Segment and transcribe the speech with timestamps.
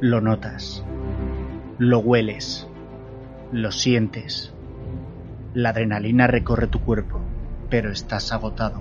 [0.00, 0.84] Lo notas,
[1.78, 2.68] lo hueles,
[3.50, 4.54] lo sientes.
[5.54, 7.20] La adrenalina recorre tu cuerpo,
[7.68, 8.80] pero estás agotado.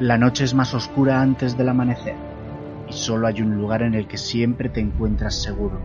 [0.00, 2.16] La noche es más oscura antes del amanecer
[2.88, 5.78] y solo hay un lugar en el que siempre te encuentras seguro.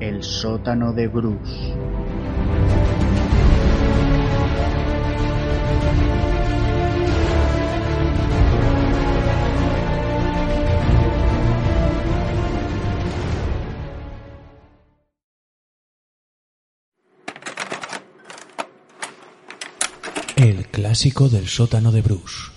[0.00, 1.74] El sótano de Bruce.
[20.94, 22.52] Clásico del sótano de Bruce.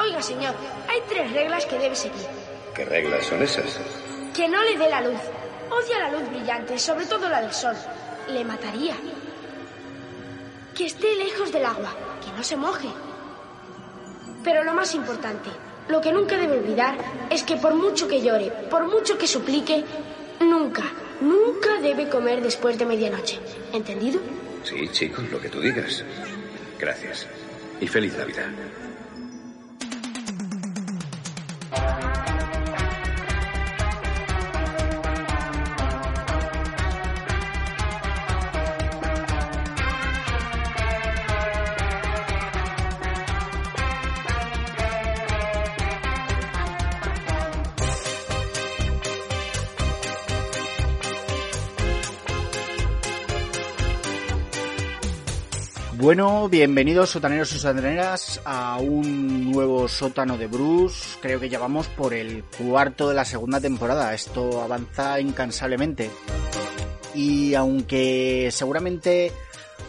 [0.00, 0.54] Oiga, señor,
[0.88, 2.26] hay tres reglas que debe seguir.
[2.74, 3.78] ¿Qué reglas son esas?
[4.34, 5.20] Que no le dé la luz.
[5.70, 7.76] Odia la luz brillante, sobre todo la del sol.
[8.30, 8.96] Le mataría.
[10.74, 12.88] Que esté lejos del agua, que no se moje.
[14.42, 15.50] Pero lo más importante,
[15.88, 16.96] lo que nunca debe olvidar
[17.28, 19.84] es que por mucho que llore, por mucho que suplique,
[20.40, 20.84] nunca,
[21.22, 23.38] nunca debe comer después de medianoche.
[23.72, 24.20] ¿Entendido?
[24.64, 26.04] Sí, chicos, lo que tú digas.
[26.78, 27.26] Gracias.
[27.80, 28.46] Y feliz Navidad.
[56.12, 61.16] Bueno, bienvenidos sotaneros y sotaneras a un nuevo sótano de Bruce.
[61.22, 64.12] Creo que ya vamos por el cuarto de la segunda temporada.
[64.12, 66.10] Esto avanza incansablemente.
[67.14, 69.32] Y aunque seguramente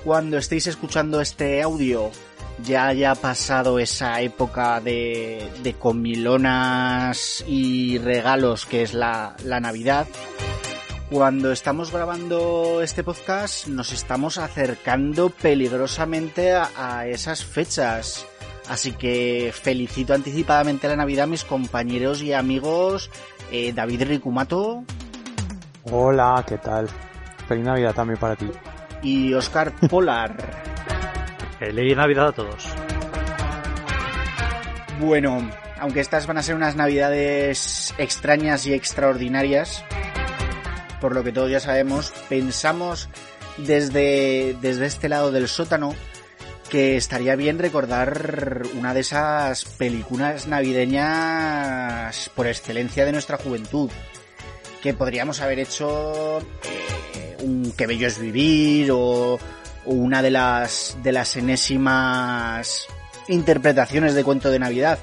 [0.06, 2.10] cuando estéis escuchando este audio
[2.64, 10.08] ya haya pasado esa época de, comilonas y regalos que es la Navidad,
[11.10, 18.26] cuando estamos grabando este podcast nos estamos acercando peligrosamente a, a, esas fechas.
[18.70, 23.10] Así que felicito anticipadamente la Navidad a mis compañeros y amigos
[23.52, 24.84] eh, David Ricumato.
[25.84, 26.88] Hola, ¿qué tal?
[27.48, 28.50] Feliz Navidad también para ti.
[29.02, 30.36] Y Oscar Polar.
[31.60, 32.68] Feliz Navidad a todos.
[35.00, 35.50] Bueno,
[35.80, 39.84] aunque estas van a ser unas Navidades extrañas y extraordinarias,
[41.04, 43.10] por lo que todos ya sabemos, pensamos
[43.58, 45.94] desde, desde este lado del sótano
[46.70, 53.92] que estaría bien recordar una de esas películas navideñas por excelencia de nuestra juventud.
[54.82, 59.40] Que podríamos haber hecho eh, un Que Bello es Vivir o, o,
[59.86, 62.88] una de las, de las enésimas
[63.28, 65.00] interpretaciones de cuento de Navidad.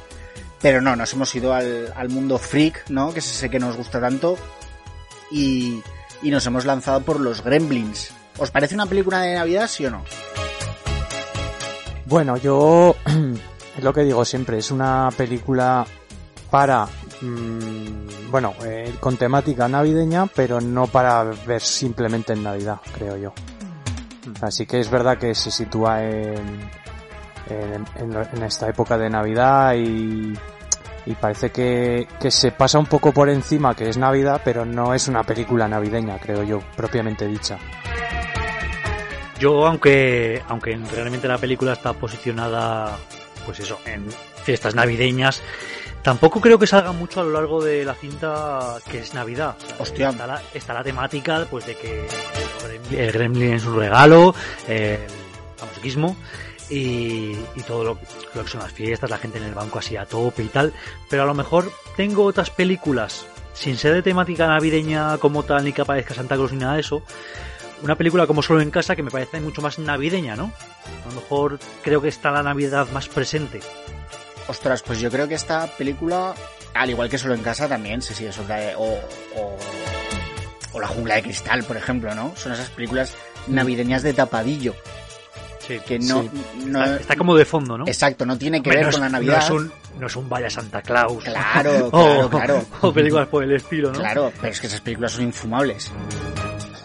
[0.62, 3.12] Pero no, nos hemos ido al, al mundo freak, ¿no?
[3.12, 4.38] Que es ese que nos gusta tanto
[5.30, 5.82] y,
[6.22, 8.10] y nos hemos lanzado por los Gremlins.
[8.38, 10.04] ¿Os parece una película de Navidad, sí o no?
[12.06, 12.96] Bueno, yo
[13.76, 15.86] es lo que digo siempre, es una película
[16.50, 16.86] para,
[17.20, 23.32] mmm, bueno, eh, con temática navideña, pero no para ver simplemente en Navidad, creo yo.
[24.40, 26.70] Así que es verdad que se sitúa en,
[27.48, 30.34] en, en, en esta época de Navidad y,
[31.06, 34.94] y parece que, que, se pasa un poco por encima que es Navidad, pero no
[34.94, 37.58] es una película navideña, creo yo, propiamente dicha.
[39.38, 42.98] Yo, aunque, aunque realmente la película está posicionada,
[43.46, 44.06] pues eso, en
[44.44, 45.42] fiestas navideñas,
[46.02, 49.56] tampoco creo que salga mucho a lo largo de la cinta que es Navidad.
[49.78, 50.10] Hostia.
[50.10, 52.06] Está la, está la temática, pues de que
[52.90, 54.34] el Gremlin es un regalo,
[54.68, 54.98] el
[55.58, 56.16] masoquismo,
[56.70, 57.34] y,
[57.66, 60.48] todo lo, que son las fiestas, la gente en el banco así a tope y
[60.48, 60.72] tal,
[61.08, 65.72] pero a lo mejor tengo otras películas sin ser de temática navideña como tal, ni
[65.72, 67.02] que aparezca Santa Claus ni nada de eso,
[67.82, 70.52] una película como Solo en Casa que me parece mucho más navideña, ¿no?
[71.04, 73.60] A lo mejor creo que está la Navidad más presente.
[74.48, 76.34] Ostras, pues yo creo que esta película,
[76.74, 78.74] al igual que Solo en Casa, también se sigue sobre...
[78.76, 79.00] O,
[79.36, 79.56] o,
[80.72, 82.34] o La Jungla de Cristal, por ejemplo, ¿no?
[82.36, 83.14] Son esas películas
[83.46, 84.74] navideñas de tapadillo.
[85.70, 86.30] Sí, que no, sí.
[86.66, 87.86] no está, está, como de fondo, ¿no?
[87.86, 89.38] Exacto, no tiene que ver no con la Navidad.
[89.38, 91.22] No es, un, no es un Vaya Santa Claus.
[91.22, 92.64] Claro, claro, o, claro.
[92.80, 94.00] O películas por el estilo, ¿no?
[94.00, 95.92] Claro, pero es que esas películas son infumables.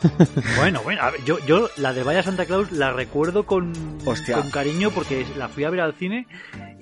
[0.57, 3.73] bueno, bueno, a ver, yo, yo la de Vaya Santa Claus la recuerdo con,
[4.05, 4.35] Hostia.
[4.35, 6.27] con cariño porque la fui a ver al cine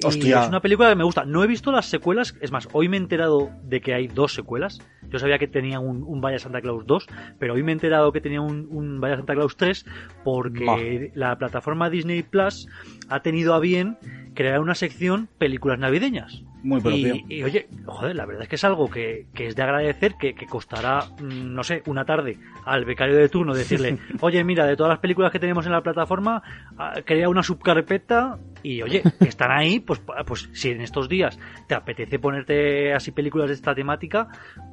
[0.01, 0.43] y Hostia.
[0.43, 1.25] es una película que me gusta.
[1.25, 4.33] No he visto las secuelas, es más, hoy me he enterado de que hay dos
[4.33, 4.79] secuelas.
[5.09, 7.07] Yo sabía que tenía un, un Vaya Santa Claus 2,
[7.39, 9.85] pero hoy me he enterado que tenía un, un Vaya Santa Claus 3
[10.23, 10.77] porque bah.
[11.13, 12.67] la plataforma Disney Plus
[13.09, 13.97] ha tenido a bien
[14.33, 16.43] crear una sección películas navideñas.
[16.63, 17.15] Muy propio.
[17.15, 20.15] Y, y, oye, joder, la verdad es que es algo que, que es de agradecer,
[20.15, 24.65] que, que costará, mm, no sé, una tarde al becario de turno decirle, oye, mira,
[24.65, 26.41] de todas las películas que tenemos en la plataforma,
[26.77, 31.37] ah, crea una subcarpeta y, oye, que están ahí, pues, pues si en estos días
[31.67, 34.29] te apetece ponerte así películas de esta temática,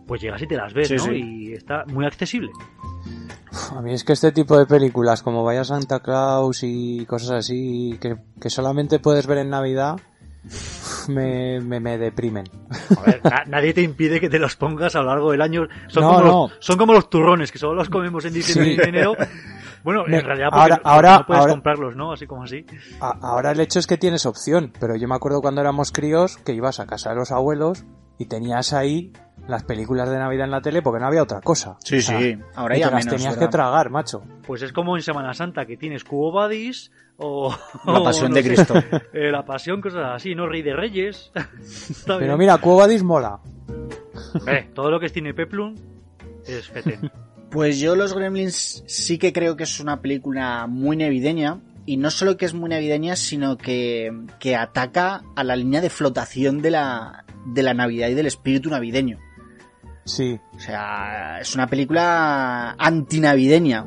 [0.06, 1.04] pues llegas y te las ves, Sí, ¿no?
[1.04, 1.10] sí.
[1.50, 2.50] Y está muy accesible.
[3.76, 7.98] A mí es que este tipo de películas, como Vaya Santa Claus y cosas así,
[8.00, 9.96] que, que solamente puedes ver en Navidad,
[11.08, 12.44] me, me, me deprimen.
[12.96, 15.66] A ver, na- nadie te impide que te los pongas a lo largo del año.
[15.88, 16.26] Son, No, como, no.
[16.48, 18.76] Los, son como los turrones, que solo los comemos en diciembre Sí.
[18.78, 19.16] y en enero.
[19.82, 22.12] Bueno, Me- en realidad porque, ahora- ahora- no puedes ahora- comprarlos, ¿no?
[22.12, 22.66] Así como así.
[23.00, 26.36] A- ahora el hecho es que tienes opción, pero yo me acuerdo cuando éramos críos
[26.38, 27.84] que ibas a casa de los abuelos
[28.18, 29.12] y tenías ahí
[29.48, 31.76] las películas de Navidad en la tele porque no había otra cosa.
[31.84, 32.38] Sí, O sea, sí.
[32.54, 33.48] Ahora y ya te las menos, tenías ¿verdad?
[33.48, 34.22] que tragar, macho.
[34.46, 37.54] Pues es como en Semana Santa, que tienes Cubo Badis o...
[37.86, 38.74] La o pasión no de sé, Cristo.
[39.12, 40.46] eh, la pasión, cosas así, ¿no?
[40.46, 41.32] Rey de Reyes.
[42.06, 42.38] Pero bien.
[42.38, 43.40] mira, Cuobadis mola.
[44.46, 45.74] Eh, todo lo que es cine Peplum
[46.46, 47.10] es fetén.
[47.50, 51.58] Pues yo Los Gremlins sí que creo que es una película muy navideña.
[51.86, 55.90] Y no solo que es muy navideña, sino que, que ataca a la línea de
[55.90, 59.18] flotación de la, de la Navidad y del espíritu navideño.
[60.10, 63.86] Sí, O sea, es una película antinavideña.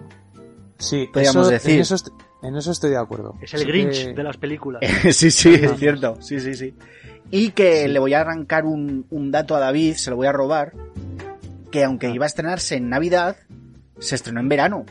[0.77, 1.07] sí.
[1.11, 1.71] Podríamos eso- decir.
[1.75, 2.07] En eso, est-
[2.41, 3.35] en eso estoy de acuerdo.
[3.41, 4.81] Es el Sí Grinch que- de las películas.
[5.11, 6.17] sí, sí, es cierto.
[6.21, 6.73] Sí, sí, sí.
[7.31, 10.31] Y que le voy a arrancar un, un dato a David, se lo voy a
[10.31, 10.73] robar,
[11.71, 13.37] que aunque iba a estrenarse en Navidad,
[13.99, 14.85] se estrenó en verano.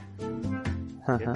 [1.07, 1.35] Ajá.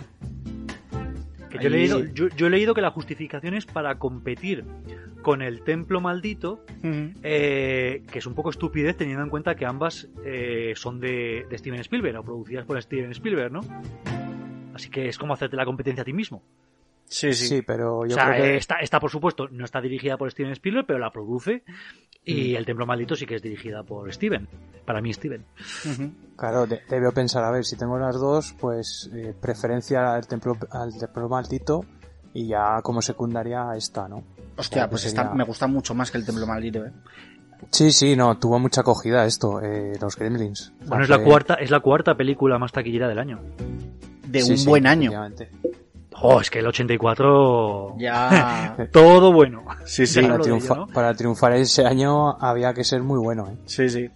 [1.59, 4.65] Que yo, he leído, yo, yo he leído que la justificación es para competir
[5.23, 6.65] con el templo maldito,
[7.23, 11.59] eh, que es un poco estupidez teniendo en cuenta que ambas eh, son de, de
[11.59, 13.61] Steven Spielberg o producidas por Steven Spielberg, ¿no?
[14.73, 16.43] Así que es como hacerte la competencia a ti mismo.
[17.09, 18.51] Sí, Sí, pero yo o sea, creo que...
[18.55, 21.63] eh, esta, esta, por supuesto, no está dirigida por Steven Spielberg, pero la produce.
[22.25, 22.57] Y Mm.
[22.57, 24.49] El Templo Maldito sí que es dirigida por Steven.
[24.85, 25.45] Para mí, Steven.
[26.37, 30.57] Claro, de- debo pensar, a ver, si tengo las dos, pues eh, preferencia al templo,
[30.73, 31.85] al templo maldito
[32.35, 34.25] y ya como secundaria esta, ¿no?
[34.57, 36.91] Hostia, pues sería- esta me gusta mucho más que el Templo Maldito, ¿eh?
[37.71, 40.73] Sí, sí, no, tuvo mucha acogida esto, eh, los Gremlins.
[40.87, 43.41] Bueno, es la cuarta, es la cuarta película más taquillera del año.
[44.27, 45.11] De Sí, un sí, buen año.
[46.23, 47.95] Oh, es que el 84.
[47.99, 48.77] Ya.
[48.93, 49.65] Todo bueno.
[49.85, 50.23] Sí, sí.
[50.23, 50.87] Para, lo triunfa- digo, ¿no?
[50.89, 53.57] para triunfar ese año había que ser muy bueno, ¿eh?
[53.67, 54.11] Sí, sí.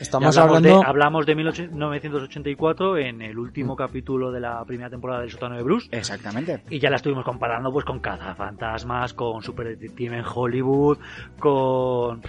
[0.00, 0.80] Estamos hablamos, hablando...
[0.80, 5.64] de, hablamos de 1984 en el último capítulo de la primera temporada del sótano de
[5.64, 5.88] Bruce.
[5.90, 6.62] Exactamente.
[6.70, 10.98] Y ya la estuvimos comparando pues con Cazafantasmas, con Super Detective en Hollywood,
[11.40, 12.22] con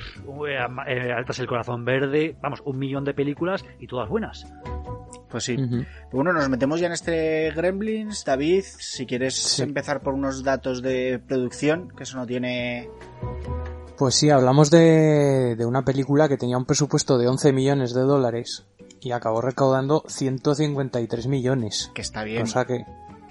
[0.47, 4.51] eh, Altas el Corazón Verde, vamos, un millón de películas y todas buenas.
[5.29, 5.57] Pues sí.
[6.11, 8.23] Bueno, nos metemos ya en este Gremlins.
[8.25, 9.63] David, si quieres Sí.
[9.63, 12.89] empezar por unos datos de producción, que eso no tiene...
[13.97, 18.01] Pues sí, hablamos de, de una película que tenía un presupuesto de 11 millones de
[18.01, 18.65] dólares
[18.99, 21.91] y acabó recaudando 153 millones.
[21.93, 22.43] que está bien.
[22.43, 22.83] O sea que,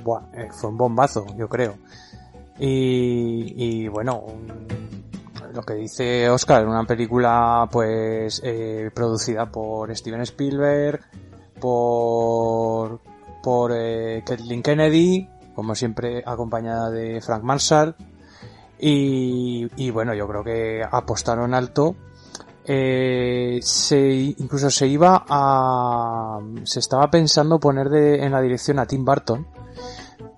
[0.02, 1.76] buah, eh, fue un bombazo, yo creo.
[2.58, 4.66] Y, y bueno, un-
[5.52, 11.00] lo que dice Oscar, una película pues eh, producida por Steven Spielberg,
[11.60, 13.00] por,
[13.42, 17.94] por eh, Kathleen Kennedy, como siempre acompañada de Frank Marshall.
[18.78, 21.96] Y, y bueno, yo creo que apostaron alto.
[22.66, 23.98] Eh, se,
[24.38, 29.46] incluso se iba a, se estaba pensando poner de, en la dirección a Tim Burton,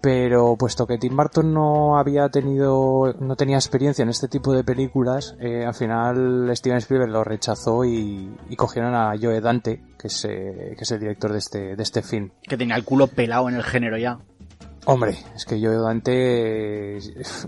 [0.06, 4.62] pero puesto que Tim Burton no había tenido, no tenía experiencia en este tipo de
[4.62, 10.06] películas, eh, al final Steven Spielberg lo rechazó y, y cogieron a Joe Dante, que
[10.06, 12.30] es, eh, que es el director de este, de este film.
[12.40, 14.20] Que tenía el culo pelado en el género ya.
[14.84, 16.98] Hombre, es que Joe Dante,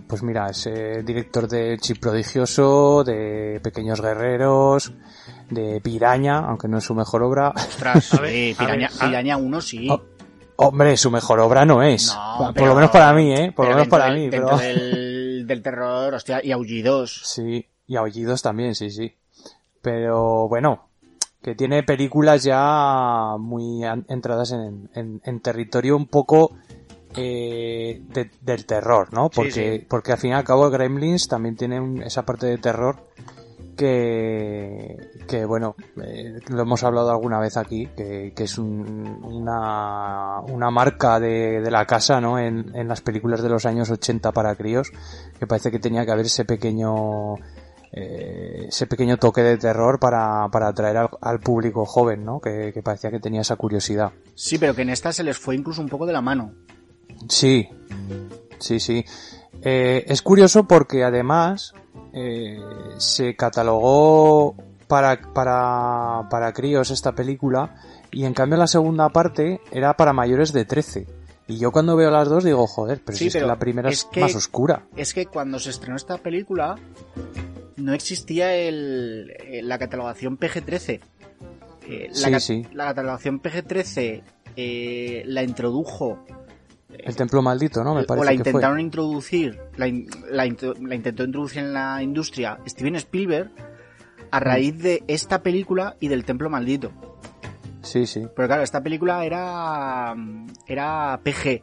[0.08, 4.92] pues mira, es eh, director de Chip Prodigioso, de Pequeños Guerreros,
[5.48, 7.50] de Piraña, aunque no es su mejor obra.
[7.50, 9.88] Ostras, A ver, sí, a ver, Piraña, Piraña 1 sí.
[9.88, 10.02] Oh,
[10.60, 12.12] Hombre, su mejor obra no es.
[12.14, 13.52] No, por lo menos para mí, ¿eh?
[13.54, 14.56] Por lo menos para del- mí, pero...
[14.56, 17.20] del, del terror, hostia, y Aullidos.
[17.24, 19.14] Sí, y Aullidos también, sí, sí.
[19.80, 20.88] Pero bueno,
[21.42, 26.50] que tiene películas ya muy entradas en, en- en territorio un poco
[27.16, 29.26] eh, de- del terror, ¿no?
[29.26, 29.86] Sí, Porque, sí.
[29.88, 32.96] porque al fin y al cabo Gremlins también tiene un- esa parte de terror
[33.78, 40.40] que, que bueno, eh, lo hemos hablado alguna vez aquí, que, que es un- una,
[40.40, 42.38] una marca de, de la casa, ¿no?
[42.38, 44.90] En, en las películas de los años 80 para críos,
[45.38, 47.34] que parece que tenía que haber ese pequeño,
[47.92, 52.40] eh, ese pequeño toque de terror para, para atraer al, al público joven, ¿no?
[52.40, 54.12] Que, que parecía que tenía esa curiosidad.
[54.34, 56.52] Sí, pero que en esta se les fue incluso un poco de la mano.
[57.28, 57.68] Sí,
[58.58, 59.04] sí, sí.
[59.62, 61.72] Eh, es curioso porque además
[62.12, 62.60] eh,
[62.98, 64.54] se catalogó
[64.86, 67.74] para, para, para críos esta película
[68.10, 71.06] y en cambio la segunda parte era para mayores de 13.
[71.48, 73.88] Y yo cuando veo las dos digo, joder, pero Sí, si es que la primera
[73.90, 74.86] es, que- más oscura.
[74.96, 76.76] Es que cuando se estrenó esta película
[77.76, 81.00] no existía el, eh, la catalogación PG-13.
[81.88, 82.66] Eh, la, Sí, sí.
[82.74, 84.22] la catalogación PG-13
[84.56, 86.18] eh, la introdujo
[86.90, 87.94] El templo maldito, ¿no?
[87.94, 88.50] Me o parece la que fue.
[88.50, 90.44] intentaron introducir, la, in- la
[90.80, 93.50] la intentó introducir en la industria Steven Spielberg
[94.30, 96.90] a raíz de esta película y del Templo Maldito.
[97.82, 98.26] Sí, sí.
[98.34, 100.14] Pero claro, esta película era,
[100.66, 101.62] era PG, que,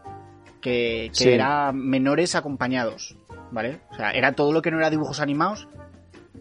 [0.62, 1.30] que Sí.
[1.30, 3.18] era menores acompañados,
[3.52, 3.82] ¿vale?
[3.92, 5.68] O sea, era todo lo que no era dibujos animados,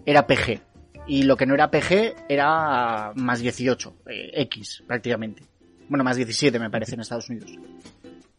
[0.07, 0.61] era PG.
[1.07, 5.43] Y lo que no era PG era más 18, eh, X prácticamente.
[5.89, 7.51] Bueno, más 17 me parece en Estados Unidos.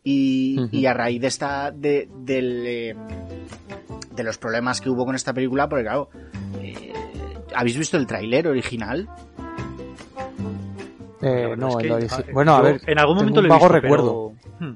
[0.08, 2.96] Y, y a raíz de esta, de, del, eh,
[4.16, 6.10] de los problemas que hubo con esta película, porque claro,
[6.62, 6.94] eh,
[7.56, 9.10] ¿habéis visto el tráiler original?
[11.22, 13.48] Eh, no, es el que, origi- a- Bueno, a ver, En algún tengo momento un
[13.48, 14.34] lo he vago visto, recuerdo.
[14.60, 14.76] pero- Hmm.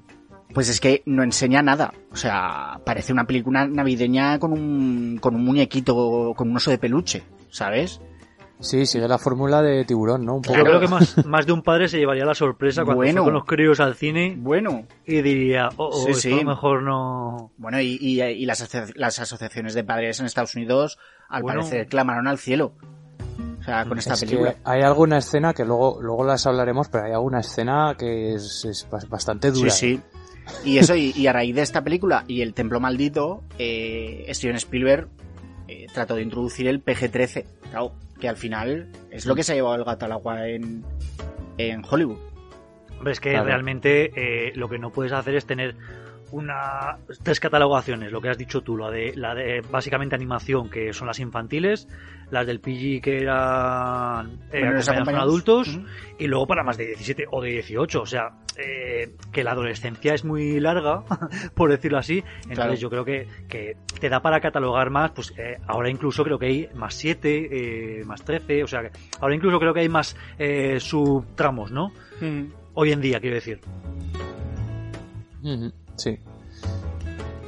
[0.54, 1.94] Pues es que no enseña nada.
[2.12, 6.80] O sea, parece una película navideña con un, con un muñequito, con un oso de
[6.80, 7.22] peluche,
[7.52, 8.02] ¿sabes?
[8.62, 10.36] Sí, sigue la fórmula de tiburón, ¿no?
[10.36, 10.58] Un poco.
[10.58, 13.22] Yo creo que más, más de un padre se llevaría la sorpresa cuando Bueno.
[13.24, 16.34] fue con los críos al cine Bueno, y diría, oh, oh, Sí, esto sí.
[16.34, 17.52] a lo mejor no...
[17.58, 20.98] bueno, y, y- y las, las asociaciones de padres en Estados Unidos,
[21.30, 21.62] al Bueno.
[21.62, 22.74] parecer, clamaron al cielo.
[23.60, 24.56] O sea, con esta Es película.
[24.66, 28.90] hay alguna escena que luego, luego las hablaremos, pero hay alguna escena que es, es
[28.90, 29.70] bas- bastante dura.
[29.70, 30.02] Sí, sí.
[30.66, 34.56] Y eso, y, y a raíz de esta película y el Templo Maldito, eh, Steven
[34.56, 35.08] Spielberg
[35.70, 37.46] eh, trató de introducir el PG-13.
[37.70, 40.84] Claro, que al final es lo que se ha llevado el gato al agua en,
[41.58, 42.18] en Hollywood.
[42.98, 43.46] Hombre, es que Claro.
[43.46, 44.12] realmente
[44.48, 45.76] eh, lo que no puedes hacer es tener
[46.32, 50.94] una tres catalogaciones, lo que has dicho tú, la de la de básicamente animación, que
[50.94, 51.88] son las infantiles,
[52.32, 55.80] las del PG que eran eh, acompañados con adultos
[56.20, 60.14] y luego para más de 17 o de 18, o sea, eh, que la adolescencia
[60.14, 61.04] es muy larga,
[61.56, 62.74] por decirlo así, entonces Claro.
[62.76, 66.46] yo creo que, que te da para catalogar más, pues eh, ahora incluso creo que
[66.46, 70.16] hay más 7, eh, más 13, o sea, que ahora incluso creo que hay más
[70.38, 71.92] eh, subtramos, ¿no?
[72.76, 73.60] Hoy en día, quiero decir.
[75.42, 76.18] Ujú, Sí.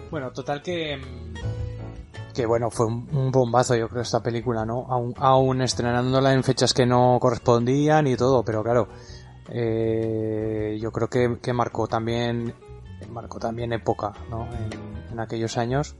[0.09, 0.97] Bueno, total que.
[0.97, 4.85] mm, Que bueno, fue un, bombazo, yo creo, esta película, ¿no?
[4.89, 8.87] Aún, aún estrenándola en fechas que no correspondían y todo, pero claro.
[9.49, 12.53] eh, yo creo que, que marcó también.
[13.09, 14.47] Marcó también época, ¿no?
[14.53, 15.95] En, en aquellos años.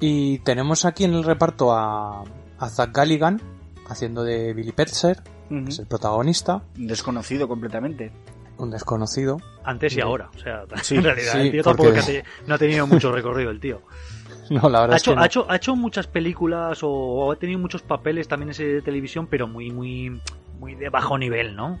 [0.00, 2.24] Y tenemos aquí en el reparto a,
[2.58, 3.40] a Zach Galligan,
[3.88, 8.10] haciendo de Billy Petzer, que es el protagonista, Desconocido completamente.
[8.58, 9.38] Un desconocido.
[9.64, 10.00] Antes y Sí.
[10.00, 10.30] ahora.
[10.34, 13.50] O sea, Sí, en realidad, sí, el tío tampoco porque- no ha tenido mucho recorrido
[13.50, 13.82] el tío.
[14.50, 15.22] No, la verdad Ha es que hecho, no.
[15.22, 18.74] ha, hecho, ha hecho muchas películas o, o ha tenido muchos papeles también en serie
[18.74, 20.20] de televisión, pero muy, muy,
[20.60, 21.78] muy de bajo nivel, ¿no?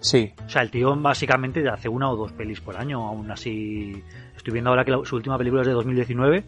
[0.00, 4.02] Sí, O sea, el tío básicamente hace una o dos pelis por año, aún así.
[4.36, 6.44] Estoy viendo ahora que la- su última película es de 2019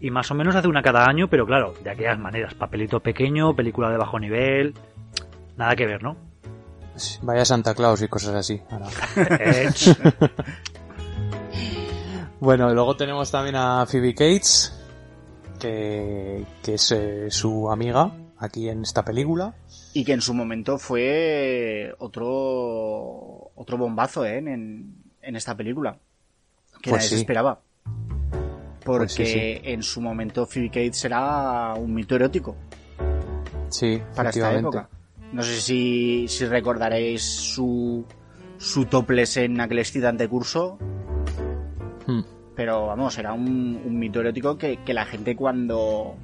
[0.00, 2.52] y más o menos hace una cada año, pero claro, de aquellas maneras.
[2.54, 4.74] Papelito pequeño, película de bajo nivel.
[5.56, 6.16] Nada que ver, ¿no?
[7.22, 8.60] Vaya Santa Claus y cosas así.
[12.40, 14.72] Bueno, luego tenemos también a Phoebe Cates,
[15.58, 19.54] que, que es eh, su amiga aquí en esta película.
[19.92, 24.38] Y que en su momento fue otro otro bombazo ¿eh?
[24.38, 25.98] en, en esta película.
[26.80, 27.60] Que Pues nadie se esperaba.
[28.84, 29.60] Porque Pues sí, sí.
[29.62, 32.56] en su momento Phoebe Cates era un mito erótico
[33.68, 34.88] Sí, para esta época.
[35.32, 38.04] No sé si, si recordaréis su,
[38.58, 40.78] su topless en aquel excitante curso,
[42.06, 42.22] Hmm.
[42.56, 46.14] pero vamos, era un, un mito erótico que, que la gente cuando,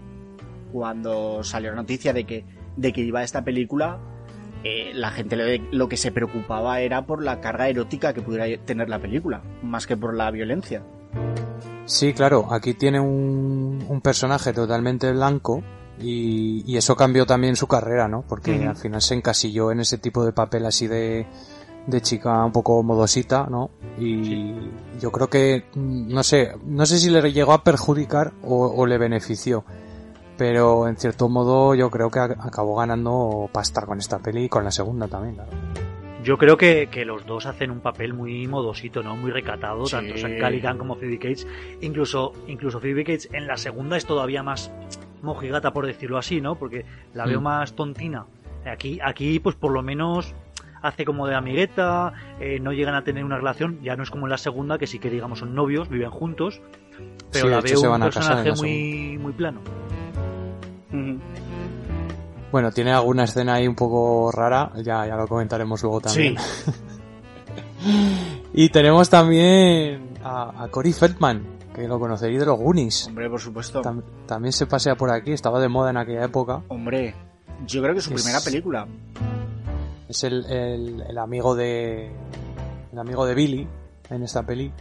[0.73, 2.45] cuando salió la noticia de que,
[2.77, 3.99] de que iba a esta película,
[4.65, 8.47] eh, la gente lo, lo que se preocupaba era por la carga erótica que pudiera
[8.65, 10.83] tener la película, más que por la violencia.
[11.85, 15.63] Sí, claro, aquí tiene un, un personaje totalmente blanco
[16.01, 18.23] y, y eso cambió también su carrera, ¿no?
[18.29, 21.27] Porque al final se encasilló en ese tipo de papel así de,
[21.87, 23.71] de chica un poco modosita, ¿no?
[23.99, 24.55] Y
[25.01, 28.87] yo creo que, mm, no sé, no sé si le llegó a perjudicar o, o
[28.87, 29.65] le benefició,
[30.37, 34.65] pero en cierto modo yo creo que acabó ganando pasta con esta peli y con
[34.65, 35.51] la segunda también, claro.
[36.23, 39.15] Yo creo que, que los dos hacen un papel muy modosito, ¿no?
[39.15, 39.93] Muy recatado, Sí.
[39.93, 41.47] tanto Sam Callaghan como Phoebe Cates.
[41.83, 44.73] Incluso, incluso Phoebe Cates en la segunda es todavía más
[45.27, 46.55] mojigata, por decirlo así, ¿no?
[46.55, 47.45] Porque la veo Mm.
[47.45, 48.25] más tontina.
[48.65, 50.35] Aquí, aquí, pues por lo menos
[50.83, 54.27] hace como de amigueta, eh, no llegan a tener una relación, ya no es como
[54.27, 56.61] en la segunda, que sí que digamos son novios, viven juntos,
[57.33, 59.61] pero Sí, la veo un personaje muy, muy plano.
[62.53, 66.37] Bueno, tiene alguna escena ahí un poco rara, ya, ya lo comentaremos luego también.
[68.55, 71.45] y tenemos también a, a Cory Feldman,
[71.77, 73.07] que lo conoceréis de los Goonies.
[73.07, 73.83] Hombre, por supuesto.
[73.83, 76.63] Tam- también se pasea por aquí, estaba de moda en aquella época.
[76.69, 77.15] Hombre,
[77.67, 78.87] yo creo que es su Es- primera película.
[80.09, 82.11] Es el, el, el amigo de
[82.93, 83.69] el amigo de Billy
[84.11, 84.73] en esta peli.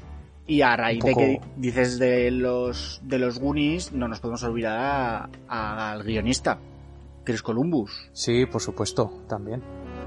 [0.48, 4.44] Y a raíz poco- de que dices de los de los Goonies, no nos podemos
[4.44, 6.60] olvidar al guionista,
[7.24, 8.10] Chris Columbus.
[8.14, 9.62] Sí, por supuesto, también.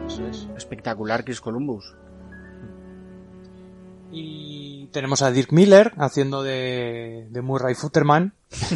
[0.07, 0.49] Eso es.
[0.57, 1.95] Espectacular Chris Columbus.
[4.11, 8.35] Y tenemos a Dirk Miller haciendo de, de Murray Futterman,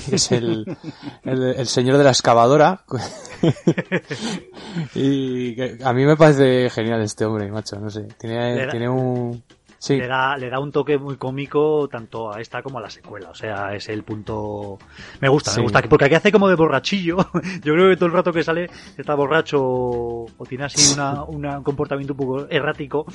[0.08, 0.76] que es el,
[1.24, 2.84] el, el señor de la excavadora.
[4.94, 8.02] y a mí me parece genial este hombre, macho, no sé.
[8.18, 9.42] Tiene, tiene un...
[9.82, 12.88] Sí, Le da, le da un toque muy cómico tanto a esta como a la
[12.88, 13.30] secuela.
[13.30, 14.78] O sea, es el punto.
[15.20, 15.56] Me gusta, Sí.
[15.56, 15.82] me gusta.
[15.88, 17.16] Porque aquí hace como de borrachillo.
[17.64, 21.58] Yo creo que todo el rato que sale está borracho o tiene así una, una-
[21.58, 23.06] un comportamiento un poco errático.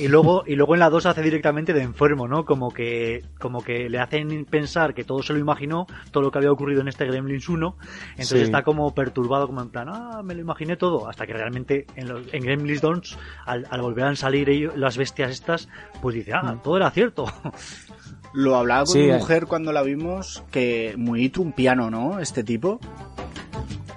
[0.00, 2.46] Y luego, y luego en la 2 hace directamente de enfermo, ¿no?
[2.46, 6.38] Como que, como que le hacen pensar que todo se lo imaginó, todo lo que
[6.38, 7.76] había ocurrido en este Gremlins 1.
[8.12, 8.44] Entonces Sí.
[8.44, 11.06] está como perturbado, como en plan, ah, me lo imaginé todo.
[11.06, 14.96] Hasta que realmente en, los, en Gremlins 2, al, al volver a salir ellos, las
[14.96, 15.68] bestias estas,
[16.00, 17.24] pues dice, ah, todo era cierto.
[18.34, 19.16] Lo hablaba con Sí, mi eh.
[19.18, 22.20] mujer cuando la vimos, que muy trumpiano, ¿no?
[22.20, 22.78] Este tipo.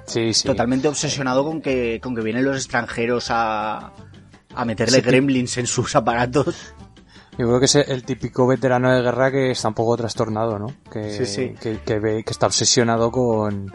[0.05, 0.47] sí, sí.
[0.47, 3.91] Totalmente obsesionado con que, con que vienen los extranjeros a,
[4.55, 6.73] a meterle tipo- gremlins en sus aparatos.
[7.37, 10.67] Yo creo que es el típico veterano de guerra que está un poco trastornado, ¿no?
[10.91, 11.53] Que, Sí, sí.
[11.59, 13.73] que, que ve que está obsesionado con,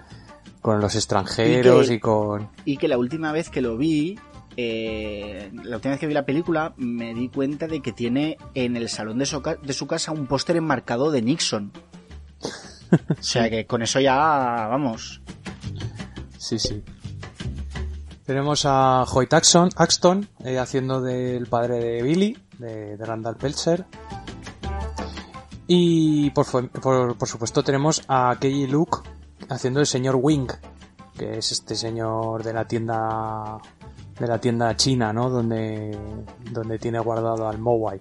[0.60, 2.50] con los extranjeros Y y, que- con...
[2.64, 4.18] Y que la última vez que lo vi,
[4.56, 8.76] eh, la última vez que vi la película, me di cuenta de que tiene en
[8.76, 11.72] el salón de su, casa un póster enmarcado de Nixon.
[13.18, 15.20] O sea que con eso ya, vamos.
[16.38, 16.82] Sí, sí.
[18.24, 23.84] Tenemos a Hoyt Axton, Axton eh, haciendo del padre de Billy, de, Randall Pelcher.
[25.66, 28.98] Y por, por supuesto tenemos a Kelly Luke
[29.48, 30.48] haciendo el señor Wing,
[31.18, 33.58] que es este señor de la tienda
[34.18, 35.28] de la tienda china, ¿no?
[35.30, 35.96] Donde,
[36.50, 38.00] donde tiene guardado al Mowai.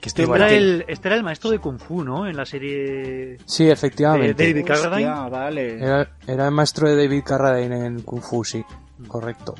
[0.00, 2.26] Que Este era, el, este era el maestro de Kung Fu, ¿no?
[2.26, 4.34] En la serie Sí, efectivamente.
[4.42, 5.08] De David Carradine.
[5.10, 5.76] Hostia, vale.
[5.82, 8.62] Era, era el maestro de David Carradine en Kung Fu, sí.
[9.08, 9.54] Correcto.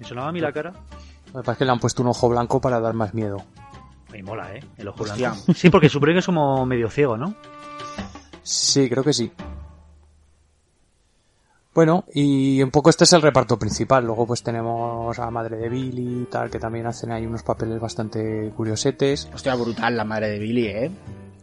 [0.00, 0.70] ¿Me sonaba a mí la cara?
[0.70, 3.42] Lo que pasa es que le han puesto un ojo blanco para dar más miedo.
[4.10, 4.64] Me mola, ¿eh?
[4.78, 5.30] El ojo Hostia.
[5.32, 5.52] blanco.
[5.54, 7.34] Sí, porque supone que es como medio ciego, ¿no?
[8.42, 9.30] Sí, creo que sí.
[11.74, 14.04] Bueno, y un poco este es el reparto principal.
[14.06, 17.80] Luego pues tenemos a Madre de Billy y tal, que también hacen ahí unos papeles
[17.80, 19.28] bastante curiosetes.
[19.34, 20.90] Hostia, brutal la madre de Billy, ¿eh?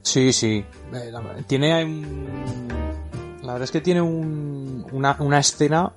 [0.04, 0.63] Sí, sí.
[0.94, 1.86] Eh, la- tiene.
[3.44, 5.91] La verdad es que tiene un, una, una escena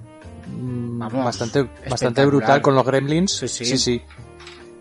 [0.48, 3.30] mm, Vamos, bastante, bastante brutal con los gremlins.
[3.32, 3.64] Sí, sí.
[3.64, 3.78] sí.
[3.78, 4.02] sí.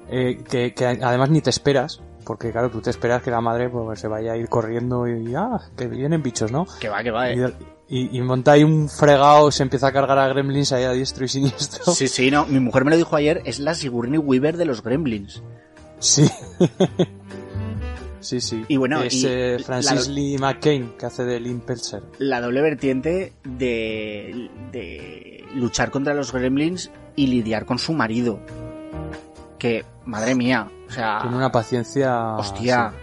[0.09, 2.01] Eh, que, que además ni te esperas.
[2.25, 5.33] Porque claro, tú te esperas que la madre pues, se vaya a ir corriendo y
[5.35, 6.65] ah, que vienen bichos, ¿no?
[6.79, 7.53] Que va, que va, Y, ¿eh?
[7.89, 11.25] y- y monta ahí un fregado, se empieza a cargar a gremlins ahí a diestro
[11.25, 11.91] y siniestro.
[11.93, 12.45] Sí, sí, no.
[12.45, 15.43] Mi mujer me lo dijo ayer, es la Sigourney Weaver de los Gremlins.
[15.99, 16.27] Sí.
[18.19, 18.63] sí, sí.
[18.67, 22.03] Y bueno, es y eh, la- Francis Lee McCain, que hace de Lynn Peltzer.
[22.19, 28.39] La doble vertiente de, de luchar contra los Gremlins y lidiar con su marido.
[29.63, 31.19] Que, madre mía, o sea...
[31.21, 32.35] Tiene una paciencia...
[32.35, 32.97] Hostia, sí.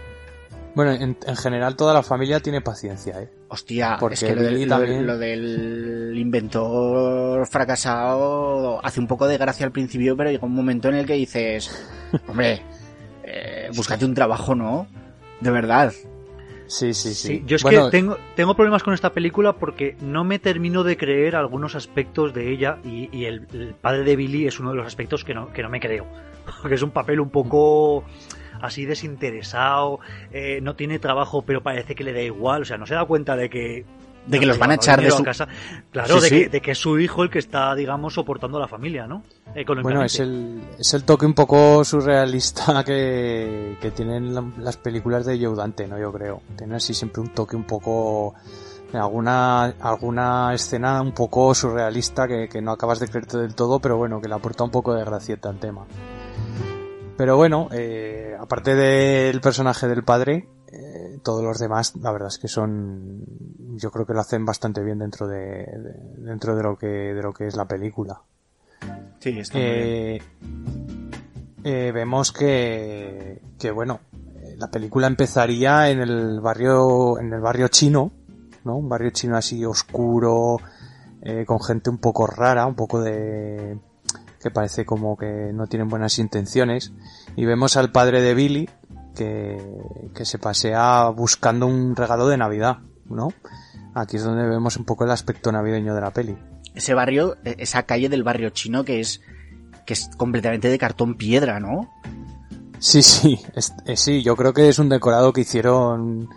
[0.75, 3.29] Bueno, en, en general toda la familia tiene paciencia, ¿eh?
[3.47, 9.07] hostia, Porque es que lo, del- lo del- también- lo del inventor fracasado hace un
[9.07, 11.89] poco de gracia al principio, pero llega un momento en el que dices,
[12.27, 12.61] hombre,
[13.23, 14.87] eh, búscate un trabajo, ¿no?
[15.41, 15.91] De verdad.
[16.67, 17.27] Sí, sí, sí.
[17.39, 20.83] Sí, yo es Bueno, que tengo, tengo problemas con esta película porque no me termino
[20.83, 24.69] de creer algunos aspectos de ella y, y el, el padre de Billy es uno
[24.69, 26.05] de los aspectos que no, que no me creo.
[26.61, 28.03] Porque es un papel un poco
[28.61, 29.99] así desinteresado,
[30.31, 33.05] eh, no tiene trabajo pero parece que le da igual, o sea, no se da
[33.05, 33.85] cuenta de que...
[34.27, 35.47] De que los van a echar de su- casa.
[35.89, 36.35] Claro, Sí, de, sí.
[36.43, 39.23] Que, de que es su hijo el que está, digamos, soportando a la familia, ¿no?
[39.55, 39.81] Económicamente.
[39.83, 45.25] Bueno, es el, es el toque un poco surrealista que, que tienen la- las películas
[45.25, 45.97] de Joe Dante, ¿no?
[45.97, 46.41] Yo creo.
[46.55, 48.35] Tienen así siempre un toque un poco...
[48.93, 53.95] Alguna, alguna escena un poco surrealista que, que no acabas de creerte del todo, pero
[53.97, 55.85] bueno, que le aporta un poco de gracieta al tema.
[57.17, 62.39] Pero bueno, eh, aparte del personaje del padre, eh, todos los demás, la verdad es
[62.39, 63.23] que son,
[63.77, 67.21] yo creo que lo hacen bastante bien dentro de, de- dentro de lo que, de
[67.21, 68.21] lo que es la película.
[69.19, 69.77] Sí, está muy bien.
[69.83, 70.21] eh,
[71.63, 73.99] eh, vemos que, que bueno,
[74.37, 78.11] eh, la película empezaría en el barrio, en el barrio chino,
[78.63, 78.77] ¿no?
[78.77, 80.57] Un barrio chino así oscuro,
[81.21, 83.77] eh, con gente un poco rara, un poco de,
[84.41, 86.91] que parece como que no tienen buenas intenciones.
[87.35, 88.69] Y vemos al padre de Billy,
[89.15, 89.57] que,
[90.15, 93.29] que se pasea buscando un regalo de Navidad, ¿no?
[93.93, 96.37] Aquí es donde vemos un poco el aspecto navideño de la peli.
[96.73, 99.21] Ese barrio, eh, esa calle del barrio chino que es
[99.85, 101.89] que es completamente de cartón piedra, ¿no?
[102.79, 106.29] Sí, sí, es- eh, sí, yo creo que es un decorado que hicieron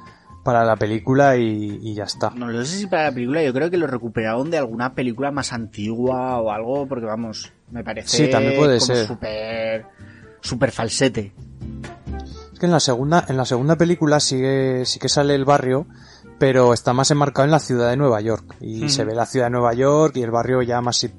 [0.45, 2.31] para la película y, y ya está.
[2.31, 5.31] No lo sé si para la película, yo creo que lo recuperaron de alguna película
[5.33, 9.07] más antigua o algo, porque vamos, me parece Sí, también puede como ser.
[9.07, 9.87] súper
[10.41, 11.33] súper falsete.
[12.53, 15.87] Es que en la segunda, en la segunda película sigue, sí que sale el barrio,
[16.39, 18.57] pero está más enmarcado en la ciudad de Nueva York.
[18.61, 21.13] Y se ve la ciudad de Nueva York y el barrio ya más, si-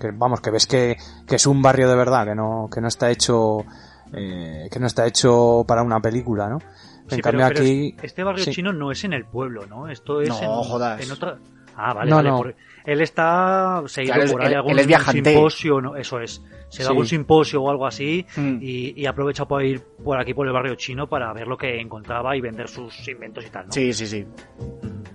[0.00, 2.88] que vamos, que ves que, que es un barrio de verdad, que no, que no
[2.88, 3.64] está hecho,
[4.12, 6.58] eh, que no está hecho para una película, ¿no?
[7.12, 8.50] En Sí, cambio pero- pero aquí, este barrio sí.
[8.52, 9.88] chino no es en el pueblo, ¿no?
[9.88, 11.04] Esto es No, en, jodas.
[11.04, 11.38] en otra.
[11.74, 12.28] Ah, vale, No, vale.
[12.30, 12.36] no.
[12.38, 13.82] por- Él está.
[13.86, 15.96] Se ha ido Claro, por ahí algún simposio, ¿no?
[15.96, 16.42] Eso es.
[16.68, 16.90] Se da Sí.
[16.90, 18.58] algún simposio o algo así Mm.
[18.60, 21.80] y, y aprovecha para ir por aquí por el barrio chino para ver lo que
[21.80, 23.72] encontraba y vender sus inventos y tal, ¿no?
[23.72, 24.26] Sí, sí, sí.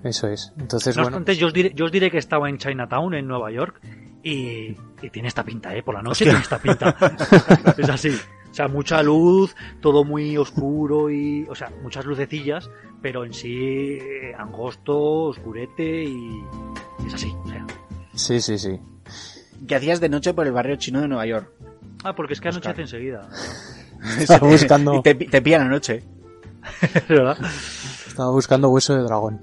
[0.04, 0.54] eso es.
[0.58, 3.28] Entonces, No bueno, obstante, yo os, diré, yo os diré que estaba en Chinatown, en
[3.28, 3.82] Nueva York,
[4.24, 5.84] y, y tiene esta pinta, ¿eh?
[5.84, 6.96] Por la noche tiene esta pinta.
[7.78, 8.18] es así.
[8.58, 11.46] O sea, mucha luz, todo muy oscuro y...
[11.48, 12.72] O sea, muchas lucecillas,
[13.04, 16.42] pero en sí eh, angosto, oscurete y...
[17.06, 17.32] es así.
[17.44, 17.68] O sea.
[18.16, 18.80] sí, sí, sí.
[19.68, 21.52] ¿Qué hacías de noche por el barrio chino de Nueva York?
[22.04, 22.64] Ah, porque es que Oscar.
[22.72, 23.30] anochece enseguida.
[24.20, 26.02] Estaba buscando, Y te, pi- te pillan anoche.
[27.08, 27.38] ¿Verdad?
[28.08, 29.40] Estaba buscando hueso de dragón.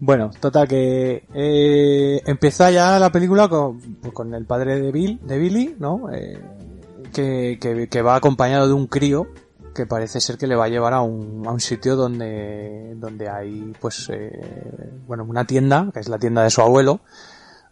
[0.00, 3.80] Bueno, total que eh, empieza ya la película con,
[4.12, 6.10] con el padre de Bill, de Billy, ¿no?
[6.12, 6.40] Eh,
[7.10, 9.26] que, que, que va acompañado de un crío
[9.74, 13.28] que parece ser que le va a llevar a un, a un sitio donde, donde
[13.28, 17.00] hay, pues, eh, bueno, una tienda, que es la tienda de su abuelo,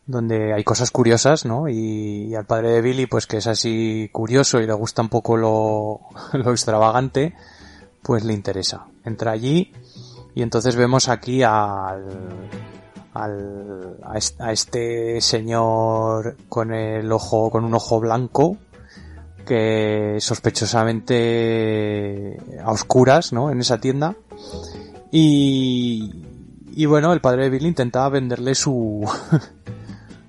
[0.07, 1.69] donde hay cosas curiosas, ¿no?
[1.69, 5.09] Y, y al padre de Billy, pues que es así curioso y le gusta un
[5.09, 6.01] poco lo,
[6.39, 7.35] lo extravagante,
[8.03, 8.87] pues le interesa.
[9.05, 9.73] Entra allí
[10.35, 12.05] y entonces vemos aquí al,
[13.13, 18.57] al a, est- a este señor con el ojo con un ojo blanco
[19.49, 23.51] que sospechosamente a oscuras, ¿no?
[23.51, 24.15] En esa tienda
[25.11, 26.13] y
[26.73, 29.05] y bueno, el padre de Billy intentaba venderle su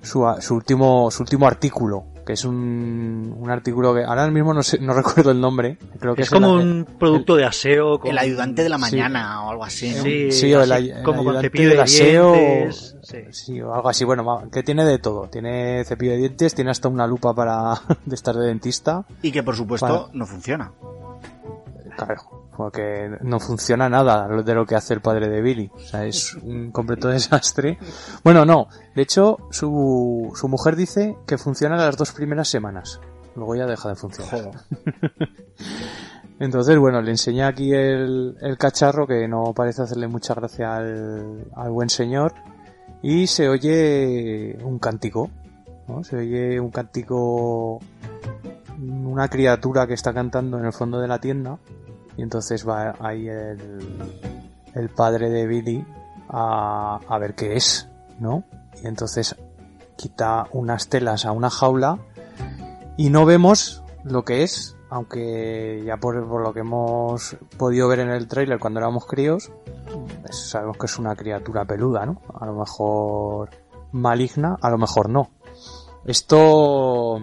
[0.01, 4.62] su, su último su último artículo, que es un, un artículo que ahora mismo no
[4.62, 8.00] sé, no recuerdo el nombre, creo que Es es, como el- un producto de aseo.
[8.00, 8.82] con- El ayudante de la Sí.
[8.82, 10.04] mañana o algo así, ¿no?
[10.04, 12.96] Sí, Sí, o el así, el como con ayudante cepillo del de aseo, dientes.
[13.02, 13.18] Sí.
[13.32, 14.06] Sí, o algo así.
[14.06, 15.28] Bueno, va, que tiene de todo.
[15.28, 17.74] Tiene cepillo de dientes, tiene hasta una lupa para
[18.06, 19.06] de estar de dentista.
[19.24, 20.72] Y que por supuesto no funciona.
[22.06, 25.70] Claro, porque no funciona nada lo- de lo que hace el padre de Billy.
[25.74, 27.78] O sea, es un completo desastre.
[28.24, 28.68] Bueno, no.
[28.96, 33.00] De hecho, su, su mujer dice que funciona las dos primeras semanas.
[33.36, 34.52] Luego ya deja de funcionar.
[36.40, 41.46] Entonces, bueno, le enseña aquí el, el cacharro que no parece hacerle mucha gracia al,
[41.54, 42.34] al buen señor.
[43.02, 45.30] Y se oye un cántico,
[45.88, 46.04] ¿no?
[46.04, 47.80] Se oye un cántico,
[48.82, 51.58] una criatura que está cantando en el fondo de la tienda.
[52.19, 54.19] Y entonces va ahí el,
[54.75, 55.86] el padre de Billy
[56.27, 57.88] a, a ver qué es,
[58.19, 58.43] ¿no?
[58.84, 59.38] Y entonces
[59.95, 61.97] quita unas telas a una jaula
[62.97, 67.99] y no vemos lo que es, aunque ya por, por lo que hemos podido ver
[67.99, 69.49] en el tráiler cuando éramos críos,
[70.21, 72.21] pues sabemos que es una criatura peluda, ¿no?
[72.38, 73.49] A lo mejor
[73.93, 75.29] maligna, a lo mejor no.
[76.03, 77.21] Esto,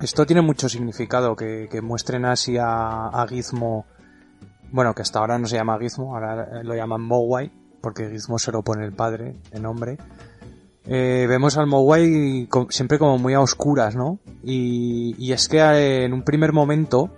[0.00, 3.84] esto tiene mucho significado, que, que muestren así a, a Gizmo,
[4.72, 7.50] bueno, que hasta ahora no se llama Gizmo, ahora lo llaman Mogwai,
[7.80, 9.98] porque Gizmo se lo pone el padre de nombre.
[10.90, 14.20] Eh, vemos al Mogwai co- siempre como muy a oscuras, ¿no?
[14.42, 17.10] Y, y es que eh, en un primer momento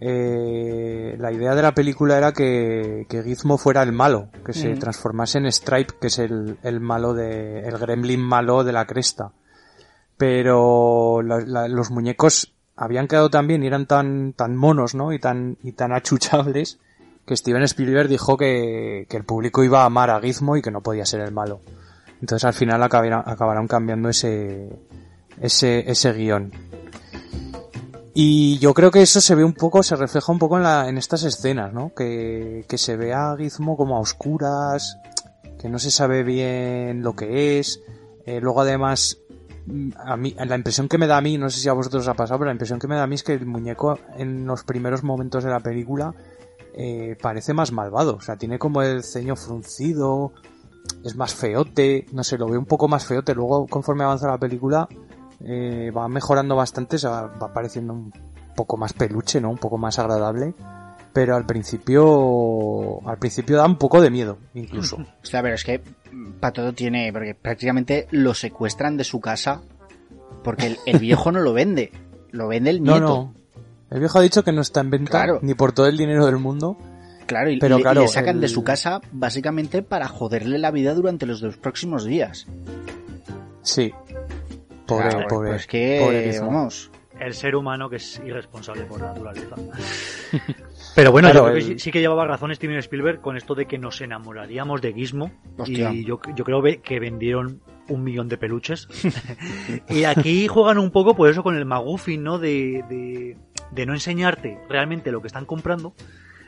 [0.00, 4.74] eh, la idea de la película era que, que Gizmo fuera el malo, que se
[4.76, 9.32] transformase en Stripe, que es el, el malo de, el gremlin malo de la cresta.
[10.16, 15.12] Pero la- la- los muñecos habían quedado tan bien y eran tan, tan monos, ¿no?
[15.12, 16.78] Y tan, y tan achuchables
[17.26, 20.70] que Steven Spielberg dijo que, que el público iba a amar a Gizmo y que
[20.70, 21.60] no podía ser el malo.
[22.20, 24.68] Entonces al final acabarán, cambiando ese,
[25.40, 26.52] ese, ese guion.
[28.14, 30.88] Y yo creo que eso se ve un poco, se refleja un poco en, la,
[30.88, 31.92] en estas escenas, ¿no?
[31.94, 34.98] Que, que se ve a Gizmo como a oscuras,
[35.58, 37.80] que no se sabe bien lo que es.
[38.24, 39.18] Eh, luego además
[39.96, 42.08] a mí, la impresión que me da a mí, no sé si a vosotros os
[42.08, 44.46] ha pasado, pero la impresión que me da a mí es que el muñeco en
[44.46, 46.14] los primeros momentos de la película
[46.74, 48.16] eh, parece más malvado.
[48.16, 50.32] O sea, tiene como el ceño fruncido,
[51.04, 53.34] es más feote, no sé, lo veo un poco más feote.
[53.34, 54.88] Luego, conforme avanza la película,
[55.40, 58.12] eh, va mejorando bastante, se va, va pareciendo un
[58.56, 59.50] poco más peluche, ¿no?
[59.50, 60.54] Un poco más agradable.
[61.12, 64.96] Pero al principio, al principio da un poco de miedo, incluso.
[65.22, 65.82] O sea, pero es que
[66.40, 69.62] para todo tiene, porque prácticamente lo secuestran de su casa,
[70.44, 71.92] porque el, el viejo no lo vende,
[72.30, 73.06] lo vende el No, nieto.
[73.06, 73.34] no.
[73.90, 75.38] El viejo ha dicho que no está en venta Claro.
[75.42, 76.76] ni por todo el dinero del mundo.
[77.26, 80.58] Claro, y, Pero y le- y claro, le sacan de su casa básicamente para joderle
[80.58, 82.46] la vida durante los dos próximos días.
[83.62, 83.92] Sí.
[84.86, 85.50] Pobre, Claro, pobre.
[85.50, 89.54] Pues que, pobre vamos, El ser humano que es irresponsable por naturaleza.
[90.94, 93.36] Pero bueno, Claro, yo creo que el- sí, sí que llevaba razón Steven Spielberg con
[93.36, 95.32] esto de que nos enamoraríamos de Gizmo.
[95.56, 95.92] Hostia.
[95.92, 98.88] Y yo, yo creo que vendieron un millón de peluches.
[99.88, 102.38] y aquí juegan un poco por eso con el McGuffin, ¿no?
[102.38, 103.36] De, de,
[103.70, 105.94] de no enseñarte realmente lo que están comprando.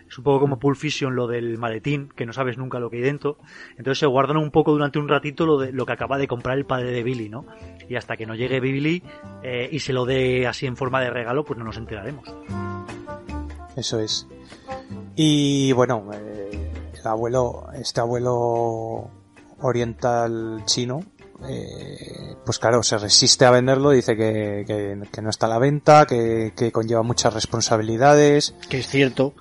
[0.07, 2.99] Es un poco como Pulp Fiction lo del maletín, que no sabes nunca lo que
[2.99, 3.39] hay dentro.
[3.79, 6.59] Entonces se guardan un poco durante un ratito lo, de, lo que acaba de comprar
[6.59, 7.47] el padre de Billy, ¿no?
[7.89, 9.03] Y hasta que no llegue Billy
[9.43, 12.33] eh, y se lo dé así en forma de regalo, pues no nos enteraremos.
[13.77, 14.29] Eso es.
[15.17, 19.11] Y bueno, eh, el abuelo, este abuelo
[19.61, 21.01] oriental chino,
[21.49, 25.59] eh, pues claro, se resiste a venderlo, dice que, que- que no está a la
[25.59, 29.35] venta, que, que conlleva muchas responsabilidades, que es cierto.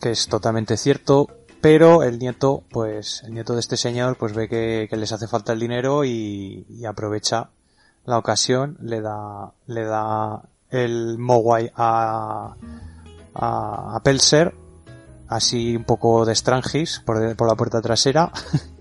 [0.00, 1.28] que es totalmente cierto,
[1.60, 5.26] pero el nieto, pues, el nieto de este señor, pues ve que, que les hace
[5.28, 7.50] falta el dinero y, y aprovecha
[8.06, 12.54] la ocasión, le da, le da el Mogwai a,
[13.34, 14.54] a, a Pelser,
[15.30, 18.30] así un poco de Strangis por, por la puerta trasera,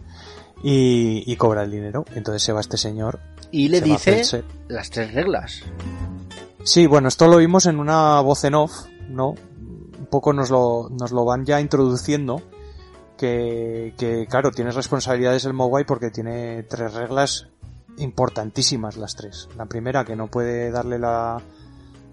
[0.64, 2.04] y, y cobra el dinero.
[2.14, 3.20] Entonces se va este señor.
[3.52, 5.62] Y le dice las tres reglas.
[6.64, 9.30] Sí, bueno, esto lo vimos en una voz en off, ¿no?
[9.30, 12.42] Un poco nos lo, nos lo van ya introduciendo.
[13.18, 17.48] Que, que claro, tienes responsabilidades el Mogwai porque tiene tres reglas
[17.98, 19.50] importantísimas las tres.
[19.58, 21.42] La primera, que no puede darle la,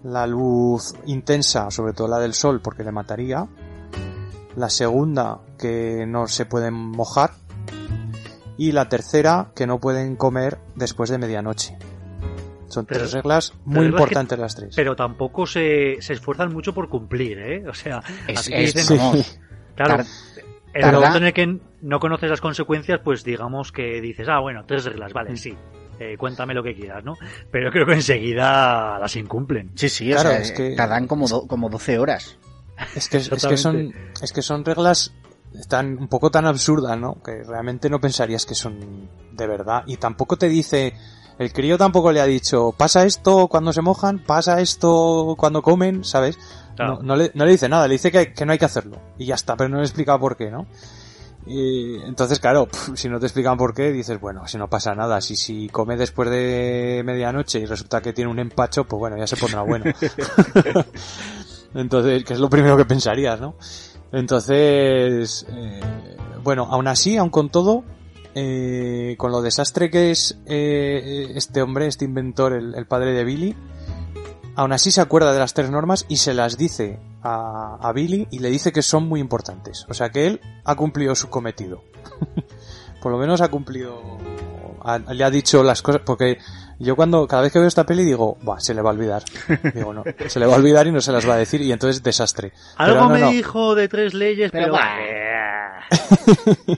[0.03, 3.47] la luz intensa, sobre todo la del sol, porque le mataría.
[4.57, 7.31] La segunda, que no se pueden mojar.
[8.57, 11.77] Y la tercera, que no pueden comer después de medianoche.
[12.67, 14.75] Son Pero- tres reglas muy que- importantes las tres.
[14.75, 17.63] Pero tampoco se, se esfuerzan mucho por cumplir, ¿eh?
[17.69, 19.39] O sea, Es, aquí es, dicen, vamos,
[19.75, 20.03] claro,
[20.73, 24.39] el tarda- momento en el que no conoces las consecuencias, pues digamos que dices, ah,
[24.39, 25.55] bueno, tres reglas, vale, sí.
[25.99, 27.13] Eh, cuéntame lo que quieras, ¿no?
[27.51, 29.71] Pero creo que enseguida las incumplen.
[29.75, 32.37] Sí, sí, Claro, o sea, es que- tardan como, do- como 12 horas.
[32.95, 35.13] Es que, es que son, es que son reglas
[35.67, 37.21] tan, un poco tan absurdas, ¿no?
[37.23, 39.83] Que realmente no pensarías que son de verdad.
[39.87, 40.93] Y tampoco te dice,
[41.39, 46.03] el crío tampoco le ha dicho, pasa esto cuando se mojan, pasa esto cuando comen,
[46.03, 46.37] ¿sabes?
[46.75, 46.97] Claro.
[46.97, 49.01] No, no le, no le dice nada, le dice que, que no hay que hacerlo.
[49.17, 50.67] Y ya está, pero no le explica por qué, ¿no?
[51.49, 55.21] Y entonces, claro, si no te explican por qué, dices, bueno, si no pasa nada,
[55.21, 59.27] si, si come después de medianoche y resulta que tiene un empacho, pues bueno, ya
[59.27, 59.85] se pondrá bueno.
[61.73, 63.55] Entonces, que es lo primero que pensarías, ¿no?
[64.11, 67.83] Entonces, eh, bueno, aún así, aún con todo,
[68.35, 73.55] eh, con lo desastre que es eh, este hombre, este inventor, el, padre de Billy,
[74.55, 78.27] aún así se acuerda de las tres normas y se las dice a, a Billy
[78.31, 79.85] y le dice que son muy importantes.
[79.89, 81.83] O sea que él ha cumplido su cometido.
[83.01, 84.01] Por lo menos ha cumplido,
[85.11, 86.39] le ha dicho las cosas, porque
[86.79, 89.23] yo cuando, cada vez que veo esta peli digo, va, se le va a olvidar.
[89.73, 91.71] Digo, no, se le va a olvidar y no se las va a decir y
[91.71, 92.51] entonces desastre.
[92.75, 93.29] Algo Pero no, me no.
[93.31, 94.77] dijo de tres leyes, Pero pero...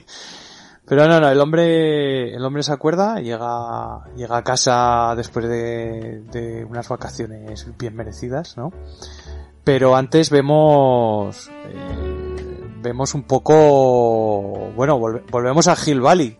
[0.86, 6.22] Pero no, no, el hombre, el hombre se acuerda, llega, llega a casa después de,
[6.32, 8.72] de unas vacaciones bien merecidas, ¿no?
[9.62, 16.36] Pero antes vemos, eh, vemos un poco, bueno, volve- volvemos a Hill Valley.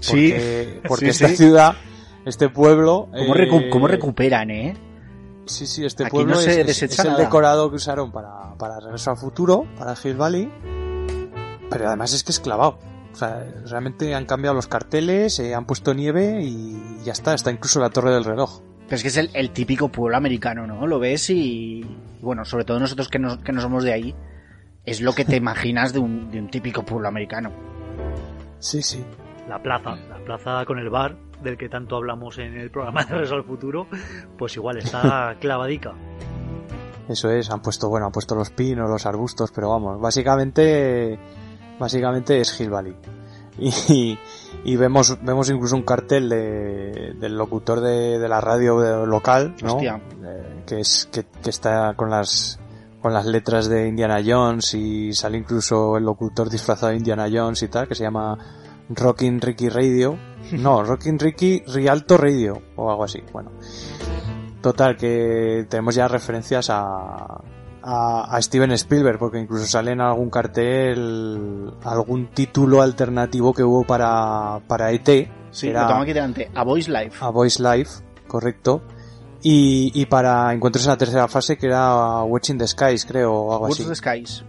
[0.00, 1.36] Sí, Porque, porque sí, esta sí.
[1.36, 1.76] ciudad,
[2.24, 4.74] este pueblo, ¿Cómo, eh, recu- cómo recuperan, eh?
[5.46, 8.12] Sí, sí, este Aquí pueblo no se es, es- desecha es el decorado que usaron
[8.12, 10.50] para, para Regreso al Futuro, para Hill Valley.
[11.70, 12.78] Pero además es que es clavado.
[13.12, 17.50] O sea, realmente han cambiado los carteles, eh, han puesto nieve y ya está, está
[17.50, 18.60] incluso la torre del reloj.
[18.84, 20.86] Pero es que es el, el típico pueblo americano, ¿no?
[20.86, 21.84] Lo ves y,
[22.20, 24.14] bueno, sobre todo nosotros que no, que no somos de ahí,
[24.84, 27.50] es lo que te imaginas de un, de un típico pueblo americano.
[28.58, 29.04] Sí, sí.
[29.48, 33.12] la plaza, la plaza con el bar, del que tanto hablamos en el programa de
[33.12, 33.86] Regreso al Futuro,
[34.38, 35.94] pues igual está clavadica.
[37.08, 41.18] Eso es, han puesto, bueno, han puesto los pinos, los arbustos, pero vamos, básicamente,
[41.78, 42.96] básicamente es Hill Valley.
[43.58, 44.18] Y,
[44.64, 49.74] y vemos, vemos incluso un cartel de, del locutor de, de la radio local, ¿no?
[49.74, 50.00] Hostia.
[50.24, 52.58] Eh, que es, que, que está con las,
[53.00, 57.62] con las letras de Indiana Jones y sale incluso el locutor disfrazado de Indiana Jones
[57.62, 58.38] y tal, que se llama
[58.96, 60.16] Rockin' Ricky Radio.
[60.52, 63.22] No, Rockin' Ricky Rialto Radio o algo así.
[63.32, 63.50] Bueno,
[64.60, 67.40] total que tenemos ya referencias a,
[67.82, 73.84] a, a Steven Spielberg, porque incluso sale en algún cartel algún título alternativo que hubo
[73.84, 75.08] para, para ET.
[75.50, 76.50] Sí, Era- lo tengo aquí delante.
[76.54, 77.12] A Voice Live.
[77.20, 77.88] a Voice Live,
[78.26, 78.82] correcto.
[79.44, 83.52] Y, y para encuentros en la tercera fase que era Watching the Skies, creo, o
[83.52, 83.88] algo Woods así.
[83.88, 84.44] the Skies.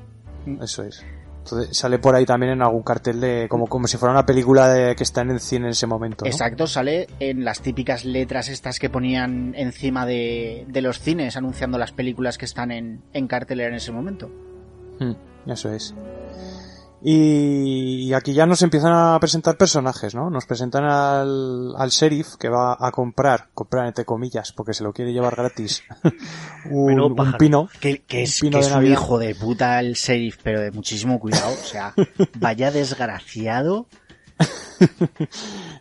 [0.62, 1.04] Eso es.
[1.44, 4.70] Entonces sale por ahí también en algún cartel de como, como si fuera una película
[4.70, 6.24] de, que está en el cine en ese momento.
[6.24, 6.32] ¿no?
[6.32, 11.78] Exacto, sale en las típicas letras estas que ponían encima de, de los cines anunciando
[11.78, 14.30] las películas que están en, en cartelera en ese momento.
[15.00, 15.94] Mm, eso es.
[17.06, 20.30] Y, y aquí ya nos empiezan a presentar personajes, ¿no?
[20.30, 24.94] Nos presentan al, al sheriff que va a comprar, comprar entre comillas, porque se lo
[24.94, 25.84] quiere llevar gratis,
[26.72, 27.68] un, pino.
[27.82, 30.72] Que, que es, Un pino que es un hijo de puta el sheriff, pero de
[30.72, 31.52] muchísimo cuidado.
[31.52, 31.94] O sea,
[32.40, 33.86] vaya desgraciado.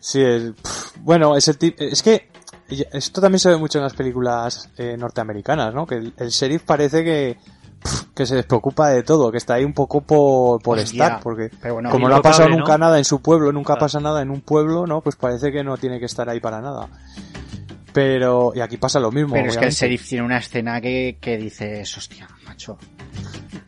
[0.01, 2.29] Sí, el- pf, bueno, ese tipo, es que
[2.69, 5.87] esto también se ve mucho en las películas eh, norteamericanas, ¿no?
[5.87, 7.39] Que el, el sheriff parece que
[8.15, 11.51] que se despreocupa de todo, que está ahí un poco por, por Hostia, estar, porque
[11.73, 13.81] bueno, como no ha pasado nunca nada en su pueblo, nunca Claro.
[13.81, 15.01] pasa nada en un pueblo, ¿no?
[15.01, 16.89] Pues parece que no tiene que estar ahí para nada.
[17.93, 19.35] Pero, y aquí pasa lo mismo.
[19.35, 22.79] Pero es que el sheriff tiene una escena que, que dices, hostia, macho,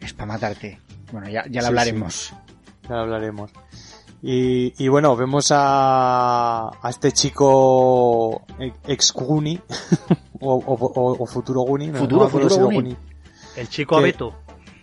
[0.01, 0.81] es para matarte.
[1.13, 2.35] Bueno, ya, ya lo Sí, hablaremos.
[2.89, 3.51] Ya lo hablaremos.
[4.23, 8.43] Y, y bueno, vemos a, a este chico
[8.87, 9.61] ex Guni
[10.41, 11.89] o, o, futuro Guni.
[11.89, 12.97] no- Futuro, no futuro Goonie.
[13.57, 14.35] El chico Que- Abeto.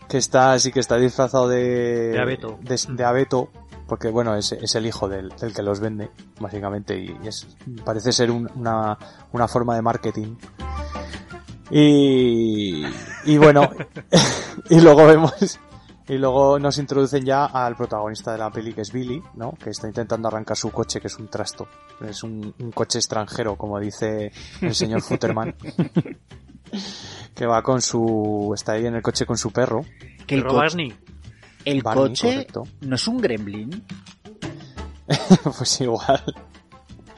[0.09, 2.57] que está así que está disfrazado de De Abeto.
[2.61, 3.49] de, de Abeto,
[3.87, 7.47] porque bueno es, es el hijo del, del que los vende básicamente y es
[7.85, 8.97] parece ser un- una,
[9.31, 10.35] una forma de marketing
[11.69, 12.83] y
[13.25, 13.69] y bueno
[14.69, 15.59] y luego vemos
[16.07, 19.53] y luego nos introducen ya al protagonista de la peli que es Billy, ¿no?
[19.53, 21.67] Que está intentando arrancar su coche que es un trasto,
[22.05, 25.55] es un, un coche extranjero como dice el señor Futterman.
[27.35, 29.85] Que va con su está ahí en el coche con su perro
[30.27, 30.93] Que el, co- Barney.
[31.65, 32.63] el Barney, coche correcto.
[32.81, 33.83] no es un gremlin.
[35.57, 36.23] pues igual.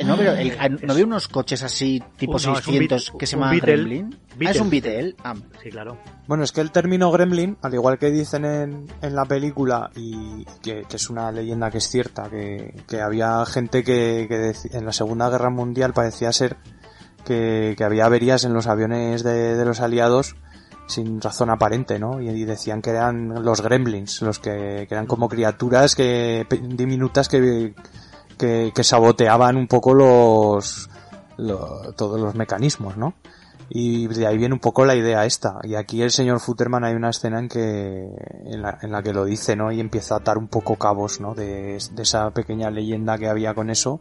[0.04, 3.18] No, pero el- no veo unos coches así tipo Uh, no, es un 600 Beat-
[3.20, 3.74] que se llaman Beetle.
[3.76, 4.20] gremlin.
[4.46, 5.16] Ah, es un Beetle.
[5.24, 5.98] Ah, Sí, claro.
[6.28, 10.44] Bueno, es que el término gremlin, al igual que dicen en, en la película, y
[10.64, 14.92] que, que es una leyenda que es cierta, que, que había gente que, en la
[14.94, 16.58] Segunda Guerra Mundial parecía ser
[17.24, 20.36] que, había averías en los aviones de, los aliados
[20.88, 22.22] sin razón aparente, ¿no?
[22.22, 27.74] Y, decían que eran los gremlins, los que, eran como criaturas que diminutas que,
[28.82, 30.90] saboteaban un poco los,
[31.38, 33.14] lo- todos los mecanismos, ¿no?
[33.70, 35.60] Y de ahí viene un poco la idea esta.
[35.64, 38.08] Y aquí el señor Futterman hay una escena en que
[38.46, 39.72] en la, en la que lo dice, ¿no?
[39.72, 41.34] Y empieza a atar un poco cabos, ¿no?
[41.34, 44.00] De, esa pequeña leyenda que había con eso,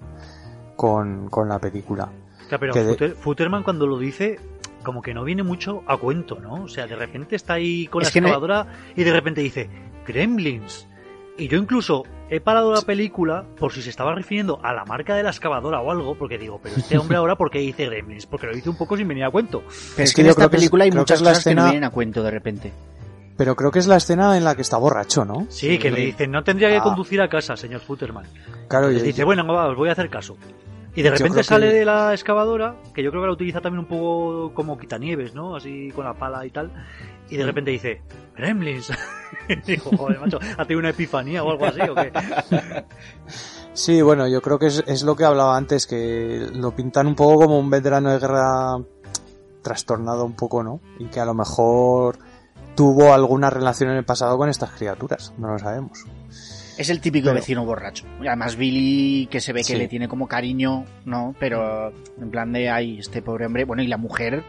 [0.77, 2.11] con la película.
[2.59, 4.39] Pero Que de- Futter- Futterman cuando lo dice,
[4.83, 6.65] como que no viene mucho a cuento, ¿no?
[6.65, 9.69] O sea, de repente está ahí con Es la no- excavadora y de repente dice,
[10.07, 10.89] Gremlins.
[11.39, 15.15] Y yo incluso he parado la película por si se estaba refiriendo a la marca
[15.15, 18.27] de la excavadora o algo, porque digo, pero este hombre ahora, ¿por qué dice Gremlins?
[18.27, 19.63] Porque lo dice un poco sin venir a cuento.
[19.97, 21.91] Pero es, que en yo esta película hay muchas cosas que no escena- vienen a
[21.91, 22.73] cuento de repente.
[23.35, 25.47] Pero creo que es la escena en la que está borracho, ¿no?
[25.49, 26.83] Sí, que le dicen, no tendría que Ah.
[26.83, 28.27] conducir a casa, señor Futterman.
[28.69, 30.37] Claro, y- dice, bueno, va, os voy a hacer caso.
[30.95, 33.81] Y de repente sale que- de la excavadora, que yo creo que la utiliza también
[33.81, 35.57] un poco como quitanieves, ¿no?
[35.57, 36.71] Así con la pala y tal.
[37.31, 37.39] Y Mm.
[37.39, 38.03] de repente dice,
[38.37, 38.91] Gremlins.
[39.67, 42.13] Digo, joder, macho, ¿ha tenido una epifanía o algo así o qué?
[43.75, 47.15] Sí, bueno, yo creo que es, es lo que hablaba antes, que lo pintan un
[47.15, 48.77] poco como un veterano de guerra
[49.63, 50.79] trastornado un poco, ¿no?
[50.99, 52.19] Y que a lo mejor
[52.75, 56.05] tuvo alguna relación en el pasado con estas criaturas, no lo sabemos.
[56.79, 58.05] Es el típico Pero- vecino borracho.
[58.21, 59.77] Además Billy, que se ve que Sí.
[59.77, 61.35] le tiene como cariño, ¿no?
[61.39, 63.65] Pero en plan de, ay, este pobre hombre.
[63.65, 64.43] Bueno, y la mujer,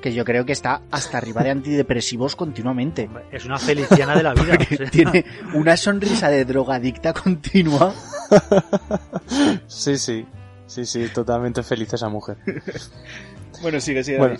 [0.00, 3.10] que yo creo que está hasta arriba de antidepresivos continuamente.
[3.32, 4.56] Es una feliciana de la vida.
[4.60, 4.90] o sea.
[4.90, 5.24] Tiene
[5.54, 7.92] una sonrisa de drogadicta continua.
[9.66, 10.26] Sí, sí,
[10.66, 12.36] sí, sí, totalmente feliz esa mujer.
[13.62, 14.18] Bueno, sigue, sigue.
[14.18, 14.36] Bueno,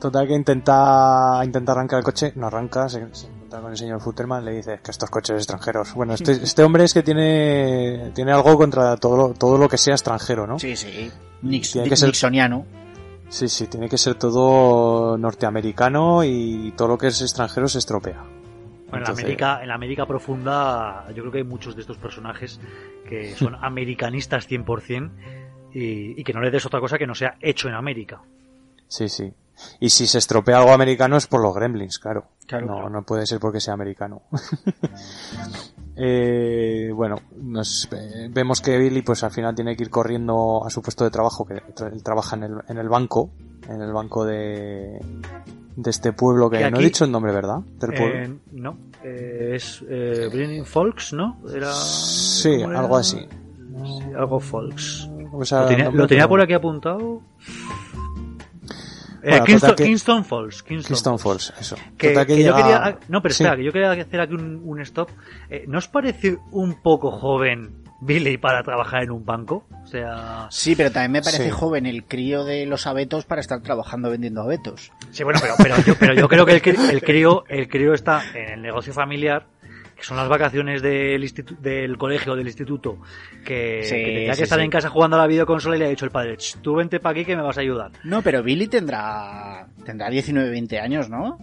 [0.00, 3.26] total que intenta, intenta arrancar el coche, no arranca, se, se
[3.60, 5.92] con el señor Futterman, le dice que estos coches extranjeros.
[5.94, 9.78] Bueno, este, este hombre es que tiene, tiene algo contra todo lo, todo lo que
[9.78, 10.58] sea extranjero, ¿no?
[10.58, 11.10] Sí, sí.
[11.42, 12.64] Nix, Tiene que ser- Nixoniano.
[13.28, 18.22] Sí, sí, tiene que ser todo norteamericano y todo lo que es extranjero se estropea.
[18.90, 21.96] Bueno, en, la América, en la América profunda, yo creo que hay muchos de estos
[21.96, 22.60] personajes
[23.08, 25.10] que son americanistas 100%
[25.72, 28.20] y, y que no le des otra cosa que no sea hecho en América.
[28.86, 29.32] Sí, sí.
[29.80, 32.26] Y si se estropea algo americano es por los gremlins, claro.
[32.46, 32.90] Claro, no, claro.
[32.90, 34.22] no puede ser porque sea americano.
[35.94, 40.70] Eh, bueno, nos, eh, vemos que Billy pues al final tiene que ir corriendo a
[40.70, 43.30] su puesto de trabajo, que tra- él trabaja en el, en el banco,
[43.68, 44.98] en el banco de,
[45.76, 47.58] de este pueblo que Que no he dicho el nombre, ¿verdad?
[47.78, 47.92] Del.
[47.94, 51.38] Eh, no, eh, es eh, Bringing Folks, ¿no?
[51.54, 53.18] Era, Sí, algo así.
[53.18, 55.10] Sí, algo Folks.
[55.30, 55.68] O sea, Lo
[56.06, 57.20] tenía, lo por aquí apuntado.
[59.22, 60.62] Eh, Bueno, Kingston, que- Kingston Falls.
[60.62, 61.76] Kingston, Kingston Falls, eso.
[61.96, 63.42] Que, que que yo quería, no, pero Sí.
[63.44, 65.10] espera, que yo quería hacer aquí un, un stop.
[65.48, 69.64] Eh, ¿No os parece un poco joven Billy para trabajar en un banco?
[69.84, 71.50] O sea, Sí, pero también me parece Sí.
[71.50, 74.90] joven el crío de los abetos para estar trabajando vendiendo abetos.
[75.12, 78.54] sí, bueno, pero, pero, yo, pero yo creo que el crío, el crío está en
[78.54, 79.46] el negocio familiar,
[80.02, 82.98] que son las vacaciones del, del colegio, del instituto,
[83.44, 84.64] que, Sí, que tendría que sí, estar sí.
[84.64, 86.98] en casa jugando a la videoconsola y le ha dicho el padre, "Ch, tú vente
[86.98, 87.92] para aquí que me vas a ayudar.
[88.02, 91.38] No, pero Billy tendrá tendrá 19, 20 años, ¿no?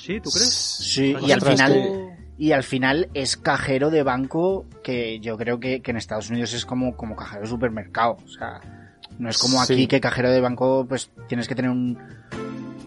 [0.00, 0.20] ¿Sí?
[0.20, 0.48] ¿Tú crees?
[0.54, 5.36] Sí, Pues y al final que- y al final es cajero de banco que yo
[5.36, 8.60] creo que, que en Estados Unidos es como como cajero de supermercado, o sea,
[9.18, 9.86] no es como aquí Sí.
[9.88, 11.98] que cajero de banco pues tienes que tener un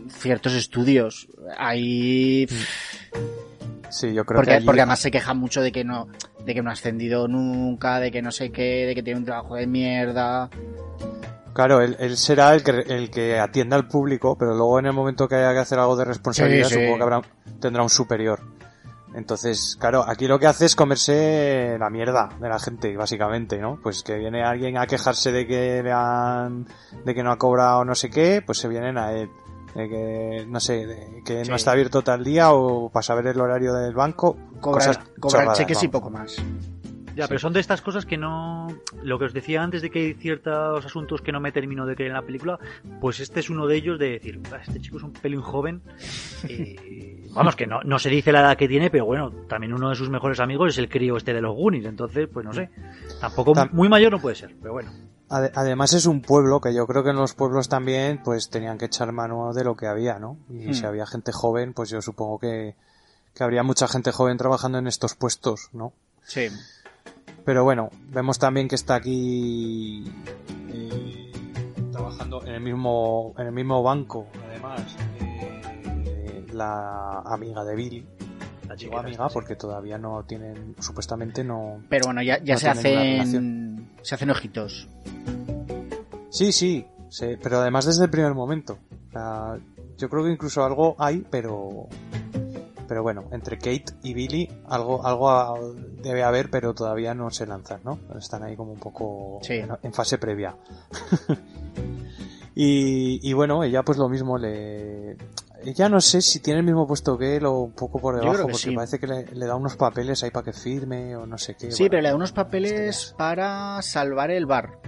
[0.10, 1.28] ciertos estudios.
[1.58, 3.12] Ahí pff,
[3.90, 6.08] Sí, yo creo que porque, allí- porque además se queja mucho de que no
[6.46, 9.26] de que no ha ascendido nunca, de que no sé qué, de que tiene un
[9.26, 10.50] trabajo de mierda.
[11.54, 14.94] Claro, él, él será el que, el que atienda al público, pero luego en el
[14.94, 16.80] momento que haya que hacer algo de responsabilidad, Sí, sí.
[16.82, 17.22] supongo que habrá,
[17.60, 18.40] tendrá un superior.
[19.16, 23.80] Entonces, claro, aquí lo que hace es comerse la mierda de la gente, básicamente, ¿no?
[23.82, 26.68] Pues que viene alguien a quejarse de que le han,
[27.04, 29.30] de que no ha cobrado no sé qué, pues se vienen a él.
[29.78, 31.50] De que, no sé, de que Sí.
[31.52, 34.36] no está abierto tal día o para saber el horario del banco.
[34.60, 36.02] Cobrar, cosas cobrar chorradas, cheques y vamos.
[36.02, 36.36] poco más.
[37.16, 38.68] Ya, pero son de estas cosas que no...
[39.02, 41.96] Lo que os decía antes de que hay ciertos asuntos que no me termino de
[41.96, 42.60] creer en la película,
[43.02, 45.82] pues este es uno de ellos de decir, "Ah, este chico es un pelín joven.
[46.48, 49.90] y- vamos, que no, no se dice la edad que tiene, pero bueno, también uno
[49.90, 52.70] de sus mejores amigos es el crío este de los Goonies, entonces, pues no sé.
[53.20, 54.92] Tampoco Tam- muy mayor no puede ser, pero bueno.
[55.30, 58.78] Ade- Además es un pueblo que yo creo que en los pueblos también pues tenían
[58.78, 60.38] que echar mano de lo que había, ¿no?
[60.50, 60.74] Y Hmm.
[60.74, 62.76] si había gente joven, pues yo supongo que,
[63.34, 65.92] que habría mucha gente joven trabajando en estos puestos, ¿no?
[66.24, 66.48] Sí.
[67.46, 70.12] Pero bueno, vemos también que está aquí
[70.70, 71.32] eh,
[71.92, 74.82] trabajando en el mismo en el mismo banco, además
[75.20, 78.08] eh, la amiga de Billy,
[78.76, 83.90] digo amiga porque todavía no tienen, supuestamente no, Pero bueno, ya, ya No se hacen
[84.02, 84.88] se hacen ojitos.
[86.30, 88.78] Sí, sí, sí, pero además desde el primer momento.
[89.10, 89.58] O sea,
[89.98, 91.88] yo creo que incluso algo hay, pero
[92.88, 97.82] pero bueno, entre Kate y Billy algo algo debe haber, pero todavía no se lanzan,
[97.84, 98.00] ¿no?
[98.18, 99.56] Están ahí como un poco Sí.
[99.56, 100.56] en, en fase previa.
[102.56, 105.18] y, y bueno, ella pues lo mismo le
[105.64, 108.44] ella no sé si tiene el mismo puesto que él o un poco por debajo,
[108.44, 108.76] porque sí.
[108.76, 111.72] parece que le, le da unos papeles ahí para que firme o no sé qué.
[111.72, 111.92] Sí, bueno.
[111.92, 113.14] pero le da unos papeles historias.
[113.18, 114.80] para salvar el bar.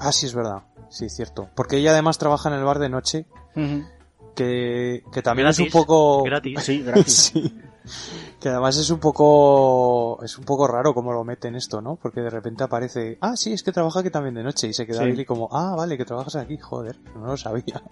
[0.00, 0.62] Ah, sí, es verdad.
[0.88, 1.48] Sí, cierto.
[1.54, 3.26] Porque ella además trabaja en el bar de noche
[4.34, 6.58] que, que también es Gratis, un poco Gratis.
[6.62, 7.32] Sí, gracias.
[7.34, 7.60] Sí.
[8.40, 12.20] Que además es un poco es un poco raro cómo lo meten esto no porque
[12.20, 15.00] de repente aparece ah sí es que trabaja aquí también de noche y se queda
[15.02, 15.06] Sí.
[15.10, 17.82] Billy como ah vale que trabajas aquí joder no lo sabía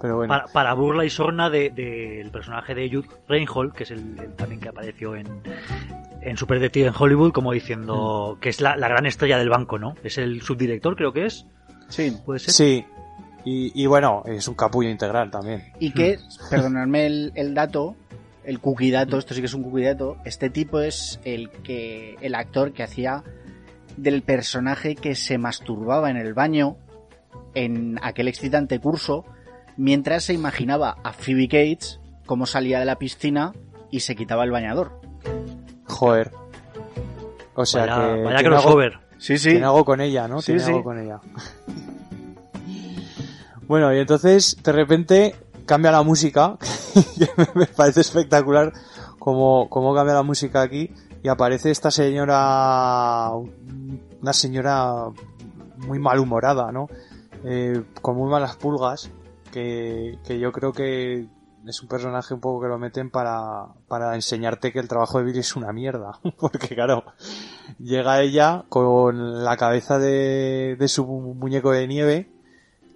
[0.00, 1.84] pero bueno Para, para burla y sorna del de,
[2.18, 5.26] del personaje de Jude Reinhold, que es el, el también que apareció en,
[6.22, 8.40] en Super Detective en Hollywood, como diciendo Mm.
[8.40, 9.94] que es la, la gran estrella del banco, ¿no?
[10.04, 11.46] Es el subdirector, creo que es.
[11.88, 12.16] Sí.
[12.24, 12.52] ¿Puede ser?
[12.54, 12.86] sí
[13.44, 16.18] y, y bueno es un capullo integral también Y que,
[16.50, 17.96] perdonadme el, el dato,
[18.48, 22.16] el cookie dato, esto sí que es un cookie dato, este tipo es el que
[22.22, 23.22] el actor que hacía
[23.98, 26.78] del personaje que se masturbaba en el baño
[27.54, 29.26] en aquel excitante curso
[29.76, 33.52] mientras se imaginaba a Phoebe Cates cómo salía de la piscina
[33.90, 34.98] y se quitaba el bañador.
[35.84, 36.32] joder
[37.54, 38.98] o sea vaya que vaya tiene algo, crossover.
[39.18, 40.70] Sí, tiene algo con ella no Sí, tiene sí.
[40.70, 41.20] algo con ella
[43.66, 45.34] bueno y entonces de repente
[45.68, 46.56] cambia la música
[47.18, 48.72] que me parece espectacular
[49.20, 50.92] cómo, cómo cambia la música aquí
[51.22, 53.30] y aparece esta señora
[54.20, 55.04] una señora
[55.76, 56.88] muy malhumorada no
[57.44, 59.10] Eh, con muy malas pulgas
[59.52, 61.28] que, que yo creo que
[61.66, 65.24] es un personaje un poco que lo meten para, para enseñarte que el trabajo de
[65.24, 66.18] Billy es una mierda.
[66.38, 67.04] Porque claro,
[67.78, 72.32] llega ella con la cabeza de, de su muñeco de nieve,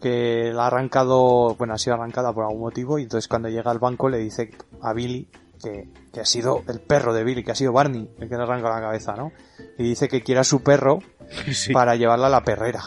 [0.03, 3.71] que la ha arrancado, bueno, ha sido arrancada por algún motivo y entonces cuando llega
[3.71, 4.51] al banco le dice
[4.83, 5.29] a Billy
[5.63, 8.43] que, que ha sido el perro de Billy, que ha sido Barney el que le
[8.43, 9.33] arranca la cabeza, ¿no?
[9.79, 10.99] Y dice que quiere a su perro
[11.53, 11.73] Sí.
[11.73, 12.83] para llevarla a la perrera.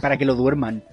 [0.00, 0.84] Para que lo duerman.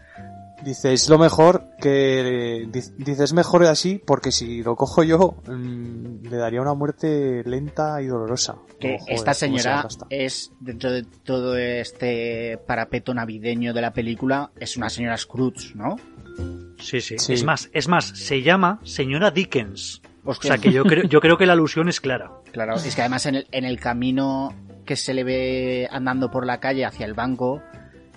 [0.64, 2.68] Dice, es lo mejor que...
[2.72, 8.02] Dice, es mejor así porque si lo cojo yo mm, le daría una muerte lenta
[8.02, 8.56] y dolorosa.
[8.80, 13.94] Que Oh, joder, esta se señora es, dentro de todo este parapeto navideño de la
[13.94, 15.98] película, es una señora Scrooge, ¿no?
[16.80, 17.34] Sí, sí, Sí.
[17.34, 20.02] Es más, es más, se llama señora Dickens.
[20.26, 22.32] O sea que yo creo, yo creo que la alusión es clara.
[22.52, 24.54] Claro, es que además en el, en el camino
[24.86, 27.62] que se le ve andando por la calle hacia el banco,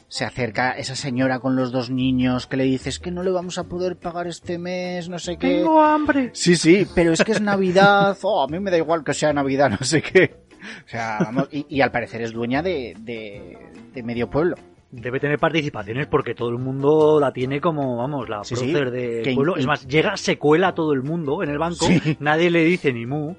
[0.09, 3.59] se acerca esa señora con los dos niños que le dices que no le vamos
[3.59, 5.65] a poder pagar este mes, no sé qué.
[5.69, 6.31] hambre.
[6.33, 9.33] Sí, sí, pero es que es Navidad, oh, a mí me da igual que sea
[9.33, 10.37] Navidad, no sé qué.
[10.85, 13.59] O sea, vamos, y, y al parecer es dueña de, de,
[13.95, 14.57] de medio pueblo.
[14.91, 18.71] Debe tener participaciones porque todo el mundo la tiene como, vamos, la Sí, sí.
[18.73, 19.57] prócer del Que pueblo.
[19.57, 22.17] Es más, llega, se cuela a todo el mundo en el banco, Sí.
[22.21, 23.35] nadie le dice ni mu.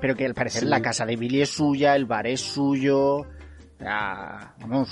[0.00, 0.68] Pero que al parecer Sí.
[0.68, 3.26] la casa de Billy es suya, el bar es suyo.
[3.80, 4.88] Sea, vamos,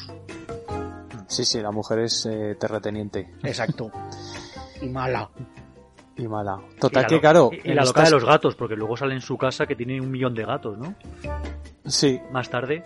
[1.28, 3.90] Sí, sí, la mujer es eh, terrateniente exacto.
[4.80, 5.28] Y mala.
[6.16, 6.58] y mala.
[6.80, 7.50] Total Y que claro...
[7.52, 9.76] Y, y la loca estas- de los gatos, porque luego sale en su casa que
[9.76, 10.94] tiene un millón de gatos, ¿no?
[11.84, 12.82] Sí, Más tarde.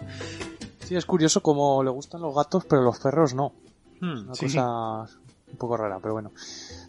[0.80, 3.52] sí, es curioso como le gustan los gatos pero los perros no.
[4.00, 4.46] Hmm, Una Sí.
[4.46, 5.02] cosa
[5.50, 6.32] un poco rara, pero bueno.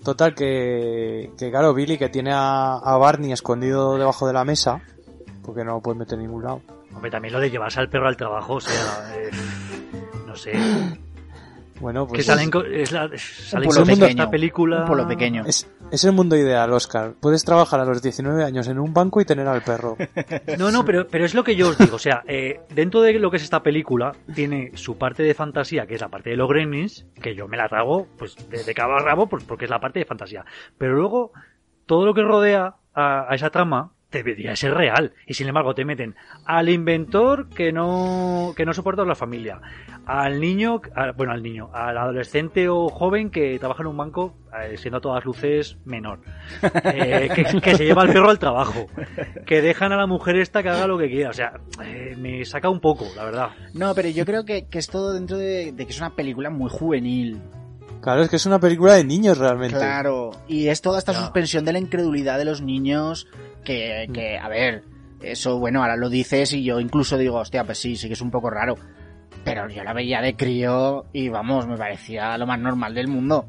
[0.04, 4.82] Total que, que claro, Billy que tiene a, a Barney escondido debajo de la mesa,
[5.44, 6.62] porque no lo puede meter en ningún lado.
[6.96, 9.30] Hombre, también lo de llevarse al perro al trabajo, o sea, eh,
[10.28, 10.54] no sé.
[11.80, 14.86] Bueno, pues que salen, co- es la, salen de pequeño, esta película.
[14.90, 15.44] un pequeño.
[15.46, 17.14] es, es el mundo ideal, Oscar.
[17.20, 19.98] Puedes trabajar a los 19 años en un banco y tener al perro.
[20.58, 21.96] No, no, pero, pero es lo que yo os digo.
[21.98, 25.86] O sea, eh, dentro de lo que es esta película, tiene su parte de fantasía,
[25.86, 28.74] que es la parte de los gremlins, que yo me la trago, pues, de, de
[28.74, 30.46] cabo a rabo, pues, porque es la parte de fantasía.
[30.78, 31.32] Pero luego,
[31.86, 35.14] todo lo que rodea a, a esa trama debería ser real.
[35.28, 39.60] Y sin embargo, te meten al inventor que no, que no soporta a la familia,
[40.06, 44.36] al niño, a- bueno, al niño, al adolescente o joven que trabaja en un banco,
[44.62, 46.20] eh, siendo a todas luces menor,
[46.84, 48.88] eh, que, que se lleva al perro al trabajo,
[49.46, 51.30] que dejan a la mujer esta que haga lo que quiera.
[51.30, 51.54] O sea,
[51.84, 53.50] eh, me saca un poco, la verdad.
[53.74, 56.50] No, pero yo creo que, que es todo dentro de, de que es una película
[56.50, 57.42] muy juvenil.
[58.02, 59.78] Claro, es que es una película de niños realmente.
[59.78, 60.32] Claro.
[60.50, 63.28] Y es toda esta suspensión de la incredulidad de los niños
[63.64, 64.84] que, que, a ver,
[65.22, 68.22] eso, bueno, ahora lo dices y yo incluso digo, hostia, pues sí, sí que es
[68.22, 68.76] un poco raro.
[69.44, 73.48] Pero yo la veía de crío y vamos, me parecía lo más normal del mundo.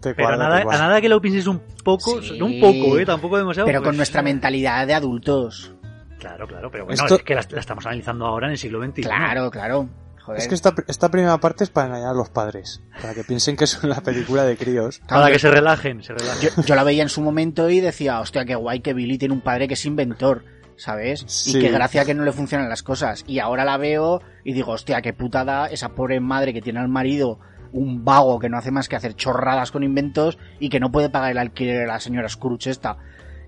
[0.00, 2.38] Te Pero a cuadra, nada, te a nada que lo pienses un poco, Sí.
[2.38, 3.66] no un poco, eh, tampoco demasiado.
[3.66, 5.74] Pero con pues, nuestra eh, mentalidad de adultos.
[6.18, 8.80] Claro, claro, pero bueno, Esto- es que la, la estamos analizando ahora en el siglo
[8.84, 9.02] XXI.
[9.02, 9.88] Claro, claro.
[10.24, 10.40] Joder.
[10.40, 12.80] Es que esta, esta primera parte es para engañar a los padres.
[13.00, 15.00] Para que piensen que es una película de críos.
[15.08, 16.50] Para que se relajen, se relajen.
[16.56, 19.34] yo, yo la veía en su momento y decía, hostia, qué guay que Billy tiene
[19.34, 20.44] un padre que es inventor,
[20.76, 21.24] ¿sabes?
[21.26, 21.58] Sí.
[21.58, 23.24] Y qué gracia que no le funcionan las cosas.
[23.26, 26.88] Y ahora la veo y digo, hostia, qué putada esa pobre madre que tiene al
[26.88, 27.40] marido
[27.72, 31.08] un vago que no hace más que hacer chorradas con inventos y que no puede
[31.10, 32.96] pagar el alquiler a la señora Scrooge esta.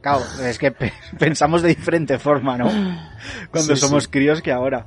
[0.03, 2.68] Claro, es que pe- pensamos de diferente forma, ¿no?
[3.51, 4.11] Cuando Sí, somos sí.
[4.11, 4.87] críos que ahora.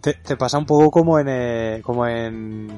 [0.00, 2.68] Te, te pasa un poco como en, eh, como en,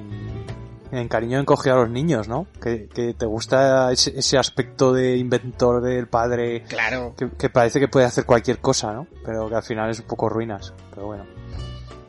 [0.91, 2.47] en Cariño encogido a los niños, ¿no?
[2.63, 7.15] Que, que te gusta ese, ese aspecto de inventor del padre Claro.
[7.17, 9.07] que, que parece que puede hacer cualquier cosa, ¿no?
[9.25, 10.73] Pero que al final es un poco ruinas.
[10.95, 11.25] Pero bueno.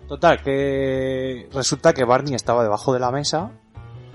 [0.08, 3.52] Total, que resulta que Barney estaba debajo de la mesa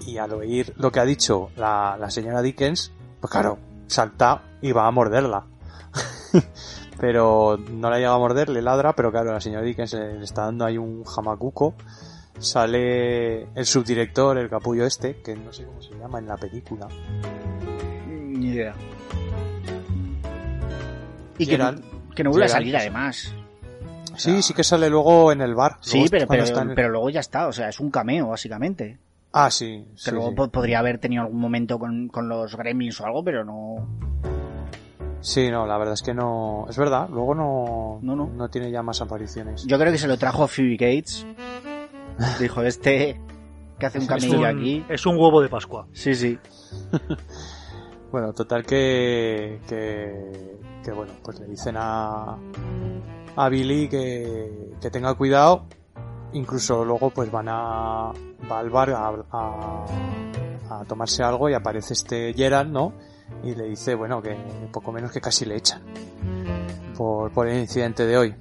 [0.07, 4.73] y al oír lo que ha dicho la, la señora Dickens, pues claro, salta y
[4.73, 5.45] va a morderla.
[6.99, 10.43] pero no la llega a morder, le ladra, pero claro, la señora Dickens le está
[10.47, 11.75] dando ahí un jamacuco.
[12.39, 16.87] Sale el subdirector, el capullo este, que no sé cómo se llama en la película.
[18.09, 18.75] Ni idea.
[21.39, 23.33] Y que, no vuelve a salir además.
[24.15, 25.77] O Sí, sea, sí que sale luego en el bar.
[25.81, 28.99] Sí, pero, pero, el- luego ya está, o sea, es un cameo, básicamente.
[29.33, 29.87] Ah, sí.
[30.03, 30.51] Que luego sí.
[30.51, 33.87] podría haber tenido algún momento con, con los gremlins o algo, pero no.
[35.27, 36.67] Sí, no, la verdad es que no.
[36.71, 37.99] Es verdad, luego no.
[38.01, 38.49] No, no.
[38.49, 39.65] tiene ya más apariciones.
[39.67, 41.27] Yo creo que se lo trajo Phoebe Gates.
[42.39, 43.21] Dijo, este
[43.77, 44.85] que hace un camello un, aquí.
[44.89, 45.89] es un huevo de Pascua.
[45.93, 46.39] Sí, sí.
[48.13, 49.61] Bueno, total que.
[49.67, 50.59] que.
[50.85, 52.39] que bueno, pues le dicen a.
[53.35, 54.71] a Billy que.
[54.81, 55.67] que tenga cuidado.
[56.35, 58.13] Incluso luego, pues van a.
[58.51, 59.09] va al bar a.
[59.33, 59.85] a,
[60.71, 62.93] a tomarse algo y aparece este Gerald, ¿no?
[63.45, 64.37] Y le dice, bueno, que
[64.73, 65.83] poco menos que casi le echan.
[66.97, 68.35] Por, por el incidente de hoy.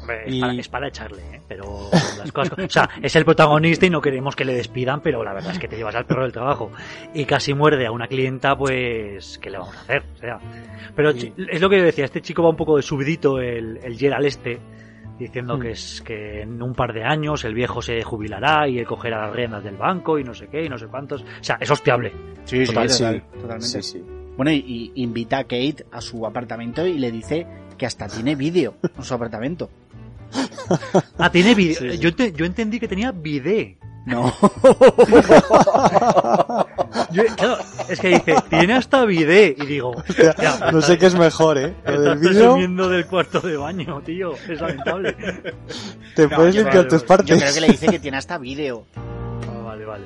[0.00, 1.40] Hombre, es, para, es para echarle, ¿eh?
[1.46, 2.58] pero las cosas...
[2.58, 5.58] O sea, es el protagonista y no queremos que le despidan, pero la verdad es
[5.58, 6.70] que te llevas al perro del trabajo
[7.12, 10.02] y casi muerde a una clienta, pues, ¿qué le vamos a hacer?
[10.16, 10.38] O sea,
[10.94, 13.78] pero Y- es lo que yo decía, este chico va un poco de subidito, el,
[13.82, 14.58] el Gerald este,
[15.20, 15.60] diciendo Mm.
[15.60, 19.26] que es que en un par de años el viejo se jubilará y él cogerá
[19.26, 21.22] las riendas del banco y no sé qué y no sé cuántos.
[21.22, 22.12] O sea, es hostiable.
[22.44, 23.38] Sí, sí, Total, total, sí.
[23.40, 23.66] totalmente.
[23.66, 24.04] Sí, sí.
[24.36, 27.46] Bueno, y, y invita a Kate a su apartamento y le dice
[27.78, 29.70] que hasta tiene vídeo en su apartamento.
[31.18, 31.76] Ah, tiene video.
[31.78, 31.98] Sí, sí.
[31.98, 33.76] Yo, yo entendí que tenía bidet.
[34.10, 34.32] No.
[37.12, 37.58] Yo- claro,
[37.88, 39.58] es que dice, tiene hasta bidet.
[39.62, 40.34] Y digo, hostia,
[40.72, 41.74] No sé qué es mejor, ¿eh?
[41.84, 44.32] Lo del estás vídeo, presumiendo del cuarto de baño, tío.
[44.48, 45.12] Es lamentable.
[46.14, 47.38] te No, puedes yo limpiar creo- tus Yo partes.
[47.40, 48.86] creo que le dice que tiene hasta vídeo.
[48.96, 50.04] Ah, vale, vale.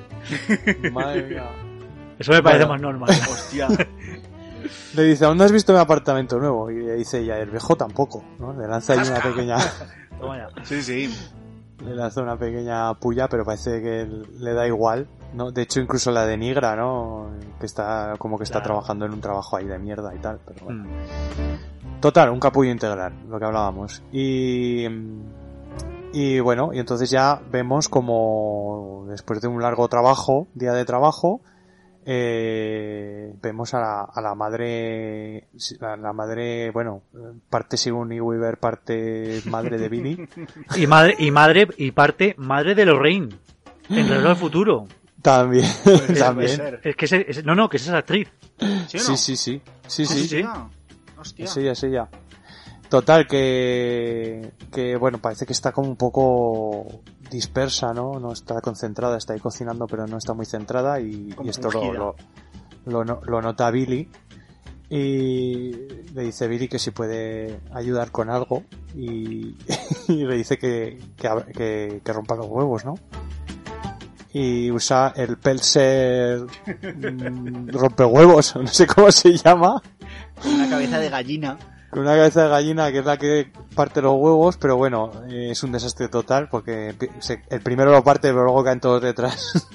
[0.93, 1.45] Madre mía.
[2.19, 2.89] Eso me parece Bueno.
[2.89, 3.11] más normal.
[3.31, 3.69] Hostia.
[4.95, 6.71] Le dice, ¿aún no has visto mi apartamento nuevo?
[6.71, 8.53] Y le dice ella, el viejo tampoco, ¿no?
[8.59, 9.57] Le lanza ahí una pequeña,
[10.21, 10.49] Toma ya.
[10.65, 11.15] Sí, sí.
[11.85, 14.07] Le lanza una pequeña puya, pero parece que
[14.39, 15.51] le da igual, ¿no?
[15.51, 17.31] De hecho, incluso la denigra, ¿no?
[17.59, 18.67] Que está, como que está Claro.
[18.75, 20.85] trabajando en un trabajo ahí de mierda y tal, pero bueno.
[20.85, 22.01] Mm.
[22.01, 24.03] Total, un capullo integral, lo que hablábamos.
[24.13, 24.87] Y,
[26.13, 31.41] y bueno, y entonces ya vemos como después de un largo trabajo, día de trabajo,
[32.07, 35.49] eh, vemos a la, a la madre,
[35.81, 37.03] la madre, bueno,
[37.49, 40.29] parte Sigourney Weaver, parte madre de Billy.
[40.77, 43.29] Y madre, y madre, y parte madre de Lorraine.
[43.89, 44.87] En Regreso al futuro.
[45.23, 45.67] También,
[46.19, 46.79] también.
[46.83, 48.29] Es que ese- ese- no, no, que esa es actriz.
[48.89, 49.03] ¿Sí no?
[49.03, 49.63] Sí, sí, sí.
[49.87, 50.29] Sí, Ah, sí.
[50.29, 50.43] sí.
[50.43, 50.69] Hostia.
[51.19, 51.45] Hostia.
[51.47, 52.09] Es ella, es ella.
[52.89, 57.01] Total, que, que bueno, parece que está como un poco
[57.31, 58.19] dispersa, ¿no?
[58.21, 62.17] No está concentrada, está ahí cocinando, pero no está muy centrada y, esto lo, lo,
[62.87, 64.09] lo, no- lo nota Billy
[64.91, 65.73] y
[66.15, 68.65] le dice Billy que si puede ayudar con algo
[68.95, 69.57] y,
[70.09, 72.95] y le dice que, que, ab- que, que rompa los huevos, ¿no?
[74.33, 79.81] Y usa el Pelser mm, rompehuevos, no sé cómo se llama.
[80.45, 81.57] Una cabeza de gallina.
[81.95, 85.51] Con una cabeza de gallina que es la que parte los huevos, pero bueno, eh,
[85.53, 89.69] es un desastre total porque se- el primero lo parte, pero luego caen todos detrás.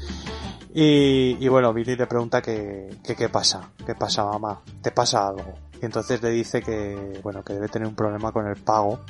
[0.74, 5.28] y, y bueno, Billy le pregunta que, que qué pasa, qué pasa mamá, te pasa
[5.28, 5.54] algo.
[5.82, 9.00] Y entonces le dice que, bueno, que debe tener un problema con el pago,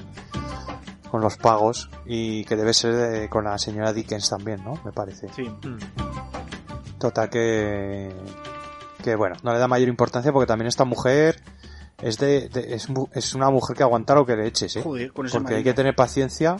[1.10, 4.74] con los pagos, y que debe ser de- con la señora Dickens también, ¿no?
[4.84, 5.28] Me parece.
[5.34, 5.48] Sí.
[6.98, 8.12] Total que
[9.02, 11.40] que bueno, no le da mayor importancia porque también esta mujer
[12.02, 14.82] es de, de- es, mu- es una mujer que aguanta lo que le eches, ¿eh?
[14.82, 16.56] Joder, con ese Porque hay que tener paciencia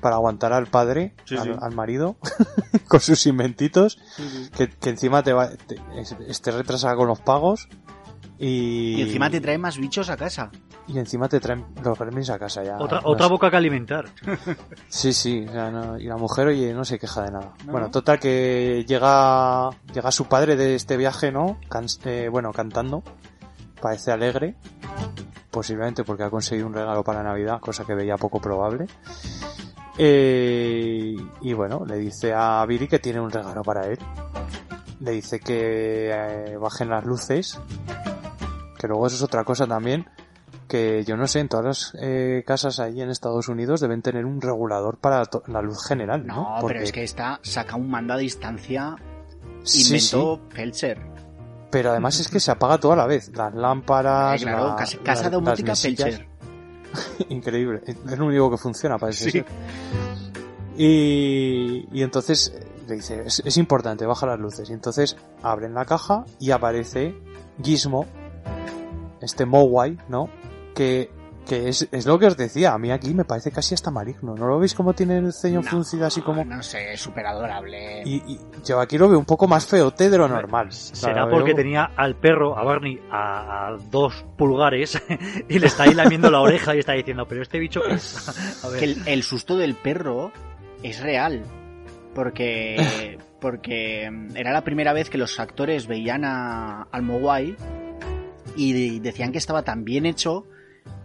[0.00, 1.50] para aguantar al padre, Sí, al, sí.
[1.60, 2.16] al marido,
[2.88, 4.50] con sus inventitos, Sí, sí.
[4.56, 5.76] que, que encima te va, te-
[6.28, 7.68] esté retrasada con los pagos
[8.38, 10.50] y, Y encima te trae más bichos a casa.
[10.88, 12.76] y encima te traen los gremlins a casa ya.
[12.78, 14.06] Otra, No otra boca que alimentar.
[14.88, 17.54] Sí, sí, o sea, no- y la mujer, oye, no se queja de nada.
[17.64, 17.90] No, bueno, no.
[17.90, 21.58] total que llega, llega su padre de este viaje, ¿no?
[21.70, 23.02] Can- eh, bueno, cantando.
[23.84, 24.54] Parece alegre.
[25.50, 28.86] Posiblemente porque ha conseguido un regalo para Navidad, cosa que veía poco probable.
[29.98, 33.98] Eh, y bueno, le dice a Billy que tiene un regalo para él.
[35.00, 37.60] Le dice que eh, bajen las luces.
[38.78, 40.06] Que luego eso es otra cosa también
[40.66, 44.24] que yo no sé, en todas las eh, casas ahí en Estados Unidos deben tener
[44.24, 46.36] un regulador para la luz general, ¿no?
[46.36, 48.96] No, Porque- pero es que esta saca un mando a distancia.
[49.62, 51.13] Sí, Inventó Pelcher.
[51.74, 53.32] Pero además es que se apaga todo a la vez.
[53.34, 55.72] Las lámparas, Eh, claro, la- casa, la- casa las domótica.
[55.82, 56.28] Pelcher.
[57.30, 57.80] Increíble.
[57.84, 59.30] Es lo único que funciona, parece Sí.
[59.32, 59.46] ser.
[60.76, 64.70] Y, y entonces eh, le dice, es, es importante, baja las luces.
[64.70, 67.14] Y entonces abren la caja y aparece
[67.62, 68.06] Gizmo,
[69.20, 70.28] este Mowai, ¿no?
[70.74, 71.10] Que,
[71.46, 74.34] que es, es lo que os decía, a mí aquí me parece casi hasta maligno.
[74.34, 76.44] ¿No lo veis como tiene el ceño No, fruncido así como...
[76.44, 78.02] No sé, es súper adorable.
[78.06, 80.72] Y, y yo aquí lo veo un poco más feote de lo normal.
[80.72, 85.00] Será Claro, porque veo- tenía al perro, a Barney, a, a dos pulgares
[85.48, 88.28] y le está ahí lamiendo la oreja y está diciendo, pero este bicho es.
[88.64, 88.78] A ver.
[88.78, 90.32] que el, el susto del perro
[90.82, 91.42] es real.
[92.14, 97.56] Porque, porque era la primera vez que los actores veían a, al Mogwai
[98.56, 100.46] y de- decían que estaba tan bien hecho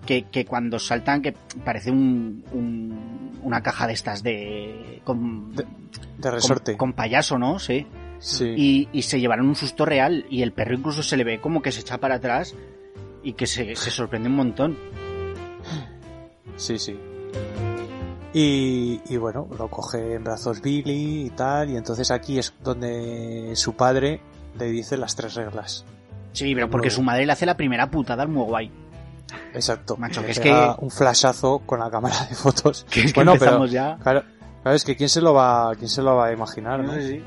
[0.09, 1.33] que, que cuando saltan, que
[1.63, 5.01] parece un, un- una caja de estas de.
[5.03, 6.75] con, De- resorte.
[6.77, 7.59] con payaso, ¿no?
[7.59, 7.85] Sí.
[8.17, 8.45] Sí.
[8.57, 11.61] Y, y se llevaron un susto real y el perro incluso se le ve como
[11.61, 12.55] que se echa para atrás
[13.21, 14.77] y que se, se sorprende un montón.
[16.57, 16.97] Sí, sí.
[18.33, 23.51] Y, y bueno, lo coge en brazos Billy y tal, y entonces aquí es donde
[23.55, 24.21] su padre
[24.57, 25.85] le dice las tres reglas.
[26.33, 26.95] Sí, pero porque Luego.
[26.97, 28.71] su madre le hace la primera putada al Mogwai.
[29.53, 29.95] Exacto.
[29.97, 32.85] Macho, que es que- un flashazo con la cámara de fotos.
[32.89, 33.97] Que es que bueno, pero empezamos ya.
[34.01, 34.23] claro,
[34.63, 36.93] claro, es que quién se lo va, quién se lo va a imaginar, ¿no?
[36.93, 37.21] Sí.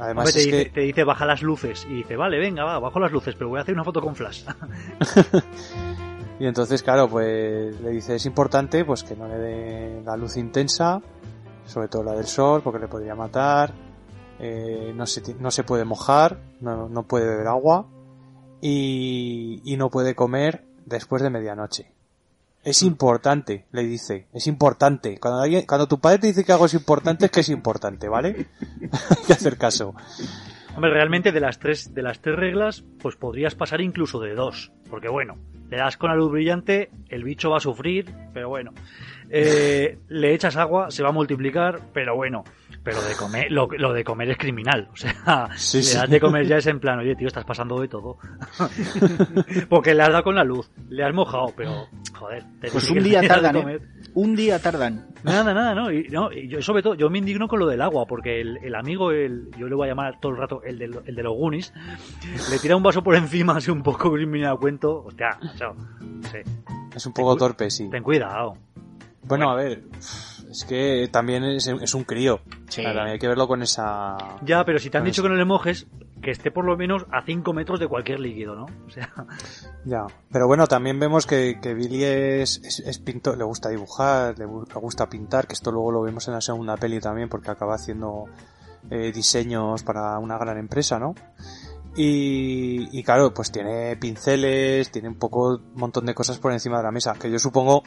[0.00, 2.64] Además Hombre, te, es dice, que te dice baja las luces y dice, vale, venga,
[2.64, 4.42] va, bajo las luces, pero voy a hacer una foto con flash.
[6.40, 10.36] y entonces claro, pues le dice es importante pues que no le dé la luz
[10.36, 11.00] intensa,
[11.64, 13.72] sobre todo la del sol, porque le podría matar.
[14.40, 17.86] eh, no se no se puede mojar, no, no puede beber agua
[18.60, 21.92] y, y no puede comer después de medianoche.
[22.62, 25.18] Es importante, le dice, es importante.
[25.18, 28.08] Cuando alguien, cuando tu padre te dice que algo es importante, es que es importante,
[28.08, 28.46] ¿vale?
[28.80, 29.94] Hay que hacer caso.
[30.74, 34.72] Hombre, realmente de las tres, de las tres reglas, pues podrías pasar incluso de dos.
[34.88, 35.36] Porque bueno,
[35.70, 38.72] le das con la luz brillante, el bicho va a sufrir, pero bueno.
[39.30, 42.44] Eh, le echas agua, se va a multiplicar, pero bueno.
[42.84, 44.88] Pero de comer, lo, lo de comer es criminal.
[44.92, 45.96] O sea, Sí, le sí.
[45.96, 48.18] das de comer ya es en plan, oye tío, estás pasando de todo.
[49.68, 52.44] Porque le has dado con la luz, le has mojado, pero joder.
[52.60, 53.76] te Pues un día tardan, comer.
[53.82, 54.08] ¿eh?
[54.14, 55.06] Un día tardan.
[55.24, 55.90] Nada, nada, no.
[55.90, 58.58] Y, no, y yo sobre todo, yo me indigno con lo del agua, porque el,
[58.62, 61.22] el amigo, el, yo le voy a llamar todo el rato el de, el de
[61.22, 61.72] los Goonies,
[62.50, 65.02] le tira un vaso por encima así un poco criminal a cuento.
[65.04, 66.42] Hostia, no sé,
[66.94, 67.88] Es un poco torpe, sí.
[67.90, 68.56] ten cuidado.
[69.22, 69.82] Bueno, a ver,
[70.54, 72.40] es que también es, es un crío.
[72.68, 72.82] Sí.
[72.82, 74.16] Claro, hay que verlo con esa...
[74.42, 75.88] Ya, pero si te han dicho que no le mojes,
[76.22, 78.66] que esté por lo menos a 5 metros de cualquier líquido, ¿no?
[78.86, 79.12] O sea,
[79.84, 84.38] Ya, pero bueno, también vemos que, que Billy es, es, es pintor, le gusta dibujar,
[84.38, 87.50] le, le gusta pintar, que esto luego lo vemos en la segunda peli también, porque
[87.50, 88.26] acaba haciendo
[88.90, 91.16] eh, diseños para una gran empresa, ¿no?
[91.96, 96.76] Y, y claro, pues tiene pinceles, tiene un poco, un montón de cosas por encima
[96.76, 97.82] de la mesa, que yo supongo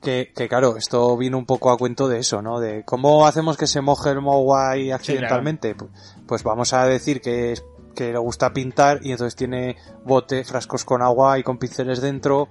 [0.00, 2.58] que, que claro, esto vino un poco a cuento de eso, ¿no?
[2.60, 5.76] De cómo hacemos que se moje el Mogwai accidentalmente.
[5.76, 5.88] Pu-
[6.26, 10.84] Pues vamos a decir que es que le gusta pintar y entonces tiene bote, frascos
[10.84, 12.48] con agua y con pinceles dentro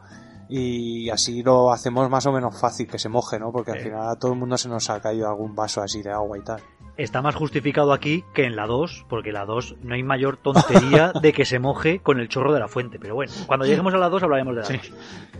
[0.50, 3.52] y así lo hacemos más o menos fácil que se moje, ¿no?
[3.52, 6.12] Porque al final a todo el mundo se nos ha caído algún vaso así de
[6.12, 6.62] agua y tal.
[7.00, 10.38] Está más justificado aquí que en la 2, porque en la 2 no hay mayor
[10.38, 13.00] tontería de que se moje con el chorro de la fuente.
[13.00, 14.91] Pero bueno, cuando lleguemos a la 2 hablaremos de la 2.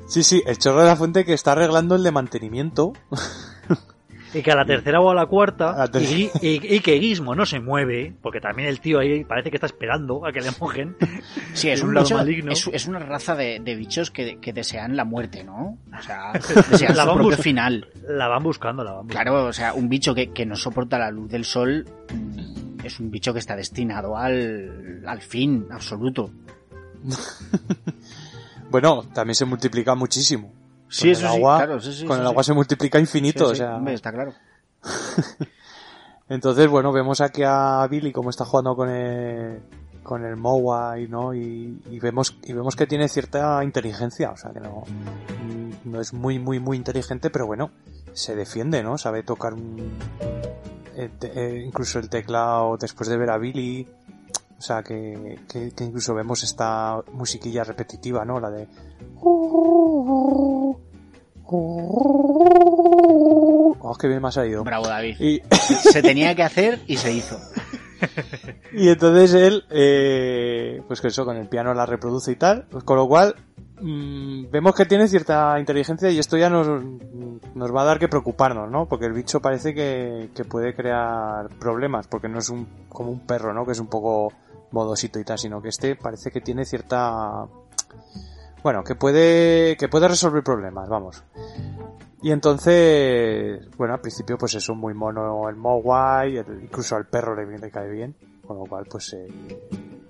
[0.08, 2.94] Sí, sí, el chorro de la fuente que está arreglando el de mantenimiento.
[4.34, 6.80] Y que a la tercera o a la cuarta, A la ter- y, y- y
[6.82, 10.32] que Gizmo no se mueve, porque también el tío ahí parece que está esperando a
[10.32, 10.96] que le mojen.
[11.54, 12.52] Sí, es un, un lado bicho- maligno.
[12.52, 15.78] es, es una raza de, de bichos que, que desean la muerte, ¿no?
[15.98, 16.32] O sea,
[16.72, 17.88] desean La su van propio final.
[18.08, 19.32] La van buscando, la van buscando.
[19.32, 23.00] Claro, o sea, un bicho que, que no soporta la luz del sol mm, es
[23.00, 26.30] un bicho que está destinado al, al fin absoluto.
[28.72, 30.54] Bueno, también se multiplica muchísimo.
[30.90, 33.46] Sí, Con eso el sí, agua, claro, sí, sí, con el agua se multiplica infinito,
[33.48, 33.76] Sí, o sea.
[33.76, 34.34] hombre, está claro.
[36.30, 39.62] Entonces, bueno, vemos aquí a Billy cómo está jugando con el,
[40.04, 44.38] con el Mowa y no, y, y vemos, y vemos que tiene cierta inteligencia, o
[44.38, 44.84] sea que no,
[45.86, 47.72] no es muy, muy, muy inteligente, pero bueno,
[48.14, 48.98] se defiende, ¿no?
[49.00, 49.92] Sabe tocar un,
[50.96, 53.88] eh, te- eh, incluso el teclado después de ver a Billy,
[54.58, 58.40] o sea que, que, que incluso vemos esta musiquilla repetitiva, ¿no?
[58.40, 58.68] La de...
[63.82, 64.64] Oh, qué bien me ha salido.
[64.64, 65.20] Bravo, David.
[65.20, 67.40] Y, Se tenía que hacer y se hizo.
[68.72, 72.84] y entonces él, eh, pues que eso, con el piano la reproduce y tal, pues
[72.84, 73.36] con lo cual
[73.82, 76.68] mm, vemos que tiene cierta inteligencia y esto ya nos,
[77.56, 78.88] nos va a dar que preocuparnos, ¿no?
[78.88, 83.26] Porque el bicho parece que, que puede crear problemas, porque no es un, como un
[83.26, 83.66] perro, ¿no?
[83.66, 84.32] Que es un poco
[84.72, 87.48] modosito y tal, sino que este parece que tiene cierta,
[88.64, 91.24] bueno, que puede, que puede resolver problemas, vamos.
[92.22, 97.36] Y entonces, bueno, al principio pues eso, muy mono el Mogwai, el- incluso al perro
[97.36, 99.28] le, le cae bien, con lo cual pues, eh,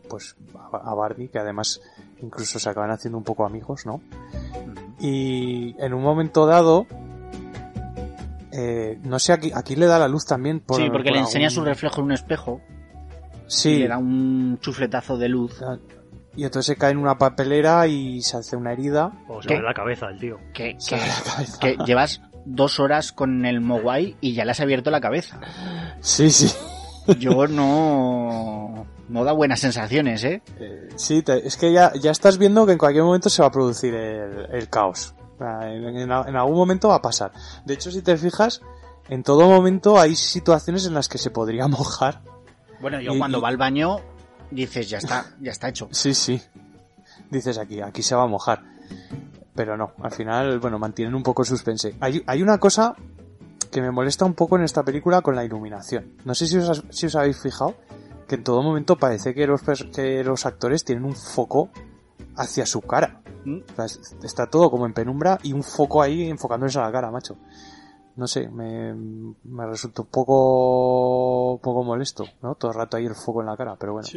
[0.10, 0.36] pues
[0.74, 1.80] a, a Barney, que además
[2.22, 4.02] incluso se acaban haciendo un poco amigos, ¿no?
[5.00, 6.88] Y en un momento dado,
[8.52, 10.60] eh, no sé, aquí, aquí le da la luz también.
[10.60, 12.62] Por, sí, porque por le enseña algún- su reflejo en un espejo
[13.48, 15.62] y Sí, le da un chufletazo de luz
[16.36, 19.12] y entonces se cae en una papelera y se hace una herida.
[19.28, 19.56] O se ¿Qué?
[19.56, 20.38] ve la cabeza el tío.
[20.54, 20.78] que,
[21.60, 25.40] que, llevas dos horas con el Mogwai y ya le has abierto la cabeza.
[26.02, 26.52] Sí, sí.
[27.20, 28.86] Yo no...
[29.10, 30.44] No da buenas sensaciones, ¿eh?
[30.60, 33.48] Eh, sí, te- es que ya, ya estás viendo que en cualquier momento se va
[33.48, 35.16] a producir el, el caos.
[35.40, 37.32] En, en- en algún momento va a pasar.
[37.66, 38.62] De hecho, si te fijas,
[39.10, 42.22] en todo momento hay situaciones en las que se podría mojar.
[42.82, 43.98] Bueno, yo Y- cuando y- va al baño
[44.52, 45.88] dices, ya está, ya está hecho.
[45.92, 46.42] Sí, sí.
[47.30, 48.64] Dices aquí, aquí se va a mojar.
[49.56, 51.96] Pero no, al final, bueno, mantienen un poco el suspense.
[52.00, 52.96] Hay, hay una cosa
[53.72, 56.14] que me molesta un poco en esta película con la iluminación.
[56.26, 57.76] No sé si os, si os habéis fijado
[58.28, 59.62] que en todo momento parece que los,
[59.94, 61.70] que los actores tienen un foco
[62.36, 63.22] hacia su cara.
[63.46, 63.58] Mm.
[63.72, 66.92] O sea, es- está todo como en penumbra y un foco ahí enfocándose a la
[66.92, 67.38] cara, macho.
[68.20, 68.94] No sé, me,
[69.46, 72.56] me resultó un poco, poco molesto, ¿no?
[72.56, 74.08] Todo el rato ahí el foco en la cara, pero bueno.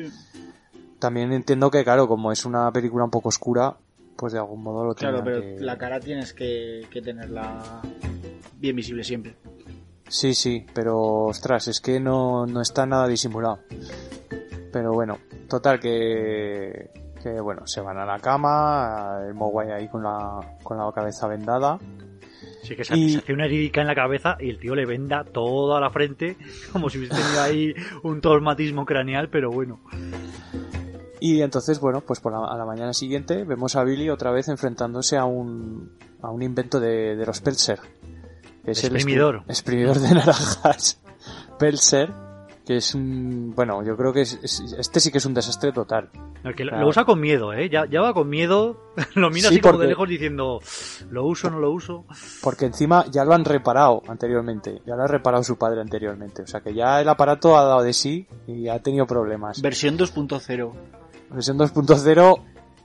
[0.98, 3.76] También entiendo que, claro, como es una película un poco oscura,
[4.16, 7.80] pues de algún modo lo Claro, pero que- la cara tienes que, que tenerla
[8.58, 9.36] bien visible siempre.
[10.08, 13.60] Sí, sí, pero ostras, es que no, no está nada disimulado.
[14.72, 16.90] Pero bueno, total que,
[17.22, 21.28] que bueno, se van a la cama, el Mogwai ahí con la, con la cabeza
[21.28, 21.78] vendada.
[22.62, 24.86] Sí, que se, Y- se hace una heridica en la cabeza y el tío le
[24.86, 26.36] venda toda la frente
[26.72, 29.80] como si hubiese tenido ahí un traumatismo craneal, pero bueno.
[31.20, 34.48] Y entonces, bueno, pues por la, a la mañana siguiente vemos a Billy otra vez
[34.48, 37.78] enfrentándose a un, a un invento de, de los Pelser.
[38.64, 39.40] que es el Exprimidor.
[39.42, 41.00] expri- exprimidor de naranjas.
[41.60, 42.10] Pelser,
[42.64, 45.72] que es un, bueno, yo creo que es- es- este sí que es un desastre
[45.72, 46.10] total.
[46.56, 46.80] Que lo- Claro.
[46.84, 47.68] lo usa con miedo, ¿eh?
[47.68, 50.60] Ya, ya va con miedo, lo mira Sí, así como porque- de lejos diciendo,
[51.10, 52.04] lo uso, no lo uso.
[52.42, 56.42] Porque encima ya lo han reparado anteriormente, ya lo ha reparado su padre anteriormente.
[56.42, 59.60] O sea que ya el aparato ha dado de sí y ha tenido problemas.
[59.60, 60.72] Versión 2.0.
[61.30, 62.42] Versión 2.0,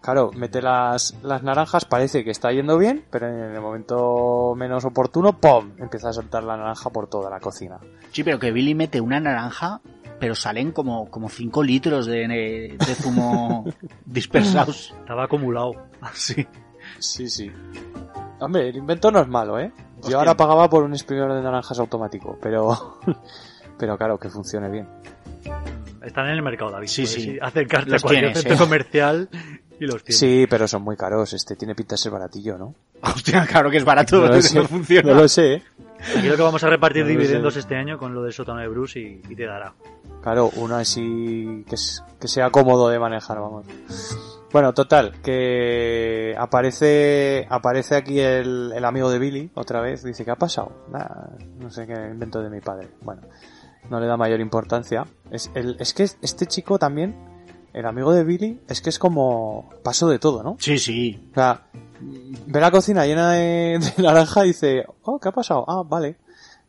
[0.07, 4.85] claro, mete las, las naranjas, parece que está yendo bien, pero en el momento menos
[4.85, 5.73] oportuno, ¡pum!
[5.79, 7.77] Empieza a saltar la naranja por toda la cocina.
[8.13, 9.81] Sí, pero que Billy mete una naranja,
[10.17, 12.25] pero salen como, como 5 litros de,
[12.79, 13.65] de zumo
[14.05, 14.95] dispersados.
[14.97, 15.73] Estaba acumulado.
[16.13, 16.47] Sí.
[16.99, 17.51] Sí, sí.
[18.39, 19.73] Hombre, el invento no es malo, ¿eh?
[19.97, 20.11] Hostia.
[20.11, 23.01] Yo ahora pagaba por un exprimidor de naranjas automático, pero...
[23.77, 24.87] pero claro, que funcione bien.
[26.01, 26.87] Están en el mercado, David.
[26.87, 27.37] Sí, sí.
[27.41, 28.57] acercarte Los a cualquier tienes, centro eh.
[28.57, 29.29] comercial
[29.79, 30.19] y los tienes.
[30.19, 31.33] Sí, pero son muy caros.
[31.33, 32.73] Este tiene pinta de ser baratillo, ¿no?
[33.01, 35.13] Hostia, claro que es barato, No lo no, sé, funciona.
[35.13, 35.63] No lo sé, ¿eh?
[36.21, 37.61] Creo que vamos a repartir No dividendos sé.
[37.61, 39.73] este año con lo del sótano de Bruce y, y te dará.
[40.21, 43.65] Claro, uno así que, es- que sea cómodo de manejar, vamos.
[44.51, 50.03] Bueno, total, que aparece aparece aquí el, el amigo de Billy otra vez.
[50.03, 50.71] Dice, ¿qué ha pasado?
[50.91, 51.05] Nah,
[51.59, 52.87] no sé qué invento de mi padre.
[53.01, 53.21] Bueno,
[53.89, 55.05] no le da mayor importancia.
[55.31, 57.15] Es, el, es que este chico también,
[57.73, 60.57] el amigo de Billy, es que es como paso de todo, ¿no?
[60.59, 61.19] Sí, sí.
[61.31, 61.67] O sea,
[62.47, 65.65] ve la cocina llena de, de naranja y dice, oh, ¿qué ha pasado?
[65.67, 66.17] Ah, vale.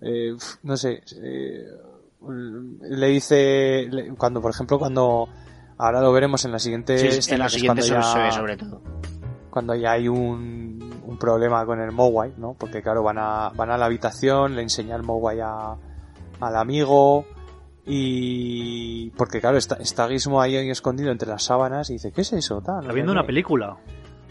[0.01, 1.03] Eh, no sé.
[1.23, 1.67] eh,
[2.83, 5.29] le dice, le- cuando, por ejemplo, cuando,
[5.79, 8.81] ahora lo veremos en la siguiente Sí, escena, en la siguiente se, ya- sobre todo.
[9.51, 12.55] cuando ya hay un, un problema con el Mogwai, ¿no?
[12.59, 15.77] Porque claro, van a, van a la habitación, le enseña el Mogwai a,
[16.41, 17.25] al amigo
[17.89, 22.33] y porque claro, está, está Gizmo ahí escondido entre las sábanas y dice, ¿qué es
[22.33, 22.61] eso?
[22.61, 23.19] Tal, Está viendo qué".
[23.19, 23.77] una película.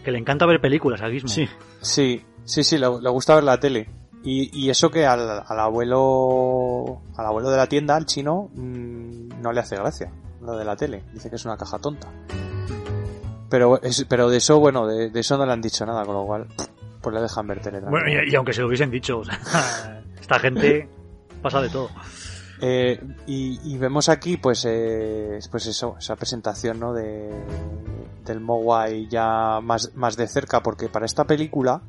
[0.04, 1.28] Que le encanta ver películas al Gizmo.
[1.28, 1.48] Sí.
[1.80, 3.88] Sí, sí, sí, le, le gusta ver la tele.
[4.24, 9.40] Y, y eso que al, al abuelo al abuelo de la tienda, al chino, mm,
[9.42, 11.02] no le hace gracia lo de la tele.
[11.12, 12.08] Dice que es una caja tonta.
[13.50, 16.14] Pero, es- pero de eso, bueno, de, de eso no le han dicho nada, con
[16.14, 16.46] lo cual,
[17.00, 17.80] pues le dejan ver tele.
[17.80, 20.88] Bueno, y, y aunque se lo hubiesen dicho, o sea, esta gente
[21.42, 21.88] pasa de todo.
[22.60, 26.92] Eh, y, y vemos aquí, pues, eh, pues eso, esa presentación, ¿no?
[26.92, 27.30] De,
[28.24, 31.82] del Mogwai ya más, más de cerca, porque para esta película,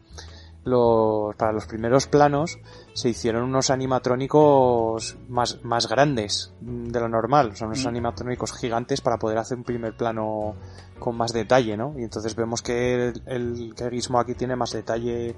[0.63, 2.59] los, para los primeros planos,
[2.93, 7.88] se hicieron unos animatrónicos más, más grandes de lo normal, son unos Mm.
[7.88, 10.55] animatrónicos gigantes para poder hacer un primer plano
[10.99, 11.95] con más detalle, ¿no?
[11.97, 15.36] Y entonces vemos que el, el, que Gizmo aquí tiene más detalle, eh,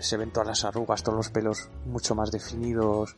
[0.00, 3.16] se ven todas las arrugas, todos los pelos mucho más definidos,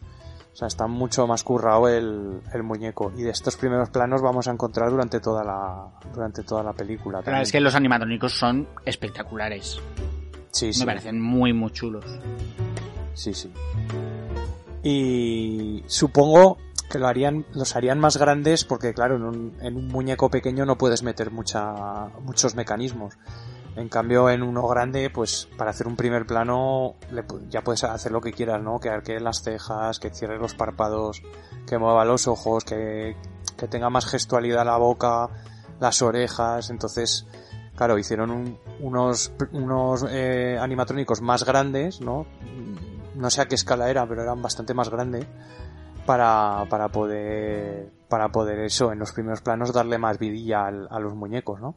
[0.53, 3.12] o sea, está mucho más currado el, el muñeco.
[3.16, 7.18] Y de estos primeros planos vamos a encontrar durante toda la, durante toda la película.
[7.18, 7.42] Claro, también.
[7.42, 9.80] es que los animatrónicos son espectaculares.
[10.51, 12.05] sí, sí, Me parecen muy, muy chulos.
[13.14, 13.53] sí, sí.
[14.82, 16.59] Y supongo
[16.90, 20.66] que lo harían, los harían más grandes porque, claro, en un, en un muñeco pequeño
[20.66, 23.14] no puedes meter mucha, muchos mecanismos.
[23.76, 28.10] En cambio, en uno grande, pues para hacer un primer plano le ya puedes hacer
[28.12, 28.78] lo que quieras, ¿no?
[28.80, 31.22] Que arquee las cejas, que cierre los párpados,
[31.66, 33.16] que mueva los ojos, que,
[33.56, 35.28] que tenga más gestualidad la boca,
[35.78, 36.68] las orejas.
[36.70, 37.26] Entonces,
[37.76, 42.26] claro, hicieron un- unos, unos eh, animatrónicos más grandes, ¿no?
[43.14, 45.26] No sé a qué escala era, pero eran bastante más grandes
[46.06, 50.98] para, para poder para poder eso en los primeros planos darle más vidilla al- a
[50.98, 51.76] los muñecos, ¿no?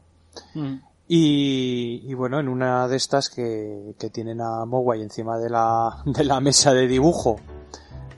[0.54, 0.76] Mm.
[1.06, 6.02] Y, y bueno, en una de estas que, que tienen a Mogwai encima de la,
[6.06, 7.36] de la mesa de dibujo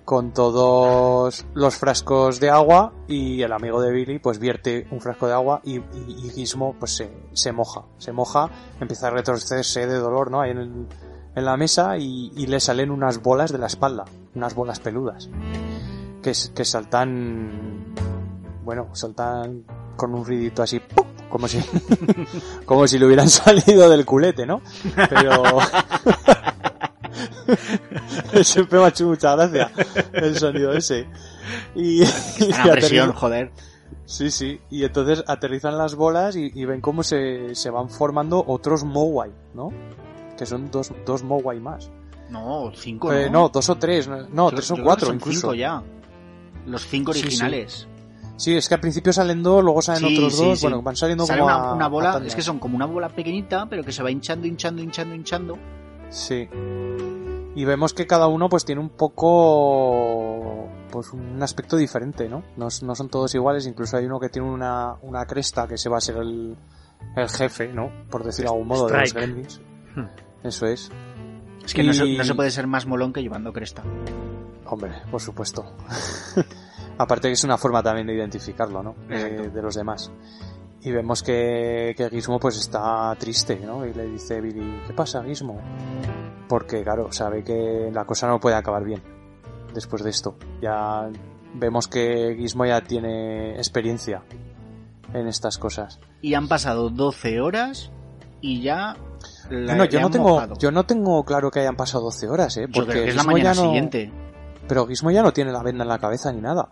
[0.05, 5.26] con todos los frascos de agua y el amigo de Billy pues vierte un frasco
[5.26, 8.49] de agua y, y, Gizmo pues se, se moja, se moja,
[8.80, 10.43] empieza a retorcerse de dolor, ¿no?
[10.43, 10.87] Ahí en, el-
[11.34, 14.05] en la mesa y, y le salen unas bolas de la espalda,
[14.37, 15.28] unas bolas peludas
[16.22, 17.93] que, que saltan,
[18.64, 19.64] bueno, saltan
[19.97, 21.05] con un ruidito así, ¡pum!
[21.29, 21.61] Como si,
[22.66, 24.61] como si le hubieran salido del culete, ¿no?
[24.95, 25.43] Pero,
[28.45, 29.70] siempre me ha hecho mucha gracia
[30.12, 31.07] el sonido ese.
[31.74, 33.51] Y, y Están a presión, joder.
[34.05, 34.61] Sí, sí.
[34.70, 39.33] Y entonces aterrizan las bolas y, y ven cómo se, se van formando otros Mowai,
[39.55, 39.70] ¿no?
[40.37, 41.91] Que son dos, dos Mowai más.
[42.31, 43.43] No, cinco Eh, no.
[43.43, 44.09] no, dos o tres.
[44.09, 45.41] No, Yo- tres o cuatro incluso.
[45.41, 45.83] cinco ya.
[46.66, 47.37] Los cinco Sí, sí.
[48.37, 50.59] Sí, es que al principio salen dos, luego salen Sí, otros sí, dos.
[50.61, 50.66] sí.
[50.66, 53.09] Bueno, van saliendo Sale como una, a- una bola, es que son como una bola
[53.09, 55.59] pequeñita, pero que se va hinchando, hinchando, hinchando, hinchando.
[56.11, 56.49] Sí.
[57.55, 62.43] Y vemos que cada uno pues tiene un poco pues un aspecto diferente, ¿no?
[62.57, 65.89] No, no son todos iguales, incluso hay uno que tiene una, una cresta que se
[65.89, 66.57] va a ser el,
[67.16, 67.91] el jefe, ¿no?
[68.11, 69.26] Por decirlo de algún modo, de los Strike.
[69.26, 69.61] gremlins.
[69.95, 70.47] Hmm.
[70.47, 70.91] Eso es.
[71.64, 73.82] Es que no, se, Y- no se puede ser más molón que llevando cresta.
[74.66, 75.64] Hombre, por supuesto.
[76.99, 78.95] Aparte que es una forma también de identificarlo, ¿no?
[79.11, 80.11] Eh, de los demás.
[80.83, 83.85] Y vemos que, que Gizmo pues está triste, ¿no?
[83.85, 85.61] Y le dice Billy, ¿qué pasa, Gizmo?
[86.49, 89.03] Porque, claro, sabe que la cosa no puede acabar bien
[89.75, 90.37] después de esto.
[90.63, 91.09] Ya
[91.55, 94.23] vemos que Gizmo ya tiene experiencia
[95.13, 95.99] en estas cosas.
[96.23, 97.91] Y han pasado 12 horas
[98.41, 98.97] y ya.
[99.51, 100.55] la- le yo no tengo, mojado.
[100.59, 102.67] yo no tengo claro que hayan pasado 12 horas, ¿eh?
[102.69, 104.13] Yo Porque creo que es la mañana no- siguiente.
[104.69, 106.69] Pero Gizmo ya no tiene la venda en la cabeza ni nada.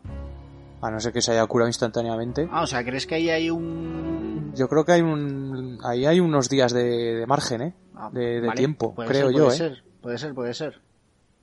[0.83, 2.49] A no ser que se haya curado instantáneamente.
[2.51, 4.53] Ah, o sea, ¿crees que ahí hay un.
[4.55, 7.75] Yo creo que hay un, ahí hay unos días de, de margen, ¿eh?
[7.95, 9.59] Ah, De, de vale, tiempo, puede creo ser, yo, puede ¿eh?
[9.59, 10.81] Ser, puede ser, puede ser.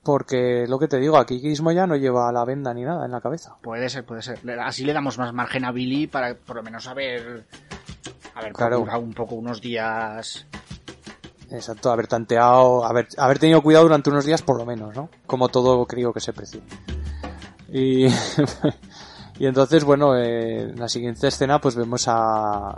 [0.04, 3.12] Porque lo que te digo, aquí Gizmo ya no lleva la venda ni nada en
[3.12, 3.56] la cabeza.
[3.62, 4.38] Puede ser, puede ser.
[4.60, 7.44] Así le damos más margen a Billy para por lo menos haber.
[8.34, 8.80] Haber Claro.
[9.00, 10.46] un poco unos días.
[11.52, 15.10] Exacto, haber tanteado, haber, haber tenido cuidado durante unos días por lo menos, ¿no?
[15.26, 16.60] Como todo creo que se precie.
[17.72, 18.06] Y,
[19.38, 22.68] y entonces, bueno, eh, en la siguiente escena pues vemos a,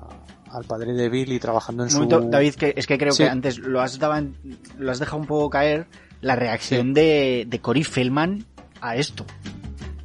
[0.50, 1.96] al padre de Billy trabajando en Un su...
[1.98, 3.22] momento, David, que es que creo Sí.
[3.24, 4.26] que antes lo has, dado
[4.78, 5.86] lo has dejado un poco caer.
[6.20, 8.46] La reacción de, de Cory Feldman
[8.80, 9.26] a esto.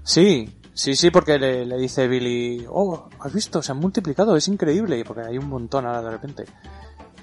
[0.04, 4.48] Sí, sí, sí, porque le, le dice Billy, oh, has visto, se han multiplicado, es
[4.50, 6.46] increíble, porque hay un montón ahora de repente.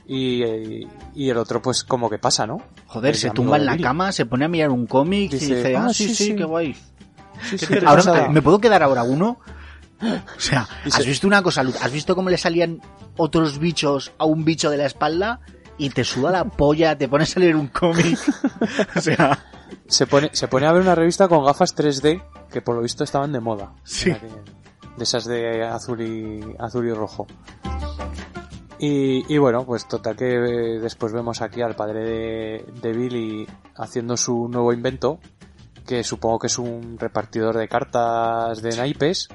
[0.08, 2.62] Y, y el otro pues como que pasa, ¿no?
[2.86, 3.82] Joder, El se tumba en la Billy.
[3.84, 6.44] cama, se pone a mirar un cómic y Dice, ah, "Ah, sí, sí, sí, qué
[6.44, 6.74] guay.
[7.50, 8.28] Sí, sí, Ahora.
[8.28, 9.38] ¿me puedo quedar ahora uno?
[10.00, 11.62] O sea, ¿has visto una cosa?
[11.82, 12.80] ¿Has visto cómo le salían
[13.16, 15.40] otros bichos a un bicho de la espalda?
[15.78, 18.18] Y te suda la polla, te pones a leer un cómic.
[18.96, 19.44] o sea,
[19.88, 23.02] se pone, se pone a ver una revista con gafas 3D que por lo visto
[23.04, 23.72] estaban de moda.
[23.84, 24.10] Sí.
[24.10, 27.26] De esas de azul y, azul y rojo.
[28.78, 33.46] Y, y bueno, pues total que eh, después vemos aquí al padre de, de Billy
[33.76, 35.18] haciendo su nuevo invento,
[35.86, 39.28] que supongo que es un repartidor de cartas de naipes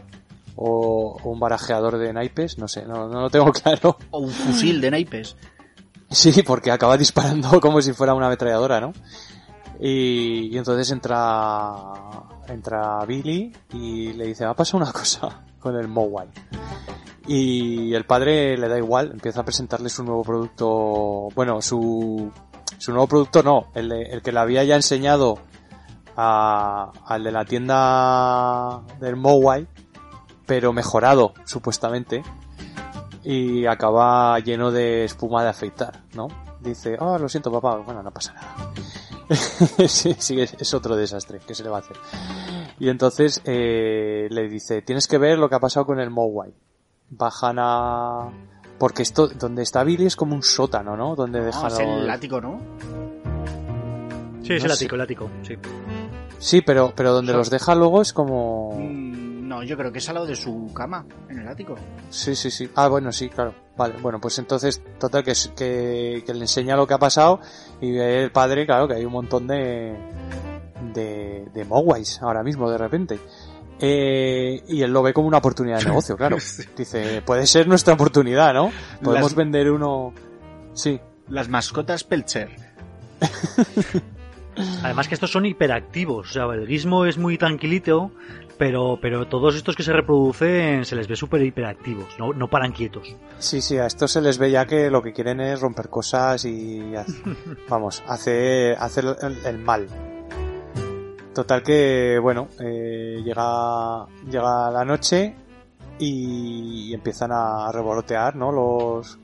[0.55, 3.97] o, o un barajeador de naipes, no sé, no, no lo tengo claro.
[4.11, 5.35] o un fusil de naipes.
[6.09, 8.93] Sí, porque acaba disparando como si fuera una ametralladora, ¿no?
[9.79, 11.73] Y, y entonces entra
[12.47, 16.27] entra Billy y le dice, va a pasar una cosa con el Mowai.
[17.27, 22.31] Y el padre le da igual, empieza a presentarle su nuevo producto, bueno, su,
[22.77, 25.37] su nuevo producto no, el, el que le había ya enseñado
[26.17, 29.67] a, al de la tienda del Mowai,
[30.47, 32.23] pero mejorado, supuestamente
[33.23, 36.27] y acaba lleno de espuma de afeitar, ¿no?
[36.59, 38.71] Dice, ah, lo siento papá, bueno, no pasa nada.
[39.87, 41.97] sí, sí, es, es otro desastre, ¿qué se le va a hacer?
[42.79, 46.53] Y entonces eh, le dice, tienes que ver lo que ha pasado con el Mowai.
[47.11, 48.29] Bajan a...
[48.79, 51.15] Porque esto, donde está Billy es como un sótano, ¿no?
[51.15, 52.59] Donde No, dejan es el látigo, ¿no?
[54.43, 54.83] Sí, es No el sé.
[54.85, 55.55] ático, el ático, sí.
[56.39, 58.71] Sí, pero, pero donde los deja luego es como...
[58.79, 61.75] Mm, No, yo creo que es al lado de su cama, en el ático.
[62.09, 62.69] Sí, sí, sí.
[62.75, 63.53] Ah, bueno, sí, claro.
[63.77, 67.39] Vale, bueno, pues entonces, total, que, es- que, que le enseña lo que ha pasado
[67.81, 69.95] y ve el padre, claro, que hay un montón de,
[70.93, 73.19] de, de Mogwais ahora mismo, de repente.
[73.81, 76.37] Eh, y él lo ve como una oportunidad de negocio, claro.
[76.77, 78.71] Dice, puede ser nuestra oportunidad, ¿no?
[79.01, 80.13] Podemos Las- vender uno...
[80.73, 82.49] Sí, Las mascotas Pelcher.
[84.83, 88.11] Además que estos son hiperactivos, o sea, el guismo es muy tranquilito,
[88.57, 92.73] pero, pero todos estos que se reproducen se les ve súper hiperactivos, no, no paran
[92.73, 93.15] quietos.
[93.39, 96.43] sí, sí, a estos se les ve ya que lo que quieren es romper cosas
[96.45, 96.81] y,
[97.69, 99.87] vamos, hacer, hacer el, el mal.
[101.33, 105.33] Total que, bueno, eh, llega, llega la noche
[105.97, 108.51] y, y empiezan a revolotear, ¿no?
[108.51, 109.17] Los,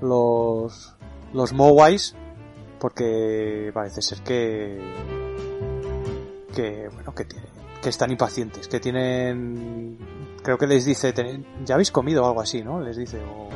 [0.00, 0.94] los,
[1.32, 2.14] los Mowais,
[2.78, 4.78] porque parece ser que,
[6.54, 7.48] que, bueno, que tienen,
[7.82, 9.98] que están impacientes, que tienen,
[10.44, 12.80] creo que les dice, "Ten- ya habéis comido o algo así, ¿no?
[12.80, 13.48] Les dice, o,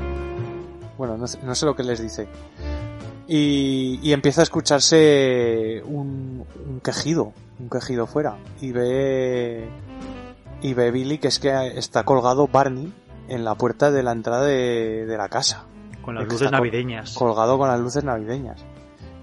[0.99, 2.26] Bueno, no no sé lo que les dice.
[3.26, 8.37] Y, y empieza a escucharse un, un quejido, un quejido fuera.
[8.61, 9.69] Y ve,
[10.63, 12.93] y ve Billy que es que está colgado Barney
[13.29, 15.67] en la puerta de la entrada de, de la casa.
[16.03, 17.15] Con las luces navideñas.
[17.15, 18.63] colgado con las luces navideñas.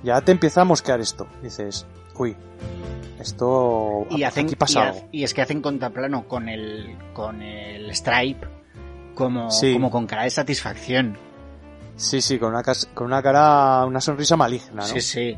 [0.04, 1.28] Ya te empieza a mosquear esto.
[1.44, 1.86] Dices,
[2.18, 2.36] uy,
[3.20, 5.00] esto Y, hacen, aquí pasa y, algo.
[5.00, 8.48] ha- y es que hacen contraplano con el, con el Stripe
[9.14, 9.74] como, Sí.
[9.74, 11.18] como con cara de satisfacción.
[11.98, 12.64] Sí, sí, con una,
[12.96, 14.84] con una cara, una sonrisa maligna, ¿no?
[14.84, 15.38] Sí, sí.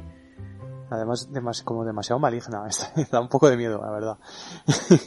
[0.94, 2.64] Además, demas- como demasiado maligna.
[3.12, 4.18] da un poco de miedo, la verdad.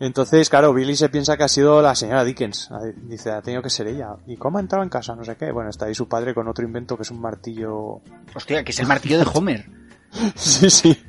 [0.00, 2.68] Entonces, claro, Billy se piensa que ha sido la señora Dickens.
[2.96, 4.16] Dice, ha tenido que ser ella.
[4.26, 5.14] ¿Y cómo ha entrado en casa?
[5.14, 5.52] No sé qué.
[5.52, 8.00] Bueno, está ahí su padre con otro invento que es un martillo.
[8.34, 9.64] Hostia, que es el martillo de Homer.
[10.34, 11.04] sí, sí.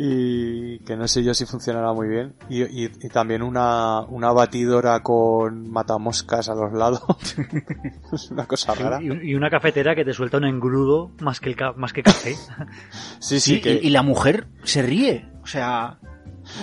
[0.00, 2.34] Y que no sé yo si funcionará muy bien.
[2.48, 7.02] Y, y- y también una, una batidora con matamoscas a los lados.
[8.12, 9.02] es una cosa rara.
[9.02, 12.04] Y, y una cafetera que te suelta un engrudo más que, el ca- más que
[12.04, 12.36] café.
[13.18, 13.74] Sí, sí, que...
[13.82, 15.28] y, y la mujer se ríe.
[15.42, 15.98] O sea,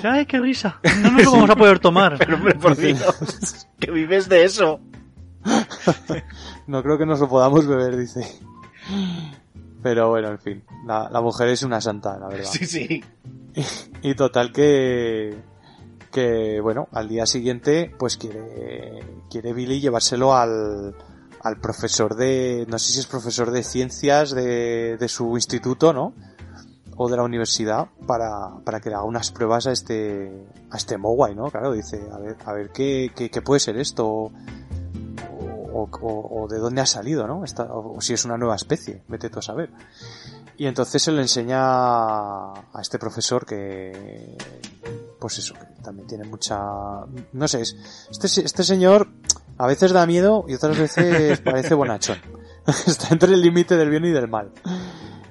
[0.04, 0.80] ¡Ay, qué risa!
[1.04, 2.16] No nos lo vamos a poder tomar.
[2.18, 4.80] pero hombre, por Dios, que vives de eso.
[6.68, 8.22] No creo que nos lo podamos beber, dice.
[9.86, 10.64] Pero bueno, en fin.
[10.88, 12.50] La, la mujer es una santa, la verdad.
[12.52, 13.04] Sí, sí.
[14.02, 15.38] Y total que...
[16.12, 20.96] Que, bueno, al día siguiente, pues quiere, quiere Billy llevárselo al,
[21.42, 26.14] al profesor de, no sé si es profesor de ciencias de, de su instituto, ¿no?
[26.96, 28.30] O de la universidad, para,
[28.64, 31.52] para que le haga unas pruebas a este, a este Mogwai, ¿no?
[31.52, 34.32] Claro, dice, a ver, a ver qué, qué, qué puede ser esto,
[35.78, 37.44] o, o- o- de dónde ha salido, ¿no?
[37.70, 39.72] O, si es una nueva especie, vete tú a saber.
[40.58, 44.38] Y entonces se lo enseña a este profesor que,
[45.20, 46.58] pues eso, que también tiene mucha,
[47.34, 47.76] no sé, es-
[48.10, 49.08] este, este señor
[49.58, 52.18] a veces da miedo y otras veces parece bonachón.
[52.88, 54.52] Está entre el límite del bien y del mal.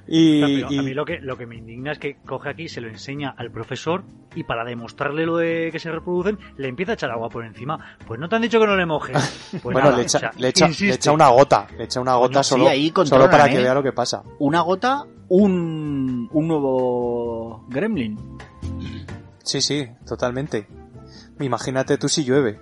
[0.07, 2.89] Y, a mí lo que, lo que me indigna es que coge aquí, se lo
[2.89, 7.11] enseña al profesor y para demostrarle lo de que se reproducen, le empieza a echar
[7.11, 7.97] agua por encima.
[8.07, 9.15] Pues no te han dicho que no le mojes.
[9.65, 12.01] Pues bueno, nada, le echa, o sea, le, echa, le echa una gota, le echa
[12.01, 13.63] una gota sí, solo, ahí solo para que ¿eh?
[13.63, 14.23] vea lo que pasa.
[14.41, 18.19] Una gota, un, un nuevo gremlin.
[19.43, 20.67] Sí, sí, totalmente.
[21.41, 22.61] Imagínate tú si llueve.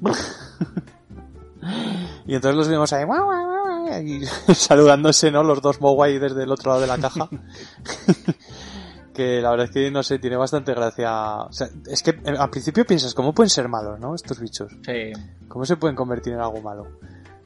[2.26, 3.53] y entonces los vemos ahí, guau,
[4.02, 4.24] y
[4.54, 5.42] saludándose, ¿no?
[5.42, 7.28] Los dos Mogwai desde el otro lado de la caja.
[9.14, 11.36] que la verdad es que, no sé, tiene bastante gracia.
[11.42, 14.14] O sea, es que eh, al principio piensas, ¿cómo pueden ser malos, no?
[14.14, 14.72] Estos bichos.
[14.84, 15.12] Sí.
[15.48, 16.86] ¿Cómo se pueden convertir en algo malo?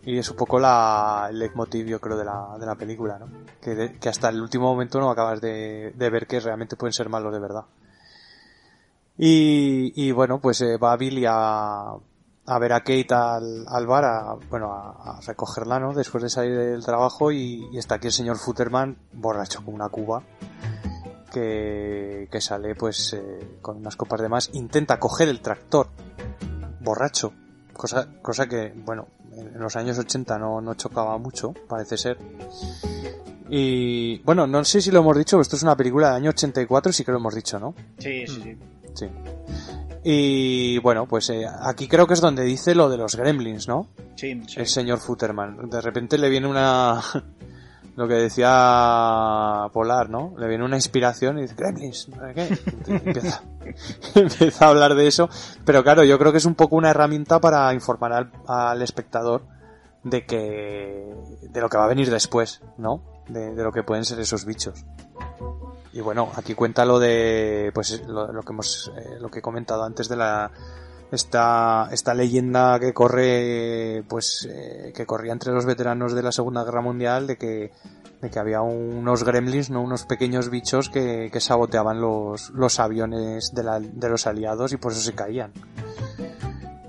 [0.04, 3.26] Y es un poco la, el leitmotiv, yo creo, de la, de la película, ¿no?
[3.60, 6.94] Que, de- que hasta el último momento no acabas de, de ver que realmente pueden
[6.94, 7.64] ser malos de verdad.
[9.18, 11.92] Y, y bueno, pues eh, va Billy a,
[12.48, 15.92] a ver a Kate al, al bar, a, bueno, a, a recogerla, ¿no?
[15.92, 19.88] Después de salir del trabajo y, y está aquí el señor Futterman, borracho con una
[19.88, 20.22] cuba,
[21.32, 25.88] que, que sale pues eh, con unas copas de más, intenta coger el tractor,
[26.80, 27.32] borracho,
[27.74, 32.18] cosa, cosa que, bueno, en en los años 80 no, no chocaba mucho, parece ser.
[33.50, 36.30] Y bueno, no sé si lo hemos dicho, pero esto es una película del año
[36.30, 37.74] 84, sí que lo hemos dicho, ¿no?
[37.98, 38.58] Sí, sí, sí.
[38.98, 39.08] Sí.
[40.02, 43.86] Y bueno, pues eh, aquí creo que es donde dice lo de los gremlins, ¿no?
[44.16, 44.58] Sí, sí.
[44.58, 45.70] El señor Futterman.
[45.70, 47.00] De repente le viene una...
[47.96, 50.34] lo que decía Polar, ¿no?
[50.36, 52.58] Le viene una inspiración y dice, gremlins, sé qué.
[52.92, 53.42] Empieza,
[54.14, 55.28] empieza a hablar de eso.
[55.64, 59.46] Pero claro, yo creo que es un poco una herramienta para informar al, al espectador
[60.02, 61.14] de que...
[61.42, 63.02] de lo que va a venir después, ¿no?
[63.28, 64.84] De, de lo que pueden ser esos bichos.
[65.92, 69.84] Y bueno, aquí cuenta lo de, pues lo, que hemos, eh, lo que he comentado
[69.84, 70.50] antes de la,
[71.10, 76.64] esta, esta leyenda que corre, pues, eh, que corría entre los veteranos de la Segunda
[76.64, 77.72] Guerra Mundial de que,
[78.20, 83.54] de que había unos gremlins, no unos pequeños bichos que, que saboteaban los, los aviones
[83.54, 85.52] de, la, de los aliados y por eso se caían.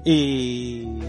[0.03, 0.99] Y,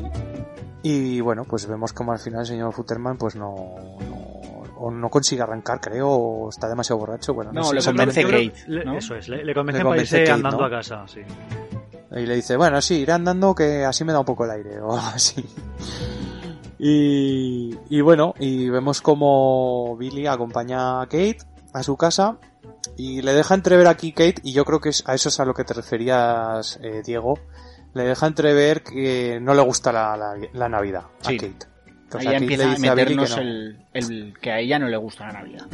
[0.83, 3.55] y bueno, pues vemos como al final el señor Futterman pues no,
[4.01, 4.41] no,
[4.83, 7.35] o no consigue arrancar, creo, o está demasiado borracho.
[7.35, 8.97] Bueno, no, No, sé, le convence Kate.
[8.97, 10.65] Eso es, le, Le para convence irse Kate, andando ¿no?
[10.65, 11.21] a casa, sí.
[12.13, 14.81] Y le dice, bueno, sí, iré andando que así me da un poco el aire,
[14.81, 15.45] o algo así.
[16.79, 21.39] Y, y bueno, y vemos como Billy acompaña a Kate
[21.75, 22.39] a su casa
[22.97, 25.45] y le deja entrever aquí Kate, y yo creo que es, a eso es a
[25.45, 27.39] lo que te referías, eh, Diego,
[27.93, 31.35] le deja entrever que no le gusta la, la, la Navidad Sí.
[31.37, 31.67] a Kate.
[32.11, 33.43] Que, Ahí Kate empieza a dice a Billy que meternos no.
[33.43, 35.67] el, el que a ella no le gusta la Navidad.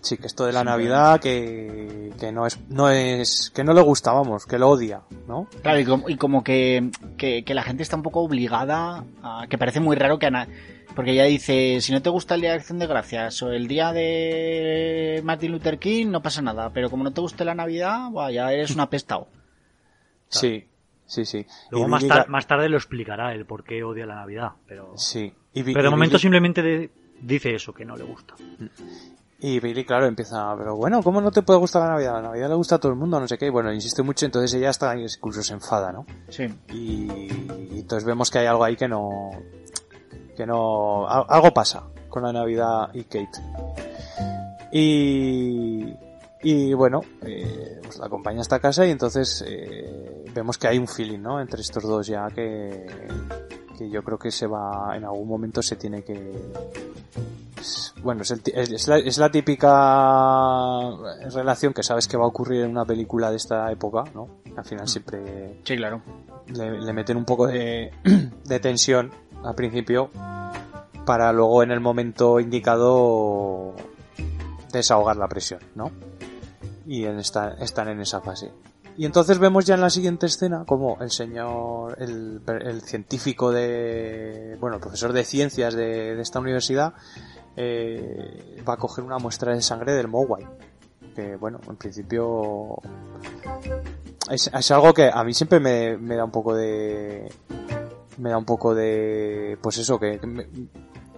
[0.00, 3.82] Sí, que esto de la Navidad, que, que no es, no es, que no le
[3.82, 5.46] gusta, vamos, que lo odia, ¿no?
[5.62, 9.46] Claro, y como, y como que, que, que la gente está un poco obligada a,
[9.48, 10.48] que parece muy raro que Ana,
[10.96, 13.68] porque ella dice, si no te gusta el Día de Acción de Gracias o el
[13.68, 18.10] día de Martin Luther King, no pasa nada, pero como no te guste la Navidad,
[18.10, 19.28] buah, ya eres un apestado.
[20.28, 20.66] Sí,
[21.06, 21.46] sí, sí.
[21.70, 24.94] Luego Y más, tar- más tarde lo explicará el por qué odia la Navidad, pero,
[24.96, 25.32] Sí.
[25.54, 28.34] Y, pero de momento Billy- simplemente de- dice eso, que no le gusta.
[29.40, 32.14] Y Billy, claro, empieza, pero bueno, ¿cómo no te puede gustar la Navidad?
[32.14, 33.46] La Navidad le gusta a todo el mundo, no sé qué.
[33.46, 36.06] Y bueno, insiste mucho, entonces ella hasta incluso se enfada, ¿no?
[36.28, 36.44] Sí.
[36.72, 37.10] Y,
[37.74, 39.30] y entonces vemos que hay algo ahí que no,
[40.36, 43.40] que no, al- algo pasa con la Navidad y Kate.
[44.70, 45.92] Y,
[46.42, 50.78] y bueno, eh, pues la acompaña a esta casa y entonces eh, vemos que hay
[50.78, 51.40] un feeling, ¿no?
[51.40, 52.86] Entre estos dos ya que,
[53.76, 56.32] que yo creo que se va, en algún momento se tiene que,
[58.02, 60.90] bueno, es, el es- es la, es la típica
[61.32, 64.28] relación que sabes que va a ocurrir en una película de esta época, ¿no?
[64.56, 66.02] Al final siempre Sí, claro.
[66.48, 67.92] le, le meten un poco de,
[68.44, 69.10] de tensión
[69.44, 70.10] al principio
[71.06, 73.74] para luego en el momento indicado
[74.72, 75.90] desahogar la presión, ¿no?
[76.86, 78.50] Y en esta- están en esa fase.
[78.96, 84.56] Y entonces vemos ya en la siguiente escena como el señor, el, el científico de,
[84.60, 86.94] bueno, el profesor de ciencias de, de esta universidad,
[87.56, 90.46] eh, va a coger una muestra de sangre del Mogwai.
[91.14, 92.76] Que bueno, en principio
[94.30, 97.30] es, es algo que a mí siempre me, me da un poco de
[98.18, 100.20] me da un poco de pues eso que,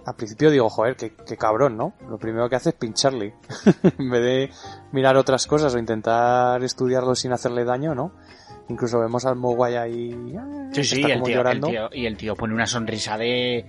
[0.05, 3.33] al principio digo joder qué, qué cabrón no lo primero que hace es pincharle
[3.97, 4.49] en vez de
[4.91, 8.13] mirar otras cosas o intentar estudiarlo sin hacerle daño no
[8.69, 12.17] incluso vemos al Mogwai ahí ah, Sí, sí, el tío, el llorando tío- y el
[12.17, 13.65] tío pone una sonrisa de,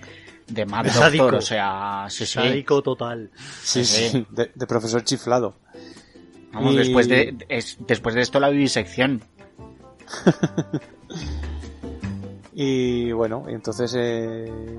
[0.46, 1.36] de Mad De Doctor, sádico.
[1.36, 2.32] o sea, sí, sí.
[2.34, 3.30] Sádico total.
[3.62, 4.08] sí, sí.
[4.10, 5.56] sí, de, de profesor chiflado
[6.52, 9.22] Vamos, Y- después, de, es- después de esto la vivisección.
[12.58, 14.78] Y bueno, entonces eh,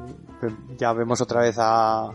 [0.78, 2.10] ya vemos otra vez a,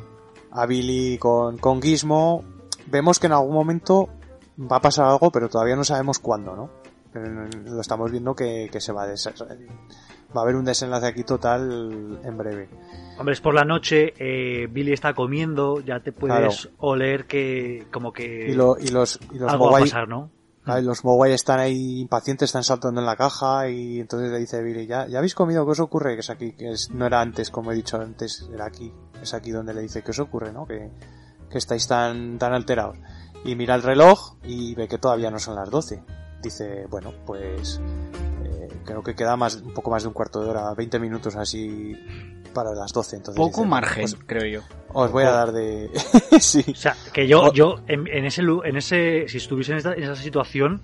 [0.51, 2.43] a Billy con, con Gizmo.
[2.86, 4.09] Vemos que en algún momento
[4.60, 6.70] va a pasar algo, pero todavía no sabemos cuándo, ¿no?
[7.14, 9.28] Eh, Lo estamos viendo que, que se va a des-
[10.36, 12.68] va a haber un desenlace aquí total en breve.
[13.18, 18.12] Hombre, es por la noche, eh, Billy está comiendo, ya te puedes oler que como
[18.12, 20.28] que Y, lo- y los, y los algo va a pasar, ¿no?
[20.64, 24.62] Y los Mogwai están ahí impacientes, están saltando en la caja y entonces le dice
[24.62, 25.64] Billy, ¿ya, ya habéis comido?
[25.64, 26.14] ¿Qué os ocurre?
[26.14, 28.93] Que es aquí, que es, no era antes, como he dicho antes, era aquí.
[29.20, 30.52] Es aquí donde le dice, ¿qué os ocurre?
[30.52, 30.64] ¿no?
[30.64, 30.90] Que,
[31.51, 32.97] que estáis tan, tan alterados.
[33.44, 36.05] Y mira el reloj y ve que todavía no son las 12.
[36.43, 37.80] Dice, bueno, pues
[38.85, 41.97] creo que queda más, un poco más de un cuarto de hora, 20 minutos así
[42.55, 43.17] para las 12.
[43.17, 44.61] Entonces Poco dice, margen, "Pues creo yo.
[44.93, 45.91] os voy a dar de...
[46.41, 46.65] sí.
[46.71, 49.79] O sea, que yo, O- yo en, en ese, lu- en ese, si estuviese en,
[49.79, 50.83] esta- en esa situación,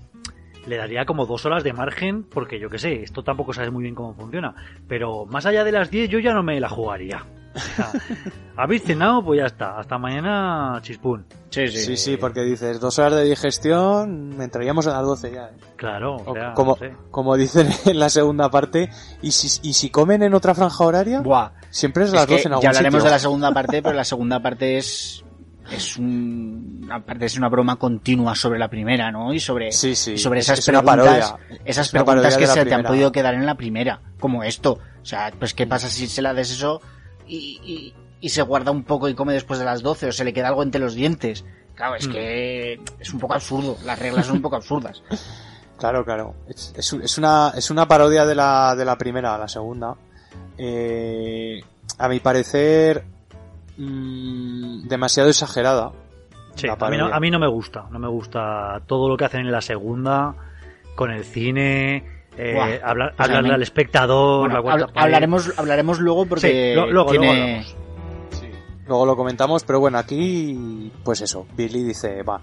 [0.67, 3.83] le daría como dos horas de margen, porque yo qué sé, esto tampoco sabes muy
[3.83, 4.53] bien cómo funciona.
[4.87, 7.25] Pero más allá de las 10 yo ya no me la jugaría.
[8.55, 9.79] Habéis cenado, pues ya está.
[9.79, 11.25] Hasta mañana, chispún.
[11.49, 11.77] Sí, sí.
[11.85, 15.45] Sí, sí, porque dices, dos horas de digestión, entraríamos a las 12 ya.
[15.45, 15.51] ¿eh?
[15.75, 16.93] Claro, o O sea, como, no sé.
[17.11, 18.89] como dicen en la segunda parte,
[19.21, 21.51] y si, y si comen en otra franja horaria, Buah.
[21.69, 23.05] siempre es Es las que 12 en algún ya hablaremos sitio.
[23.09, 25.23] de la segunda parte, pero la segunda parte es
[25.71, 29.31] es un aparte es una broma continua sobre la primera, ¿no?
[29.31, 31.35] Y sobre Sí, sí, y sobre es- esas es preguntas, parodia.
[31.63, 34.79] esas Es preguntas que se te han podido quedar en la primera, como esto.
[35.01, 36.81] O sea, pues qué pasa si se la des eso
[37.29, 40.23] y, y, y se guarda un poco y come después de las 12 o se
[40.25, 41.45] le queda algo entre los dientes.
[41.75, 42.11] Claro, es Mm.
[42.11, 45.01] que es un poco absurdo, las reglas son un poco absurdas.
[45.79, 46.35] Claro, claro.
[46.49, 49.47] Es, es un- es una, es una parodia de la, de la primera a la
[49.47, 49.95] segunda.
[50.57, 51.61] Eh,
[51.97, 53.05] a mi parecer,
[53.77, 55.93] mm, demasiado exagerada.
[56.55, 57.85] Sí, a mí, no, a mí no me gusta.
[57.91, 60.35] No me gusta todo lo que hacen en la segunda,
[60.95, 65.05] con el cine, eh, Buah, hablar- pues hablarle al espectador, Bueno, la cuarta hab- pared.
[65.05, 67.79] hablaremos hablaremos luego porque Sí, lo- luego, tiene luego.
[68.87, 72.41] Luego lo comentamos, pero bueno, aquí, pues eso, Billy dice, va,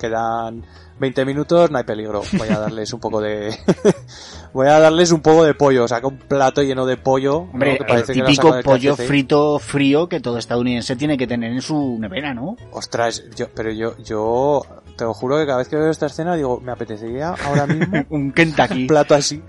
[0.00, 0.64] quedan
[0.98, 3.56] 20 minutos, no hay peligro, voy a darles un poco de...
[4.52, 7.52] voy a darles un poco de pollo, saca un plato lleno de pollo, ¿no?
[7.52, 9.06] Hombre, que el típico pollo KFC.
[9.06, 12.56] frito frío que todo estadounidense tiene que tener en su nevera, ¿no?
[12.72, 14.62] Ostras, yo, pero yo, yo
[14.96, 18.04] te lo juro que cada vez que veo esta escena digo, me apetecería ahora mismo
[18.10, 18.82] Un Kentucky.
[18.82, 19.42] un plato así.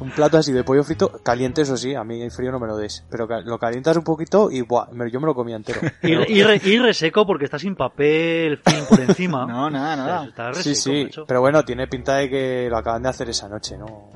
[0.00, 2.66] Un plato así de pollo frito, caliente eso sí, a mí el frío no me
[2.66, 5.80] lo des, pero lo calientas un poquito y buah, yo me lo comía entero.
[6.02, 9.46] Y, y re- y reseco porque está sin papel film por encima.
[9.50, 10.24] No, nada, nada.
[10.26, 11.24] Está Sí, reseco, sí, macho.
[11.26, 14.10] pero bueno, tiene pinta de que lo acaban de hacer esa noche, ¿no?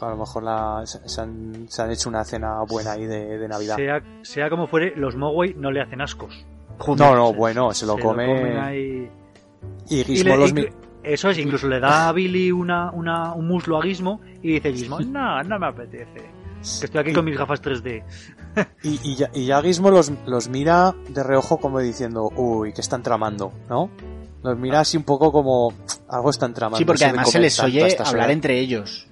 [0.00, 3.48] A lo- mejor la- se, han, se han hecho una cena buena ahí de, de
[3.48, 3.76] Navidad.
[3.76, 6.44] Sea, sea como fuere, los Mogwai no le hacen ascos.
[6.86, 9.10] No, no, bueno, se lo Se come comen ahí.
[9.88, 10.66] y Y le, los y- mi-
[11.04, 14.72] Eso es, incluso le da a Billy una, una, un muslo a Gizmo y dice
[14.72, 16.20] Gizmo, no, no me apetece.
[16.80, 18.02] Que estoy aquí con mis gafas 3D.
[18.82, 22.80] Y, y, ya, y ya Gizmo los, los mira de reojo como diciendo, uy, que
[22.80, 23.90] están tramando, ¿no?
[24.42, 25.72] Los mira así un poco como
[26.08, 26.78] algo están tramando.
[26.78, 29.06] Sí, porque además se les oye hablar entre ellos.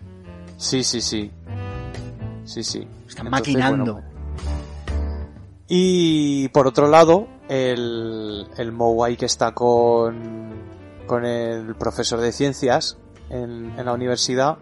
[0.57, 1.31] Sí, sí, sí.
[2.45, 2.87] Sí, sí.
[3.07, 3.93] Están Entonces, maquinando.
[3.95, 4.09] bueno,
[5.69, 10.53] Y por otro lado, el, el Mowai que está con,
[11.13, 12.97] con el profesor de ciencias
[13.29, 14.57] en, en la universidad,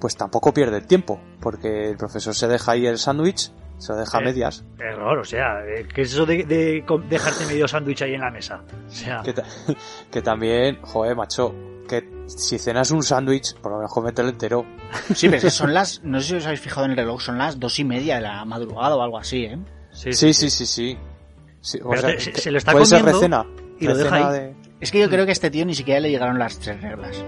[0.00, 3.98] pues tampoco pierde el tiempo, porque el profesor se deja ahí el sándwich, se lo
[3.98, 4.24] deja a Eh.
[4.24, 6.44] medias, Error, o sea, eh, ¿qué es eso de,
[7.10, 8.62] dejarte medio sándwich ahí en la mesa?
[8.88, 9.44] O sea, que, ta-
[10.10, 11.54] que también, joder, macho,
[11.86, 14.64] que si cenas un sándwich, por lo mejor mételo entero.
[15.14, 17.20] Sí, pero es que son las, no sé si os habéis fijado en el reloj,
[17.20, 19.58] son las dos y media de la madrugada o algo así, ¿eh?
[19.90, 20.98] sí, Sí, sí, sí, sí.
[21.60, 23.46] Sí, o Pero sea, te- se- lo está puede ser comiendo recena.
[23.78, 24.40] y lo deja recena ahí.
[24.40, 26.80] de- Es que yo creo que a este tío ni siquiera le llegaron las tres
[26.82, 27.24] reglas.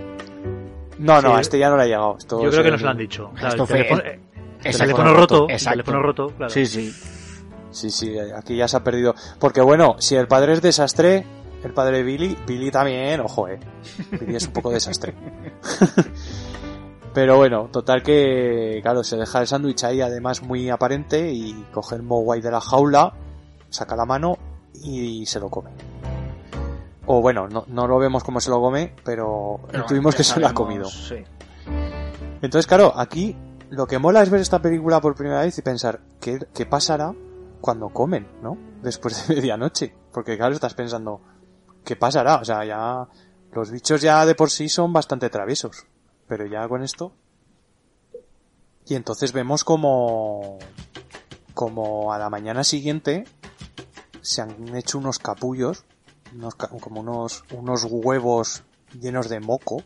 [0.98, 1.36] No, no, Sí.
[1.36, 2.16] a este ya no le ha llegado.
[2.18, 3.30] Esto Yo creo que se- nos lo han dicho.
[3.34, 4.20] Claro, Esto el fue- teléfono, eh,
[4.60, 4.78] el Exacto.
[4.84, 6.50] teléfono roto, el teléfono roto, claro.
[6.52, 6.92] Sí, sí.
[7.70, 9.14] Sí, sí, aquí ya se ha perdido.
[9.40, 11.24] Porque bueno, si el padre es desastre,
[11.64, 13.58] el padre de Billy, Billy también, ojo, eh.
[14.20, 15.14] Billy es un poco desastre.
[17.14, 21.94] Pero bueno, total que, claro, se deja el sándwich ahí además muy aparente y coge
[21.94, 23.12] el Mogwai de la jaula,
[23.70, 24.36] saca la mano
[24.82, 25.70] y se lo come.
[27.06, 30.40] O bueno, no, no lo vemos como se lo come, pero, Pero intuimos que se
[30.40, 30.86] lo ha comido.
[30.86, 31.22] Sí.
[32.40, 33.36] Entonces, claro, aquí
[33.70, 37.14] lo que mola es ver esta película por primera vez y pensar qué, qué pasará
[37.60, 38.56] cuando comen, ¿no?
[38.82, 39.94] Después de medianoche.
[40.12, 41.20] Porque claro, estás pensando,
[41.84, 42.36] ¿qué pasará?
[42.36, 43.08] O sea, ya
[43.52, 45.86] los bichos ya de por sí son bastante traviesos.
[46.26, 47.12] Pero ya con esto...
[48.86, 50.58] Y entonces vemos como...
[51.54, 53.24] Como a la mañana siguiente
[54.20, 55.84] se han hecho unos capullos,
[56.34, 58.62] unos, como unos, unos huevos
[59.00, 59.82] llenos de moco.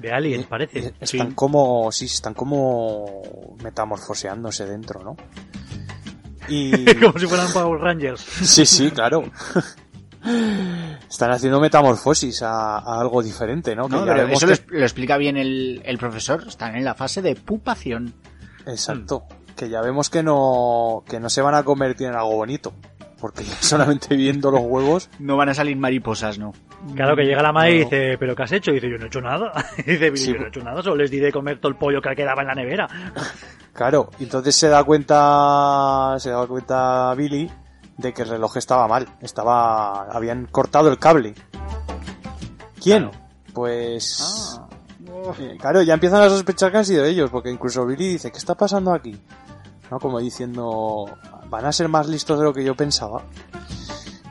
[0.00, 0.94] De Alien, Eh, parece.
[1.00, 5.16] Están como, sí, están como metamorfoseándose dentro, ¿no?
[6.48, 8.20] Y Como si fueran Power Rangers.
[8.42, 9.22] sí, sí, claro.
[11.08, 13.88] Están haciendo metamorfosis a, a algo diferente, ¿no?
[13.88, 16.44] Que No, ya pero eso que- lo, es- lo explica bien el, el profesor.
[16.48, 18.14] Están en la fase de pupación.
[18.66, 19.24] Exacto.
[19.54, 22.72] Que ya vemos que no, que no se van a convertir en algo bonito.
[23.24, 26.52] Porque ya solamente viendo los huevos, No van a salir mariposas, ¿no?
[26.94, 28.70] Claro que llega la madre y dice, ¿pero qué has hecho?
[28.70, 29.50] Y dice, yo no he hecho nada.
[29.78, 31.78] Y dice, Sí, yo no he hecho nada, solo les di de comer todo el
[31.78, 32.86] pollo que quedaba en la nevera.
[33.72, 37.50] claro, y entonces se da cuenta, se da cuenta Billy
[37.96, 39.08] de que el reloj estaba mal.
[39.22, 41.32] Estaba, habían cortado el cable.
[42.82, 43.08] ¿Quién?
[43.08, 43.10] Claro.
[43.54, 44.68] Pues, Ah.
[45.40, 48.36] Eh, Claro, ya empiezan a sospechar que han sido ellos, porque incluso Billy dice, ¿qué
[48.36, 49.18] está pasando aquí?
[49.90, 49.98] ¿No?
[50.00, 51.06] Como diciendo,
[51.48, 53.22] van a ser más listos de lo que yo pensaba.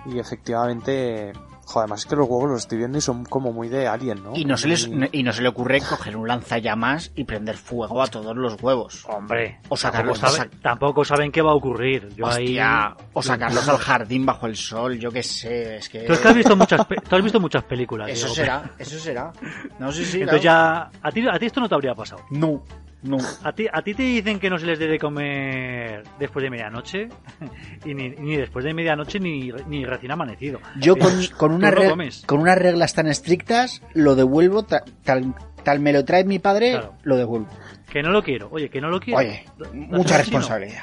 [0.06, 1.32] Y efectivamente,
[1.66, 4.22] joder, además es que los huevos los estoy viendo y son como muy de alien,
[4.22, 4.34] ¿no?
[4.36, 7.56] Y no, se les, Muy- y no se le ocurre coger un lanzallamas y prender
[7.56, 9.06] fuego a todos los huevos.
[9.08, 12.10] Hombre, O sacarlos, tampoco, sabe- sac- tampoco saben qué va a ocurrir.
[12.16, 12.48] Yo ahí...
[12.48, 16.02] Hostia, o sacarlos al jardín bajo el sol, yo qué sé, es que...
[16.02, 18.10] Tú es que has visto muchas, tú has visto muchas películas.
[18.10, 19.32] Eso será, eso será.
[19.80, 20.20] No sé si...
[20.20, 22.24] Entonces ya, a ti, a ti esto no te habría pasado.
[22.32, 22.62] No,
[23.04, 23.18] no.
[23.44, 27.10] A ti, a ti te dicen que no se les debe comer después de medianoche,
[27.86, 30.60] y ni, ni después de medianoche ni, ni recién amanecido.
[30.80, 32.24] Yo con, con, no comes.
[32.26, 36.72] con unas reglas tan estrictas lo devuelvo, ta- tal, tal me lo trae mi padre,
[36.72, 36.94] Claro.
[37.04, 37.48] lo devuelvo.
[37.92, 39.20] Que no lo quiero, oye, que no lo quiero.
[39.20, 40.82] Oye, mucha responsabilidad.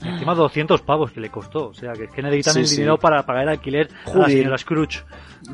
[0.00, 1.68] Encima 200 pavos que le costó.
[1.68, 2.76] O sea, que es que necesitan Sí, el sí.
[2.76, 4.30] dinero para pagar el alquiler a la Joder.
[4.30, 5.00] señora Scrooge.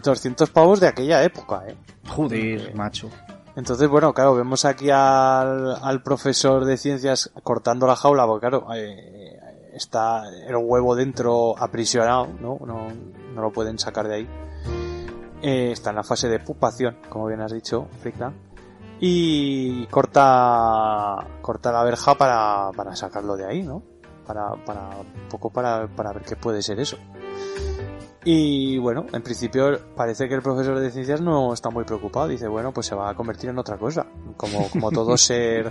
[0.03, 1.75] 200 pavos de aquella época, ¿eh?
[2.07, 3.11] Joder, macho.
[3.57, 8.67] Entonces, bueno, claro, vemos aquí al, al profesor de ciencias cortando la jaula, porque claro,
[8.75, 9.39] eh,
[9.75, 12.59] está el huevo dentro aprisionado, ¿no?
[12.65, 12.89] No,
[13.41, 14.29] lo pueden sacar de ahí.
[15.43, 18.35] Eh, está en la fase de pupación, como bien has dicho, Frickland.
[19.01, 23.83] Y corta, corta la verja para, para sacarlo de ahí, ¿no?
[24.27, 26.97] Para, para, un poco para, para ver qué puede ser eso.
[28.25, 32.29] Y bueno, en principio parece que el profesor de ciencias no está muy preocupado.
[32.29, 34.07] Dice, bueno, pues se va a convertir en otra cosa.
[34.37, 35.67] Como, como todo ser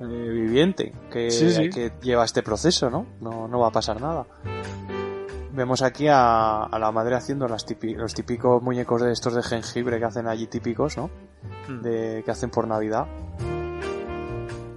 [0.00, 1.70] eh, viviente que, Sí, sí.
[1.70, 3.06] que lleva este proceso, ¿no?
[3.20, 3.48] ¿no?
[3.48, 4.26] No va a pasar nada.
[5.54, 9.42] Vemos aquí a, a la madre haciendo las típi- los típicos muñecos de estos de
[9.42, 11.08] jengibre que hacen allí típicos, ¿no?
[11.66, 11.80] Hmm.
[11.80, 13.06] de, que hacen por Navidad.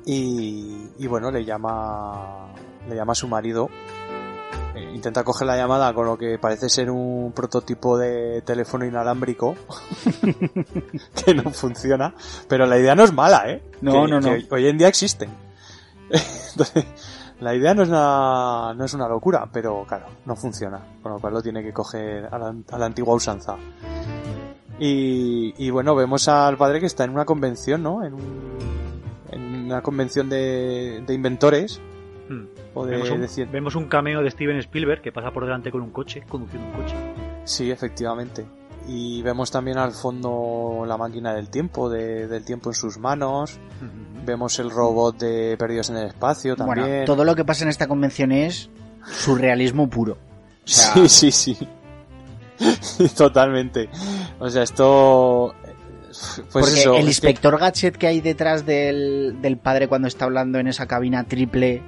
[0.05, 2.53] Y, y bueno, le llama,
[2.87, 3.69] le llama a su marido.
[4.93, 9.55] Intenta coger la llamada con lo que parece ser un prototipo de teléfono inalámbrico
[11.25, 12.13] que no funciona.
[12.47, 13.63] Pero la idea no es mala, ¿eh?
[13.81, 14.29] No, Que- no, no.
[14.29, 15.29] que hoy en día existen.
[16.51, 16.85] Entonces,
[17.39, 20.79] la idea no es, una, no es una locura, pero claro, no funciona.
[21.01, 23.55] Con lo cual lo tiene que coger a la, a la antigua usanza.
[24.79, 28.03] Y, y bueno, vemos al padre que está en una convención, ¿no?
[28.03, 28.57] En, un-
[29.31, 31.79] en una convención de, de inventores.
[32.73, 35.45] O de, Vemos un, de cien- vemos un cameo de Steven Spielberg que pasa por
[35.45, 36.95] delante con un coche, conduciendo un coche.
[37.45, 38.45] Sí, efectivamente.
[38.87, 43.59] Y vemos también al fondo la máquina del tiempo, de- del tiempo en sus manos.
[44.25, 46.87] Vemos el robot de Perdidos en el Espacio también.
[46.87, 48.69] Bueno, todo lo que pasa en esta convención es
[49.11, 50.13] surrealismo puro.
[50.13, 50.17] O
[50.67, 51.67] sea, Sí, sí, sí.
[53.17, 53.89] Totalmente.
[54.39, 55.53] O sea, esto...
[56.09, 60.25] Pues porque eso, el que- inspector Gadget que hay detrás del, del padre cuando está
[60.25, 61.81] hablando en esa cabina triple,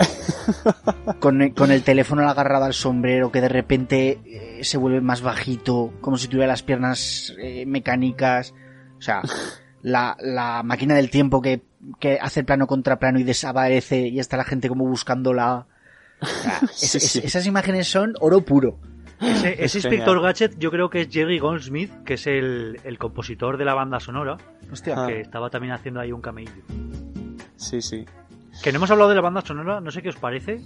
[1.20, 5.22] con, el- con el teléfono agarrado al sombrero, que de repente eh, se vuelve más
[5.22, 8.54] bajito, como si tuviera las piernas eh, mecánicas.
[8.98, 9.22] O sea,
[9.82, 11.62] la, la máquina del tiempo que,
[11.98, 15.66] que hace plano contra plano y desaparece y está la gente como buscándola.
[16.20, 17.20] O sea, es- Sí, es- sí.
[17.24, 18.78] esas imágenes son oro puro.
[19.20, 19.98] Ese, Es ese genial.
[20.00, 23.74] inspector Gadget yo creo que es Jerry Goldsmith, que es el, el compositor de la
[23.74, 24.38] banda sonora,
[24.72, 24.94] Hostia.
[24.96, 25.06] Ah.
[25.06, 26.50] que estaba también haciendo ahí un camello.
[27.56, 28.06] Sí, sí.
[28.62, 30.60] Que no hemos hablado de la banda sonora, no sé qué os parece.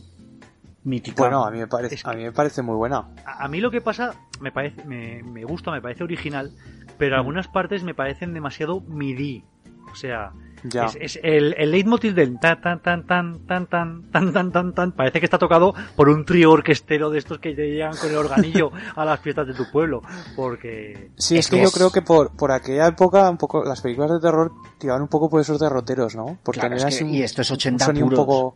[0.83, 1.23] Mítica.
[1.23, 3.09] Bueno, a mí me parece, Es que- a mí me parece muy buena.
[3.25, 6.53] A, a mí lo que pasa me parece me, me gusta, me parece original,
[6.99, 9.45] pero algunas partes me parecen demasiado MIDI.
[9.91, 10.33] O sea,
[10.65, 10.87] Ya.
[10.87, 14.75] es, es el, el leitmotiv del tan tan tan tan tan tan tan tan tan
[14.75, 18.17] tan parece que está tocado por un trío orquestero de estos que llegan con el
[18.17, 20.01] organillo a las fiestas de tu pueblo,
[20.37, 23.81] porque Sí, es, Es que, yo creo que por, por aquella época un poco las
[23.81, 26.39] películas de terror tiraban un poco por esos derroteros, ¿no?
[26.43, 28.27] Por Claro, es que- un, y esto es un 80 sonido un puros.
[28.27, 28.55] poco...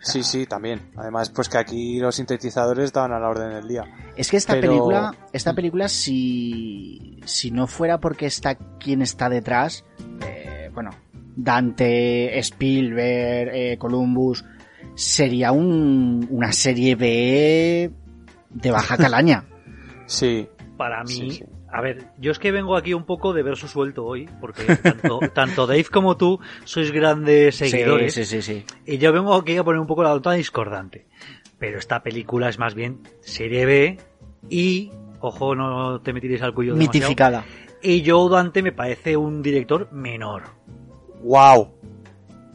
[0.00, 0.90] Sí, sí, también.
[0.96, 3.84] Además, pues que aquí los sintetizadores estaban a la orden del día.
[4.16, 9.30] Es que esta Pero- película, esta película si, si no fuera porque está quien está
[9.30, 9.84] detrás,
[10.26, 10.90] eh, bueno,
[11.36, 14.44] Dante, Spielberg, eh, Columbus,
[14.94, 17.90] sería un, una serie B
[18.50, 19.44] de baja calaña.
[20.06, 20.46] Sí,
[20.76, 21.44] para mí, Sí, sí.
[21.72, 25.18] a ver, yo es que vengo aquí un poco de verso suelto hoy, porque tanto,
[25.34, 28.12] tanto Dave como tú sois grandes seguidores.
[28.12, 28.64] Sí, sí, sí, sí.
[28.84, 31.06] Y yo vengo aquí a poner un poco la nota discordante.
[31.58, 33.98] Pero esta película es más bien serie B
[34.50, 34.90] y,
[35.20, 36.92] ojo, no te metiréis al cuello demasiado.
[36.98, 37.44] Mitificada.
[37.82, 40.42] Y Joe Dante me parece un director menor.
[41.24, 41.72] Wow,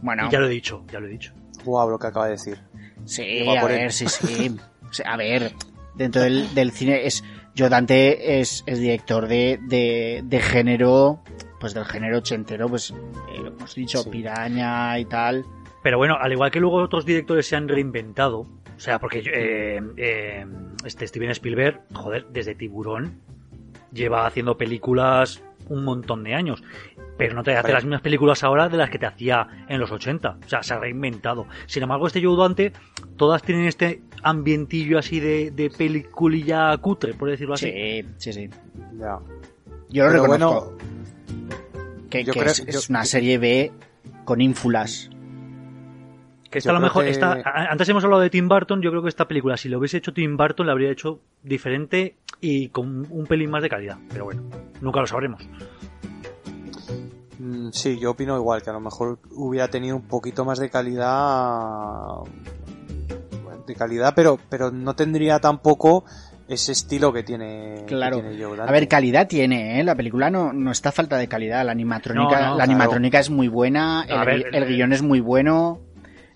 [0.02, 1.34] Bueno, Y ya lo he dicho, ya lo he dicho.
[1.66, 2.58] wow lo que acaba de decir.
[3.06, 3.92] sí, a ver, él.
[3.92, 4.56] sí, sí.
[4.90, 5.52] O sea, a ver,
[5.96, 7.24] dentro del, del cine es...
[7.58, 11.22] Joe Dante es, es director de, de, de género,
[11.60, 14.10] pues del género ochentero, pues eh, lo hemos dicho, Sí.
[14.10, 15.44] piraña y tal.
[15.84, 19.82] Pero bueno, al igual que luego otros directores se han reinventado, o sea, porque eh,
[19.98, 20.46] eh,
[20.86, 23.20] este Steven Spielberg, joder, desde Tiburón
[23.92, 26.64] lleva haciendo películas un montón de años,
[27.20, 27.74] pero no te hace Vale.
[27.76, 30.74] las mismas películas ahora de las que te hacía en los 80, o sea, se
[30.74, 31.46] ha reinventado.
[31.68, 32.72] Sin embargo, este Joe Dante,
[33.18, 37.70] todas tienen este ambientillo así de, de peliculilla cutre, por decirlo así.
[37.72, 38.50] Sí, sí, sí.
[38.98, 39.20] Ya.
[39.90, 40.78] Yo lo Pero reconozco.
[42.10, 43.72] que yo que creo- es, yo- es una serie B
[44.26, 45.10] con ínfulas.
[46.50, 47.34] Que esta Yo a lo mejor que- está.
[47.46, 48.82] a- Antes hemos hablado de Tim Burton.
[48.82, 52.16] Yo creo que esta película, si lo hubiese hecho Tim Burton, la habría hecho diferente
[52.42, 53.98] y con un pelín más de calidad.
[54.10, 54.44] Pero bueno,
[54.82, 55.48] nunca lo sabremos.
[57.40, 60.70] Mm, Sí, yo opino igual, que a lo mejor hubiera tenido un poquito más de
[60.70, 62.18] calidad.
[63.66, 66.04] De calidad, pero, pero no tendría tampoco
[66.48, 68.20] ese estilo que tiene, que Claro.
[68.20, 69.84] tiene Joe A ver, calidad tiene, ¿eh?
[69.84, 71.64] La película no, no está a falta de calidad.
[71.64, 72.64] La animatrónica, No, no, la claro.
[72.64, 75.80] animatrónica es muy buena, el, ver, el eh, guion es muy bueno.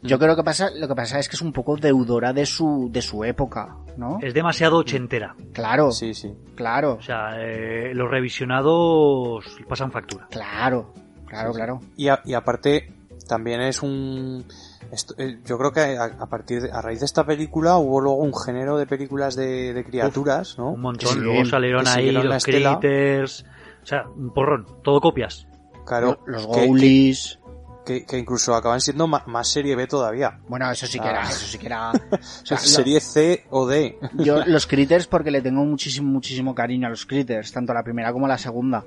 [0.04, 2.90] Yo creo que pasa, lo que pasa es que es un poco deudora de su,
[2.92, 4.20] de su época, ¿no?
[4.22, 5.36] Es demasiado ochentera.
[5.54, 6.34] Claro, Sí, sí.
[6.56, 10.28] claro, O sea, eh, los revisionados pasan factura.
[10.30, 10.94] claro,
[11.26, 11.80] claro, claro.
[11.98, 12.92] Y, a- y aparte,
[13.28, 14.46] también es un...
[14.92, 18.02] esto- eh, yo creo que a, a partir de, a raíz de esta película hubo
[18.02, 20.72] luego un género de películas de, de criaturas, ¿no?
[20.72, 21.10] Un montón.
[21.14, 23.46] sí, Luego salieron ahí los critters.
[23.82, 24.66] O sea, un porrón.
[24.84, 25.48] Todo copias.
[25.86, 27.40] Claro, Los que- Goulies.
[27.86, 30.40] Que, que incluso acaban siendo más, serie B todavía.
[30.48, 31.12] Bueno, eso sí que Ah.
[31.12, 31.92] era, eso sí que era.
[32.12, 33.98] o sea, lo- serie C o D.
[34.14, 38.12] Yo los critters porque le tengo muchísimo, muchísimo cariño a los critters, tanto la primera
[38.14, 38.84] como la segunda.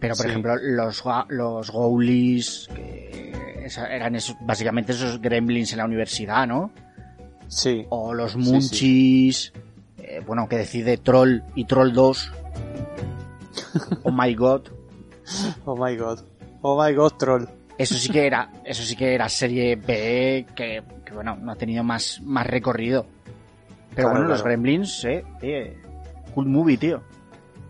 [0.00, 0.30] Pero por Sí.
[0.30, 3.32] ejemplo, los, los que
[3.90, 6.70] eran esos, básicamente esos gremlins en la universidad, ¿no?
[7.48, 7.84] Sí.
[7.88, 9.52] O los Sí, Munchies,
[9.98, 12.30] eh, bueno, que decide Troll y Troll 2.
[14.04, 14.62] oh my god.
[15.64, 16.20] Oh my god.
[16.62, 17.46] Oh my god, troll.
[17.78, 21.56] Eso sí que era, eso sí que era serie B que, que, bueno, no ha
[21.56, 23.06] tenido más, más recorrido.
[23.94, 24.42] Pero Claro, bueno, los.
[24.42, 25.80] Gremlins, eh, eh,
[26.34, 27.02] cool movie, tío.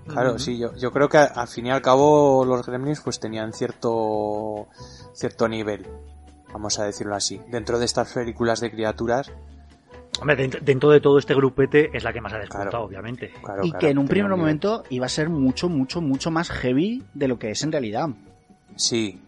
[0.07, 3.53] Claro, sí, yo, yo creo que al fin y al cabo los gremlins pues tenían
[3.53, 4.69] cierto
[5.13, 5.87] cierto nivel,
[6.53, 7.41] vamos a decirlo así.
[7.51, 9.31] Dentro de estas películas de criaturas,
[10.21, 12.85] Hombre, dentro, de todo este grupete es la que más ha despuntado, Claro.
[12.87, 13.33] obviamente.
[13.43, 16.51] Claro, y claro, que en un primer momento iba a ser mucho, mucho, mucho más
[16.51, 18.09] heavy de lo que es en realidad.
[18.75, 19.21] Sí.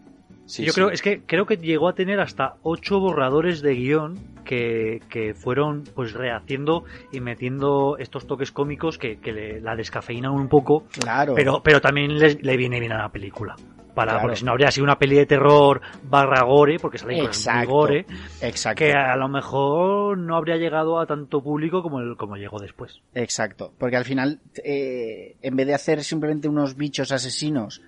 [0.51, 0.75] Sí Yo sí.
[0.75, 5.33] creo, es que creo que llegó a tener hasta ocho borradores de guion que, que
[5.33, 10.85] fueron pues rehaciendo y metiendo estos toques cómicos que, que le- la descafeinan un poco,
[10.99, 11.33] Claro.
[11.35, 13.55] pero, pero también les- le viene bien a la película.
[13.93, 14.21] Para, Claro.
[14.21, 17.69] Porque si no habría sido una peli de terror barra gore, porque muy Exacto.
[17.69, 18.05] gore,
[18.41, 18.77] Exacto.
[18.79, 23.01] que a lo mejor no habría llegado a tanto público como, el- como llegó después.
[23.13, 23.73] Exacto.
[23.77, 27.81] Porque al final, eh, en vez de hacer simplemente unos bichos asesinos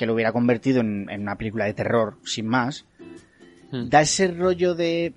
[0.00, 2.86] que lo hubiera convertido en, en una película de terror, sin más,
[3.72, 3.88] Hmm.
[3.88, 5.14] da ese rollo de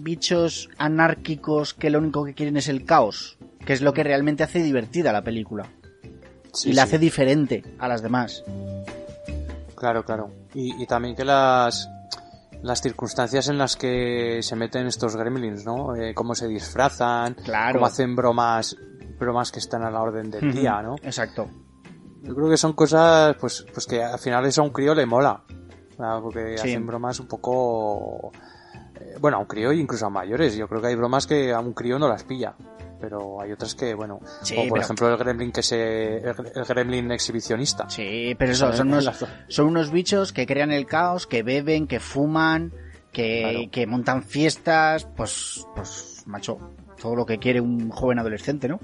[0.00, 4.42] bichos anárquicos que lo único que quieren es el caos, que es lo que realmente
[4.42, 5.66] hace divertida la película.
[6.52, 6.88] Sí, y la sí.
[6.88, 8.42] hace diferente a las demás.
[9.76, 10.32] Claro, claro.
[10.54, 11.88] Y, y también que las
[12.62, 15.94] las circunstancias en las que se meten estos gremlins, ¿no?
[15.94, 17.74] Eh, cómo se disfrazan, Claro.
[17.74, 18.76] cómo hacen bromas
[19.20, 20.96] bromas que están a la orden del día, ¿no?
[21.04, 21.48] Exacto.
[22.22, 25.06] Yo creo que son cosas, pues, pues que al final eso a un crío le
[25.06, 25.42] mola.
[25.96, 26.68] Sea, Porque Sí.
[26.70, 28.32] hacen bromas un poco...
[29.00, 30.56] eh, bueno, a un crío e incluso a mayores.
[30.56, 32.54] Yo creo que hay bromas que a un crío no las pilla.
[33.00, 34.20] Pero hay otras que, bueno...
[34.42, 36.18] Sí, o por pero- ejemplo el gremlin que se...
[36.18, 37.90] El, el gremlin exhibicionista.
[37.90, 39.10] Sí, pero eso, son unos,
[39.48, 42.72] son unos bichos que crean el caos, que beben, que fuman,
[43.10, 43.70] que, Claro.
[43.72, 46.58] que montan fiestas, pues, pues, macho,
[47.02, 48.78] todo lo que quiere un joven adolescente, ¿no?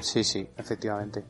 [0.00, 1.22] Sí, sí, efectivamente.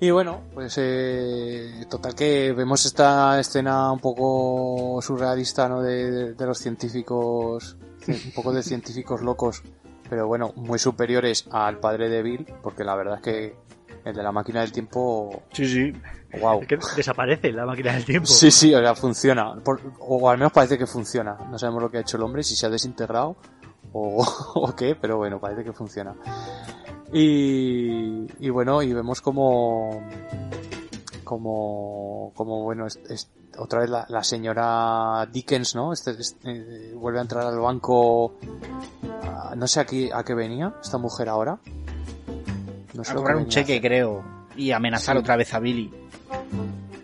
[0.00, 5.80] Y bueno, pues eh, total que vemos esta escena un poco surrealista, ¿no?
[5.80, 7.76] De, de- de los científicos,
[8.06, 9.62] un poco de científicos locos,
[10.10, 13.56] pero bueno, muy superiores al padre de Bill, porque la verdad es que
[14.04, 15.92] el de la máquina del tiempo, Sí, sí.
[16.40, 16.60] wow.
[16.62, 18.26] Es que desaparece la máquina del tiempo.
[18.26, 19.54] Sí, sí, o sea, funciona.
[19.64, 21.36] Por- o al menos parece que funciona.
[21.50, 23.36] No sabemos lo que ha hecho el hombre, si se ha desintegrado
[23.92, 24.24] o,
[24.54, 26.14] o qué, pero bueno, parece que funciona.
[27.12, 30.02] Y, y bueno, y vemos como,
[31.24, 35.92] como, como bueno, es, es- otra vez la, la señora Dickens, ¿no?
[35.92, 38.34] Este, este, eh, vuelve a entrar al banco.
[39.24, 41.58] ah, no sé a qué, a qué venía esta mujer ahora.
[42.94, 44.22] No sé A cobrar un cheque, creo.
[44.56, 45.20] Y amenazar Sí.
[45.20, 45.92] otra vez a Billy.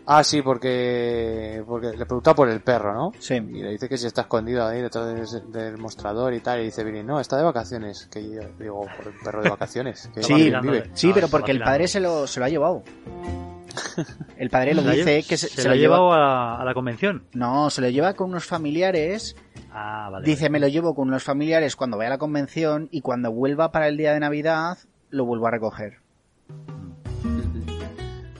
[0.07, 3.13] Ah, sí, porque, porque le pregunta por el perro, ¿no?
[3.19, 3.35] Sí.
[3.37, 6.61] Y le dice que si está escondido ahí detrás del, del mostrador y tal.
[6.61, 8.07] Y dice Billy, no, está de vacaciones.
[8.13, 10.11] Que yo digo, por el perro de vacaciones.
[10.15, 10.91] Que Sí, vive.
[10.93, 12.83] Sí, No, pero porque el padre se lo, se lo ha llevado.
[14.37, 15.97] El padre lo dice que se, se, se la lo ha lleva.
[15.97, 17.25] llevado a, a la convención.
[17.33, 19.35] No, se lo lleva con unos familiares.
[19.73, 20.25] Ah, vale.
[20.25, 23.73] Dice, me lo llevo con unos familiares cuando vaya a la convención y cuando vuelva
[23.73, 24.79] para el día de Navidad
[25.11, 25.99] lo vuelvo a recoger.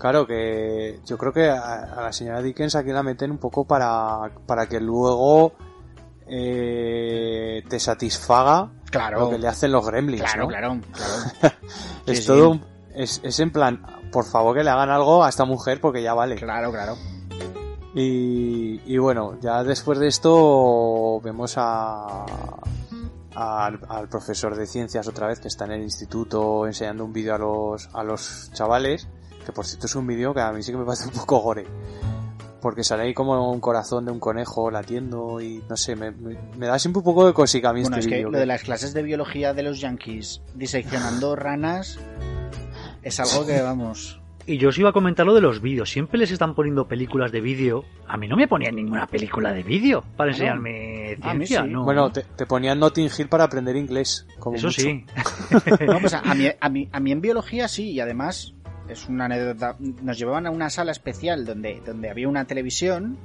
[0.05, 3.65] Claro que yo creo que a, a la señora Dickens aquí la meten un poco
[3.67, 5.55] para, para que luego
[6.27, 9.21] eh, te satisfaga Claro.
[9.21, 10.49] lo que le hacen los gremlins, Claro, ¿no?
[10.49, 11.55] claro, claro.
[12.07, 12.61] Es Sí, todo sí.
[12.97, 13.83] es, es en plan,
[14.13, 16.37] por favor que le hagan algo a esta mujer porque ya vale.
[16.37, 16.97] Claro, claro.
[17.95, 22.27] Y, y bueno, ya después de esto vemos a,
[23.35, 27.35] al, al profesor de ciencias otra vez que está en el instituto enseñando un vídeo
[27.37, 29.09] a los, a los chavales,
[29.45, 31.39] que por cierto es un vídeo que a mí sí que me parece un poco
[31.39, 31.67] gore.
[32.61, 36.39] Porque sale ahí como un corazón de un conejo latiendo y no sé, me, me,
[36.57, 38.47] me da siempre un poco de cosica a mí Bueno, este es que lo de
[38.47, 41.99] las clases de biología de los yankees diseccionando ranas
[43.03, 44.21] es algo que, vamos...
[44.47, 45.91] Y yo os iba a comentar lo de los vídeos.
[45.91, 47.85] Siempre les están poniendo películas de vídeo.
[48.07, 51.63] A mí no me ponían ninguna película de vídeo para enseñarme ciencia.
[51.63, 51.71] sí.
[51.71, 51.85] no.
[51.85, 54.27] Bueno, te, te ponían Notting Hill para aprender inglés.
[54.39, 54.83] Como eso mucho.
[54.83, 55.05] sí.
[55.87, 58.54] No, pues a, a mí, a, mí, a mí en biología sí, y además
[58.89, 59.77] es una anécdota.
[59.79, 63.19] Nos llevaban a una sala especial donde, donde había una televisión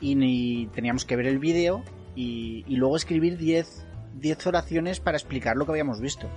[0.00, 1.82] y, ni- teníamos que ver el vídeo
[2.14, 6.28] y, y luego escribir 10 10 oraciones para explicar lo que habíamos visto.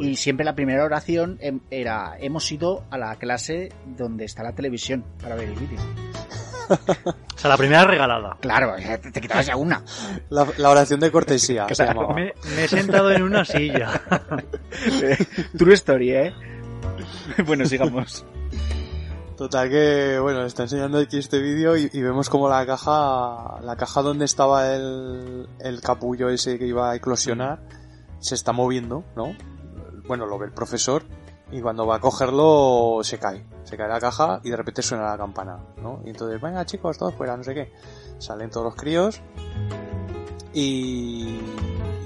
[0.00, 4.52] Y siempre la primera oración em, era, hemos ido a la clase donde está la
[4.54, 5.78] televisión para ver el vídeo.
[7.38, 8.36] O sea, la primera regalada.
[8.40, 9.82] Claro, te, te quitabas ya una.
[10.28, 11.66] La, la oración de cortesía.
[11.72, 11.86] se.
[12.12, 14.02] Me, me he sentado en una silla.
[15.56, 16.32] True story, ¿eh?
[17.46, 18.24] bueno, sigamos.
[19.36, 24.02] Total que, bueno, está enseñando aquí este vídeo y, vemos como la caja, la caja
[24.02, 27.60] donde estaba el, el capullo ese que iba a eclosionar,
[28.18, 29.36] se está moviendo, ¿no?
[30.08, 31.04] Bueno, lo ve el profesor
[31.52, 33.46] y cuando va a cogerlo se cae.
[33.62, 36.02] Se cae la caja y de repente suena la campana, ¿no?
[36.04, 37.72] Y entonces, venga chicos, todos fuera, no sé qué.
[38.18, 39.20] Salen todos los críos
[40.52, 41.38] y,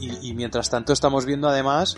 [0.01, 1.97] y mientras tanto estamos viendo además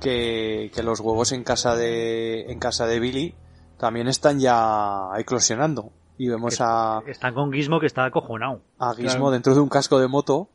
[0.00, 3.34] que, que los huevos en casa de, en casa de Billy
[3.78, 5.92] también están ya eclosionando.
[6.20, 8.60] Y vemos a, Están con Gizmo que está acojonado.
[8.78, 9.30] a Gizmo Claro.
[9.30, 10.50] dentro de un casco de moto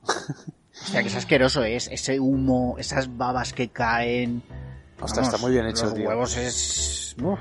[0.74, 4.42] Hostia, que es asqueroso, es ese humo, esas babas que caen.
[5.00, 6.08] Ostras, está muy bien hecho, los tío.
[6.10, 7.16] huevos es.
[7.22, 7.40] Uf.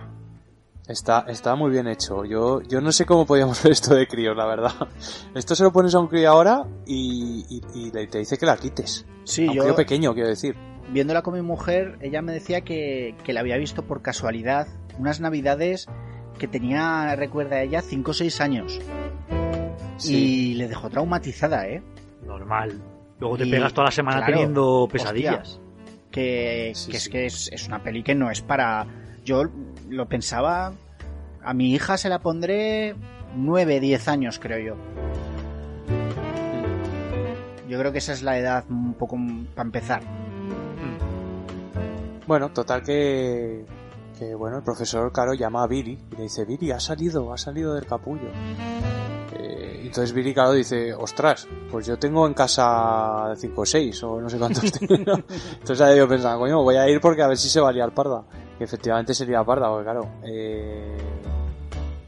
[0.87, 2.24] Está, está muy bien hecho.
[2.24, 4.73] Yo, yo no sé cómo podíamos ver esto de críos, la verdad.
[5.35, 8.47] Esto se lo pones a un crío ahora y, y, y le- te dice que
[8.47, 9.07] la quites.
[9.24, 10.55] Sí, a un yo crío pequeño, quiero decir.
[10.91, 14.67] Viéndola con mi mujer, ella me decía que, que la había visto por casualidad
[14.99, 15.87] unas navidades
[16.39, 18.81] que tenía, recuerda ella, 5 o 6 años.
[20.05, 21.83] Y le dejó traumatizada, ¿eh?
[22.27, 22.81] Normal.
[23.21, 24.93] Luego te Y- pegas toda la semana claro, teniendo hostia.
[25.01, 25.61] pesadillas.
[26.11, 28.87] Que, Sí, que es que es, es una peli que no es para...
[29.25, 29.45] Yo
[29.89, 30.73] lo pensaba...
[31.45, 32.95] A mi hija se la pondré
[33.37, 34.77] 9, 10 años, creo yo.
[37.69, 39.17] Yo creo que esa es la edad un poco
[39.55, 40.03] para empezar.
[42.27, 43.65] Bueno, total que,
[44.19, 47.39] que bueno, el profesor, claro, llama a Billy y le dice, Billy, ha salido, ha
[47.39, 48.28] salido del capullo.
[49.35, 54.20] Eh, entonces Billy, claro, dice, ostras, pues yo tengo en casa 5 o 6 o
[54.20, 55.15] no sé cuántos tengo.
[55.61, 57.93] Entonces yo pensaba, coño, voy a ir porque a ver si se va a liar
[57.93, 58.24] parda.
[58.61, 60.97] Y efectivamente sería parda, porque claro, eh,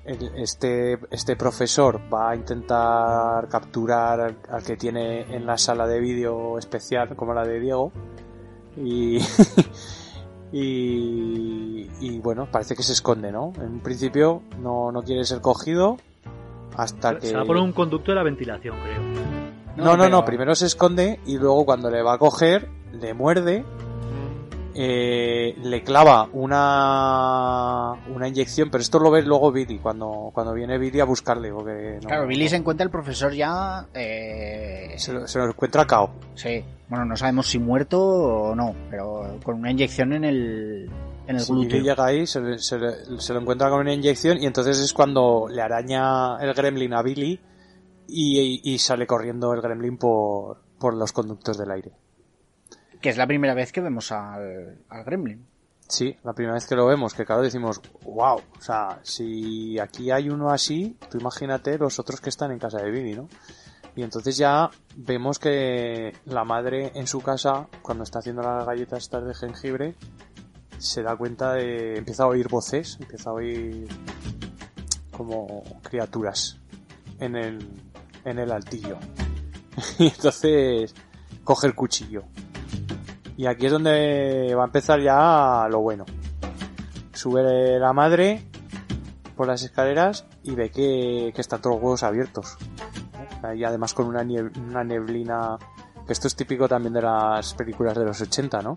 [0.04, 5.98] el- este, este profesor va a intentar capturar al que tiene en la sala de
[5.98, 7.90] vídeo especial, como la de Diego,
[8.76, 9.18] y,
[10.56, 13.52] y, y bueno, parece que se esconde, ¿no?
[13.56, 15.96] En un principio no, no quiere ser cogido
[16.76, 17.26] hasta que...
[17.28, 19.02] Se va a poner un conducto de la ventilación, creo.
[19.76, 23.14] No, no, no, pero- primero se esconde y luego cuando le va a coger, le
[23.14, 23.64] muerde,
[24.76, 30.78] eh, le clava una, una inyección, pero esto lo ve luego Billy, cuando, cuando viene
[30.78, 31.50] Billy a buscarle.
[31.52, 33.86] Porque no- Claro, Billy se encuentra el profesor ya...
[33.94, 36.10] eh, se, lo, se lo encuentra cao.
[36.34, 36.64] Sí,
[36.94, 40.90] bueno, no sabemos si muerto o no, pero con una inyección en el,
[41.26, 41.82] en el Sí, glúteo.
[41.82, 44.92] Llega ahí, se, le- se le- se lo encuentra con una inyección y entonces es
[44.92, 47.40] cuando le araña el gremlin a Billy
[48.08, 51.92] y, y sale corriendo el gremlin por, por los conductos del aire.
[53.00, 55.46] Que es la primera vez que vemos al, al Gremlin.
[55.86, 60.10] Sí, la primera vez que lo vemos, que claro decimos, wow, o sea, si aquí
[60.10, 63.28] hay uno así, tú imagínate los otros que están en casa de Billy, ¿no?
[63.96, 69.04] Y entonces ya vemos que la madre en su casa, cuando está haciendo las galletas
[69.04, 69.94] estas de jengibre,
[70.78, 73.86] se da cuenta de, empieza a oír voces, empieza a oír
[75.16, 76.58] como criaturas
[77.20, 77.68] en el,
[78.24, 78.98] en el altillo.
[79.98, 80.94] y entonces
[81.44, 82.24] coge el cuchillo.
[83.36, 86.04] Y aquí es donde va a empezar ya lo bueno.
[87.12, 88.44] Sube la madre
[89.36, 92.56] por las escaleras y ve que, que están todos los huevos abiertos.
[93.52, 95.58] Y además con una, una neblina,
[96.06, 98.76] que esto es típico también de las películas de los 80, ¿no?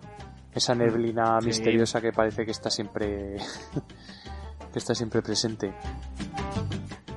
[0.52, 1.46] Esa neblina Sí.
[1.46, 3.36] misteriosa que parece que está siempre
[4.72, 5.72] que está siempre presente.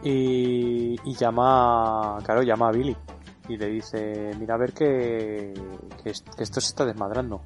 [0.03, 2.95] Y, y llama, claro, llama a Billy
[3.47, 5.53] y le dice, mira a ver que,
[6.03, 7.41] que esto se está desmadrando.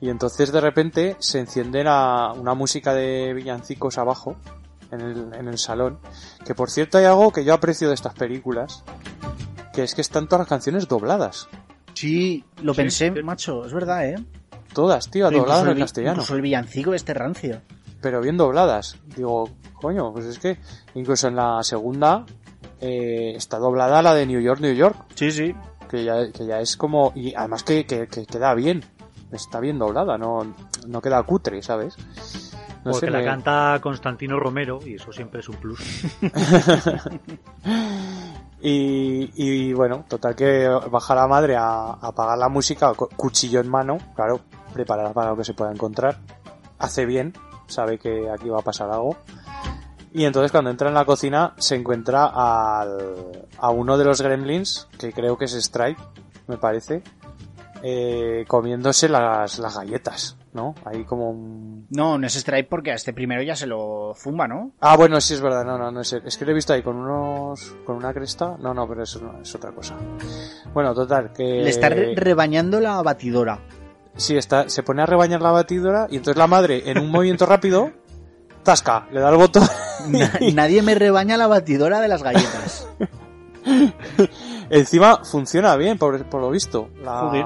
[0.00, 4.36] Y entonces de repente se enciende la- una música de villancicos abajo,
[4.90, 5.98] en el, en el salón,
[6.44, 8.84] que por cierto hay algo que yo aprecio de estas películas,
[9.72, 11.48] que es que están todas las canciones dobladas.
[11.94, 13.22] Sí, lo Sí, pensé, sí.
[13.22, 14.16] macho, es verdad, ¿eh?
[14.72, 16.12] Todas, tío, Pero dobladas en castellano.
[16.14, 17.60] Incluso el villancico este rancio.
[18.00, 18.96] pero bien dobladas.
[19.16, 19.50] Digo,
[19.80, 20.58] coño, pues es que
[20.94, 22.24] incluso en la segunda
[22.80, 25.54] eh, está doblada la de New York, New York, Sí, sí.
[25.90, 27.12] que ya, que ya es como...
[27.16, 28.84] Y además que, que, que queda bien,
[29.32, 30.54] está bien doblada, no,
[30.86, 31.96] no queda cutre, ¿sabes?
[32.88, 35.80] No Porque sé, la me- canta Constantino Romero y eso siempre es un plus.
[38.60, 43.60] Y, y bueno, total que baja la madre a, a apagar la música, cu- cuchillo
[43.60, 44.40] en mano, claro,
[44.74, 46.18] preparada para lo que se pueda encontrar.
[46.80, 47.34] Hace bien,
[47.68, 49.16] sabe que aquí va a pasar algo.
[50.12, 54.88] Y entonces cuando entra en la cocina se encuentra al, a uno de los gremlins,
[54.98, 55.98] que creo que es Strike,
[56.48, 57.02] me parece,
[57.84, 60.74] eh, comiéndose las, las galletas, ¿no?
[60.84, 61.86] Ahí como un...
[61.90, 64.72] No, no es Stripe porque a este primero ya se lo fumba, ¿no?
[64.80, 66.12] Ah, bueno, sí es verdad, no, no, no es.
[66.12, 68.56] Es que lo he visto ahí con unos, con una cresta.
[68.58, 69.94] No, no, pero eso no, es otra cosa.
[70.74, 71.42] Bueno, total, que...
[71.44, 73.60] Le está re- rebañando la batidora.
[74.16, 77.46] Sí, está, se pone a rebañar la batidora y entonces la madre, en un movimiento
[77.46, 77.92] rápido,
[78.64, 79.62] tasca, le da el botón.
[80.08, 82.88] Na- Nadie me rebaña la batidora de las galletas.
[84.70, 86.88] Encima funciona bien, por, por lo visto.
[87.02, 87.44] La, Joder.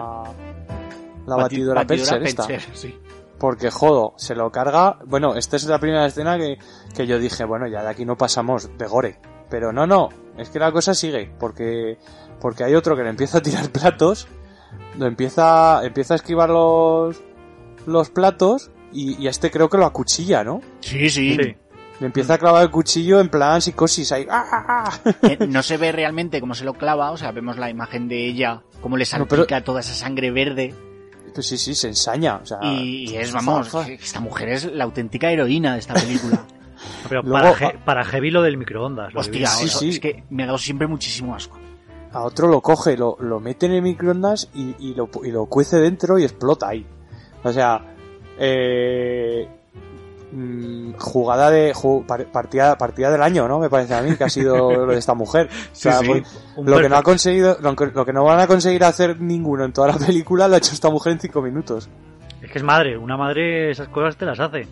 [1.26, 2.46] La Bati- batidora, Pelser esta.
[2.74, 2.98] Sí.
[3.38, 4.98] Porque jodo, se lo carga.
[5.04, 6.58] Bueno, esta es la primera escena que,
[6.94, 9.18] que yo dije, bueno, ya de aquí no pasamos de gore.
[9.50, 10.08] Pero no, no,
[10.38, 11.98] es que la cosa sigue, porque,
[12.40, 14.28] porque hay otro que le empieza a tirar platos,
[14.96, 17.20] lo empieza, empieza a esquivar los,
[17.86, 20.60] los platos, y, y a este creo que lo acuchilla, ¿no?
[20.80, 21.34] Sí, sí.
[21.36, 21.56] Sí.
[22.00, 24.26] Le empieza a clavar el cuchillo en plan psicosis ahí.
[24.30, 24.64] ¡Ah, ah,
[25.04, 25.12] ah!
[25.28, 28.26] Eh, no se ve realmente cómo se lo clava, o sea, vemos la imagen de
[28.26, 30.74] ella, cómo le No, pero- salpica toda esa sangre verde.
[31.34, 32.36] Pues sí, sí, se ensaña.
[32.42, 33.86] O sea, Y, y es, vamos, fa, fa.
[33.86, 36.44] que esta mujer es la auténtica heroína de esta película.
[37.08, 39.14] Pero Luego, para, ah- para heavy lo del microondas.
[39.14, 39.88] lo Hostia, sí, eso- sí.
[39.90, 41.58] es que me ha dado siempre muchísimo asco.
[42.12, 45.46] a otro lo coge, lo, lo mete en el microondas y, y, lo, y lo
[45.46, 46.84] cuece dentro y explota ahí.
[47.44, 47.94] O sea,
[48.38, 49.48] eh,
[50.32, 53.58] mm, jugada de ju- partida, partida del año, ¿no?
[53.58, 55.48] Me parece a mí que ha sido lo de esta mujer.
[55.50, 56.22] O sea, Sí, sí.
[56.56, 59.20] pues, lo que no ha conseguido, lo que, lo que no van a conseguir hacer
[59.20, 61.88] ninguno en toda la película lo ha hecho esta mujer en cinco minutos.
[62.40, 64.66] Es que es madre, una madre esas cosas te las hace.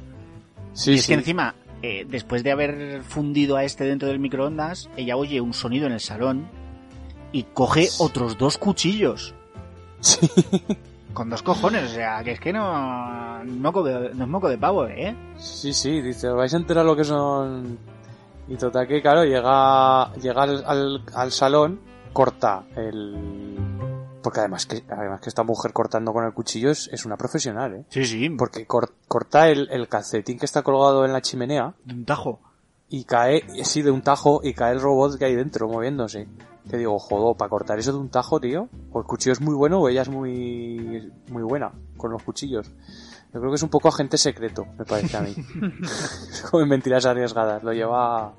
[0.73, 1.09] Sí, y es sí.
[1.09, 5.53] que encima, eh, después de haber fundido a este dentro del microondas, ella oye un
[5.55, 6.49] sonido en el salón
[7.33, 9.35] y coge otros dos cuchillos.
[10.01, 10.29] Sí.
[11.15, 14.57] Con dos cojones, o sea, que es que no, no, de, no es moco de
[14.59, 15.17] pavo, ¿eh?
[15.37, 17.79] Sí, sí, dice, vais a enterar lo que son...
[18.49, 21.81] Y total que, claro, llega, llega al, al, al salón,
[22.13, 23.59] corta el...
[24.23, 27.75] Porque además que, además que esta mujer cortando con el cuchillo es, es una profesional,
[27.75, 27.85] ¿eh?
[27.89, 31.95] Sí, sí, Porque cor- corta el, el calcetín que está colgado en la chimenea de
[31.95, 32.41] un tajo.
[32.91, 36.27] Y cae, sí, de un tajo, y cae el robot que hay dentro moviéndose.
[36.69, 39.55] Te digo, jodo, para cortar eso de un tajo, tío, o el cuchillo es muy
[39.55, 42.71] bueno o ella es muy, muy buena con los cuchillos.
[43.33, 45.35] Yo creo que es un poco agente secreto, me parece a mí.
[46.51, 48.35] Como en mentiras arriesgadas, lo lleva,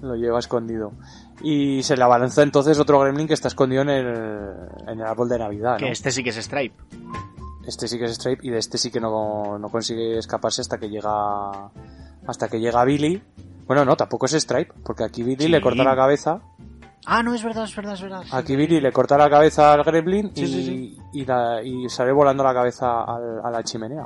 [0.00, 0.92] lo lleva escondido.
[1.40, 4.06] Y se le abalanza entonces otro gremlin que está escondido en el,
[4.88, 5.86] en el árbol de Navidad, ¿no?
[5.86, 6.74] Que este sí que es Stripe.
[7.64, 10.78] Este sí que es Stripe y de este sí que no, no consigue escaparse hasta
[10.78, 11.70] que llega
[12.26, 13.22] hasta que llega Billy.
[13.68, 15.48] Bueno, no, tampoco es Stripe, porque aquí Billy Sí.
[15.48, 16.40] le corta la cabeza.
[17.06, 18.22] Ah, no, es verdad, es verdad, es verdad.
[18.32, 22.10] Aquí Billy le corta la cabeza al Gremlin y, Sí, sí, y, la- y sale
[22.12, 24.04] volando la cabeza al- a la chimenea.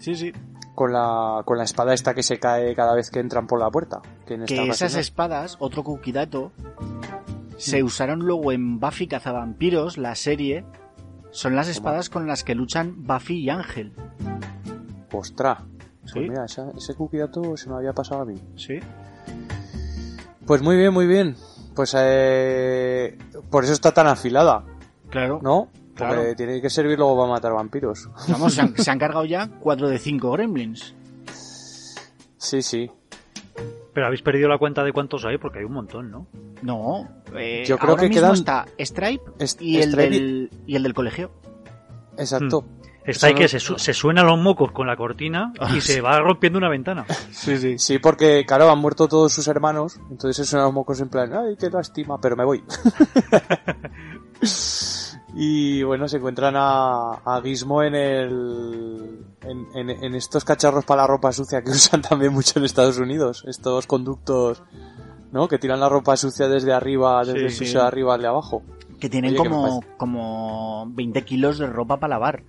[0.00, 0.32] Sí, sí.
[0.74, 3.70] Con la, con la espada esta que se cae cada vez que entran por la
[3.70, 4.00] puerta.
[4.26, 6.52] Que, en esta Que esas ocasión- espadas, otro cookie dato,
[7.58, 10.64] se usaron luego en Buffy Cazavampiros, la serie.
[11.30, 13.92] Son las espadas con las que luchan Buffy y Ángel.
[15.12, 15.58] Ostras.
[16.04, 16.14] Sí.
[16.14, 18.34] Pues mira, ese cookie dato se me había pasado a mí.
[18.56, 18.78] Sí.
[20.46, 21.36] Pues muy bien, muy bien.
[21.74, 23.16] Pues eh,
[23.50, 24.64] por eso está tan afilada,
[25.10, 25.40] Claro.
[25.42, 25.68] ¿no?
[25.94, 26.16] Claro.
[26.16, 28.08] Porque tiene que servir luego para matar vampiros.
[28.28, 30.94] Vamos, se han, se han cargado ya 4 de 5 gremlins.
[32.38, 32.90] Sí, sí.
[33.94, 36.26] Pero habéis perdido la cuenta de cuántos hay porque hay un montón, ¿no?
[36.62, 39.22] No, eh, Yo creo ahora que mismo quedan- está Stripe
[39.60, 41.30] y el, Stripe y- del, y el del colegio.
[42.16, 42.64] Exacto.
[43.04, 46.58] Está ahí que se, se suena los mocos con la cortina y se va rompiendo
[46.58, 47.04] una ventana.
[47.32, 47.76] Sí, sí.
[47.78, 51.32] Sí, porque, claro, han muerto todos sus hermanos, entonces se suenan los mocos en plan,
[51.34, 52.62] ay, qué lástima, pero me voy.
[55.34, 59.18] y bueno, se encuentran a, a Gizmo en el...
[59.42, 62.98] En, en- en estos cacharros para la ropa sucia que usan también mucho en Estados
[62.98, 64.62] Unidos, estos conductos,
[65.32, 65.48] ¿no?
[65.48, 67.58] Que tiran la ropa sucia desde arriba, desde Sí, el sí.
[67.64, 68.62] piso de arriba al de abajo.
[69.00, 72.44] Que tienen Oye, como, como 20 kilos de ropa para lavar.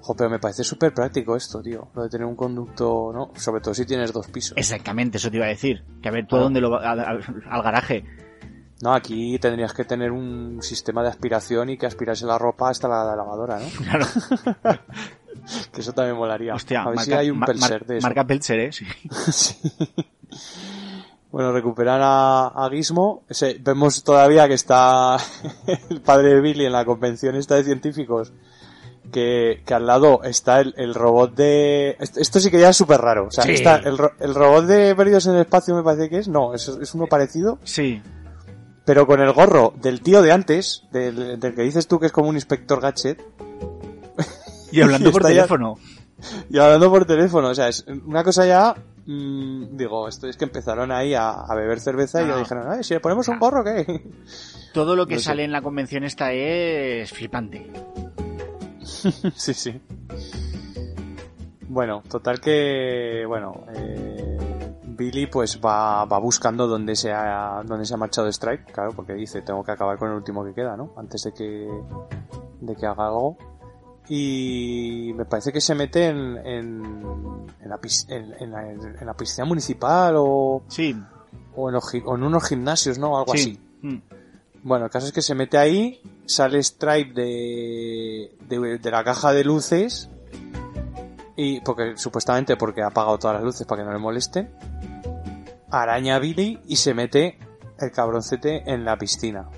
[0.00, 1.88] Jo, pero me parece súper práctico esto, tío.
[1.94, 3.30] Lo de tener un conducto, ¿no?
[3.38, 4.56] Sobre todo si tienes dos pisos.
[4.56, 5.84] Exactamente, eso te iba a decir.
[6.02, 8.04] Que a ver tú a dónde lo va- al, garaje.
[8.82, 12.88] No, aquí tendrías que tener un sistema de aspiración y que aspirase la ropa hasta
[12.88, 13.66] la lavadora, ¿no?
[13.84, 14.06] Claro.
[15.72, 16.54] Que eso también molaría.
[16.54, 18.06] Hostia, a ver si hay un ma- Pelser mar- de eso.
[18.06, 18.72] Marca Pelser, ¿eh?
[18.72, 18.84] Sí.
[19.32, 19.72] Sí.
[21.30, 23.24] Bueno, recuperan a, a Gizmo.
[23.60, 25.16] Vemos todavía que está
[25.90, 28.32] el padre de Billy en la convención esta de científicos.
[29.12, 31.96] Que, que al lado está el, el robot de...
[32.00, 33.26] Esto, sí que ya es súper raro.
[33.28, 33.52] O sea, Sí.
[33.52, 36.28] está el, ro- el robot de Perdidos en el Espacio me parece que es.
[36.28, 37.58] No, es, es uno parecido.
[37.64, 38.02] Sí.
[38.84, 42.12] Pero con el gorro del tío de antes, del, del que dices tú que es
[42.12, 43.22] como un inspector gadget,
[44.72, 45.78] Y hablando Y por está ya- teléfono.
[46.50, 47.48] y hablando por teléfono.
[47.48, 48.74] O sea, es una cosa ya...
[49.06, 52.28] mm, digo, esto es que empezaron ahí a, a beber cerveza y Ah.
[52.28, 54.02] ya dijeron, "Ay, si le ponemos un gorro, ¿qué?
[54.74, 55.26] Todo lo que No sé.
[55.26, 57.70] sale en la convención esta es flipante.
[59.34, 59.80] sí, sí.
[61.68, 64.38] Bueno, total que, bueno, eh,
[64.86, 69.14] Billy pues va, va buscando dónde se ha, dónde se ha marchado Strike, claro, porque
[69.14, 70.94] dice, tengo que acabar con el último que queda, ¿no?
[70.96, 71.68] Antes de que,
[72.60, 73.36] de que haga algo.
[74.08, 76.82] Y me parece que se mete en, en,
[77.60, 80.96] en, la, en, la, en la piscina municipal o, Sí.
[81.56, 83.18] o, en, los o en unos gimnasios, ¿no?
[83.18, 83.54] Algo así.
[83.54, 83.60] sí.
[83.82, 84.02] Mm.
[84.62, 89.44] Bueno, el caso es que se mete ahí, sale Stripe de, de, la caja de
[89.44, 90.10] luces
[91.36, 94.50] y porque supuestamente porque ha apagado todas las luces para que no le molesten,
[95.70, 97.38] araña Billy y se mete
[97.78, 99.48] el cabroncete en la piscina.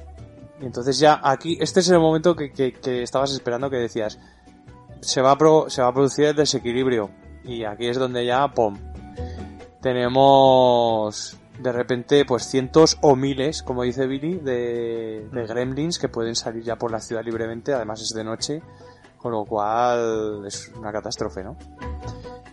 [0.60, 4.18] Y entonces ya aquí, este es el momento que, que, que estabas esperando que decías,
[5.00, 7.10] se va, a pro- se va a producir el desequilibrio
[7.44, 8.76] y aquí es donde ya, ¡pum!
[9.80, 16.36] tenemos de repente pues cientos o miles, como dice Billy, de, de gremlins que pueden
[16.36, 18.62] salir ya por la ciudad libremente, además es de noche,
[19.18, 21.56] con lo cual es una catástrofe, ¿no?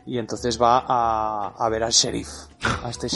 [0.07, 2.27] Y entonces va a, a ver al sheriff,
[2.83, 3.07] a este,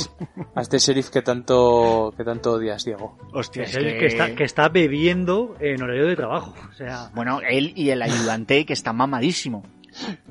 [0.55, 3.15] a este sheriff que tanto, que tanto odias, Diego.
[3.31, 6.55] Hostia, Es el que está, que está bebiendo en horario de trabajo.
[6.67, 9.63] O sea, Bueno, él y el ayudante que está mamadísimo.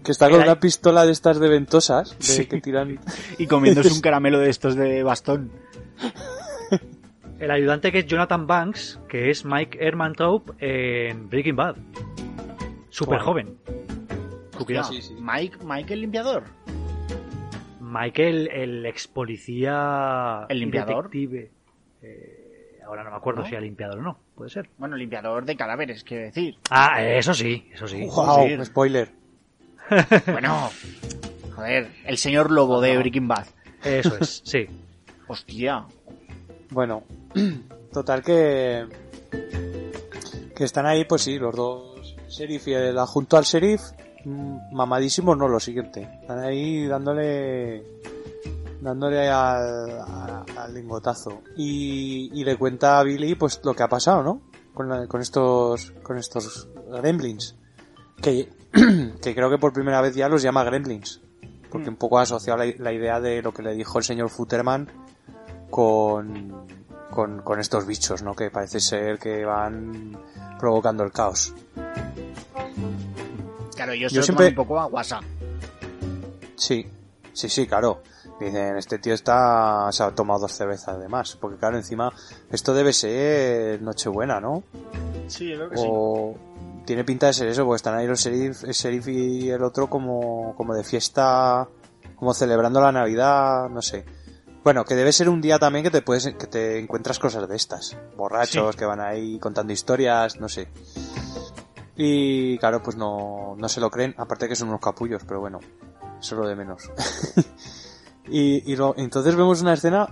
[0.05, 2.46] Que está con Era- una pistola de estas de ventosas, de Sí.
[2.46, 2.98] que tiran...
[3.38, 5.50] Y comiéndose un caramelo de estos de bastón.
[7.38, 11.76] el ayudante que es Jonathan Banks, que es Mike Ehrmantraub en Breaking Bad.
[12.90, 13.26] Súper Wow.
[13.26, 13.59] joven.
[14.64, 14.92] Cuidado.
[14.92, 15.14] Sí, sí.
[15.20, 16.42] Mike, Mike el limpiador.
[17.80, 20.46] Michael, el ex policía.
[20.48, 21.05] ¿El limpiador?
[21.10, 21.50] detective.
[22.02, 23.46] Eh, ahora no me acuerdo ¿No?
[23.48, 24.18] si era limpiador o no.
[24.34, 24.68] Puede ser.
[24.78, 26.56] Bueno, limpiador de cadáveres, quiero decir.
[26.70, 28.05] Ah, eso sí, eso sí.
[28.05, 28.48] ¡Wow!
[28.48, 28.64] sí.
[28.64, 29.10] Spoiler.
[30.32, 30.70] Bueno,
[31.55, 33.47] joder, el señor lobo de Breaking Bad.
[33.85, 34.66] Eso es, sí.
[35.28, 35.85] Hostia.
[36.70, 37.05] Bueno,
[37.93, 38.86] total que
[40.55, 43.81] que están ahí, pues sí, los dos sheriff y el adjunto al sheriff,
[44.24, 46.09] mm, mamadísimos no lo siguiente.
[46.20, 47.85] Están ahí dándole
[48.81, 53.89] dándole al, a- al lingotazo y, y le cuenta a Billy pues lo que ha
[53.89, 54.40] pasado, ¿no?
[54.74, 57.55] Con, la- con estos con estos gremlins
[58.20, 58.48] que
[59.23, 61.20] que creo que por primera vez ya los llama gremlins
[61.70, 64.31] porque un poco ha asociado la, la idea de lo que le dijo el señor
[64.31, 64.89] Futterman
[65.70, 66.66] con,
[67.11, 68.35] con, con estos bichos, ¿no?
[68.35, 70.16] Que parece ser que van
[70.59, 71.53] provocando el caos.
[73.77, 75.23] Claro, yo, Yo se siempre- un poco a WhatsApp.
[76.57, 76.86] Sí,
[77.32, 78.03] sí, sí, claro.
[78.40, 81.36] Dicen, este tío está, se ha tomado dos cervezas de más.
[81.36, 82.12] Porque claro, encima,
[82.51, 84.62] esto debe ser Nochebuena, ¿no?
[85.27, 86.39] Sí, creo O
[86.89, 89.90] tiene pinta de ser eso, porque están ahí los sheriff, el sheriff y el otro
[89.90, 91.69] como, como de fiesta,
[92.16, 94.06] como celebrando la Navidad, no sé.
[94.65, 97.56] Bueno, que debe ser un día también que te puedes, que te encuentras cosas de
[97.56, 97.94] estas.
[98.16, 100.69] Borrachos que van ahí contando historias, no sé.
[101.94, 105.60] Y claro, pues no, no se lo creen, aparte que son unos capullos, pero bueno,
[106.19, 106.90] eso es lo de menos.
[108.28, 110.09] y, y lo- entonces vemos una escena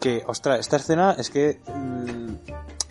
[0.00, 2.34] que, ostras, esta escena es que, mm,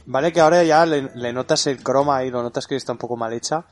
[0.05, 2.97] vale que ahora ya le, le notas el croma y lo notas que está un
[2.97, 3.65] poco mal hecha,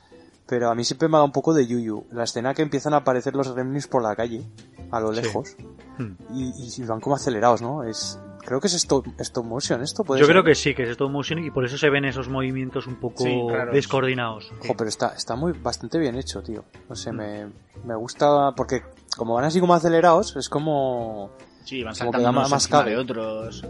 [0.46, 2.04] pero a mí siempre me da un poco de yuyu.
[2.10, 4.42] La escena que empiezan a aparecer los gremlins por la calle,
[4.90, 5.22] a lo Sí.
[5.22, 5.56] lejos,
[5.98, 6.12] Hmm.
[6.34, 7.84] y, y van como acelerados, ¿no?
[7.84, 10.32] Es, creo que es stop, stop motion esto, puede Yo ser?
[10.34, 12.96] creo que sí, que es stop motion y por eso se ven esos movimientos un
[12.96, 13.38] poco Sí,
[13.72, 14.50] descoordinados.
[14.66, 16.64] Jo, pero está, está muy, bastante bien hecho, tío.
[16.88, 17.48] No sé, me,
[17.84, 18.82] me gusta porque
[19.16, 21.30] como van así como acelerados, es como...
[21.64, 22.90] Sí, van Como que saltando unos más encima cabe.
[22.90, 23.64] de otros.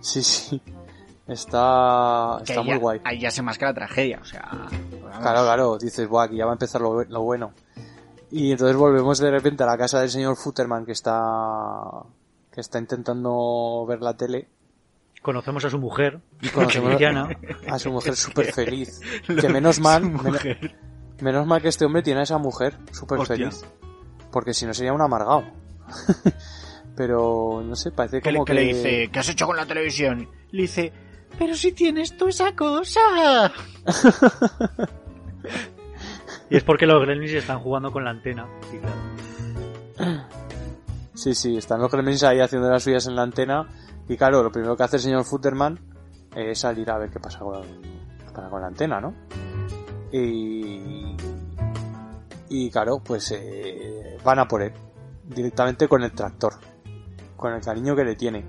[0.00, 0.60] Sí, sí.
[1.26, 3.00] Está, Que está muy ya, guay.
[3.04, 4.46] Ahí ya se masca la tragedia, o sea...
[4.52, 5.18] vamos.
[5.20, 7.52] Claro, claro, dices, buah, aquí ya va a empezar lo, lo bueno.
[8.30, 11.80] Y entonces volvemos de repente a la casa del señor Futterman que está
[12.52, 14.48] que está intentando ver la tele.
[15.22, 16.20] Conocemos a su mujer,
[16.52, 17.28] Conocemos Cristiana.
[17.70, 19.00] a su mujer súper feliz.
[19.40, 20.74] Que menos mal, men-
[21.20, 23.64] menos mal que este hombre tiene a esa mujer súper feliz.
[24.30, 25.44] Porque si no sería un amargado.
[26.96, 29.66] Pero, no sé, parece Que, le- como que le dice, ¿qué has hecho con la
[29.66, 30.28] televisión?
[30.52, 30.92] Le dice,
[31.38, 33.52] pero si tienes tú esa cosa.
[36.50, 38.46] Y es porque los gremlins están jugando con la antena.
[38.70, 40.24] Sí, claro.
[41.14, 43.66] Sí, sí, están los gremlins ahí haciendo las suyas en la antena.
[44.08, 45.78] Y claro, lo primero que hace el señor Futterman
[46.36, 47.62] es salir a ver qué pasa con,
[48.32, 49.14] con la antena, ¿no?
[50.12, 51.16] Y.
[52.50, 54.72] Y claro, pues eh, van a por él.
[55.24, 56.54] Directamente con el tractor.
[57.36, 58.44] Con el cariño que le tiene.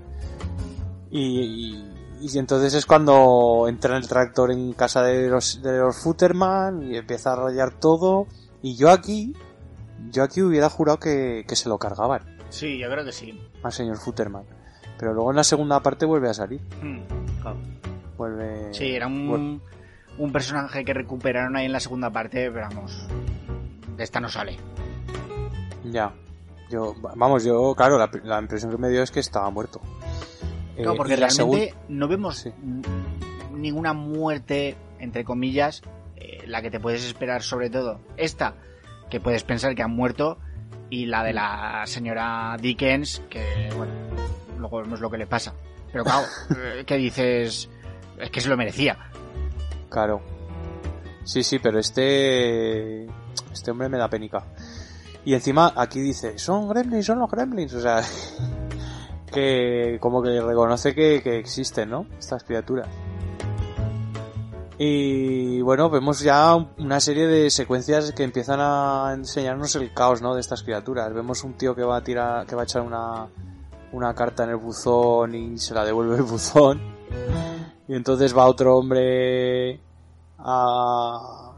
[1.10, 5.96] Y, y, y entonces es cuando entra el tractor en casa de los, de los
[5.96, 8.26] Futterman y empieza a rayar todo.
[8.62, 9.34] Y yo aquí.
[10.10, 13.40] Yo aquí hubiera jurado que, que se lo cargaban Sí, yo creo que sí.
[13.62, 14.44] al señor Futterman.
[14.98, 16.60] Pero luego en la segunda parte vuelve a salir.
[16.82, 17.00] Hmm.
[17.42, 17.56] Claro.
[18.16, 18.72] Vuelve.
[18.72, 19.60] Sí, era un,
[20.18, 23.06] un personaje que recuperaron ahí en la segunda parte, pero vamos,
[23.96, 24.56] de esta no sale.
[25.90, 26.12] Ya.
[26.70, 29.80] Yo, vamos, yo, claro, la, la impresión que me dio es que estaba muerto.
[30.76, 32.52] Claro, Eh, porque realmente no vemos Sí.
[33.52, 35.82] ninguna muerte, entre comillas,
[36.16, 38.00] eh, la que te puedes esperar sobre todo.
[38.16, 38.54] Esta,
[39.10, 40.38] que puedes pensar que han muerto,
[40.90, 43.92] y la de la señora Dickens, que, bueno,
[44.58, 45.54] luego vemos lo que le pasa.
[45.92, 46.26] Pero claro,
[46.56, 47.68] eh, que dices,
[48.18, 48.96] es que se lo merecía.
[49.88, 50.20] Claro.
[51.24, 53.04] Sí, sí, pero este.
[53.52, 54.44] Este hombre me da penica.
[55.24, 57.74] Y encima aquí dice, son gremlins, son los gremlins.
[57.74, 58.00] O sea,
[59.36, 62.06] que como que reconoce que, que existen, ¿no?
[62.18, 62.88] Estas criaturas.
[64.78, 70.34] Y bueno, vemos ya una serie de secuencias que empiezan a enseñarnos el caos, ¿no?
[70.34, 71.12] De estas criaturas.
[71.12, 73.26] Vemos un tío que va a tirar, que va a echar una,
[73.92, 76.80] una carta en el buzón y se la devuelve el buzón.
[77.88, 79.82] Y entonces va otro hombre
[80.38, 81.52] a,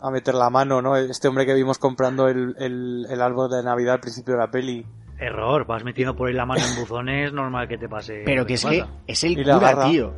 [0.00, 0.96] a meter la mano, ¿no?
[0.96, 4.50] Este hombre que vimos comprando el, el, el árbol de Navidad al principio de la
[4.50, 4.86] peli.
[5.24, 8.22] Error, vas metiendo por ahí la mano en buzones, normal que te pase.
[8.24, 10.12] Pero que es que es el cura, tío.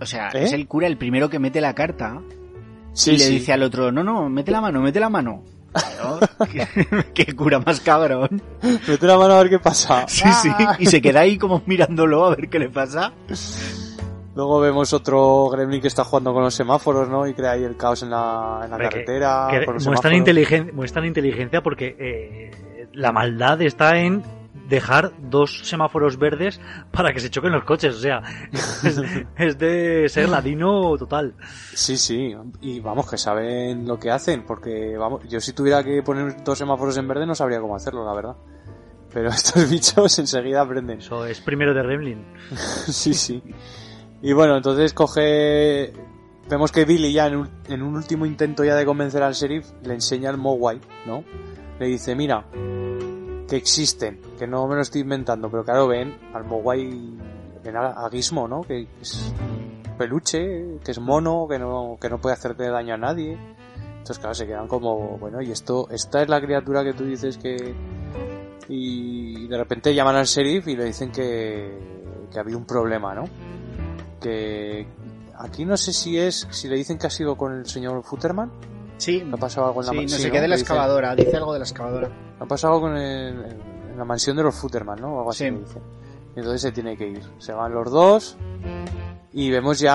[0.00, 0.44] O sea, ¿Eh?
[0.44, 2.20] es el cura el primero que mete la carta
[2.92, 3.32] Sí, y le sí.
[3.34, 5.42] dice al otro, no, no, mete la mano, mete la mano.
[5.72, 6.18] Claro,
[6.52, 6.66] qué,
[7.14, 8.42] qué cura más cabrón.
[8.86, 10.04] Mete la mano a ver qué pasa.
[10.08, 10.50] Sí, sí.
[10.78, 13.12] Y se queda ahí como mirándolo a ver qué le pasa.
[14.34, 17.26] Luego vemos otro gremlin que está jugando con los semáforos, ¿no?
[17.26, 19.48] Y crea ahí el caos en la, en la Hombre, que- carretera.
[19.50, 22.50] que con los muestran, inteligen- muestran inteligencia porque eh,
[22.94, 24.22] la maldad está en
[24.68, 26.60] dejar dos semáforos verdes
[26.92, 27.94] para que se choquen los coches.
[27.94, 28.22] O sea,
[28.82, 29.00] es,
[29.36, 31.34] es de ser ladino total.
[31.74, 32.34] Sí, sí.
[32.60, 34.44] Y vamos, que saben lo que hacen.
[34.44, 38.04] Porque, vamos, yo si tuviera que poner dos semáforos en verde no sabría cómo hacerlo,
[38.04, 38.36] la verdad.
[39.12, 40.98] Pero estos bichos enseguida aprenden.
[40.98, 42.24] Eso es primero de Gremlin.
[42.88, 43.42] sí, sí.
[44.22, 45.92] Y bueno, entonces coge...
[46.48, 49.70] Vemos que Billy ya en un, en un último intento ya de convencer al sheriff
[49.84, 51.24] le enseña el Mogwai, ¿no?
[51.78, 52.44] Le dice, mira,
[53.48, 56.88] que existen, que no me lo estoy inventando, pero claro, ven al Mogwai,
[57.62, 58.62] ven a, Gizmo, ¿no?
[58.62, 59.32] Que es
[59.98, 63.38] peluche, que es mono, que no, que no puede hacerte daño a nadie.
[63.98, 67.36] Entonces claro, se quedan como, bueno, y esto, esta es la criatura que tú dices
[67.38, 67.74] que...
[68.68, 71.78] Y de repente llaman al sheriff y le dicen que,
[72.32, 73.24] que había un problema, ¿no?
[74.20, 74.86] Que
[75.38, 78.50] aquí no sé si es, si le dicen que ha sido con el señor Futterman,
[78.98, 81.14] Sí, ¿ha pasado algo en la sí, no sé qué de la excavadora.
[81.16, 82.10] Dice algo de la excavadora.
[82.38, 83.44] ha pasado con el,
[83.90, 85.14] en la mansión de los Futterman, ¿no?
[85.14, 85.50] O algo así Sí.
[85.50, 85.80] me dice.
[86.34, 87.22] Y entonces se tiene que ir.
[87.38, 88.36] Se van los dos
[89.32, 89.92] y vemos ya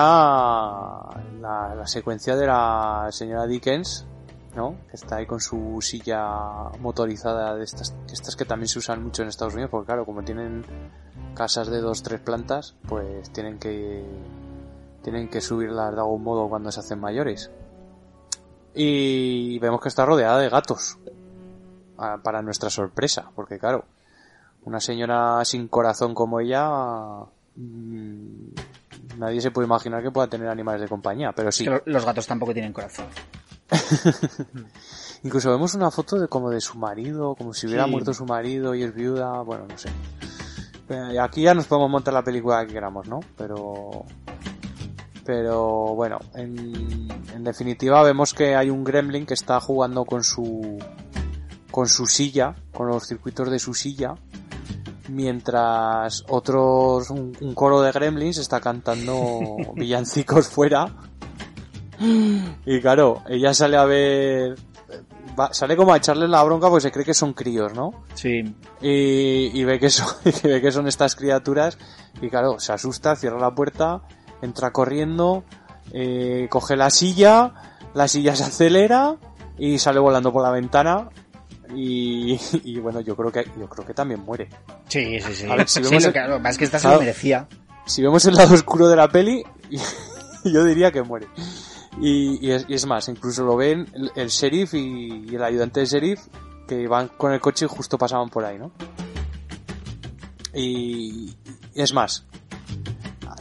[1.40, 4.06] la, la secuencia de la señora Dickens,
[4.54, 4.76] ¿no?
[4.90, 9.22] Que está ahí con su silla motorizada de estas, estas que también se usan mucho
[9.22, 10.64] en Estados Unidos, porque claro, como tienen
[11.34, 14.04] casas de dos, tres plantas, pues tienen que
[15.02, 17.50] tienen que subirlas de algún modo cuando se hacen mayores.
[18.74, 20.98] Y vemos que está rodeada de gatos
[21.96, 23.84] a- para nuestra sorpresa, porque claro,
[24.64, 26.68] una señora sin corazón como ella,
[27.56, 28.48] mm,
[29.18, 31.66] nadie se puede imaginar que pueda tener animales de compañía, pero sí.
[31.86, 33.06] Los gatos tampoco tienen corazón.
[35.24, 37.90] Incluso vemos una foto de como de su marido, como si hubiera Sí.
[37.90, 39.88] muerto su marido y es viuda, bueno, no sé.
[40.88, 43.20] Eh, Aquí ya nos podemos montar la película que queramos, ¿no?
[43.36, 44.04] Pero
[45.28, 50.78] pero bueno, en, en definitiva vemos que hay un gremlin que está jugando con su
[51.70, 54.14] con su silla, con los circuitos de su silla,
[55.10, 59.40] mientras otros un, un coro de gremlins está cantando
[59.74, 60.88] villancicos fuera.
[62.64, 64.54] Y claro, ella sale a ver
[65.38, 68.04] va- sale como a echarles la bronca porque se cree que son críos, ¿no?
[68.14, 68.54] Sí.
[68.80, 70.06] y, y ve que son
[70.42, 71.76] y ve que son estas criaturas
[72.22, 74.00] y claro se asusta cierra la puerta
[74.42, 75.44] entra corriendo
[75.92, 77.54] eh, coge la silla
[77.94, 79.16] la silla se acelera
[79.58, 81.08] y sale volando por la ventana
[81.74, 84.48] y, y bueno yo creo que yo creo que también muere
[84.88, 85.46] Sí, sí, sí.
[85.50, 87.46] A ver, si Sí, vemos lo el- que, lo esta se lo merecía.
[87.86, 89.42] si vemos el lado oscuro de la peli
[90.44, 91.26] yo diría que muere
[92.00, 95.42] y, y es, y es más incluso lo ven el, el sheriff y, y el
[95.42, 96.20] ayudante del sheriff
[96.68, 98.70] que van con el coche y justo pasaban por ahí no
[100.54, 101.34] y
[101.74, 102.24] es más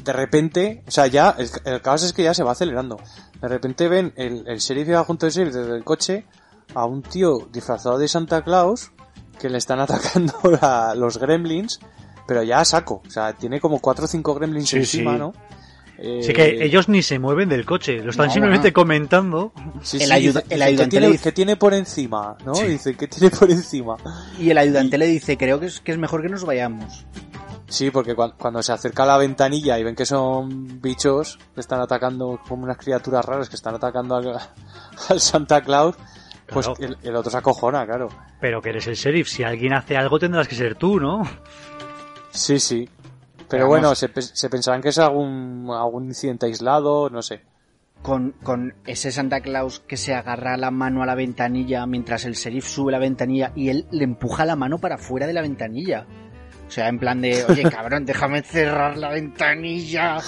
[0.07, 2.97] de repente o sea ya el, el caos es que ya se va acelerando
[3.41, 6.25] de repente ven el, el sheriff va junto al sheriff desde el coche
[6.73, 8.91] a un tío disfrazado de Santa Claus
[9.39, 11.79] que le están atacando a los gremlins
[12.27, 15.19] pero ya a saco o sea tiene como cuatro o cinco gremlins Sí, encima sí.
[15.19, 15.33] no
[15.99, 18.73] Eh, Así que ellos ni se mueven del coche, lo están No, simplemente no.
[18.75, 19.51] comentando.
[19.81, 22.37] sí, el sí, ayuda- el dice, ayudante ¿qué tiene, le dice- qué tiene por encima?
[22.45, 22.53] ¿no?
[22.53, 23.95] Dice, ¿qué tiene por encima?
[24.37, 27.07] Y el ayudante le dice, creo que es, que es mejor que nos vayamos.
[27.67, 31.59] Sí, porque cua- cuando se acerca a la ventanilla y ven que son bichos que
[31.59, 34.37] están atacando como unas criaturas raras que están atacando al,
[35.09, 35.95] al Santa Claus,
[36.49, 36.81] pues Claro.
[36.81, 38.07] el, el otro se acojona, claro.
[38.39, 41.23] Pero que eres el sheriff, si alguien hace algo tendrás que ser tú, ¿no?
[42.31, 42.87] Sí, sí.
[43.37, 43.99] Pero Pero bueno, vamos.
[43.99, 47.41] se, pe- se pensarán que es algún, algún incidente aislado, no sé.
[48.01, 52.33] Con, con ese Santa Claus que se agarra la mano a la ventanilla mientras el
[52.35, 56.05] sheriff sube la ventanilla y él le empuja la mano para fuera de la ventanilla.
[56.67, 60.17] O sea, en plan de, oye cabrón, déjame cerrar la ventanilla.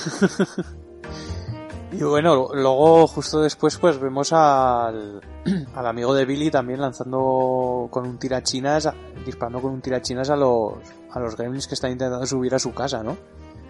[1.91, 5.21] Y bueno, luego justo después pues vemos al,
[5.75, 8.87] al amigo de Billy también lanzando con un tirachinas,
[9.25, 10.73] disparando con un tirachinas a los,
[11.11, 13.17] a los gremlins que están intentando subir a su casa, ¿no?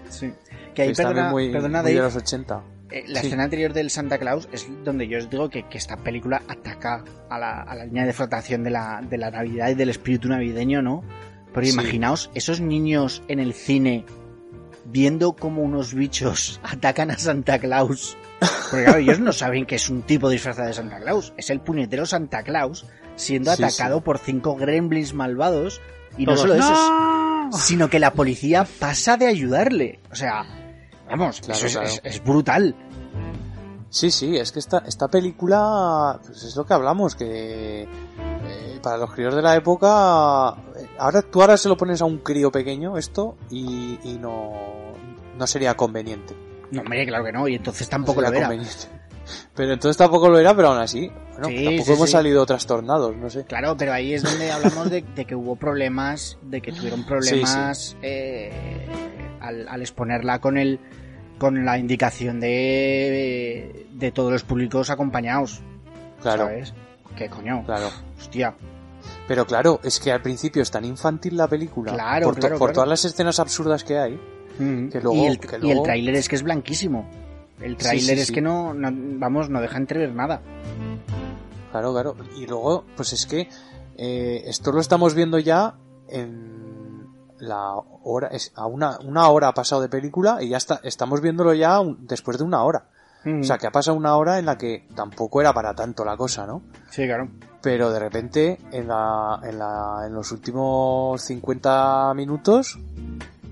[0.09, 0.33] Sí.
[0.75, 2.61] Que ahí, perdona, muy, perdona muy de los 80.
[2.91, 3.27] eh, la Sí.
[3.27, 7.05] escena anterior del Santa Claus es donde yo os digo que, que esta película ataca
[7.29, 10.27] a la, a la línea de flotación de la, de la Navidad y del espíritu
[10.27, 11.03] navideño, ¿no?
[11.53, 11.73] Pero Sí.
[11.73, 14.05] imaginaos esos niños en el cine
[14.85, 18.17] viendo como unos bichos atacan a Santa Claus.
[18.69, 21.33] Porque claro, ellos no saben que es un tipo disfrazado de Santa Claus.
[21.37, 22.85] Es el puñetero Santa Claus
[23.15, 24.01] siendo Sí, atacado sí.
[24.05, 25.81] por cinco gremlins malvados.
[26.17, 27.49] Y no solo eso, ¡No!
[27.53, 29.99] sino que la policía pasa de ayudarle.
[30.11, 30.45] O sea,
[31.09, 31.87] vamos, Claro, eso es, claro.
[31.87, 32.75] es- es brutal.
[33.91, 38.97] Sí, sí, es que esta, esta película, pues es lo que hablamos, que eh, para
[38.97, 40.55] los críos de la época,
[40.99, 44.93] ahora tú ahora se lo pones a un crío pequeño esto y, y no,
[45.37, 46.35] no sería conveniente.
[46.71, 48.49] No, hombre, claro que no, y entonces No tampoco lo era.
[49.55, 52.11] Pero entonces tampoco lo era, pero aún así, bueno, Sí, tampoco sí, hemos sí.
[52.13, 53.43] salido trastornados, no sé.
[53.45, 57.95] Claro, pero ahí es donde hablamos de, de que hubo problemas, de que tuvieron problemas
[58.01, 58.87] eh,
[59.39, 60.79] al, al exponerla con el
[61.37, 65.61] con la indicación de, de todos los públicos acompañados.
[66.21, 66.73] Claro, ¿Sabes?
[67.15, 67.63] ¿Qué coño?
[67.65, 67.87] claro.
[68.17, 68.55] Hostia.
[69.29, 72.57] Pero claro, es que al principio es tan infantil la película, Claro, por, to- claro,
[72.57, 72.73] por claro.
[72.73, 74.19] todas las escenas absurdas que hay,
[74.57, 74.89] Mm.
[74.89, 77.07] Que luego- y el, que y el luego- tráiler es que es blanquísimo.
[77.61, 78.33] El tráiler sí, es sí.
[78.33, 78.89] que no, no-
[79.19, 80.41] vamos, no deja entrever nada.
[81.71, 82.15] Claro, claro.
[82.35, 83.47] Y luego, pues es que
[83.97, 85.75] eh, esto lo estamos viendo ya
[86.09, 87.05] en
[87.37, 87.73] la
[88.03, 91.53] hora, es a una, una hora ha pasado de película y ya está, estamos viéndolo
[91.53, 92.85] ya un- después de una hora.
[93.23, 93.41] Mm.
[93.41, 96.17] O sea, que ha pasado una hora en la que tampoco era para tanto la
[96.17, 96.63] cosa, ¿no?
[96.89, 97.29] Sí, claro.
[97.61, 102.79] Pero de repente, en, la, en, la, en los últimos 50 minutos,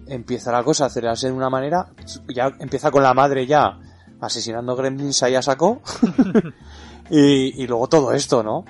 [0.08, 1.88] empieza la cosa a acelerarse de una manera.
[2.34, 3.80] Ya empieza con la madre ya
[4.22, 5.82] asesinando gremlins ahí a saco.
[7.10, 8.66] y, y luego todo esto, ¿no?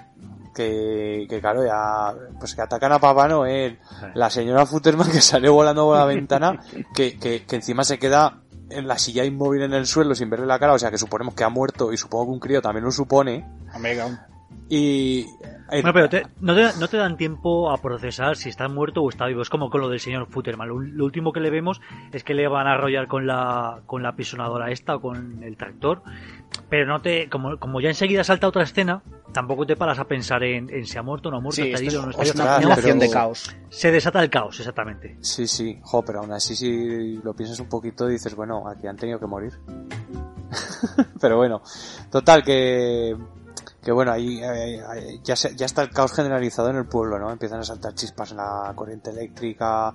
[0.53, 3.79] Que, que claro, ya, pues que atacan a Papá Noel,
[4.15, 6.59] la señora Futterman que sale volando por la ventana,
[6.95, 10.47] que, que, que encima se queda en la silla inmóvil en el suelo sin verle
[10.47, 12.85] la cara, o sea que suponemos que ha muerto y supongo que un crío también
[12.85, 13.47] lo supone.
[13.71, 14.17] Claro.
[14.69, 15.21] Y...
[15.71, 19.01] eh, Bueno, pero te- no, te, no te dan tiempo a procesar si está muerto
[19.01, 19.41] o está vivo.
[19.41, 20.67] Es como con lo del señor Futterman.
[20.67, 21.79] Lo, lo último que le vemos
[22.11, 25.55] es que le van a arrollar con la, con la pisonadora esta o con el
[25.55, 26.01] tractor.
[26.69, 30.43] Pero no te, como, como ya enseguida salta otra escena, tampoco te paras a pensar
[30.43, 32.17] en, en si ha muerto o no ha muerto, Sí, está herido o no es,
[32.29, 32.75] está es herido.
[32.75, 33.55] pero- de caos.
[33.69, 35.17] Se desata el caos, exactamente.
[35.21, 38.97] Sí, sí, jo, pero aún así si lo piensas un poquito dices, bueno, aquí han
[38.97, 39.53] tenido que morir.
[41.21, 41.61] pero bueno,
[42.11, 43.15] total que
[43.87, 44.41] que bueno, ahí
[45.23, 47.31] ya, se- ya está el caos generalizado en el pueblo, ¿no?
[47.31, 49.93] Empiezan a saltar chispas en la corriente eléctrica,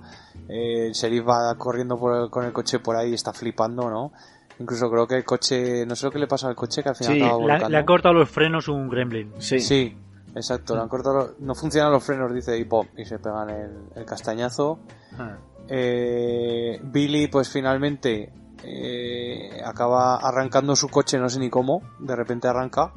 [0.49, 3.91] eh, el sheriff va corriendo por el- con el coche por ahí y está flipando,
[3.91, 4.11] ¿no?
[4.57, 6.95] Incluso creo que el coche, no sé lo que le pasa al coche que al
[6.95, 7.69] final Sí, acaba Le, volcando.
[7.69, 9.31] le ha cortado los frenos un gremlin.
[9.37, 9.59] Sí.
[9.59, 9.95] Sí,
[10.33, 13.51] exacto, le han cortado, los- no funcionan los frenos, dice, y pop, y se pegan
[13.51, 14.79] el, el castañazo.
[15.19, 15.37] Ah.
[15.69, 18.33] Eh, Billy, pues finalmente
[18.63, 22.91] eh, acaba arrancando su coche, no sé ni cómo, de repente arranca.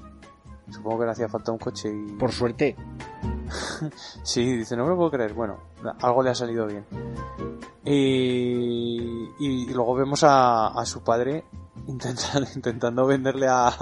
[0.71, 2.13] Supongo que le hacía falta un coche y...
[2.13, 2.77] Por suerte.
[4.23, 5.33] Sí, dice, no me lo puedo creer.
[5.33, 5.59] Bueno,
[6.03, 6.85] algo le ha salido bien.
[7.85, 11.45] Y, y luego vemos a, a su padre
[11.87, 13.73] intentando, intentando venderle a,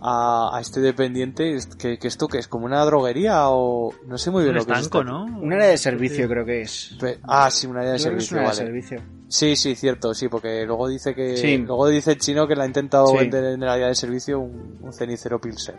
[0.00, 4.30] a, a este dependiente que, que esto que es como una droguería o no sé
[4.30, 5.10] muy bien Un lo que es estanco, esto.
[5.12, 5.24] ¿no?
[5.40, 6.96] Un área de servicio creo que es.
[7.00, 8.60] Pe- Ah, sí, un área de Creo que es servicio, un área vale.
[8.60, 9.02] de servicio.
[9.28, 11.58] Sí, sí, cierto, sí, porque luego dice que Sí.
[11.58, 13.16] luego dice el chino que le ha intentado Sí.
[13.18, 15.76] vender en el área de servicio un, un cenicero Pilsen.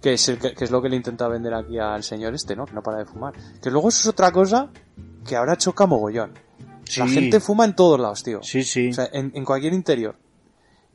[0.00, 2.54] Que es, el que, que es lo que le intenta vender aquí al señor este,
[2.56, 2.64] ¿no?
[2.66, 3.34] Que no para de fumar.
[3.62, 4.70] Que luego eso es otra cosa
[5.26, 6.32] que ahora choca mogollón.
[6.96, 8.40] La gente fuma en todos lados, tío.
[8.42, 8.88] Sí, sí.
[8.90, 10.16] O sea, en, en cualquier interior.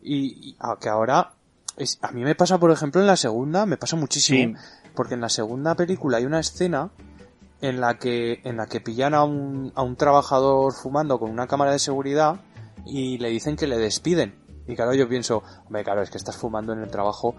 [0.02, 1.34] Y, y a- que ahora,
[1.78, 4.58] es, a mí me pasa, por ejemplo, en la segunda, me pasa muchísimo.
[4.96, 6.92] Porque en la segunda película hay una escena
[7.62, 11.48] en la que, en la que pillan a un, a un trabajador fumando con una
[11.48, 12.42] cámara de seguridad
[12.86, 14.36] y le dicen que le despiden.
[14.68, 17.36] Y claro, yo pienso, hombre, claro, es que estás fumando en el trabajo.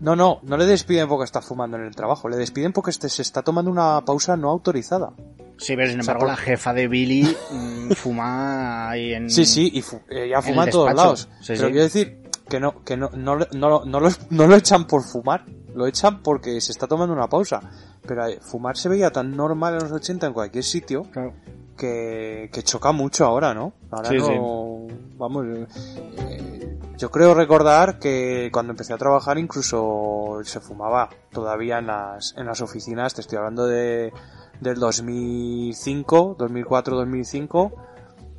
[0.00, 3.08] No, no, no le despiden porque estás fumando en el trabajo, le despiden porque este
[3.08, 5.12] se está tomando una pausa no autorizada.
[5.58, 9.30] Sí, pero sin O sea, embargo por- la jefa de Billy mm, fuma ahí en...
[9.30, 11.28] Sí, sí, y fu- ella fuma en todos lados.
[11.40, 11.66] Sí, Pero sí.
[11.72, 15.44] quiero decir que no, que no, no, no, no, lo, no lo echan por fumar,
[15.74, 17.60] lo echan porque se está tomando una pausa.
[18.06, 21.32] Pero eh, fumar se veía tan normal en los 80 en cualquier sitio Claro.
[21.76, 23.72] que, que choca mucho ahora, ¿no?
[23.90, 24.86] Ahora Sí, no,
[25.16, 31.88] vamos, eh, yo creo recordar que cuando empecé a trabajar incluso se fumaba todavía en
[31.88, 34.12] las, en las oficinas, te estoy hablando de,
[34.60, 37.72] del 2005, 2004, 2005,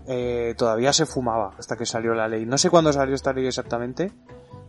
[0.07, 2.45] eh, todavía se fumaba hasta que salió la ley.
[2.45, 4.11] No sé cuándo salió esta ley exactamente,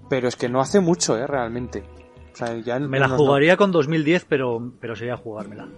[0.09, 1.85] pero es que no hace mucho, eh, realmente.
[2.33, 5.69] O sea, ya en- Me la no- jugaría con 2010, pero, pero sería jugármela.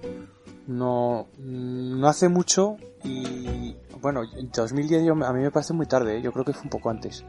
[0.66, 6.18] no, no hace mucho y bueno, en 2010 yo- a mí me parece muy tarde,
[6.18, 6.22] ¿eh?
[6.22, 7.24] yo creo que fue un poco antes.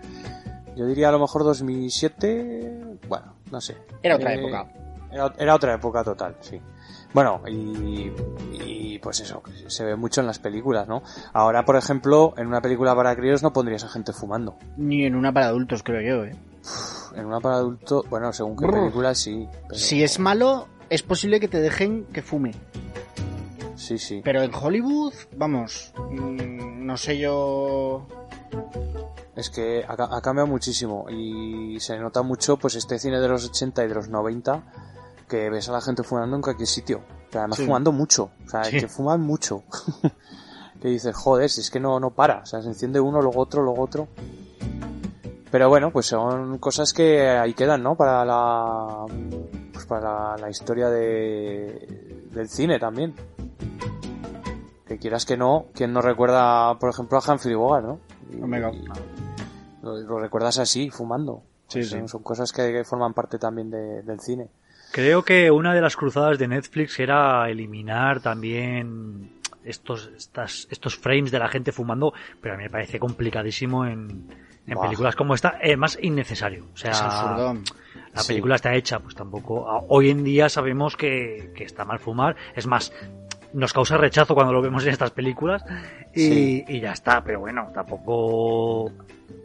[0.75, 3.77] Yo diría a lo mejor 2007, bueno, no sé.
[4.03, 4.71] Era otra Eh, época.
[5.11, 6.61] Era, era otra época total, sí.
[7.13, 8.11] Bueno, y,
[8.53, 11.03] y pues eso, que se ve mucho en las películas, ¿no?
[11.33, 14.55] Ahora, por ejemplo, en una película para críos no pondrías a gente fumando.
[14.77, 16.35] Ni en una para adultos, creo yo, ¿eh?
[17.15, 18.75] En una para adultos, bueno, según qué Brr.
[18.79, 19.47] película sí.
[19.67, 22.51] pero- Si es malo, es posible que te dejen que fume.
[23.75, 24.21] Sí, sí.
[24.23, 28.05] Pero en Hollywood, vamos, mm, no sé yo...
[29.35, 33.45] Es que ha, ha cambiado muchísimo y se nota mucho pues este cine de los
[33.45, 34.61] 80 y de los 90
[35.31, 37.01] que ves a la gente fumando en cualquier sitio.
[37.29, 37.65] Pero además Sí.
[37.65, 38.29] fumando mucho.
[38.45, 38.77] O sea, Sí.
[38.79, 39.63] que fuman mucho.
[40.81, 42.39] que dices, joder, si es que no, no para.
[42.39, 44.07] O sea, se enciende uno, luego otro, luego otro.
[45.49, 47.95] Pero bueno, pues son cosas que ahí quedan, ¿no?
[47.95, 49.05] Para la,
[49.73, 50.01] pues para
[50.31, 53.15] la, la historia de, del cine también.
[54.85, 57.99] Que quieras que no, quien no recuerda, por ejemplo, a Humphrey Bogart, ¿no?
[58.31, 58.71] Y- Omega.
[59.81, 61.43] lo, lo recuerdas así, fumando.
[61.67, 61.97] Sí, Pues sí.
[61.99, 64.49] Son, son cosas que, que forman parte también de- del cine.
[64.91, 69.31] Creo que una de las cruzadas de Netflix era eliminar también
[69.63, 74.27] estos, estas, estos frames de la gente fumando, pero a mí me parece complicadísimo en,
[74.67, 76.65] en películas como esta, es más innecesario.
[76.73, 76.91] O sea,
[78.13, 78.27] la Sí.
[78.29, 79.65] película está hecha, pues tampoco.
[79.87, 82.91] Hoy en día sabemos que, que está mal fumar, es más,
[83.53, 85.63] nos causa rechazo cuando lo vemos en estas películas
[86.13, 86.65] y, Sí.
[86.67, 88.91] y ya está, pero bueno, tampoco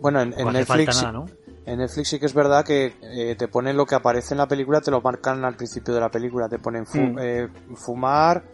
[0.00, 1.26] Bueno, en, no Netflix, falta nada, ¿no?
[1.66, 4.48] En Netflix sí que es verdad que eh, te ponen lo que aparece en la
[4.48, 7.18] película, te lo marcan al principio de la película, te ponen fu- Mm.
[7.20, 8.44] eh, fumar,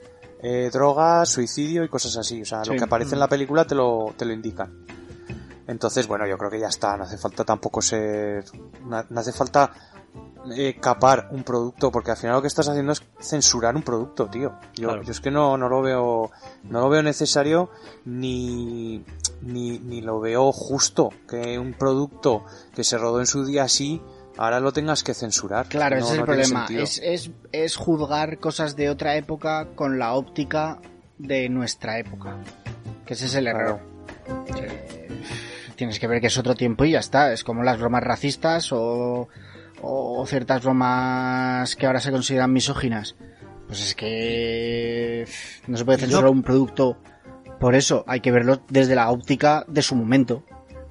[0.43, 2.43] eh, drogas, suicidio y cosas así.
[2.43, 2.71] O sea, Sí.
[2.71, 4.87] lo que aparece en la película te lo, te lo indican.
[5.69, 8.45] Entonces, bueno, yo creo que ya está, no hace falta tampoco ser,
[8.85, 9.73] no, hace falta
[10.57, 14.27] eh, capar un producto, porque al final lo que estás haciendo es censurar un producto,
[14.29, 14.59] tío.
[14.75, 15.03] Yo, Claro.
[15.05, 16.33] yo es que no, no lo veo,
[16.65, 17.71] no lo veo necesario
[18.05, 19.05] ni,
[19.43, 22.45] ni, ni lo veo justo que un producto
[22.75, 24.01] que se rodó en su día así,
[24.37, 25.67] ahora lo tengas que censurar.
[25.69, 26.67] Claro, No- ese es no el problema.
[26.71, 30.81] Es, es, es juzgar cosas de otra época con la óptica
[31.19, 32.37] de nuestra época.
[33.07, 33.81] Que ese es el error.
[34.57, 35.09] Eh,
[35.77, 37.33] Tienes que ver que es otro tiempo y ya está.
[37.33, 39.29] Es como las bromas racistas o,
[39.81, 43.17] o ciertas bromas que ahora se consideran misóginas.
[43.67, 45.27] Pues es que
[45.67, 46.99] no se puede censurar un producto
[47.63, 48.05] por eso.
[48.07, 50.43] Hay que verlo desde la óptica de su momento.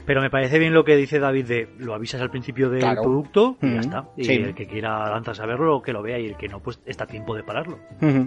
[0.04, 3.04] Pero me parece bien lo que dice David de lo avisas al principio del Claro.
[3.04, 4.10] producto y Mm, ya está.
[4.18, 4.34] Y sí.
[4.34, 7.04] el que quiera lanzarse a verlo, que lo vea y el que no, pues está
[7.04, 7.78] a tiempo de pararlo.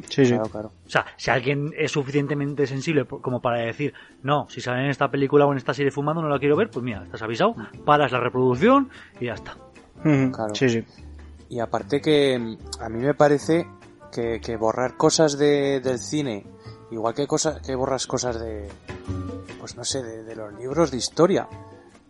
[0.08, 0.28] Sí, sí.
[0.34, 0.68] Claro, claro.
[0.86, 3.92] O sea, si alguien es suficientemente sensible como para decir,
[4.22, 6.70] no, si sale en esta película o en esta serie fumando no la quiero ver,
[6.70, 8.88] pues mira, estás avisado, paras la reproducción
[9.20, 9.56] y ya está.
[10.02, 10.54] Claro.
[10.54, 10.84] Sí, sí.
[11.50, 13.66] Y aparte que mm, a mí me parece
[14.12, 16.46] que, que borrar cosas de, del cine,
[16.90, 18.68] igual que cosas que borras cosas de,
[19.58, 21.48] pues no sé, de, los libros de historia,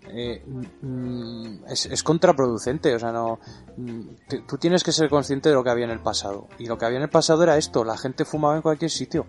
[0.08, 2.94] eh, mm, es, contraproducente.
[2.94, 3.38] O sea, no,
[3.76, 4.00] mm,
[4.46, 6.48] tú tienes que ser consciente de lo que había en el pasado.
[6.58, 9.26] Y lo que había en el pasado era esto: la gente fumaba en cualquier sitio.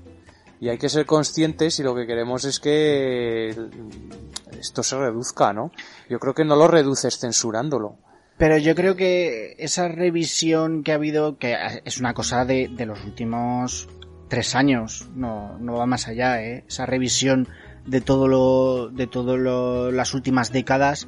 [0.59, 5.53] Y hay que ser conscientes y lo que queremos es que mm, esto se reduzca,
[5.53, 5.72] ¿no?
[6.09, 7.97] Yo creo que no lo reduces censurándolo.
[8.38, 11.55] Pero yo creo que esa revisión que ha habido, que
[11.85, 13.88] es una cosa de, de los últimos
[14.27, 16.64] tres años, no, no va más allá, ¿eh?
[16.68, 17.47] Esa revisión
[17.85, 21.07] de todo lo, de todo lo, las últimas décadas,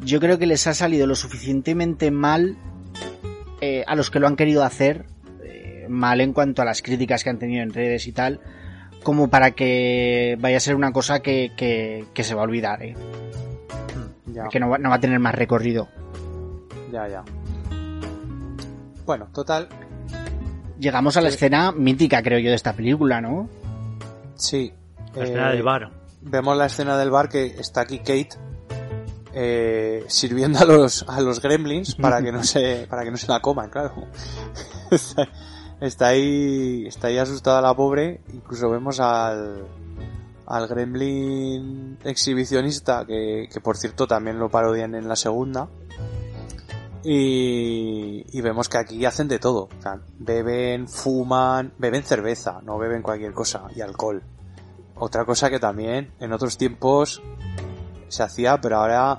[0.00, 2.56] yo creo que les ha salido lo suficientemente mal
[3.60, 5.06] eh, a los que lo han querido hacer,
[5.42, 8.40] eh, mal en cuanto a las críticas que han tenido en redes y tal,
[9.02, 12.82] como para que vaya a ser una cosa que, que, que se va a olvidar,
[12.82, 12.94] ¿eh?
[14.26, 14.48] Ya.
[14.48, 15.88] Que no va, no va a tener más recorrido.
[16.92, 17.24] Ya, ya.
[19.04, 19.68] Bueno, total,
[20.80, 21.34] Llegamos a la Sí.
[21.36, 23.48] escena mítica, creo yo, de esta película, ¿no?
[24.34, 24.72] sí.
[25.14, 25.90] La Eh, escena del bar.
[26.22, 28.30] Vemos la escena del bar que está aquí Kate
[29.32, 33.26] eh, sirviendo a los a los gremlins para que no se para que no se
[33.28, 33.94] la coman, claro.
[34.90, 35.28] está,
[35.80, 38.20] está ahí está ahí asustada la pobre.
[38.32, 39.66] Incluso vemos al
[40.46, 45.68] al gremlin exhibicionista que, que por cierto también lo parodian en la segunda.
[47.02, 49.68] Y, y vemos que aquí hacen de todo.
[49.78, 54.22] O sea, beben, fuman, beben cerveza, no beben cualquier cosa, y alcohol.
[54.96, 57.22] Otra cosa que también en otros tiempos
[58.08, 59.18] se hacía, pero ahora,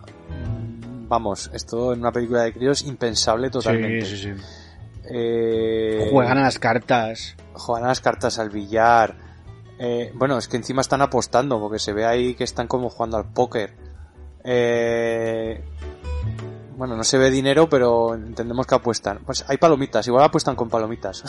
[1.08, 4.06] vamos, esto en una película de críos impensable totalmente.
[4.06, 4.32] sí.
[5.14, 7.36] Eh, Juegan a las cartas.
[7.54, 9.16] juegan a las cartas al billar.
[9.80, 13.18] Eh, bueno, es que encima están apostando, porque se ve ahí que están como jugando
[13.18, 13.74] al póker.
[14.44, 15.64] Eh,
[16.82, 19.20] bueno, no se ve dinero, pero entendemos que apuestan.
[19.24, 21.24] Pues hay palomitas, igual apuestan con palomitas.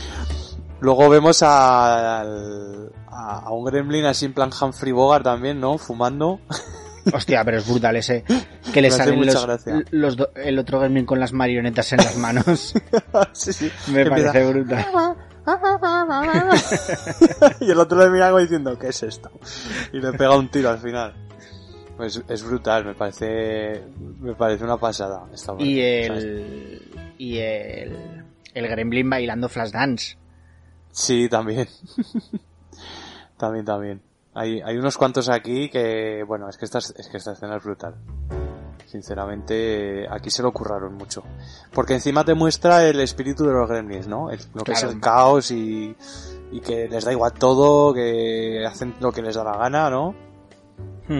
[0.80, 5.76] Luego vemos a, al- a, a un gremlin así en plan Humphrey Bogart también, ¿no?
[5.76, 6.40] Fumando.
[7.12, 8.24] Hostia, pero es brutal ese.
[8.72, 9.46] Que le salen los,
[9.90, 12.72] los do- el otro gremlin con las marionetas en las manos.
[13.32, 13.70] sí, sí.
[13.88, 14.86] Me Empieza- parece brutal.
[17.60, 19.30] y el otro le mira como diciendo, ¿qué es esto?
[19.92, 21.12] Y le pega un tiro al final.
[21.96, 23.82] Pues es brutal, me parece,
[24.20, 25.26] me parece una pasada.
[25.32, 26.82] esta Y el.
[27.18, 28.24] Y el.
[28.54, 30.16] El gremlin bailando Flashdance.
[30.90, 31.68] Sí, también.
[33.36, 34.02] también, también.
[34.34, 37.62] Hay, hay unos cuantos aquí que, bueno, es que esta, es que esta escena es
[37.64, 37.94] brutal.
[38.86, 41.22] Sinceramente, aquí se lo curraron mucho.
[41.72, 44.30] Porque encima te muestra el espíritu de los gremlins, ¿no?
[44.30, 44.88] El- lo que Claro.
[44.88, 45.96] es el caos y,
[46.50, 50.14] y que les da igual todo, que hacen lo que les da la gana, ¿no?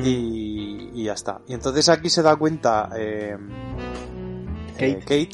[0.04, 1.40] Y, y ya está.
[1.48, 3.36] Y entonces aquí se da cuenta eh,
[4.78, 5.30] eh, Kate.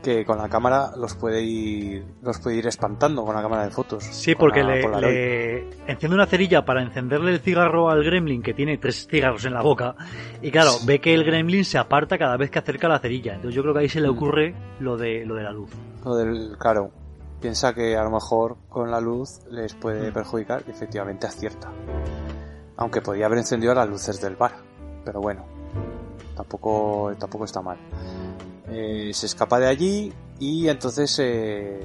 [0.00, 3.70] Que con la cámara los puede ir los puede ir espantando con la cámara de
[3.72, 4.04] fotos.
[4.04, 8.54] Sí, porque la le, le enciende una cerilla para encenderle el cigarro al gremlin que
[8.54, 9.96] tiene tres cigarros en la boca
[10.40, 13.34] y claro, ve que el gremlin se aparta cada vez que acerca la cerilla.
[13.34, 14.12] Entonces yo creo que ahí se le Mm.
[14.16, 15.70] ocurre lo de lo de la luz.
[16.04, 16.92] Lo del, claro,
[17.40, 19.80] piensa que a lo mejor con la luz les Mm.
[19.80, 21.72] puede perjudicar y efectivamente acierta.
[22.78, 24.56] Aunque podía haber encendido las luces del bar,
[25.04, 25.44] pero bueno,
[26.36, 27.76] tampoco, tampoco está mal.
[28.70, 31.80] Eh, se escapa de allí y entonces eh,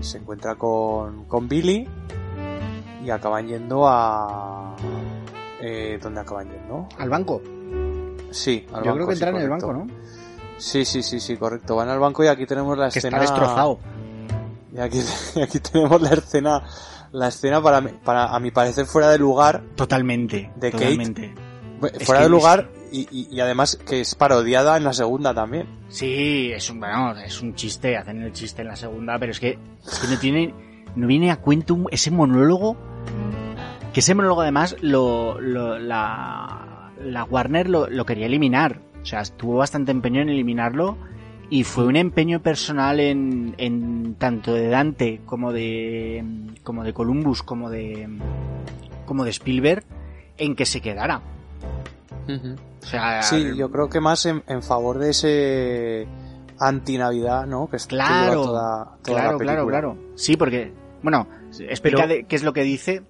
[0.00, 1.88] se encuentra con, con Billy
[3.04, 4.76] y acaban yendo a...
[5.60, 6.88] Eh, ¿Dónde acaban yendo?
[6.98, 7.42] Al banco.
[8.30, 9.86] Sí, al Yo banco, creo que sí, entran en el banco, ¿no?
[10.58, 11.76] Sí, sí, sí, sí, correcto.
[11.76, 13.18] Van al banco y aquí tenemos la Que escena...
[13.18, 13.78] está destrozado.
[14.72, 15.00] Y aquí,
[15.36, 16.62] y aquí tenemos la escena,
[17.14, 20.50] la escena para, para a mi parecer fuera de lugar, Totalmente.
[20.56, 21.34] De totalmente.
[22.04, 25.66] fuera de es- lugar y, y- y además que es parodiada en la segunda también.
[25.88, 29.40] Sí, es un, bueno, es un chiste, hacen el chiste en la segunda, pero es
[29.40, 30.54] que, es que no tiene,
[30.96, 32.76] no viene a cuento un- ese monólogo,
[33.92, 39.20] que ese monólogo además lo, lo- la, la Warner lo, lo quería eliminar, o sea,
[39.20, 40.96] estuvo bastante empeño en eliminarlo
[41.50, 46.24] y fue un empeño personal en, en tanto de Dante como de,
[46.62, 48.08] como de Columbus como de,
[49.06, 49.84] como de Spielberg
[50.38, 51.20] en que se quedara.
[52.28, 56.08] O sea, Sí, yo creo que más en, en favor de ese
[56.58, 57.68] anti-Navidad, ¿no?
[57.68, 59.96] Que es que Claro, toda, toda claro, la claro, claro.
[60.16, 60.72] Sí, porque,
[61.02, 61.26] bueno,
[61.60, 63.02] explica Pero- de- qué es lo que dice.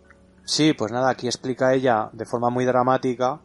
[0.44, 3.40] Sí, pues nada, aquí explica ella de forma muy dramática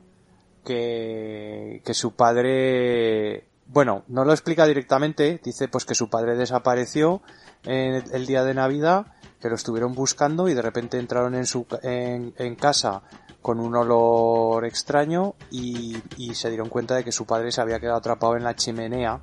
[0.66, 7.22] que, que su padre, bueno, no lo explica directamente, dice pues que su padre desapareció
[7.64, 9.08] en el día de Navidad,
[9.40, 13.02] que lo estuvieron buscando y de repente entraron en su en, en casa
[13.42, 17.80] con un olor extraño y, y se dieron cuenta de que su padre se había
[17.80, 19.22] quedado atrapado en la chimenea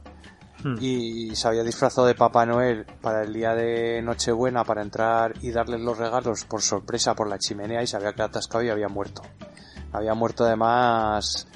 [0.62, 0.76] Hmm.
[0.80, 5.50] y se había disfrazado de Papá Noel para el día de Nochebuena para entrar y
[5.50, 8.88] darles los regalos por sorpresa por la chimenea y se había quedado atascado y había
[8.88, 9.22] muerto.
[9.92, 11.46] Había muerto además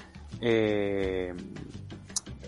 [0.41, 1.35] eh,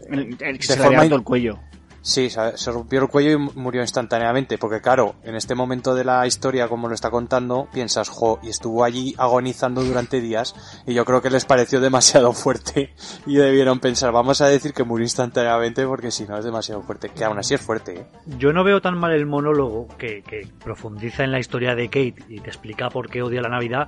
[0.08, 1.58] De se forma el cuello.
[2.04, 5.94] Sí, se, se rompió el cuello y mu- murió instantáneamente, porque claro, en este momento
[5.94, 10.56] de la historia, como lo está contando, piensas, jo, y estuvo allí agonizando durante días,
[10.84, 12.92] y yo creo que les pareció demasiado fuerte,
[13.24, 17.08] y debieron pensar, vamos a decir que murió instantáneamente, porque si no es demasiado fuerte,
[17.08, 18.06] que aún así es fuerte, ¿eh?
[18.36, 22.16] Yo no veo tan mal el monólogo que, que profundiza en la historia de Kate
[22.28, 23.86] y te explica por qué odia la Navidad,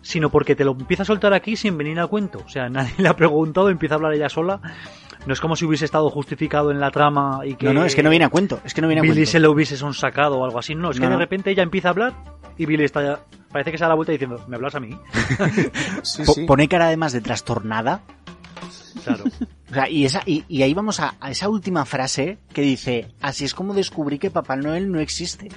[0.00, 2.42] sino porque te lo empieza a soltar aquí sin venir a cuento.
[2.44, 4.60] O sea, nadie le ha preguntado, empieza a hablar ella sola.
[5.26, 7.66] No es como si hubiese estado justificado en la trama y que...
[7.66, 8.60] No, no, es que no viene a cuento.
[8.64, 9.30] Es que no viene a Billy cuento.
[9.30, 10.74] se lo hubiese sonsacado o algo así.
[10.74, 12.12] No, es que No, de repente ella empieza a hablar
[12.58, 13.20] y Billy está ya...
[13.52, 14.98] Parece que se da la vuelta diciendo, ¿me hablas a mí?
[16.02, 16.44] Sí, Po- sí.
[16.44, 18.00] Pone cara además de trastornada.
[19.04, 19.24] Claro.
[19.70, 23.08] O sea, y, esa, y, y ahí vamos a, a esa última frase que dice,
[23.20, 25.48] así es como descubrí que Papá Noel no existe.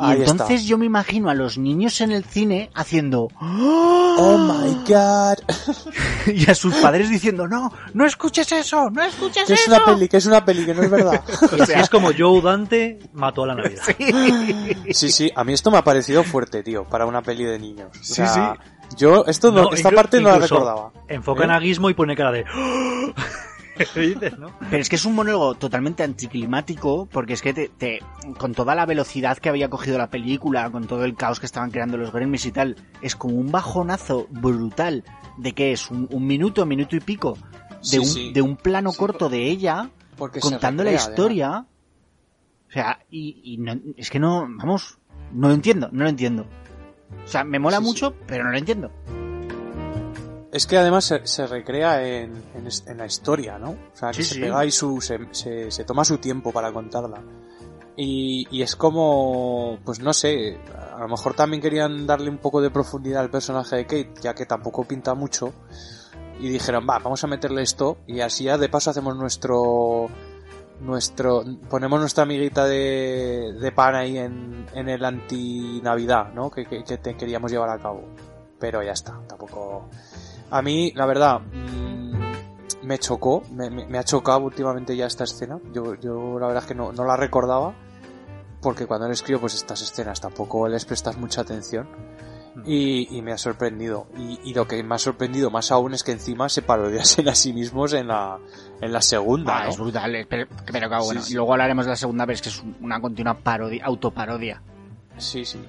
[0.00, 0.30] Y Ahí está.
[0.32, 5.38] entonces yo me imagino a los niños en el cine haciendo Oh my god,
[6.32, 9.70] y a sus padres diciendo no, no escuches eso, no escuches que es eso.
[9.74, 11.22] una peli, que es una peli, que no es verdad.
[11.56, 13.82] Y así es como Joe Dante mató a la Navidad.
[14.92, 17.88] Sí, sí, a mí esto me ha parecido fuerte, tío, para una peli de niños.
[17.92, 18.56] O Sí, sea,
[18.96, 20.92] Yo, esto no, No, esta parte no la recordaba.
[21.08, 21.54] Enfoca en ¿Eh?
[21.54, 22.44] a Gizmo y pone cara de...
[23.94, 24.52] ¿Qué dices, no?
[24.70, 28.00] Pero es que es un monólogo totalmente anticlimático, porque es que te, te-
[28.38, 31.70] con toda la velocidad que había cogido la película, con todo el caos que estaban
[31.70, 35.04] creando los gremlins y tal, es como un bajonazo brutal
[35.36, 37.36] de que es un, un minuto, minuto y pico,
[37.70, 38.32] de, Sí, un, sí.
[38.32, 41.66] de un plano Sí, corto de ella, Porque contando la historia.
[42.68, 44.98] O sea, y, y no- es que no, vamos,
[45.32, 46.46] no lo entiendo, no lo entiendo.
[47.24, 47.88] O sea, me mola Sí, sí.
[47.88, 48.90] mucho, pero no lo entiendo.
[50.50, 53.70] Es que además se, se recrea en, en la historia, ¿no?
[53.70, 54.40] O sea, que Sí, se sí.
[54.40, 57.22] pega y su, se, se, se toma su tiempo para contarla.
[57.96, 60.58] Y, y es como, pues no sé,
[60.94, 64.34] a lo mejor también querían darle un poco de profundidad al personaje de Kate, ya
[64.34, 65.52] que tampoco pinta mucho.
[66.40, 70.06] y dijeron, va, vamos a meterle esto y así ya de paso hacemos nuestro
[70.80, 76.64] nuestro ponemos nuestra amiguita de, de pan ahí en, en el anti navidad no que,
[76.66, 78.04] que, que te queríamos llevar a cabo
[78.60, 79.88] pero ya está tampoco
[80.50, 85.24] a mí la verdad mm, me chocó me, me, me ha chocado últimamente ya esta
[85.24, 87.74] escena yo, yo la verdad es que no, no la recordaba
[88.62, 91.88] porque cuando eres crío pues estas escenas tampoco les prestas mucha atención
[92.64, 96.02] y, y me ha sorprendido y, y lo que me ha sorprendido más aún es
[96.02, 98.38] que encima se parodiasen a sí mismos en la
[98.80, 99.70] en la segunda Ah, ¿no?
[99.70, 101.34] Es brutal, eh, pero, pero claro, bueno, Sí, sí.
[101.34, 104.60] luego hablaremos de la segunda, pero es que es una continua parodia, autoparodia.
[105.18, 105.60] Sí, sí.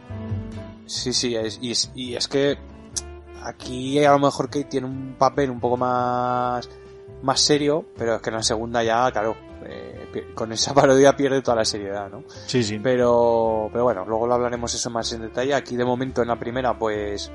[0.87, 2.57] Sí, sí, es, y, es, y es que
[3.43, 6.69] aquí a lo mejor Kate tiene un papel un poco más,
[7.21, 9.35] más serio, pero es que en la segunda ya, claro,
[9.65, 12.23] eh, con esa parodia pierde toda la seriedad, ¿no?
[12.47, 12.79] Sí, sí.
[12.79, 15.53] Pero, pero bueno, luego lo hablaremos eso más en detalle.
[15.53, 17.31] Aquí de momento en la primera, pues,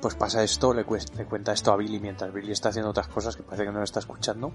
[0.00, 0.84] pues pasa esto, le,
[1.16, 3.78] le cuenta esto a Billy mientras Billy está haciendo otras cosas que parece que no
[3.78, 4.52] lo está escuchando.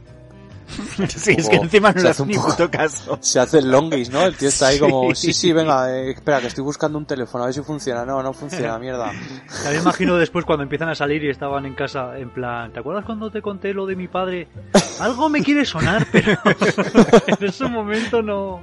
[1.07, 3.17] sí, es que encima no le hace ni puto caso.
[3.21, 4.23] Se hace el longis, ¿no?
[4.23, 4.79] El tío está ahí Sí.
[4.79, 8.05] como, sí, sí, venga, eh, espera, que estoy buscando un teléfono, a ver si funciona.
[8.05, 9.11] No, no funciona, mierda.
[9.69, 13.05] Me imagino después cuando empiezan a salir y estaban en casa en plan, ¿te acuerdas
[13.05, 14.47] cuando te conté lo de mi padre?
[14.99, 16.37] Algo me quiere sonar, pero
[17.27, 18.61] en ese momento no.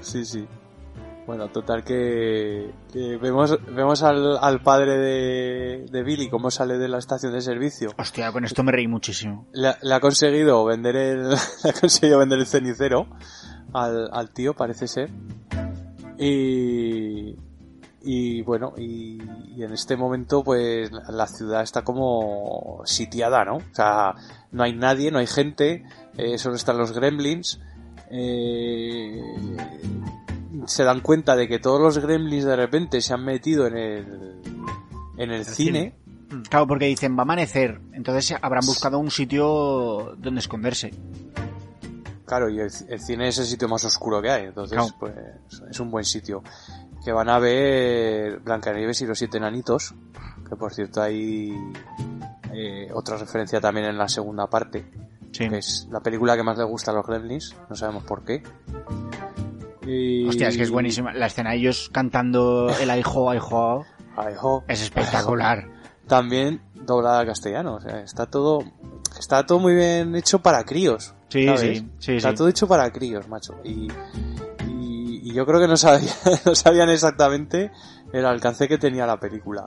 [0.00, 0.46] Sí, sí.
[1.28, 6.88] Bueno, total que, que vemos, vemos al, al padre de, de Billy cómo sale de
[6.88, 7.90] la estación de servicio.
[7.98, 9.46] Hostia, con esto me reí muchísimo.
[9.52, 11.28] Le, ha- le ha conseguido vender el,
[11.64, 13.06] le ha conseguido vender el cenicero
[13.74, 15.10] al, al tío, parece ser.
[16.18, 17.36] Y,
[18.00, 19.18] y bueno, y,
[19.54, 23.56] y en este momento pues la, la ciudad está como sitiada, ¿no?
[23.56, 24.14] O sea,
[24.50, 25.84] no hay nadie, no hay gente,
[26.16, 27.60] eh, solo están los gremlins.
[28.10, 29.20] eh,
[30.66, 34.42] se dan cuenta de que todos los gremlins de repente se han metido en el,
[35.16, 35.94] en el, cine.
[36.50, 37.80] Claro, porque dicen, va a amanecer.
[37.92, 40.92] Entonces habrán buscado un sitio donde esconderse.
[42.26, 44.94] Claro, y el, el cine es el sitio más oscuro que hay, entonces Claro.
[45.00, 45.14] pues
[45.70, 46.42] es un buen sitio.
[47.02, 49.94] Que van a ver Blancanieves y los siete enanitos,
[50.46, 51.50] que por cierto hay
[52.52, 54.84] eh, otra referencia también en la segunda parte,
[55.32, 55.48] Sí.
[55.48, 58.42] que es la película que más le gusta a los gremlins, no sabemos por qué.
[59.88, 60.26] Y...
[60.28, 61.12] Hostia, es que es buenísima.
[61.14, 63.84] La escena de ellos cantando el aijo, aijo,
[64.16, 64.64] Ay, jo.
[64.68, 65.68] es espectacular.
[66.06, 68.64] También doblada al castellano, o sea, está todo
[69.18, 71.14] está todo muy bien hecho para críos.
[71.28, 71.60] Sí, ¿sabes?
[71.78, 72.36] sí, sí, Está sí.
[72.36, 73.54] todo hecho para críos, macho.
[73.64, 73.88] Y,
[74.66, 76.10] y, y yo creo que no, sabía,
[76.46, 77.70] no sabían exactamente
[78.12, 79.66] el alcance que tenía la película.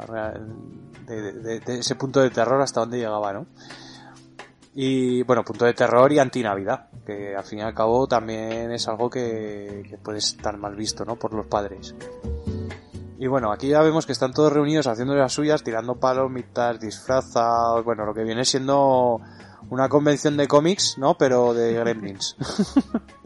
[1.05, 3.45] De, de- de ese punto de terror hasta dónde llegaba, ¿no?
[4.73, 8.87] Y bueno, punto de terror y antinavidad, que al fin y al cabo también es
[8.87, 11.17] algo que, que puede estar mal visto, ¿no?
[11.17, 11.93] Por los padres.
[13.21, 17.85] Y bueno, aquí ya vemos que están todos reunidos haciendo las suyas, tirando palomitas, disfrazados,
[17.85, 19.21] bueno, lo que viene siendo
[19.69, 21.17] una convención de cómics, ¿no?
[21.17, 22.35] Pero de gremlins.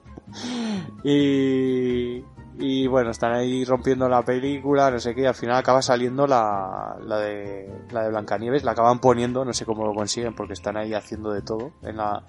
[1.06, 2.26] y,
[2.58, 6.26] y bueno, están ahí rompiendo la película, no sé qué, y al final acaba saliendo
[6.26, 10.54] la, la de la de Blancanieves, la acaban poniendo, no sé cómo lo consiguen porque
[10.54, 12.24] están ahí haciendo de todo en la,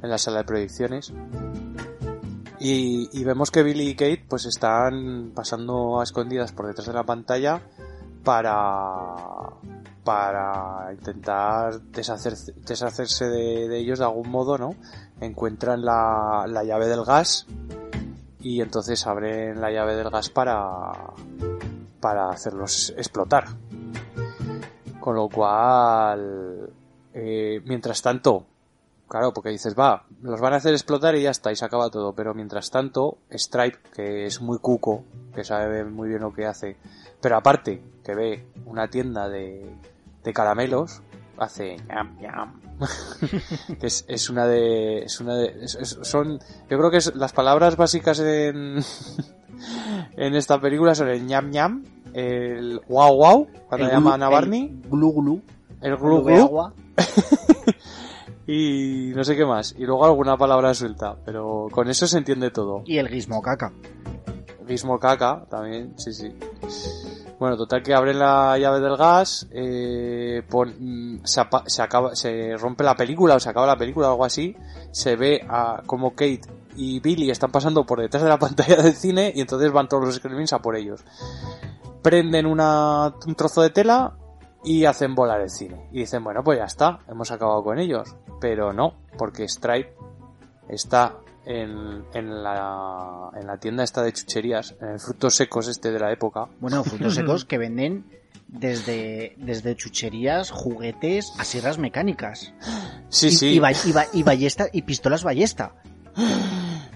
[0.00, 1.12] en la sala de proyecciones.
[2.60, 6.94] Y, y vemos que Billy y Kate pues están pasando a escondidas por detrás de
[6.94, 7.60] la pantalla
[8.22, 8.84] para
[10.04, 14.74] para intentar deshacerse, deshacerse de, de ellos de algún modo, ¿no?
[15.20, 17.46] Encuentran la, la llave del gas
[18.44, 20.92] y entonces abren la llave del gas para
[22.04, 23.46] para hacerlos explotar.
[25.00, 26.68] Con lo cual,
[27.14, 28.44] eh, mientras tanto,
[29.08, 31.88] claro, porque dices, va, los van a hacer explotar y ya está, y se acaba
[31.88, 32.12] todo.
[32.12, 35.02] Pero mientras tanto, Stripe, que es muy cuco,
[35.34, 36.76] que sabe muy bien lo que hace,
[37.22, 39.74] pero aparte, que ve una tienda de,
[40.22, 41.00] de caramelos,
[41.38, 42.60] hace ñam ñam.
[43.82, 46.38] es, es una de, es una de, es- es- son,
[46.68, 48.78] yo creo que es, las palabras básicas en,
[50.16, 54.28] en esta película son el ñam ñam, el wow wow, cuando El llaman glu- a
[54.28, 55.42] Barney, el Glu glu.
[55.80, 56.74] el glu glu, agua.
[58.46, 59.74] y no sé qué más.
[59.78, 62.82] Y luego alguna palabra suelta, pero con eso se entiende todo.
[62.86, 63.72] Y el guismo caca.
[64.66, 66.34] Gizmo caca también, sí, sí.
[67.38, 72.94] Bueno, total que abren la llave del gas, eh, mm, se, acaba, se rompe la
[72.94, 74.56] película o se acaba la película o algo así.
[74.92, 76.42] Se ve a como Kate
[76.76, 80.04] y Billy están pasando por detrás de la pantalla del cine y entonces van todos
[80.04, 81.04] los Screamings a por ellos.
[82.02, 84.14] Prenden un trozo de tela
[84.62, 85.88] y hacen volar el cine.
[85.92, 88.14] Y dicen, bueno, pues ya está, hemos acabado con ellos.
[88.40, 89.94] Pero no, porque Stripe
[90.68, 95.90] está en, en, la, en la tienda esta de chucherías, en el frutos secos este
[95.92, 96.46] de la época.
[96.60, 98.04] Bueno, frutos secos que venden
[98.48, 102.52] desde, desde chucherías, juguetes a sierras mecánicas.
[103.08, 103.46] Sí, y, sí.
[103.48, 105.72] Y, ba- y ba- y ballesta, y pistolas ballesta.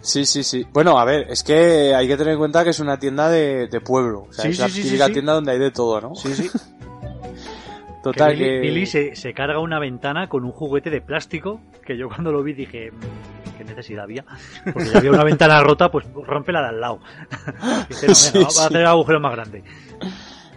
[0.01, 0.65] Sí, sí, sí.
[0.73, 3.67] Bueno, a ver, es que hay que tener en cuenta que es una tienda de,
[3.67, 4.27] de pueblo.
[4.31, 5.13] O sea, Sí, es sí, la sí, sí, típica sí.
[5.15, 6.15] tienda donde hay de todo, ¿no?
[6.15, 6.49] Sí, sí.
[8.03, 8.61] Total, que Billy, que...
[8.61, 12.43] Billy se, se carga una ventana con un juguete de plástico que yo cuando lo
[12.45, 12.97] vi dije, "Mm,
[13.38, 13.38] ¿qué
[13.79, 14.25] necesidad había?
[14.73, 17.01] Porque ya había una ventana rota, pues rompe la de al lado.
[17.89, 18.67] Dice, no, venga, Sí, vamos a sí.
[18.67, 19.65] hacer el agujero más grande.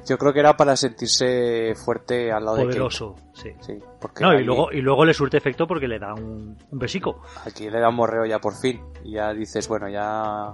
[0.07, 3.49] Yo creo que era para sentirse fuerte al lado Poderoso, sí.
[3.49, 3.63] de Kate.
[3.65, 6.57] Sí, porque No, y ahí- luego, y luego le surte efecto porque le da un,
[6.69, 7.21] un besico.
[7.45, 8.81] aquí le dan morreo ya por fin.
[9.03, 10.53] Y ya dices, bueno, ya,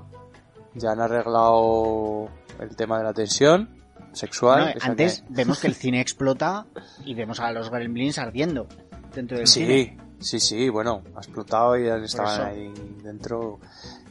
[0.75, 2.29] ya han arreglado
[2.59, 3.69] el tema de la tensión
[4.11, 4.75] sexual.
[4.75, 6.65] No, antes que- vemos que el cine explota
[7.05, 8.67] y vemos a los gremlins ardiendo
[9.15, 9.97] dentro del Sí, cine.
[10.19, 12.73] Sí, sí, bueno, ha explotado y ya estaban ahí
[13.03, 13.59] dentro.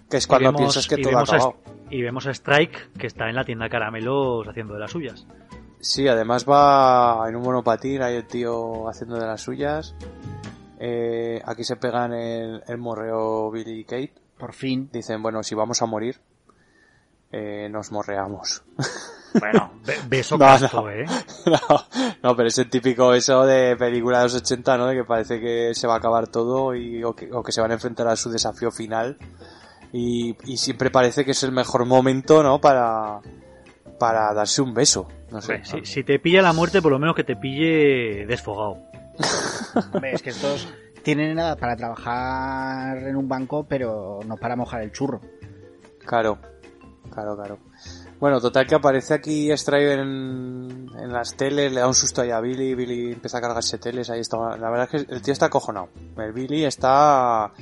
[0.08, 1.56] Que es cuando vemos- piensas que todo ha acabado.
[1.90, 5.26] Y vemos a Strike que está en la tienda Caramelos haciendo de las suyas.
[5.80, 9.94] Sí, además va en un monopatín, ahí el tío haciendo de las suyas.
[10.78, 14.14] Eh, aquí se pegan el, el morreo Billy y Kate.
[14.38, 14.88] Por fin.
[14.92, 16.20] Dicen, bueno, si vamos a morir,
[17.32, 18.62] eh, nos morreamos.
[19.40, 20.90] Bueno, be- beso No, casto, no.
[20.90, 21.04] ¿eh?
[21.46, 21.58] no,
[22.22, 24.86] no, pero es el típico eso de película de los 80, ¿no?
[24.86, 27.60] De que parece que se va a acabar todo y, o, que, o que se
[27.60, 29.16] van a enfrentar a su desafío final.
[29.92, 32.60] Y, y siempre parece que es el mejor momento, ¿no?
[32.60, 33.20] Para,
[33.98, 35.08] para darse un beso.
[35.30, 35.64] No sé.
[35.64, 38.78] Si, si te pilla la muerte, por lo menos que te pille desfogado.
[39.92, 40.68] Hombre, es que estos
[41.02, 45.20] tienen edad para trabajar en un banco, pero no para mojar el churro.
[46.04, 46.38] Claro,
[47.12, 47.58] claro, claro.
[48.18, 52.30] Bueno, total que aparece aquí Strive en, en las teles, le da un susto ahí
[52.30, 54.56] a Billy, Billy empieza a cargarse teles, ahí está.
[54.56, 55.88] La verdad es que el tío está acojonado.
[56.16, 57.52] El Billy está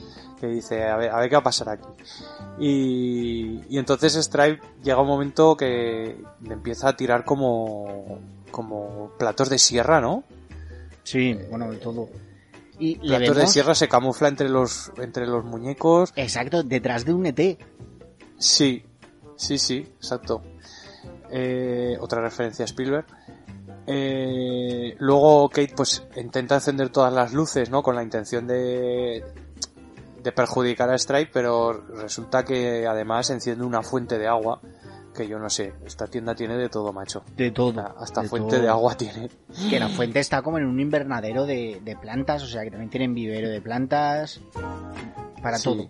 [0.40, 1.88] que dice, a ver, a ver qué va a pasar aquí.
[2.58, 8.20] Y, y entonces Strive llega un momento que le empieza a tirar como,
[8.50, 10.24] como platos de sierra, ¿no?
[11.02, 12.08] Sí, bueno, de todo.
[12.78, 16.12] Y Platos de sierra se camufla entre los, entre los muñecos.
[16.16, 17.58] exacto, detrás de un ET.
[18.36, 18.84] Sí,
[19.36, 20.42] sí, sí, exacto.
[21.30, 23.06] Eh, otra referencia a Spielberg.
[23.86, 27.82] Eh, luego Kate pues intenta encender todas las luces, ¿no?
[27.82, 29.24] Con la intención de,
[30.22, 34.60] de perjudicar a Stripe, pero resulta que además enciende una fuente de agua.
[35.14, 37.22] Que yo no sé, esta tienda tiene de todo, macho.
[37.36, 37.80] De todo.
[37.98, 38.62] Hasta de fuente todo.
[38.62, 39.28] de agua tiene.
[39.70, 42.90] Que la fuente está como en un invernadero de, de plantas, o sea que también
[42.90, 44.40] tienen vivero de plantas.
[45.44, 45.64] Para Sí.
[45.64, 45.88] todo.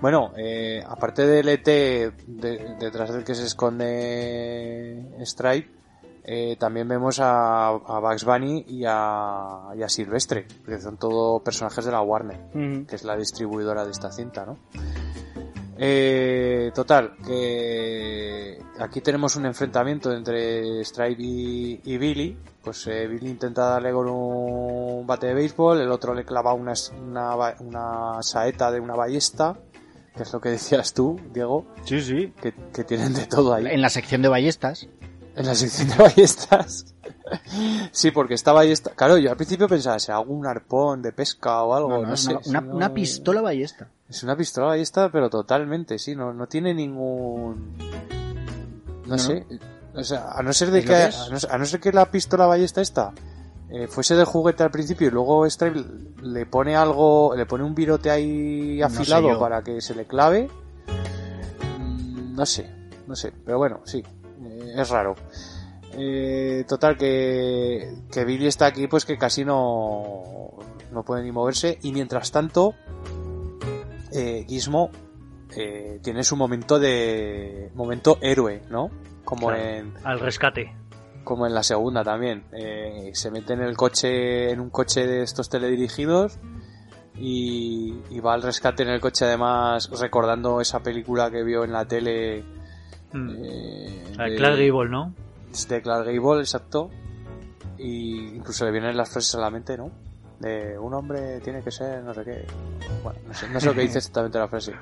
[0.00, 5.68] Bueno, eh, aparte del ET de- detrás del que se esconde Stripe,
[6.24, 11.42] eh, también vemos a, a Bugs Bunny y a, y a Silvestre, que son todos
[11.42, 12.38] personajes de la Warner,
[12.86, 14.56] que es la distribuidora de esta cinta, ¿no?
[15.82, 22.36] Eh, total, que aquí tenemos un enfrentamiento entre Stripe y, y Billy.
[22.62, 26.74] Pues eh, Billy intenta darle con un bate de béisbol, el otro le clava una,
[27.00, 29.56] una, una saeta de una ballesta,
[30.14, 32.34] que es lo que decías tú, Diego, Sí, sí.
[32.42, 33.64] que, que tienen de todo ahí.
[33.66, 34.86] En la sección de ballestas.
[35.36, 36.94] En la sección de ballestas.
[37.92, 38.90] sí, porque esta ballesta...
[38.90, 41.88] Claro, yo al principio pensaba, ¿será algún arpón de pesca o algo?
[41.88, 42.36] No, No, no, es sé.
[42.46, 43.88] una, pistola ballesta.
[44.08, 47.76] Es una pistola ballesta, pero totalmente, sí, no, no tiene ningún...
[49.06, 49.46] No, sé.
[49.94, 52.46] O sea, a no ser de que, a no, a no ser que la pistola
[52.46, 53.12] ballesta esta
[53.70, 55.84] eh, fuese de juguete al principio y luego Stripe
[56.22, 60.06] le pone algo, le pone un virote ahí No sé afilado para que se le
[60.06, 60.48] clave.
[61.78, 62.70] Mm, No sé,
[63.06, 64.04] no sé, pero bueno, sí,
[64.44, 65.14] eh, es raro.
[65.92, 70.50] Eh, total que, que Billy está aquí pues que casi no,
[70.92, 72.74] no puede ni moverse y mientras tanto
[74.12, 74.90] eh, Gizmo
[75.56, 78.90] eh, tiene su momento de momento héroe, ¿no?
[79.24, 79.62] Como Claro.
[79.62, 80.72] en Al rescate.
[81.24, 82.44] como en la segunda también.
[82.52, 86.38] Eh, se mete en el coche, en un coche de estos teledirigidos
[87.16, 91.72] y, y va al rescate en el coche además recordando esa película que vio en
[91.72, 92.44] la tele
[93.12, 93.30] Mm.
[93.44, 95.14] eh, de- Clark Gable, ¿no?
[95.68, 96.90] de Clark Gable, exacto.
[97.78, 99.90] Y incluso le vienen las frases a la mente, ¿no?
[100.38, 102.46] De un hombre tiene que ser no sé qué.
[103.02, 104.72] Bueno, no sé, no sé lo que dice exactamente la frase.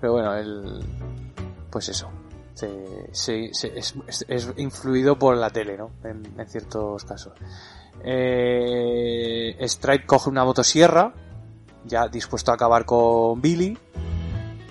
[0.00, 0.80] Pero bueno, él.
[1.70, 2.10] Pues eso.
[2.54, 2.68] Se,
[3.12, 5.90] se- se- es, es- es influido por la tele, ¿no?
[6.04, 7.34] En, en ciertos casos.
[8.02, 11.12] Eh, Stripe coge una motosierra,
[11.84, 13.76] ya dispuesto a acabar con Billy.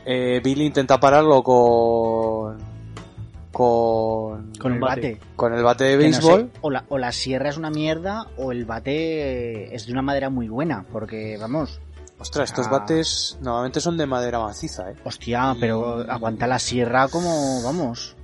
[0.05, 2.74] Eh, Billy intenta pararlo con.
[3.55, 4.51] Con.
[4.59, 5.13] Con el bate.
[5.15, 5.19] bate.
[5.37, 6.51] con el bate de Que no sé, béisbol.
[6.59, 10.29] o, la, o la sierra es una mierda o el bate es de una madera
[10.29, 10.83] muy buena.
[10.91, 11.79] Porque, vamos,
[12.19, 14.95] Ostras, estos bates normalmente son de madera maciza, ¿eh?
[15.05, 18.15] hostia, pero aguanta la sierra como, vamos.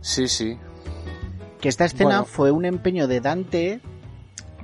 [0.00, 0.58] Sí, sí.
[1.60, 2.24] Que esta escena Bueno.
[2.24, 3.80] fue un empeño de Dante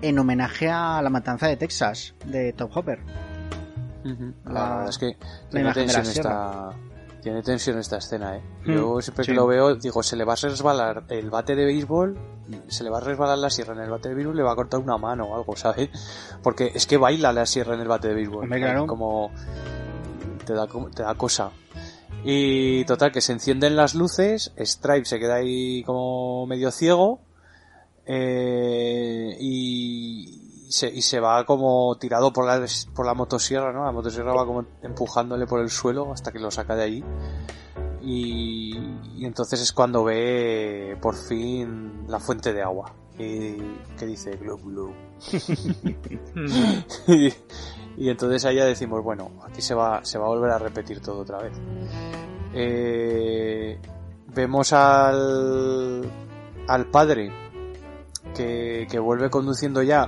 [0.02, 2.98] en homenaje a la matanza de Texas, de Top Hopper.
[4.44, 6.70] La, La- verdad es que la tiene imagen de la esta
[7.20, 8.42] tiene tensión esta escena, ¿eh?
[8.64, 11.64] Mm, Yo siempre que lo veo digo, se le va a resbalar el bate de
[11.64, 12.18] béisbol,
[12.68, 14.56] se le va a resbalar la sierra en el bate de béisbol, le va a
[14.56, 15.90] cortar una mano o algo, ¿sabes?
[16.42, 18.44] Porque es que baila la sierra en el bate de béisbol.
[18.44, 18.86] Hombre, claro.
[18.86, 19.30] Como
[20.44, 21.52] te da, te da cosa.
[22.24, 27.20] Y total, que se encienden las luces, Stripe se queda ahí como medio ciego,
[28.04, 30.39] eh, y
[30.70, 32.64] se, y se va como tirado por la,
[32.94, 33.84] por la motosierra, ¿no?
[33.84, 37.04] La motosierra va como empujándole por el suelo hasta que lo saca de ahí.
[38.02, 38.78] Y,
[39.16, 42.94] y entonces es cuando ve por fin la fuente de agua.
[43.18, 43.56] Y
[43.98, 44.94] que dice glow glow.
[47.08, 47.32] y,
[47.96, 51.00] y entonces ahí ya decimos, bueno, aquí se va, se va a volver a repetir
[51.00, 51.52] todo otra vez.
[52.54, 53.78] Eh,
[54.34, 56.10] vemos al,
[56.66, 57.30] al padre
[58.34, 60.06] que, que vuelve conduciendo ya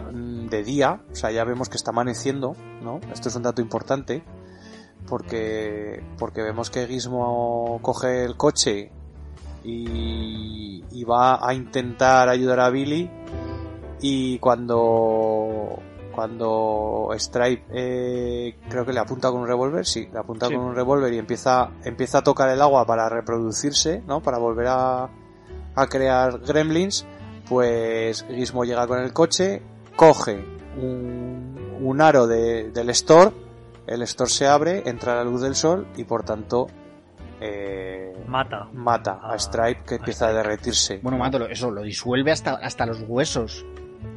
[0.57, 3.01] de día, o sea, ya vemos que está amaneciendo, ¿no?
[3.12, 4.23] Esto es un dato importante,
[5.09, 8.93] porque, porque vemos que Gizmo coge el coche
[9.65, 13.11] y, y va a intentar ayudar a Billy
[14.01, 15.79] y cuando
[16.15, 20.55] cuando Stripe eh, creo que le apunta con un revólver, sí, le apunta Sí.
[20.55, 24.20] con un revólver y empieza empieza a tocar el agua para reproducirse, ¿no?
[24.20, 25.09] Para volver a,
[25.74, 27.07] a crear gremlins,
[27.49, 29.62] pues Gizmo llega con el coche,
[29.97, 30.44] coge
[30.77, 33.31] un, un aro de- del store,
[33.86, 36.69] el store se abre, entra la luz del sol y por tanto
[37.40, 38.69] eh, Mata.
[38.73, 41.01] mata a Ah, Stripe que a empieza a derretirse.
[41.02, 43.66] Bueno, Mato, eso lo disuelve hasta, hasta los huesos.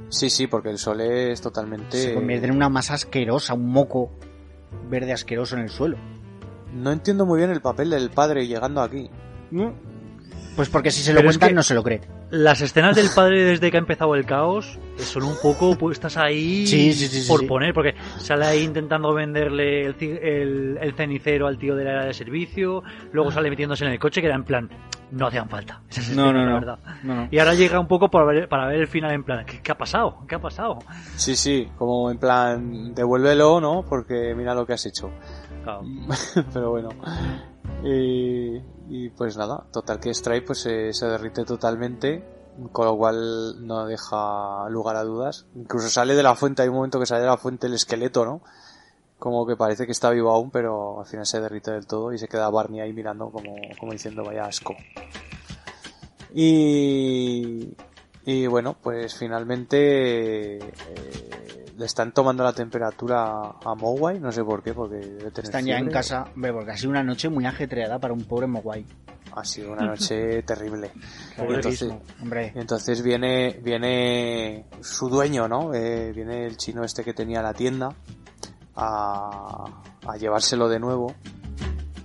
[0.10, 1.97] Sí, sí, porque el sol es totalmente...
[1.97, 4.11] Se convierte en una masa asquerosa, un moco
[4.88, 5.97] verde asqueroso en el suelo.
[6.73, 9.10] No entiendo muy bien el papel del padre llegando aquí.
[10.56, 12.02] Pues porque si se lo Pero es cuentan que- no se lo cree.
[12.31, 16.65] Las escenas del padre desde que ha empezado el caos son un poco puestas ahí
[16.65, 21.57] Sí, sí, sí, por poner, porque sale ahí intentando venderle el, el- el cenicero al
[21.60, 22.81] tío de la era de servicio,
[23.11, 24.69] luego sale metiéndose en el coche que era en plan,
[25.11, 25.81] no hacían falta.
[25.89, 26.53] esas No, no, la no.
[26.56, 26.80] verdad.
[27.03, 27.27] No.
[27.30, 29.72] Y ahora llega un poco para ver, para ver el final en plan, ¿qué, qué
[29.72, 30.26] ha pasado?
[30.27, 30.80] ¿Qué ha pasado?
[31.15, 33.85] Sí, sí, como en plan, devuélvelo, ¿no?
[33.88, 35.11] Porque mira lo que has hecho.
[35.64, 35.84] Claro.
[36.53, 36.89] Pero bueno.
[37.83, 42.23] Y, y pues nada, total que Stripe pues se, derrite totalmente,
[42.71, 45.45] con lo cual no deja lugar a dudas.
[45.55, 48.25] Incluso sale de la fuente, hay un momento que sale de la fuente el esqueleto,
[48.25, 48.41] ¿no?
[49.19, 52.17] Como que parece que está vivo aún, pero al final se derrite del todo y
[52.17, 54.75] se queda Barney ahí mirando como, como diciendo vaya asco.
[56.33, 57.75] Y,
[58.26, 64.64] y bueno, pues finalmente eh, le están tomando la temperatura a Mowai, no sé por
[64.64, 67.45] qué, porque debe tener Están ya en casa, ve, porque ha sido una noche muy
[67.45, 68.86] ajetreada para un pobre Mogwai.
[69.36, 70.91] Ha sido una noche terrible.
[71.37, 71.94] Pobre entonces.
[72.21, 75.73] Hombre, entonces viene, viene su dueño, ¿no?
[75.73, 77.94] Eh, viene el chino este que tenía la tienda
[78.76, 79.65] a,
[80.07, 81.13] a llevárselo de nuevo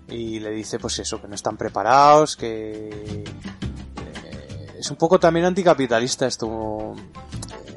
[0.08, 3.24] y le dice pues eso, que no están preparados, que
[4.81, 6.94] es un poco también anticapitalista esto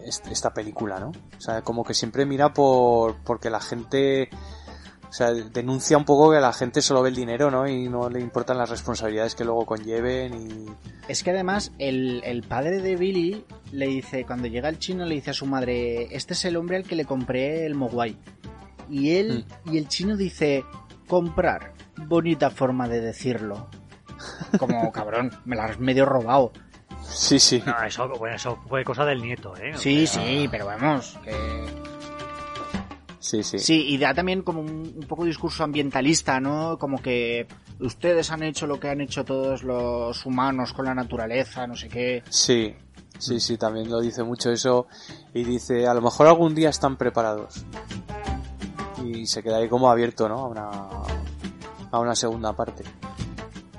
[0.05, 1.09] est- esta película, ¿no?
[1.37, 4.29] O sea, como que siempre mira por porque la gente
[5.09, 7.67] o sea, denuncia un poco que la gente solo ve el dinero, ¿no?
[7.67, 10.65] Y no le importan las responsabilidades que luego conlleven y
[11.07, 15.13] es que además el, el padre de Billy le dice, cuando llega el chino, le
[15.15, 18.17] dice a su madre, este es el hombre al que le compré el Mogwai.
[18.89, 20.63] Y él, y el chino dice,
[21.07, 21.73] comprar.
[22.07, 23.67] Bonita forma de decirlo.
[24.57, 26.51] Como cabrón, me la has medio robado.
[27.07, 27.61] Sí, sí.
[27.65, 29.73] No, eso, bueno, eso fue cosa del nieto, ¿eh?
[29.75, 31.17] Sí, sí, pero vamos.
[31.23, 31.65] que-
[33.19, 33.57] Sí, sí.
[33.57, 36.77] Sí, y da también como un, un poco discurso ambientalista, ¿no?
[36.77, 37.47] Como que
[37.79, 41.87] ustedes han hecho lo que han hecho todos los humanos con la naturaleza, no sé
[41.87, 42.21] qué.
[42.29, 42.75] Sí,
[43.17, 44.87] sí, sí, también lo dice mucho eso.
[45.33, 47.65] Y dice, a lo mejor algún día están preparados.
[49.03, 50.39] Y se queda ahí como abierto, ¿no?
[50.39, 50.69] A una,
[51.91, 52.83] a una segunda parte.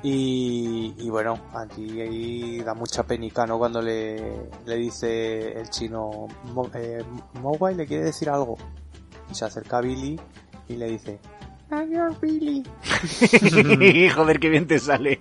[0.07, 3.57] Y, y bueno, aquí ahí da mucha penica, ¿no?
[3.59, 7.03] Cuando le, le dice el chino, Mo, eh,
[7.41, 8.59] Mogwai le quiere decir algo.
[9.31, 10.21] Y se acerca a Billy
[10.69, 11.19] y le dice,
[11.71, 12.63] Adiós, Billy.
[14.15, 15.21] Joder, qué bien te sale.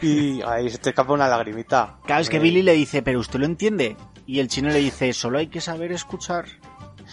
[0.00, 1.98] Y ahí se te escapa una lagrimita.
[2.06, 3.96] Claro, es que Eh, Billy le dice, pero usted lo entiende.
[4.26, 6.46] Y el chino le dice, solo hay que saber escuchar.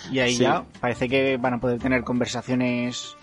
[0.10, 0.44] Y ahí Sí.
[0.44, 3.18] ya parece que van a poder tener conversaciones.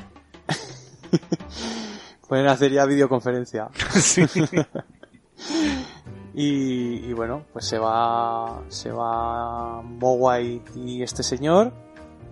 [2.28, 3.68] Pueden hacer ya videoconferencia.
[6.34, 11.72] y, y bueno, pues se va, se va Mogwai y este señor.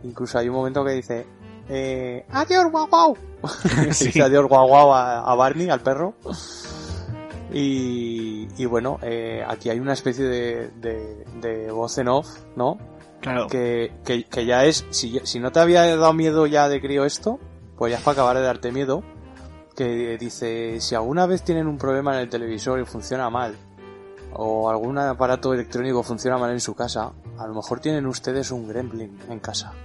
[0.05, 1.27] Incluso hay un momento que dice,
[1.69, 3.17] eh, adiós guau guau.
[3.93, 4.07] Sí.
[4.07, 6.15] dice adiós guau guau a, a Barney, al perro.
[7.53, 12.77] Y, y bueno, eh, aquí hay una especie de, de, de voz en off, ¿no?
[13.21, 13.47] Claro.
[13.47, 17.05] Que, que, que ya es, si, si no te había dado miedo ya de crío
[17.05, 17.39] esto,
[17.79, 19.03] pues ya es para acabar de darte miedo.
[19.77, 23.55] Que dice, si alguna vez tienen un problema en el televisor y funciona mal,
[24.33, 28.69] o algún aparato electrónico funciona mal en su casa, a lo mejor tienen ustedes un
[28.69, 29.73] gremlin en casa.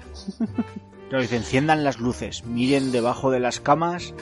[1.10, 4.14] Claro, dice, enciendan las luces, miren debajo de las camas.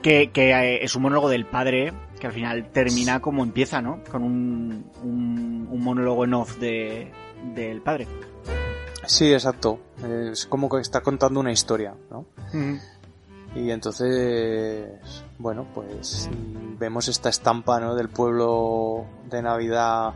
[0.00, 4.02] Que, que eh, es un monólogo del padre que al final termina como empieza, ¿no?
[4.10, 7.12] Con un, un, un monólogo en off de,
[7.54, 8.08] del padre.
[9.04, 9.80] Sí, exacto.
[10.02, 12.24] Es como que está contando una historia, ¿no?
[13.56, 14.88] Y entonces,
[15.38, 16.28] bueno, pues
[16.78, 17.94] vemos esta estampa, ¿no?
[17.94, 20.12] Del pueblo de Navidad.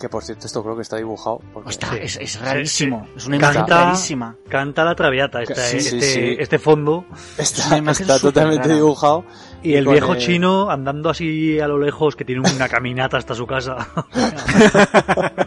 [0.00, 1.40] Que por cierto, esto creo que está dibujado.
[1.52, 3.00] porque- Está, es, es rarísimo.
[3.00, 3.14] Sí, sí.
[3.16, 4.36] Es una imagen Canta- rarísima.
[4.48, 6.36] Canta la traviata, esta- Sí, sí, este, sí.
[6.38, 7.04] este fondo.
[7.36, 8.76] Está, está totalmente rara.
[8.76, 9.24] dibujado.
[9.60, 13.16] Y el con viejo el- chino andando así a lo lejos, que tiene una caminata
[13.16, 13.88] hasta su casa.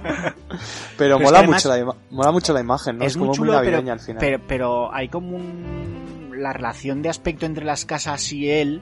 [0.98, 3.06] Pero es mola, además- mucho la ima- mola mucho la imagen, ¿no?
[3.06, 4.20] Es, es como muy muy chulo, pero, navideña al final.
[4.20, 6.11] pero, pero hay como un...
[6.42, 8.82] La relación de aspecto entre las casas y él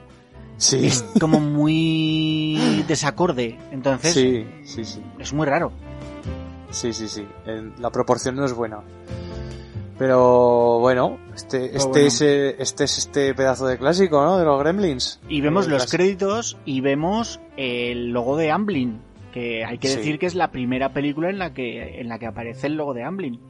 [0.56, 3.58] sí, es como muy desacorde.
[3.70, 5.02] Entonces, sí, sí, sí.
[5.18, 5.72] es muy raro.
[6.70, 7.26] Sí, sí, sí.
[7.78, 8.80] La proporción no es buena.
[9.98, 12.06] Pero bueno, este, este, bueno.
[12.06, 14.38] Es, eh, este es este pedazo de clásico, ¿no?
[14.38, 15.20] De los Gremlins.
[15.28, 18.98] Y vemos Eh, los créditos y vemos el logo de Amblin,
[19.32, 19.96] que hay que Sí.
[19.98, 22.94] decir que es la primera película en la que en la que aparece el logo
[22.94, 23.40] de Amblin.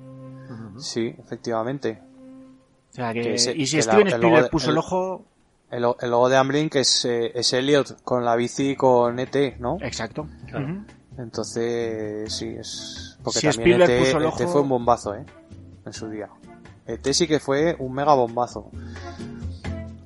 [0.78, 2.00] Sí, efectivamente.
[2.90, 4.78] O sea que, Que ese- y si que Steven el Spielberg de- puso el- el
[4.78, 5.24] ojo,
[5.70, 9.56] El, el logo de Amblin que es, eh, es Elliot con la bici con ET,
[9.60, 9.78] ¿no?
[9.80, 10.26] exacto.
[10.48, 10.82] Claro.
[11.16, 13.18] Entonces, sí, es...
[13.22, 15.24] Porque Si también Spielberg ET, puso el ET ojo- fue un bombazo, ¿eh?
[15.86, 16.28] En su día.
[16.86, 18.68] ET sí que fue un mega bombazo.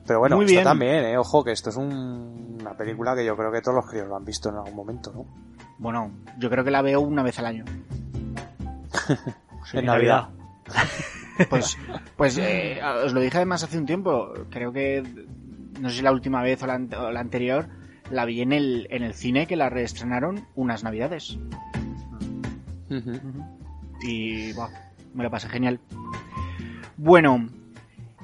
[0.07, 1.17] Pero bueno, Muy también, ¿eh?
[1.17, 4.17] Ojo, que esto es un- una película que yo creo que todos los críos lo
[4.17, 5.25] han visto en algún momento, ¿no?
[5.79, 7.65] Bueno, yo creo que la veo una vez al año.
[9.73, 10.29] En Navidad.
[11.51, 11.77] Pues,
[12.17, 14.33] pues eh, os lo dije además hace un tiempo.
[14.51, 15.03] Creo que
[15.81, 17.69] no sé si la última vez o la, ante- o la anterior
[18.11, 21.39] la vi en el, en el cine que la reestrenaron unas navidades.
[24.03, 24.69] Y buah,
[25.15, 25.81] me lo pasé genial.
[26.97, 27.49] Bueno,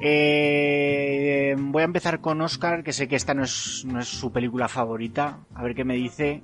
[0.00, 4.30] eh, voy a empezar con Oscar, que sé que esta no es, no es su
[4.32, 5.38] película favorita.
[5.54, 6.42] A ver qué me dice.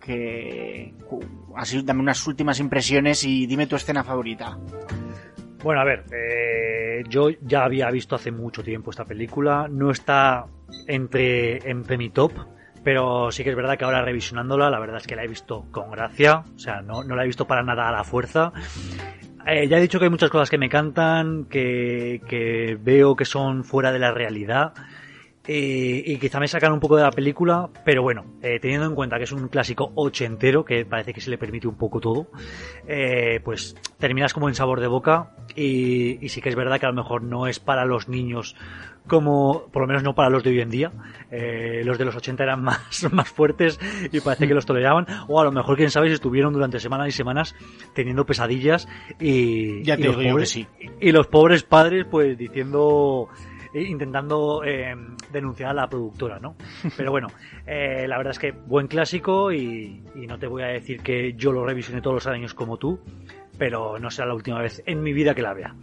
[0.00, 0.92] Que
[1.56, 4.58] así dame unas últimas impresiones y dime tu escena favorita.
[5.64, 10.44] Bueno, a ver, eh, yo ya había visto hace mucho tiempo esta película, no está
[10.86, 12.32] entre, entre mi top,
[12.82, 15.64] pero sí que es verdad que ahora revisionándola, la verdad es que la he visto
[15.70, 18.52] con gracia, o sea, no, no la he visto para nada a la fuerza.
[19.46, 23.24] Eh, ya he dicho que hay muchas cosas que me cantan, que, que veo que
[23.24, 24.74] son fuera de la realidad.
[25.46, 28.94] Eh, y quizá me sacan un poco de la película, pero bueno, eh, teniendo en
[28.94, 32.28] cuenta que es un clásico ochentero, que parece que se le permite un poco todo,
[32.86, 36.86] eh, pues terminas como en sabor de boca y, y sí que es verdad que
[36.86, 38.56] a lo mejor no es para los niños
[39.06, 40.92] como, por lo menos no para los de hoy en día,
[41.30, 43.78] eh, los de los 80 eran más, más fuertes
[44.10, 47.08] y parece que los toleraban, o a lo mejor quién sabe si estuvieron durante semanas
[47.08, 47.54] y semanas
[47.94, 48.88] teniendo pesadillas
[49.20, 50.66] y, Ya te y los digo yo que pobres, sí.
[51.00, 53.28] y los pobres padres pues diciendo
[53.82, 54.94] intentando eh,
[55.32, 56.56] denunciar a la productora, ¿no?
[56.96, 57.28] Pero bueno,
[57.66, 61.34] eh, la verdad es que buen clásico y, y no te voy a decir que
[61.34, 63.00] yo lo revisioné todos los años como tú,
[63.58, 65.74] pero no será la última vez en mi vida que la vea.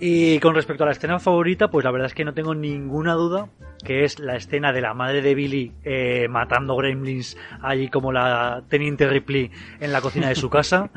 [0.00, 3.14] Y con respecto a la escena favorita, pues la verdad es que no tengo ninguna
[3.14, 3.48] duda
[3.84, 8.62] que es la escena de la madre de Billy eh, matando gremlins allí como la
[8.68, 9.50] teniente Ripley
[9.80, 10.90] en la cocina de su casa,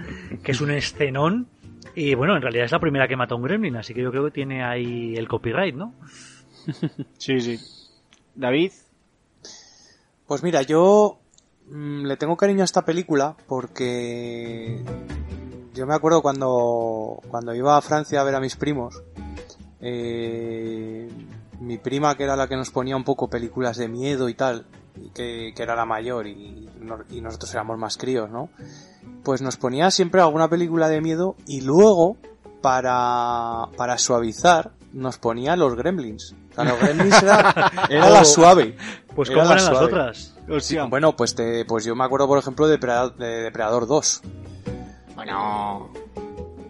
[0.44, 1.48] que es un escenón.
[1.96, 4.12] Y bueno, en realidad es la primera que mata a un gremlin, así que yo
[4.12, 5.94] creo que tiene ahí el copyright, ¿no?
[7.18, 7.60] Sí, sí.
[8.36, 8.72] David,
[10.28, 11.20] Pues mira, yo
[11.70, 14.84] mm, le tengo cariño a esta película porque
[15.74, 19.02] yo me acuerdo cuando, cuando iba a Francia a ver a mis primos,
[19.80, 21.08] eh,
[21.62, 24.66] mi prima que era la que nos ponía un poco películas de miedo y tal,
[25.14, 26.70] que, que era la mayor y,
[27.10, 28.50] y nosotros éramos más críos, ¿no?
[29.24, 32.18] Pues nos ponía siempre alguna película de miedo y luego,
[32.62, 36.36] para, para suavizar, nos ponía los gremlins.
[36.52, 38.76] O sea, los gremlins era, era la suave.
[39.16, 40.36] Pues Era como la eran las otras.
[40.60, 44.22] Sí, bueno, pues te, pues yo me acuerdo, por ejemplo, de Depredador, de Depredador 2.
[45.16, 45.92] bueno,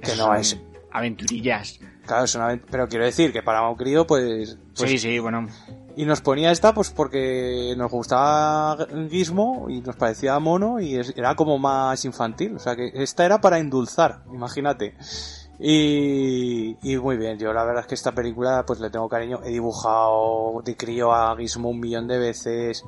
[0.02, 0.58] Que no es-
[0.92, 1.80] aventurillas.
[2.06, 5.48] Claro, es una, pero quiero decir que para un crío, pues, pues- sí, sí, bueno.
[5.98, 11.36] Y nos ponía esta, pues porque nos gustaba Gizmo y nos parecía mono y era
[11.36, 12.56] como más infantil.
[12.56, 14.96] O sea que esta era para endulzar, imagínate.
[15.58, 19.40] Y, y muy bien, yo la verdad es que esta película pues le tengo cariño.
[19.46, 22.84] He dibujado de crío a Gizmo un millón de veces.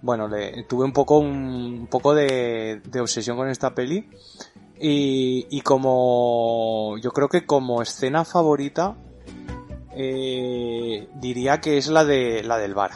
[0.00, 4.08] Bueno, le, tuve un poco un, un poco de, de obsesión con esta peli.
[4.78, 8.96] Y, y como yo creo que como escena favorita
[9.96, 12.90] eh, diría que es la de la del bar.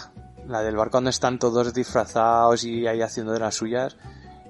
[0.46, 3.96] La del bar cuando están todos disfrazados y ahí haciendo de las suyas.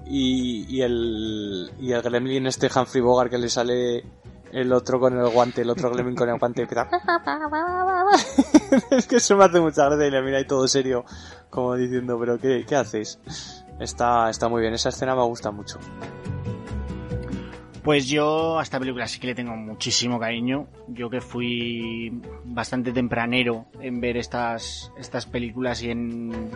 [0.05, 4.03] Y, y el y el gremlin este Humphrey Bogart que le sale
[4.51, 6.89] el otro con el guante, el otro gremlin con el guante empieza...
[8.91, 11.05] es que eso me hace mucha gracia y le mira ahí todo serio
[11.49, 13.19] como diciendo, pero ¿qué, qué haces?
[13.79, 15.79] Está, está muy bien, esa escena me gusta mucho.
[17.89, 20.67] Pues yo a esta película sí que le tengo muchísimo cariño.
[20.89, 26.51] Yo que fui bastante tempranero en ver estas, estas películas y en,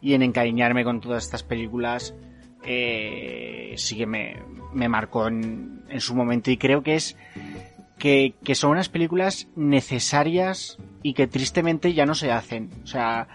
[0.00, 2.14] y en encariñarme con todas estas películas,
[2.64, 4.36] eh, sí que me,
[4.72, 7.16] me marcó en, en, su momento y creo que es
[7.98, 12.70] que, que son unas películas necesarias y que tristemente ya no se hacen.
[12.84, 13.26] O sea,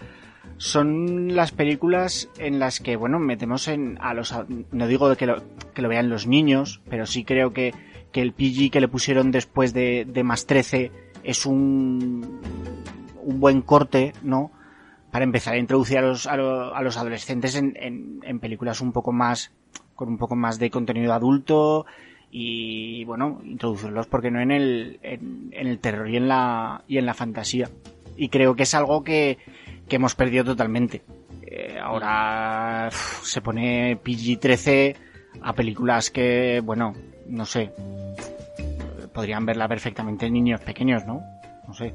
[0.64, 4.34] son las películas en las que, bueno, metemos en a los,
[4.72, 5.42] no digo que lo,
[5.74, 7.74] que lo vean los niños, pero sí creo que,
[8.12, 10.90] que el PG que le pusieron después de, de más 13
[11.22, 12.40] es un,
[13.22, 14.52] un buen corte, ¿no?
[15.10, 18.80] Para empezar a introducir a los, a, lo, a los adolescentes en, en, en, películas
[18.80, 19.52] un poco más,
[19.94, 21.84] con un poco más de contenido adulto
[22.30, 26.96] y, bueno, introducirlos, porque no en el, en, en el terror y en la, y
[26.96, 27.68] en la fantasía.
[28.16, 29.36] Y creo que es algo que,
[29.88, 31.02] que hemos perdido totalmente.
[31.42, 34.96] Eh, ahora uf, se pone PG-13
[35.42, 36.94] a películas que, bueno,
[37.28, 37.72] no sé,
[39.12, 41.22] podrían verla perfectamente niños pequeños, ¿no?
[41.66, 41.94] No sé.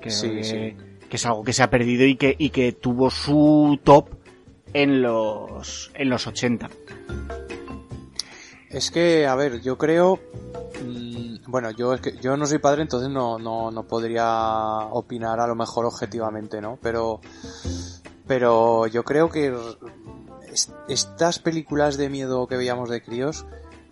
[0.00, 0.76] Que, sí, sí.
[1.08, 4.08] que es algo que se ha perdido y que, y que tuvo su top
[4.72, 6.70] en los, en los 80.
[8.70, 10.20] Es que, a ver, yo creo,
[10.84, 15.40] mmm, bueno, yo es que yo no soy padre, entonces no, no, no podría opinar
[15.40, 16.78] a lo mejor objetivamente, ¿no?
[16.80, 17.20] Pero,
[18.28, 19.52] pero yo creo que
[20.88, 23.44] estas películas de miedo que veíamos de críos,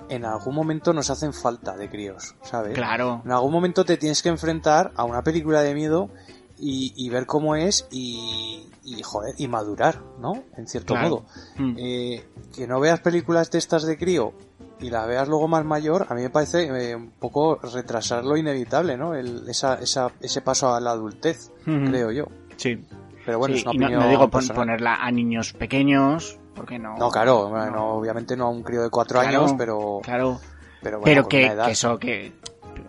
[0.09, 2.75] en algún momento nos hacen falta de críos, ¿sabes?
[2.75, 3.23] Claro.
[3.25, 6.09] En algún momento te tienes que enfrentar a una película de miedo
[6.57, 10.45] y, y ver cómo es y, y, joder, y madurar, ¿no?
[10.57, 11.09] En cierto claro.
[11.09, 11.25] modo.
[11.57, 11.75] Mm.
[11.79, 12.25] Eh,
[12.55, 14.33] que no veas películas de estas de crío
[14.81, 18.37] y la veas luego más mayor, a mí me parece eh, un poco retrasar lo
[18.37, 19.15] inevitable, ¿no?
[19.15, 21.89] El, esa, esa, ese paso a la adultez, uh -huh.
[21.89, 22.27] creo yo.
[22.57, 22.85] Sí.
[23.25, 24.57] Pero bueno, sí, es una y no, opinión no digo personal.
[24.57, 26.97] ponerla a niños pequeños, porque no.
[26.97, 27.71] No, claro, no.
[27.71, 30.01] no obviamente no a un crío de cuatro claro, años, pero.
[30.03, 30.41] Claro.
[30.81, 32.27] Pero, bueno, pero que, que, eso, que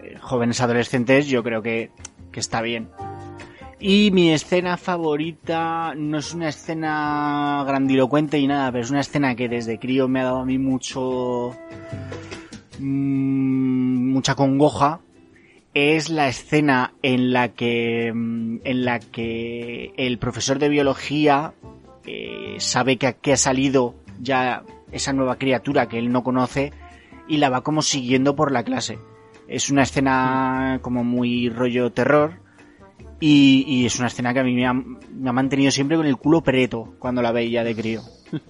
[0.03, 1.91] eh, jóvenes adolescentes, yo creo que,
[2.31, 2.89] que está bien.
[3.81, 9.35] Y mi escena favorita no es una escena grandilocuente y nada, pero es una escena
[9.35, 11.55] que desde crío me ha dado a mí mucho.
[12.77, 14.99] Mmm, mucha congoja.
[15.73, 18.11] Es la escena en la que.
[18.13, 21.53] mm, en la que el profesor de biología
[22.05, 26.73] eh, sabe que aquí ha salido ya esa nueva criatura que él no conoce
[27.29, 28.99] y la va como siguiendo por la clase.
[29.47, 32.48] Es una escena como muy rollo terror
[33.19, 36.05] y, y, es una escena que a mí me ha, me ha, mantenido siempre con
[36.05, 38.01] el culo preto cuando la veía de crío.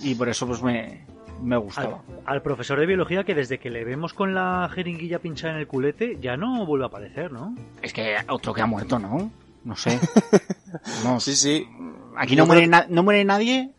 [0.00, 1.04] Y por eso pues me,
[1.42, 2.04] me gustaba.
[2.24, 5.58] Al, al, profesor de biología que desde que le vemos con la jeringuilla pinchada en
[5.58, 7.56] el culete ya no vuelve a aparecer, ¿no?
[7.82, 9.30] Es que otro que ha muerto, ¿no?
[9.64, 9.98] No sé.
[11.02, 11.66] No, sí, sí.
[12.14, 13.72] Aquí no muere, no muere nadie,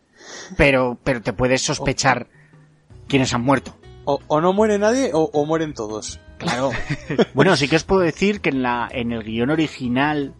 [0.56, 3.06] pero, pero te puedes sospechar oh.
[3.06, 3.76] quiénes han muerto.
[4.04, 6.18] O, o no muere nadie o, o mueren todos.
[6.40, 6.72] Claro.
[7.34, 10.34] bueno, sí que os puedo decir que en la en el guion original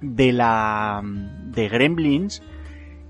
[0.00, 2.42] de la de Gremlins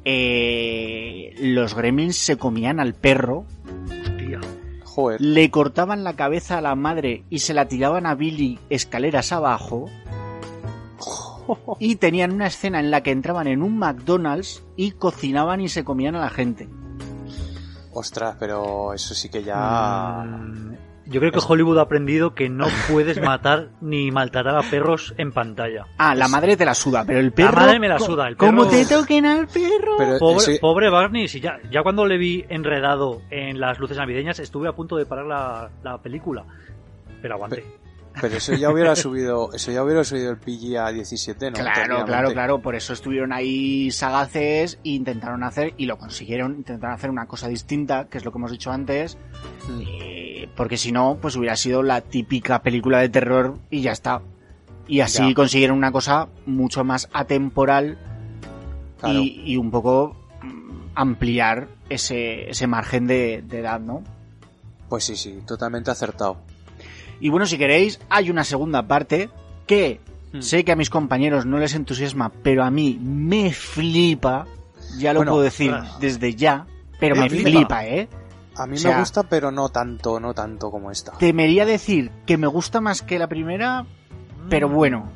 [0.05, 3.45] eh, los Gremlins se comían al perro.
[3.85, 4.41] Hostia.
[4.85, 5.21] Joder.
[5.21, 9.89] Le cortaban la cabeza a la madre y se la tiraban a Billy escaleras abajo.
[11.79, 15.83] Y tenían una escena en la que entraban en un McDonald's y cocinaban y se
[15.83, 16.69] comían a la gente.
[17.91, 20.25] Ostras, pero eso sí que ya...
[20.27, 20.77] Mm,
[21.09, 25.33] yo creo que Hollywood ha aprendido que no puedes matar ni maltratar a perros en
[25.33, 25.87] pantalla.
[25.99, 27.53] Ah, la madre te la suda, pero el perro.
[27.53, 28.51] La madre me la suda, el perro.
[28.51, 29.97] ¿Cómo te toquen al perro?
[29.99, 30.19] Pero
[30.61, 34.73] pobre, Barney, si ya, ya cuando le vi enredado en las luces navideñas estuve a
[34.73, 36.45] punto de parar la, la película.
[37.21, 37.65] Pero aguanté.
[37.65, 37.88] Pero...
[38.21, 41.57] Pero eso ya hubiera subido, eso ya hubiera subido el PG a 17, ¿no?
[41.59, 42.61] Claro, claro, claro.
[42.61, 47.49] Por eso estuvieron ahí sagaces e intentaron hacer, y lo consiguieron, intentaron hacer una cosa
[47.49, 49.17] distinta, que es lo que hemos dicho antes.
[49.69, 49.83] Mm.
[49.87, 54.23] Eh, porque si no, pues hubiera sido la típica película de terror y ya está.
[54.87, 55.35] Y así ya.
[55.35, 57.99] consiguieron una cosa mucho más atemporal
[58.99, 59.19] claro.
[59.21, 64.03] y, y, un poco mm, ampliar ese, ese margen de, de edad, ¿no?
[64.89, 66.39] Pues sí, sí, totalmente acertado.
[67.21, 69.31] Y bueno, si queréis, hay una segunda parte
[69.67, 70.01] que
[70.33, 70.41] Hmm.
[70.43, 74.47] sé que a mis compañeros no les entusiasma, pero a mí me flipa.
[74.99, 75.97] Ya lo Bueno, puedo decir ah.
[76.01, 76.67] desde ya,
[77.01, 77.49] pero Me me flipa.
[77.51, 78.09] flipa, ¿eh?
[78.57, 81.13] A mí O sea- me gusta, pero no tanto, no tanto como esta.
[81.13, 83.87] Temería decir que me gusta más que la primera,
[84.51, 85.13] pero bueno,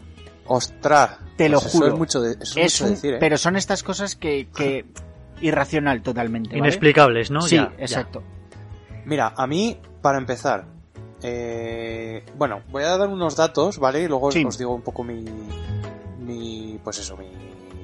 [0.46, 1.18] Ostras.
[1.36, 1.92] Te lo pues eso juro.
[1.92, 3.16] es mucho de, eso es es mucho un- decir, ¿eh?
[3.20, 4.84] pero son estas cosas que, que
[5.40, 6.50] irracional totalmente.
[6.50, 6.58] ¿vale?
[6.58, 7.42] Inexplicables, ¿no?
[7.42, 7.84] Sí, Ya, ya.
[7.84, 8.22] exacto.
[9.04, 10.66] Mira, a mí, para empezar,
[11.22, 14.02] eh, bueno, voy a dar unos datos, ¿vale?
[14.02, 14.44] Y luego Sí.
[14.44, 15.24] os digo un poco mi,
[16.18, 17.30] mi, pues eso, mi,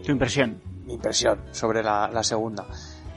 [0.04, 0.60] Tu impresión.
[0.84, 2.66] mi impresión sobre la, la segunda.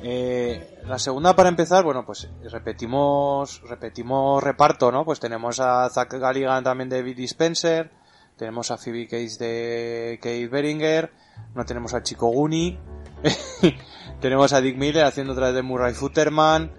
[0.03, 5.05] Eh, la segunda, para empezar, bueno, pues repetimos, repetimos reparto, ¿no?
[5.05, 7.91] Pues tenemos a Zach Galligan también de Billy Spencer,
[8.35, 11.11] tenemos a Phoebe Case de Kate Beringer,
[11.53, 12.79] no tenemos a Chico Guni,
[14.21, 16.71] tenemos a Dick Miller haciendo otra vez de Murray Futterman,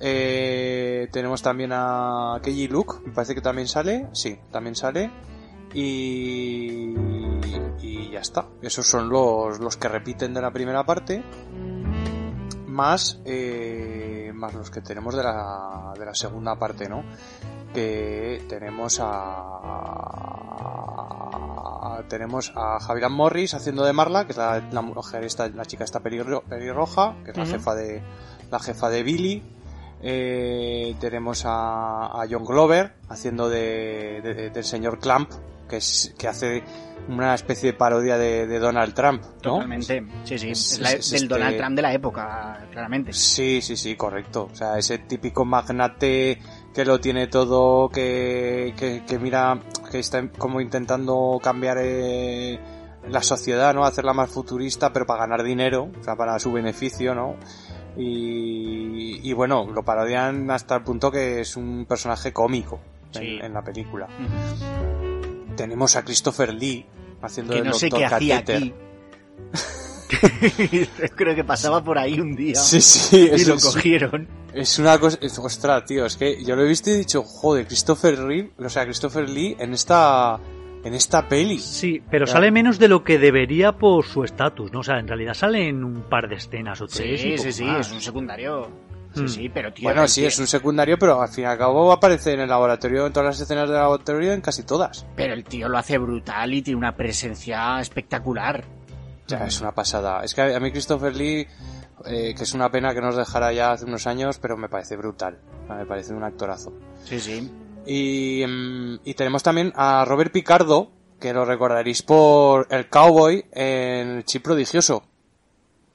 [0.00, 5.10] eh, tenemos también a Keiji Luke, me parece que también sale, sí, también sale,
[5.74, 6.94] y,
[7.80, 8.46] y ya está.
[8.62, 11.22] Esos son los, los que repiten de la primera parte,
[12.66, 17.02] más, eh, más los que tenemos de la, de la segunda parte, ¿no?
[17.74, 18.98] Que tenemos
[20.76, 25.64] a, tenemos a Javier Morris haciendo de Marla, que es la, la mujer esta, la
[25.64, 28.02] chica esta pelirro- pelirroja, que es la jefa de,
[28.50, 29.42] la jefa de Billy.
[30.02, 35.30] Eh, tenemos a, a John Glover haciendo de, de- de- del señor Clamp,
[35.68, 36.62] que es, que hace
[37.08, 39.28] una especie de parodia de, de Donald Trump, ¿no?
[39.54, 40.04] Totalmente.
[40.24, 40.50] Sí, sí.
[40.50, 43.12] Es- Es, la- es del este- Donald Trump de la época, claramente.
[43.12, 44.48] Sí, sí, sí, correcto.
[44.52, 46.40] O sea, ese típico magnate
[46.74, 49.58] que lo tiene todo, que, que, que mira,
[49.90, 52.60] que está como intentando cambiar eh,
[53.08, 53.84] la sociedad, ¿no?
[53.86, 57.36] Hacerla más futurista, pero para ganar dinero, o sea, para su beneficio, ¿no?
[57.96, 62.80] Y, y bueno, lo parodian hasta el punto que es un personaje cómico
[63.14, 63.38] en, Sí.
[63.42, 64.06] en la película.
[65.56, 66.84] Tenemos a Christopher Lee
[67.22, 67.98] haciendo Que el no sé Dr.
[67.98, 68.56] qué hacía Catheter.
[68.62, 68.74] aquí.
[71.16, 74.28] Creo que pasaba por ahí un día Sí, sí, y es, lo cogieron.
[74.52, 77.22] Es una cosa, es- ostras, tío, es que yo lo he visto y he dicho,
[77.22, 80.38] joder, Christopher Reeve, o sea, Christopher Lee en esta,
[80.86, 81.58] en esta peli.
[81.58, 82.32] Sí, pero Ya.
[82.32, 84.80] sale menos de lo que debería por su estatus, ¿no?
[84.80, 87.20] O sea, en realidad sale en un par de escenas o tres.
[87.20, 87.86] Sí, sí, sí, más.
[87.88, 88.68] es un secundario.
[89.14, 89.28] Sí, Mm.
[89.28, 89.84] sí, pero tío.
[89.84, 92.48] Bueno, sí, tío- es un secundario, pero al fin y al cabo aparece en el
[92.50, 95.06] laboratorio, en todas las escenas del laboratorio, en casi todas.
[95.16, 98.64] Pero el tío lo hace brutal y tiene una presencia espectacular.
[99.24, 100.22] O sea, es una pasada.
[100.22, 101.46] Es que a mí Christopher Lee,
[102.04, 104.96] eh, que es una pena que nos dejara ya hace unos años, pero me parece
[104.96, 105.38] brutal.
[105.68, 106.72] Me parece un actorazo.
[107.02, 107.50] Sí, sí.
[107.86, 110.90] Y, mm, y tenemos también a Robert Picardo,
[111.20, 115.04] que lo recordaréis por el cowboy en El Chip Prodigioso.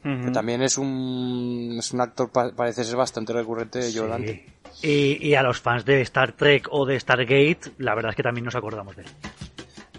[0.04, 3.84] que también es un, es un actor, pa- parece ser bastante recurrente.
[3.84, 4.00] Sí.
[4.82, 8.24] Y, y a los fans de Star Trek o de Stargate, la verdad es que
[8.24, 9.10] también nos acordamos de él.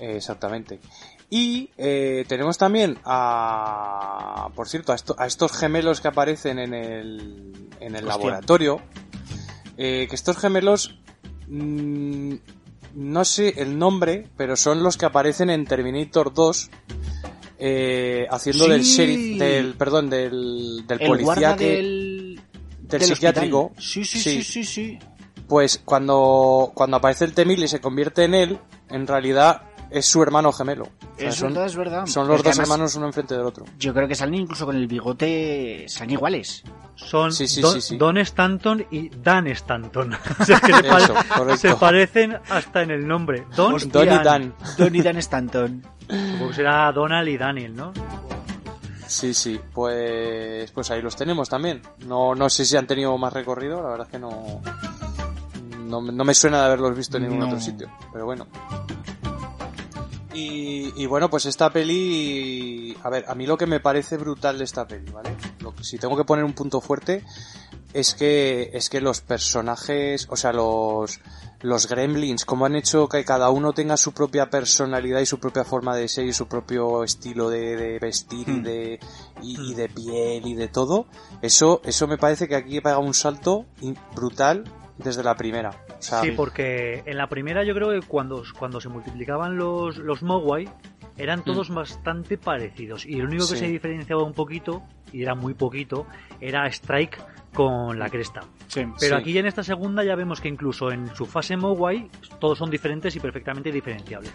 [0.01, 0.81] Exactamente.
[1.31, 6.75] Y eh, tenemos también a, por cierto, a, esto- a estos gemelos que aparecen en
[6.75, 8.17] el, en el Hostia.
[8.17, 8.81] laboratorio.
[9.79, 10.99] eh, que estos gemelos,
[11.53, 12.35] mm,
[12.95, 16.71] no sé el nombre, pero son los que aparecen en Terminator 2.
[17.65, 18.97] eh, haciendo del Sí.
[18.97, 22.41] sheriff, del, perdón, del, del el policía que, del,
[22.81, 23.71] del del psiquiátrico.
[23.79, 24.43] Sí, sí, Sí.
[24.43, 24.99] sí, sí, sí.
[25.47, 28.59] Pues cuando, cuando aparece el T-1000 y se convierte en él,
[28.91, 30.85] en realidad es su hermano gemelo.
[30.85, 32.07] O sea, Es son, verdad, es verdad.
[32.07, 33.65] son los dos además, hermanos uno enfrente del otro.
[33.79, 35.85] Yo creo que salen incluso con el bigote.
[35.89, 36.63] Salen iguales.
[36.95, 37.97] Son Sí, sí, Don, sí, sí.
[37.97, 40.15] Don Stanton y Dan Stanton.
[40.41, 40.73] O sea, que
[41.57, 43.47] se, Eso, parecen hasta en el nombre.
[43.57, 44.23] Don, Don y Dan.
[44.25, 44.55] Dan.
[44.79, 45.83] Don y Dan Stanton.
[46.09, 47.93] Supongo que será Donald y Daniel, ¿no?
[49.07, 51.83] Sí, sí, pues, pues ahí los tenemos también.
[52.07, 54.63] No, no sé si han tenido más recorrido, la verdad es que no,
[55.81, 57.47] no, no me suena de haberlos visto en ningún No.
[57.47, 58.47] otro sitio, pero bueno.
[60.35, 64.59] Y, y bueno, pues esta peli, a ver, a mí lo que me parece brutal
[64.59, 65.31] de esta peli, ¿vale?
[65.61, 67.23] Lo que- si tengo que poner un punto fuerte,
[67.93, 71.21] es que, es que los personajes, o sea, los,
[71.61, 75.65] los gremlins, como han hecho que cada uno tenga su propia personalidad y su propia
[75.65, 78.63] forma de ser y su propio estilo de, de vestir y Hmm.
[78.63, 79.01] de,
[79.43, 81.07] y, y de piel y de todo,
[81.43, 83.67] eso, eso me parece que aquí pega un salto
[84.15, 84.65] brutal
[85.03, 85.71] desde la primera.
[85.71, 89.97] O sea, Sí, porque en la primera yo creo que cuando, cuando se multiplicaban los,
[89.99, 90.69] los Mogwai
[91.19, 93.57] eran todos bastante parecidos y el único que Mm.
[93.57, 93.65] Sí.
[93.67, 94.83] se diferenciaba un poquito,
[95.13, 96.07] y era muy poquito,
[96.41, 97.19] era Strike
[97.55, 98.41] con la cresta.
[98.69, 98.83] Sí.
[98.99, 99.23] Pero Sí.
[99.23, 102.09] aquí en esta segunda ya vemos que incluso en su fase Mogwai
[102.39, 104.33] todos son diferentes y perfectamente diferenciables.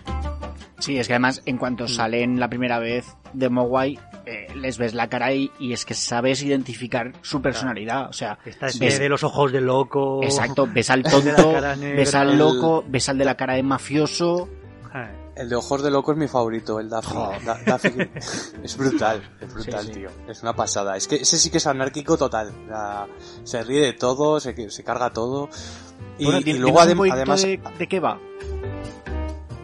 [0.79, 4.93] Sí, es que además, en cuanto salen la primera vez de Mogwai, eh, les ves
[4.93, 8.09] la cara y, y es que sabes identificar su personalidad.
[8.09, 10.21] O sea, Esta es ves- de los ojos del loco.
[10.23, 11.75] exacto, ves al de tonto, negra.
[11.75, 14.47] ves al loco, ves al de la cara de mafioso.
[14.93, 15.07] Eh,
[15.37, 17.13] El de ojos de loco es mi favorito, el Daffy.
[17.45, 17.91] Da- Daffy
[18.63, 19.93] es brutal, es brutal, Sí, sí.
[19.99, 20.09] tío.
[20.27, 20.97] Es una pasada.
[20.97, 22.51] Es que ese sí que es anárquico total.
[23.43, 25.49] Se ríe de todo, se, se carga todo.
[26.17, 27.41] Y, Bueno, y di- luego adem- además...
[27.43, 28.19] de, de qué va.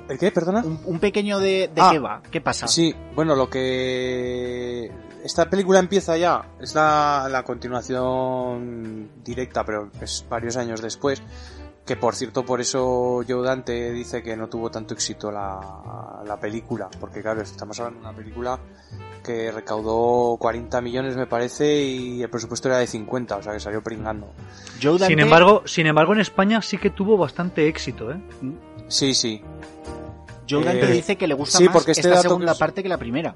[0.09, 0.31] ¿El qué?
[0.31, 0.59] ¿Perdona?
[0.63, 2.21] Un, un pequeño de, de Ah, qué va.
[2.29, 2.67] ¿Qué pasa?
[2.67, 4.91] Sí, bueno, lo que...
[5.23, 11.21] Esta película empieza ya, es la, la continuación directa, pero es varios años después,
[11.85, 16.39] que por cierto, por eso Joe Dante dice que no tuvo tanto éxito la, la
[16.39, 18.59] película, porque claro, estamos hablando de una película
[19.23, 23.59] que recaudó 40 millones me parece y el presupuesto era de 50, o sea que
[23.59, 24.27] salió pringando.
[24.81, 28.21] Joe Dante- Sin embargo, sin embargo, en España sí que tuvo bastante éxito, ¿eh?
[28.89, 29.41] Sí, sí,
[30.49, 32.83] Joe Dante eh, dice que le gusta sí, más porque este esta dato segunda parte
[32.83, 33.33] que la primera.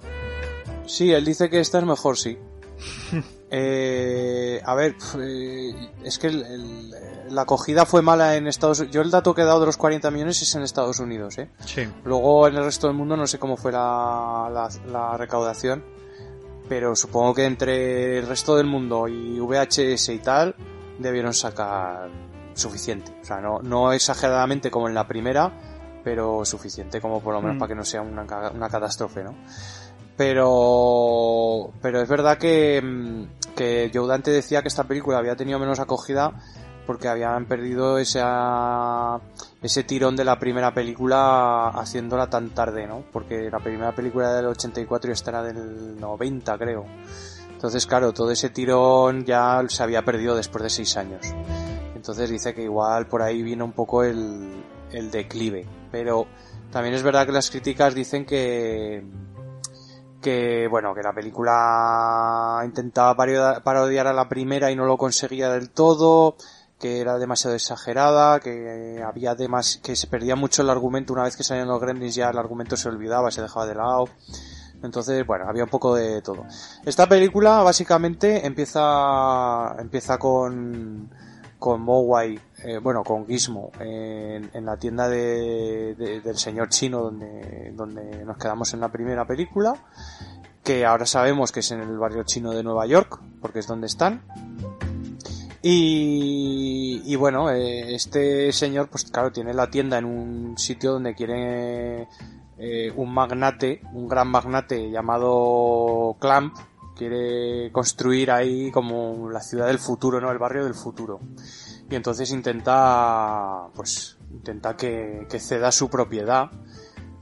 [0.85, 2.37] Sí, él dice que esta es mejor, sí.
[3.49, 5.73] Eh, a ver, eh,
[6.03, 6.91] es que el- el-
[7.33, 8.93] la acogida fue mala en Estados Unidos.
[8.93, 11.49] Yo el dato que he dado de los 40 millones es en Estados Unidos, ¿eh?
[11.65, 11.87] Sí.
[12.03, 15.81] Luego en el resto del mundo no sé cómo fue la, la, la recaudación,
[16.67, 20.53] pero supongo que entre el resto del mundo y VHS y tal
[20.99, 22.09] debieron sacar
[22.53, 23.13] suficiente.
[23.21, 25.53] O sea, no, no exageradamente como en la primera,
[26.03, 27.59] pero suficiente como por lo menos Mm.
[27.59, 29.35] para que no sea una catástrofe, ¿no?
[30.17, 35.59] Pero, pero es verdad que, mm, que Joe Dante decía que esta película había tenido
[35.59, 36.33] menos acogida
[36.87, 39.19] porque habían perdido esa,
[39.61, 43.03] ese tirón de la primera película haciéndola tan tarde, ¿no?
[43.11, 46.85] Porque la primera película era del 84 y esta era del 90, creo.
[47.51, 51.21] Entonces, claro, todo ese tirón ya se había perdido después de seis años.
[51.93, 55.67] Entonces dice que igual por ahí vino un poco el, el declive.
[55.91, 56.25] Pero
[56.71, 59.03] también es verdad que las críticas dicen que,
[60.27, 65.49] que bueno, que la película intentaba parodia- parodiar a la primera y no lo conseguía
[65.49, 66.35] del todo,
[66.77, 71.37] que era demasiado exagerada, que había demas, que se perdía mucho el argumento una vez
[71.37, 74.09] que salían los gremlins ya el argumento se olvidaba, se dejaba de lado.
[74.83, 76.43] Entonces, bueno, había un poco de todo.
[76.85, 81.09] Esta película básicamente empieza empieza con
[81.57, 87.01] con Mowai, eh, bueno, con Gizmo en, en la tienda de, de- del señor chino
[87.01, 89.75] donde donde nos quedamos en la primera película,
[90.63, 93.87] que ahora sabemos que es en el barrio chino de Nueva York, porque es donde
[93.87, 94.23] están.
[95.61, 101.13] Y, y bueno, eh, este señor, pues claro, tiene la tienda en un sitio donde
[101.15, 102.07] quiere
[102.57, 106.55] eh, un magnate, un gran magnate llamado Clamp,
[106.95, 110.31] quiere construir ahí como la ciudad del futuro, ¿no?
[110.31, 111.19] El barrio del futuro.
[111.89, 116.51] Y entonces intenta, pues, intenta que, que ceda su propiedad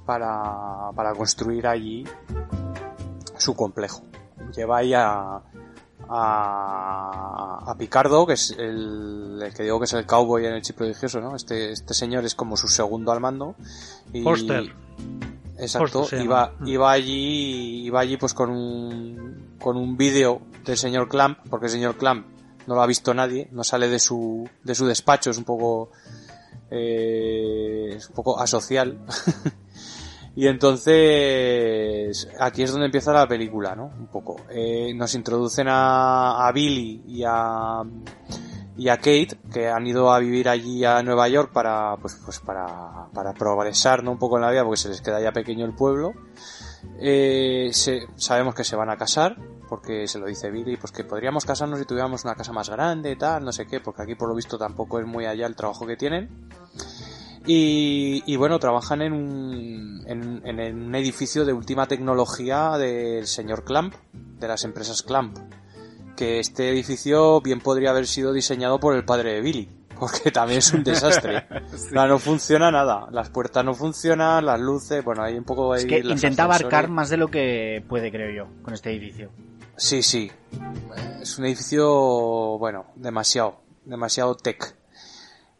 [0.05, 2.03] para, para construir allí
[3.37, 4.01] su complejo.
[4.55, 5.41] Lleva ahí a,
[6.09, 10.61] a, a Picardo, que es el, el que digo que es el cowboy en el
[10.61, 11.35] chip prodigioso, ¿no?
[11.35, 13.55] Este, este señor es como su segundo al mando.
[14.13, 14.73] Y, Foster.
[15.57, 16.69] Exacto, iba, llama.
[16.69, 21.71] iba allí, iba allí pues con un, con un vídeo del señor Clamp, porque el
[21.71, 22.34] señor Clamp
[22.67, 25.91] no lo ha visto nadie, no sale de su, de su despacho, es un poco,
[26.71, 28.99] eh, es un poco asocial.
[30.35, 33.85] y entonces, aquí es donde empieza la película, ¿no?
[33.85, 34.37] Un poco.
[34.49, 37.81] Eh, nos introducen a, a Billy y a,
[38.77, 42.39] y a Kate, que han ido a vivir allí a Nueva York para, pues, pues
[42.39, 44.11] para, para progresar, ¿no?
[44.11, 46.13] Un poco en la vida, porque se les queda ya pequeño el pueblo.
[46.99, 49.37] Eh, se- sabemos que se van a casar,
[49.67, 53.15] porque se lo dice Billy, pues que podríamos casarnos si tuviéramos una casa más grande
[53.15, 55.85] tal, no sé qué, porque aquí por lo visto tampoco es muy allá el trabajo
[55.85, 56.49] que tienen.
[57.47, 63.63] Y, y bueno, trabajan en un, en, en un edificio de última tecnología del señor
[63.63, 65.37] Clamp, de las empresas Clamp.
[66.15, 69.69] Que este edificio bien podría haber sido diseñado por el padre de Billy,
[69.99, 71.45] porque también es un desastre.
[71.91, 73.07] No, no funciona nada.
[73.11, 76.89] Las puertas no funcionan, las luces, bueno, hay un poco ahí Es que intenta abarcar
[76.89, 79.29] más de lo que puede, creo yo, con este edificio.
[79.77, 80.31] Sí, sí.
[81.21, 84.75] Es un edificio, bueno, demasiado, demasiado tech.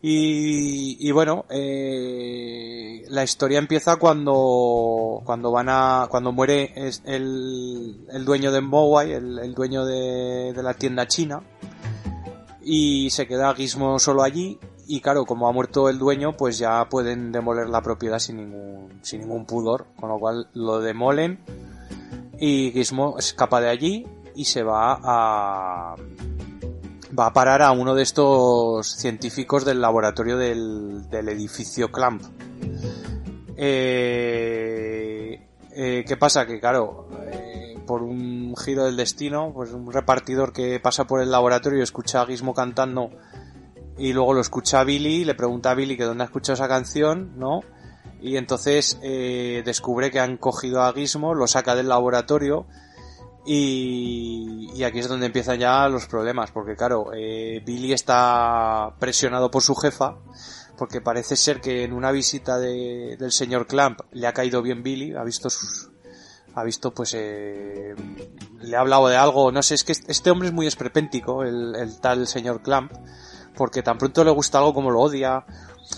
[0.02, 6.74] Y, y bueno, eh, la historia empieza cuando, cuando van a, cuando muere
[7.06, 11.42] el, el dueño de Mowai, el, el dueño de, de la tienda china,
[12.62, 16.88] y se queda Gizmo solo allí, y claro, como ha muerto el dueño, pues ya
[16.88, 21.40] pueden demoler la propiedad sin ningún, sin ningún pudor, con lo cual lo demolen,
[22.40, 25.96] y Gizmo escapa de allí y se va a
[27.18, 32.22] va a parar a uno de estos científicos del laboratorio del, del edificio Clamp.
[33.56, 36.46] Eh, eh, ¿Qué pasa?
[36.46, 41.32] Que claro, eh, por un giro del destino, pues un repartidor que pasa por el
[41.32, 43.12] laboratorio escucha a Gizmo cantando
[43.98, 46.68] y luego lo escucha a Billy, le pregunta a Billy que dónde ha escuchado esa
[46.68, 47.62] canción, ¿no?
[48.22, 52.66] Y entonces eh, descubre que han cogido a Gizmo, lo saca del laboratorio
[53.46, 59.52] y, y aquí es donde empiezan ya los problemas, porque claro, eh, Billy está presionado
[59.52, 60.18] por su jefa,
[60.78, 64.82] porque parece ser que en una visita de, del señor Clamp le ha caído bien
[64.82, 65.92] Billy, ha visto sus,
[66.56, 67.94] ha visto pues eh,
[68.62, 71.76] le ha hablado de algo, no sé, es que este hombre es muy esperpéntico, el,
[71.76, 72.94] el tal señor Clamp,
[73.56, 75.44] porque tan pronto le gusta algo como lo odia,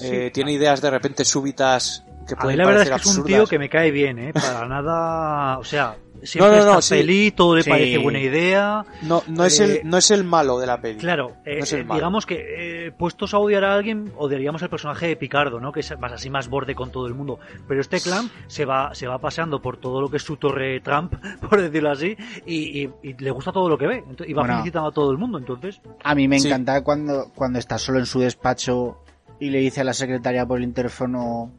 [0.01, 3.05] eh, tiene ideas de repente súbitas que A mí pueden la verdad es que es
[3.05, 3.27] un absurdas.
[3.27, 4.33] tío que me cae bien, ¿eh?
[4.33, 6.95] Para nada, o sea, siempre No, no, no, está sí.
[6.95, 7.69] feliz, todo le Sí.
[7.69, 8.85] parece buena idea.
[9.03, 10.97] No, no es Eh, el, no es el malo de la peli.
[10.99, 11.95] Claro, eh, No es el eh, malo.
[11.99, 15.71] digamos que eh, puestos a odiar a alguien, odiaríamos al personaje de Picardo, ¿no?
[15.71, 17.39] Que es más así más borde con todo el mundo.
[17.67, 20.79] Pero este clan se va, se va paseando por todo lo que es su torre
[20.81, 21.13] Trump,
[21.49, 22.15] por decirlo así,
[22.45, 24.03] y, y- y le gusta todo lo que ve.
[24.27, 24.55] Y va Bueno.
[24.55, 25.81] felicitando a todo el mundo, entonces.
[26.03, 26.47] A mí me Sí.
[26.47, 28.99] encanta cuando, cuando está solo en su despacho
[29.39, 31.51] y le dice a la secretaria por el interfono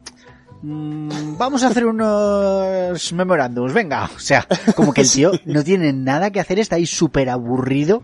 [0.61, 4.09] "Mm, vamos a hacer unos memorándums, venga.
[4.15, 8.03] O sea, como que el tío no tiene nada que hacer, está ahí súper aburrido.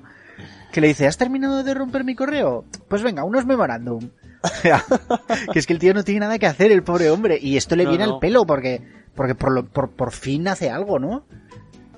[0.71, 2.65] Que le dice, ¿has terminado de romper mi correo?
[2.89, 4.09] Pues venga, unos memorándum.
[5.53, 7.39] Que es que el tío no tiene nada que hacer, el pobre hombre.
[7.41, 8.15] Y esto le No, viene no.
[8.15, 8.81] al pelo porque,
[9.15, 11.25] porque por, lo- por, por fin hace algo, ¿no?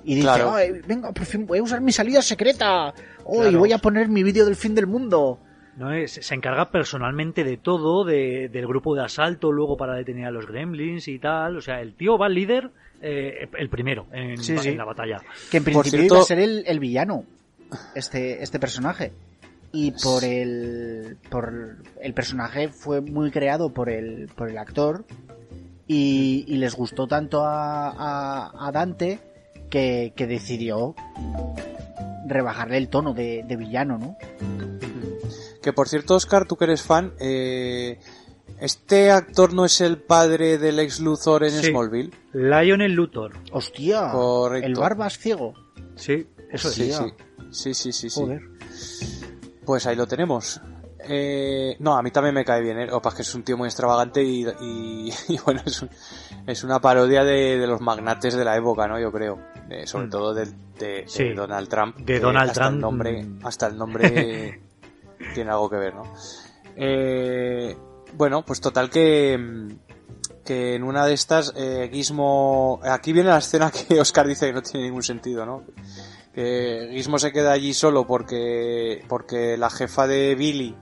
[0.04, 0.54] Y dice, Claro.
[0.54, 2.94] "Ay, venga, por fin voy a usar mi salida secreta.
[3.24, 3.58] Oh, y Claro.
[3.58, 5.40] voy a poner mi vídeo del fin del mundo.
[5.78, 5.92] ¿No?
[5.92, 10.30] Es- se encarga personalmente de todo, de- del grupo de asalto, luego para detener a
[10.30, 11.56] los gremlins y tal.
[11.56, 14.68] O sea, el tío va líder, eh, el primero en, Sí, sí.
[14.70, 15.18] en la batalla.
[15.50, 17.24] Que en Por principio cierto- iba a ser el, el villano,
[17.94, 19.12] este, este personaje.
[19.70, 25.04] Y por el, por el personaje fue muy creado por el, por el actor.
[25.86, 29.20] Y, y les gustó tanto a, a, a Dante
[29.70, 30.94] que, que decidió
[32.26, 34.16] rebajarle el tono de, de villano, ¿no?
[35.62, 37.98] Que por cierto, Oscar, tú que eres fan, eh,
[38.60, 41.66] este actor no es el padre del ex Luthor en Sí.
[41.70, 42.10] Smallville.
[42.32, 43.32] Lionel Luthor.
[43.52, 44.66] Hostia, Correcto.
[44.66, 45.54] el barbas ciego.
[45.96, 46.96] Sí, eso Sí, es.
[46.96, 47.04] sí,
[47.50, 48.20] sí, sí, sí, sí.
[48.20, 48.42] Joder.
[49.64, 50.60] Pues ahí lo tenemos.
[51.10, 52.92] Eh, no, a mí también me cae bien, ¿eh?
[52.92, 55.90] Opa, es que es un tío muy extravagante y, y, y bueno, es, un-
[56.46, 58.98] es una parodia de, de los magnates de la época, ¿no?
[59.00, 59.38] Yo creo.
[59.70, 60.10] Eh, sobre Mm.
[60.10, 61.30] todo de, de- de Sí.
[61.34, 61.96] Donald Trump.
[61.98, 63.46] De Donald hasta Trump, El nombre, mm.
[63.46, 64.60] hasta el nombre
[65.34, 66.02] tiene algo que ver, ¿no?
[66.76, 67.76] Eh,
[68.14, 69.68] bueno, pues total que, mm,
[70.44, 72.80] que en una de estas, eh, Gizmo...
[72.82, 75.64] Aquí viene la escena que Oscar dice que no tiene ningún sentido, ¿no?
[76.34, 80.76] que Gizmo se queda allí solo porque porque la jefa de Billy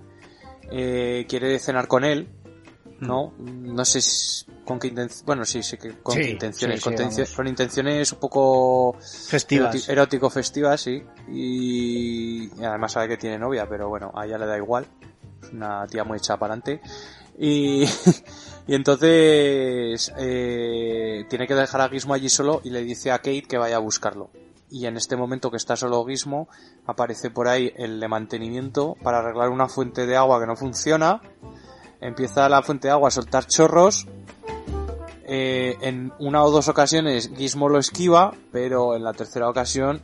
[0.70, 2.28] eh, quiere cenar con él,
[3.00, 3.32] ¿no?
[3.38, 6.84] No sé si- con qué intenciones, bueno, sí, sí que con Sí, qué intenciones, sí,
[6.84, 7.36] con, sí, tencio- vamos.
[7.36, 9.88] con intenciones un poco Festivas.
[9.88, 14.46] erótico festivas, sí, y, y además sabe que tiene novia, pero bueno, a ella le
[14.46, 14.86] da igual,
[15.42, 16.80] es una tía muy hecha para adelante.
[17.38, 17.84] Y,
[18.66, 23.42] y entonces eh, tiene que dejar a Gizmo allí solo y le dice a Kate
[23.48, 24.30] que vaya a buscarlo.
[24.68, 26.48] Y en este momento que está solo Gizmo,
[26.86, 31.20] aparece por ahí el de mantenimiento para arreglar una fuente de agua que no funciona.
[32.00, 34.06] Empieza la fuente de agua a soltar chorros.
[35.28, 40.00] Eh, en una o dos ocasiones Gizmo lo esquiva, pero en la tercera ocasión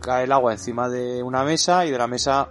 [0.00, 2.48] cae el agua encima de una mesa y de la mesa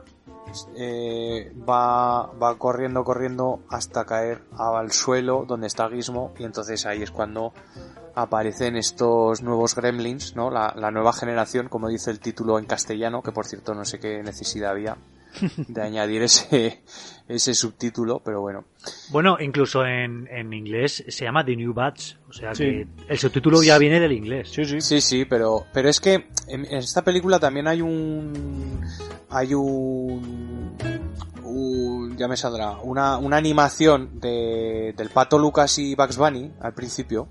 [0.75, 7.01] eh, va, va corriendo, corriendo hasta caer al suelo donde está Gizmo y entonces ahí
[7.01, 7.51] es cuando
[8.14, 10.51] aparecen estos nuevos gremlins, ¿no?
[10.51, 14.00] La, la nueva generación, como dice el título en castellano, que por cierto no sé
[14.00, 14.98] qué necesidad había
[15.67, 16.81] de añadir ese,
[17.27, 18.65] ese subtítulo, pero bueno.
[19.09, 22.15] Bueno, incluso en, en inglés se llama The New Batch.
[22.29, 22.63] O sea Sí.
[22.63, 24.49] que el subtítulo ya viene del inglés.
[24.51, 24.81] sí.
[24.81, 28.81] Sí, sí, pero, pero es que en, en esta película también hay un,
[29.29, 30.75] hay un,
[31.43, 36.73] un- ya me saldrá, una, una animación de, del Pato Lucas y Bugs Bunny al
[36.73, 37.27] principio.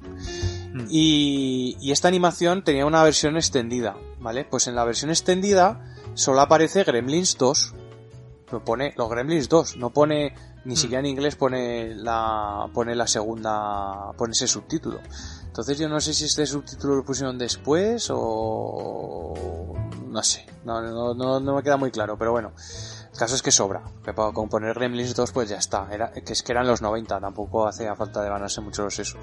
[0.73, 0.87] Mm.
[0.89, 4.45] Y, y esta animación tenía una versión extendida, ¿vale?
[4.45, 7.75] Pues en la versión extendida solo aparece Gremlins 2.
[8.53, 13.07] Lo pone los Gremlins 2, no pone ni siquiera en inglés pone la pone la
[13.07, 15.01] segunda pone ese subtítulo.
[15.47, 19.75] Entonces yo no sé si este subtítulo lo pusieron después o
[20.07, 22.53] no sé, no, no, no, no me queda muy claro, pero bueno.
[23.13, 26.13] El caso es que sobra, que para con poner Gremlins 2 pues ya está, era,
[26.13, 29.21] que es que eran los 90, tampoco hacía falta de ganarse mucho los sesos.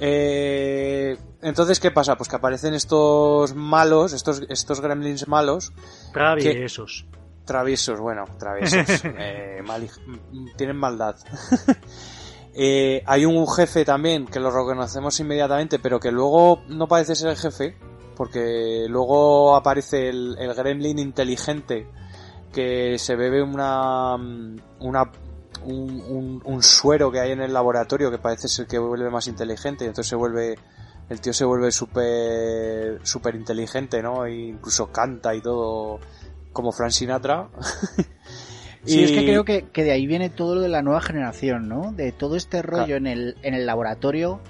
[0.00, 2.16] Eh, entonces, ¿qué pasa?
[2.16, 5.72] Pues que aparecen estos malos, estos, estos gremlins malos,
[6.12, 7.06] Traviesos.
[7.44, 11.16] Traviesos, bueno, traviesos, eh, mali- m- tienen maldad.
[12.52, 17.28] Eh, hay un jefe también que lo reconocemos inmediatamente, pero que luego no parece ser
[17.30, 17.76] el jefe,
[18.16, 21.86] porque luego aparece el, el gremlin inteligente
[22.52, 25.12] que se bebe una, una
[25.62, 29.28] un, un, un suero que hay en el laboratorio que parece ser que vuelve más
[29.28, 30.58] inteligente y entonces se vuelve
[31.08, 34.26] el tío se vuelve súper super inteligente, ¿no?
[34.26, 36.00] E incluso canta y todo
[36.52, 37.48] como Frank Sinatra.
[38.82, 41.02] Sí, Y- es que creo que, que de ahí viene todo lo de la nueva
[41.02, 41.92] generación, ¿no?
[41.92, 42.96] De todo este rollo Claro.
[42.96, 44.40] en, el, en el laboratorio,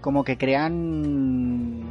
[0.00, 1.84] como que crean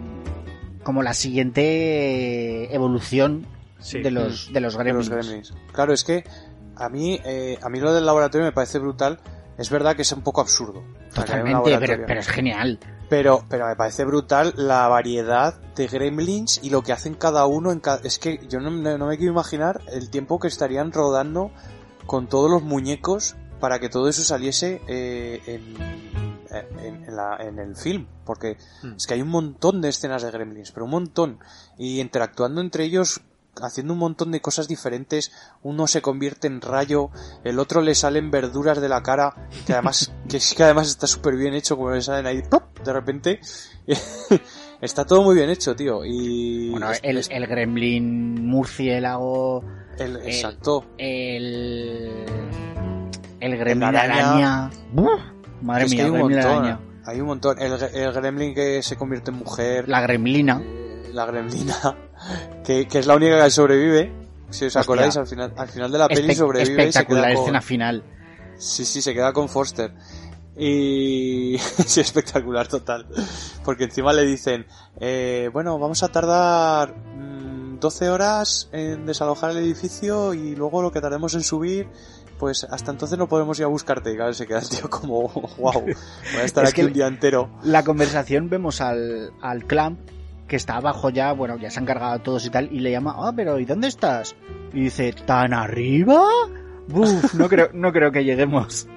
[0.83, 3.45] como la siguiente evolución
[3.79, 4.01] Sí.
[4.01, 5.07] de los de los de gremlins.
[5.09, 5.53] los gremlins.
[5.71, 6.25] Claro, es que
[6.75, 9.19] a mí, eh, a mí lo del laboratorio me parece brutal.
[9.57, 10.83] Es verdad que es un poco absurdo.
[11.15, 12.77] Totalmente, pero es genial.
[13.09, 17.71] Pero, pero me parece brutal la variedad de gremlins y lo que hacen cada uno
[17.71, 18.01] en cada...
[18.03, 21.51] Es que yo no, me quiero imaginar el tiempo que estarían rodando
[22.05, 25.75] con todos los muñecos para que todo eso saliese eh, en,
[26.85, 28.05] en- en la- en el film.
[28.25, 28.93] Porque Hmm.
[28.95, 31.39] es que hay un montón de escenas de gremlins, pero un montón.
[31.79, 33.21] Y interactuando entre ellos
[33.63, 35.31] haciendo un montón de cosas diferentes,
[35.63, 37.09] uno se convierte en rayo,
[37.43, 39.33] el otro le salen verduras de la cara,
[39.65, 42.41] que además, que es que además está súper bien hecho, como le salen ahí,
[42.83, 43.39] de repente,
[44.81, 46.69] está todo muy bien hecho, tío, y...
[46.71, 49.63] Bueno, es- el, es- el gremlin murciélago,
[49.97, 52.25] el- exacto, el
[53.41, 54.65] el gremlin araña.
[54.65, 54.71] araña.
[55.61, 56.79] Madre mía, hay un gremlin montón, araña.
[57.05, 60.61] hay un montón, el, el gremlin que se convierte en mujer, La gremlina.
[60.63, 61.75] eh, la gremlina,
[62.65, 64.11] que, que es la única que sobrevive,
[64.49, 64.81] si os Hostia.
[64.81, 67.61] acordáis, al final, al final de la peli Espe- sobrevive y se queda con- escena
[67.61, 68.03] final.
[68.57, 69.93] Sí, sí, se queda con Foster.
[70.57, 73.05] Y sí, espectacular total.
[73.63, 74.65] Porque encima le dicen,
[74.99, 80.91] eh, bueno, vamos a tardar mm, 12 horas en desalojar el edificio y luego lo
[80.91, 81.87] que tardemos en subir,
[82.37, 84.11] pues hasta entonces no podemos ir a buscarte.
[84.11, 85.95] Y claro, se queda el tío como, wow, voy
[86.41, 87.49] a estar Es aquí un día entero.
[87.63, 89.99] La conversación vemos al, al clamp
[90.49, 92.91] que está abajo ya, bueno, ya se han cargado a todos y tal, y le
[92.91, 94.35] llama, ah, pero ¿y dónde estás?
[94.73, 96.21] Y dice, ¿tan arriba?
[96.87, 98.87] Buf, no creo, no creo que lleguemos.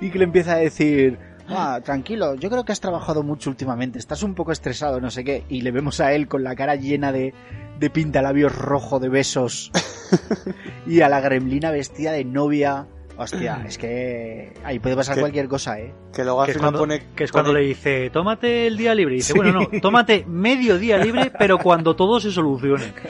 [0.00, 3.98] Y que le empieza a decir, ah, tranquilo, yo creo que has trabajado mucho últimamente,
[3.98, 5.44] estás un poco estresado, no sé qué.
[5.48, 7.34] Y le vemos a él con la cara llena de,
[7.80, 9.72] de pintalabios rojo de besos.
[10.86, 12.86] y a la gremlina vestida de novia.
[13.18, 15.92] Hostia, es que ahí puede pasar Que- cualquier cosa, ¿eh?
[16.14, 16.98] Que luego al Que es, final cuando, pone...
[17.16, 19.14] que es pone- cuando le dice, tómate el día libre.
[19.14, 22.92] Y dice, bueno, no, tómate medio día libre, pero cuando todo se solucione.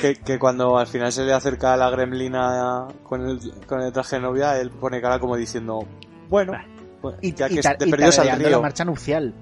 [0.00, 3.92] Que, que cuando al final se le acerca a la gremlina con el, con el
[3.92, 5.80] traje de novia, él pone cara como diciendo,
[6.28, 6.52] bueno,
[7.00, 8.62] pues, Y, ya y que de perdidos al tarareando la río.
[8.62, 9.34] marcha nupcial.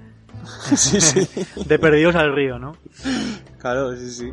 [0.75, 1.27] Sí, sí.
[1.63, 2.75] De perdidos al río, ¿no?
[3.59, 4.31] Claro, sí, sí.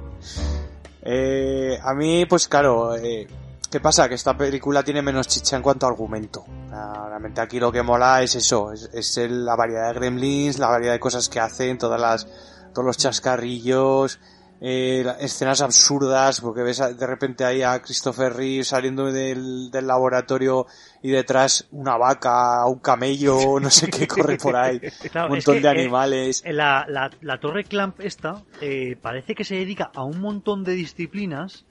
[1.02, 3.26] Eh, a mí, pues claro, eh,
[3.70, 4.08] ¿qué pasa?
[4.08, 6.44] Que esta película tiene menos chicha en cuanto a argumento.
[6.72, 10.58] Ah, Realmente aquí lo que mola es eso, es, es el- la variedad de gremlins,
[10.58, 12.26] la variedad de cosas que hacen, todas las,
[12.72, 14.18] todos los chascarrillos,
[14.60, 19.86] eh, escenas absurdas, porque ves a- de repente ahí a Christopher Reeve saliendo del, del
[19.86, 20.66] laboratorio
[21.02, 24.80] y detrás una vaca, un camello, no sé qué corre por ahí,
[25.12, 26.42] Claro, un montón que, de eh, animales.
[26.46, 30.72] La, la, la torre Clamp esta eh, parece que se dedica a un montón de
[30.72, 31.64] disciplinas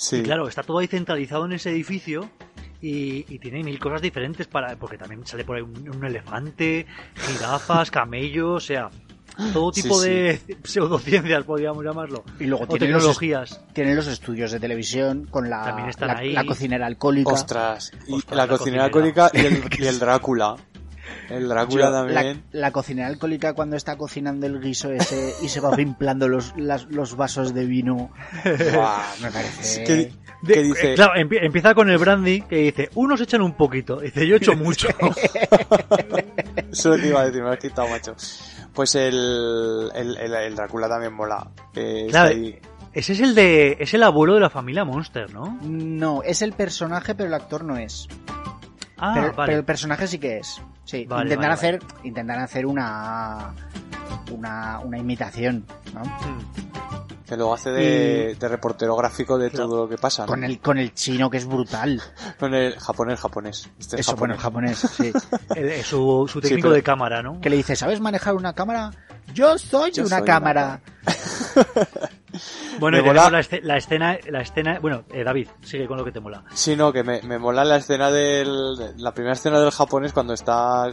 [0.00, 0.16] sí.
[0.16, 2.30] y claro, está todo ahí centralizado en ese edificio
[2.80, 6.86] y, y tiene mil cosas diferentes para porque también sale por ahí un, un elefante,
[7.14, 8.90] jirafas, camellos, o sea,
[9.52, 10.08] todo tipo sí.
[10.08, 12.24] de pseudociencias podríamos llamarlo.
[12.38, 13.60] Y luego O tienen los, tecnologías.
[13.72, 16.32] tienen los estudios de televisión con la, la, ahí.
[16.32, 17.30] la cocinera alcohólica.
[17.32, 19.26] Ostras, y Ostras, la, la cocinera cocinera.
[19.26, 20.56] alcohólica y el, y el Drácula.
[21.28, 22.42] El Drácula Yo, la, también.
[22.52, 26.86] la cocinera alcohólica cuando está cocinando el guiso ese y se va pimplando los, las-
[26.90, 28.10] los vasos de vino.
[28.44, 29.84] Buah, me parece...
[29.84, 30.92] ¿Qué, De- qué dice?
[30.92, 34.36] eh, claro, empie- empieza con el brandy que dice, unos echan un poquito, dice, yo
[34.36, 34.88] echo mucho.
[36.72, 38.14] Eso te iba a decir, me has quitado, macho.
[38.72, 41.46] Pues el, el, el, el Drácula también mola.
[41.74, 42.34] Eh, Claro.
[42.92, 45.58] Ese es el de, es el abuelo de la familia Monster, ¿no?
[45.62, 48.08] No, es el personaje, pero el actor no es.
[48.98, 49.46] Ah, pero, vale.
[49.46, 50.60] pero el personaje sí que es.
[50.84, 53.54] Sí, Vale, intentan vale, hacer, intentan hacer una,
[54.32, 56.00] una, una imitación, ¿no?
[56.00, 56.70] Mm.
[57.28, 59.68] Que luego hace de, de reportero gráfico de Claro.
[59.68, 60.22] todo lo que pasa.
[60.22, 60.26] ¿no?
[60.28, 62.02] Con el, con el chino que es brutal.
[62.40, 63.70] Con el japonés, japonés.
[63.78, 64.36] Este es Eso, japonés.
[64.36, 65.12] el japonés, sí.
[65.54, 67.40] El- eh, su, su técnico pero- de cámara, ¿no?
[67.40, 68.90] Que le dice, ¿sabes manejar una cámara?
[69.32, 70.80] Yo soy Yo una soy una cámara.
[72.78, 76.12] Bueno, y mola- la, la escena, la escena, bueno, eh, David, sigue con lo que
[76.12, 76.44] te mola.
[76.54, 78.96] Sí, no, que me, me mola la escena del...
[78.98, 80.88] La primera escena del japonés cuando está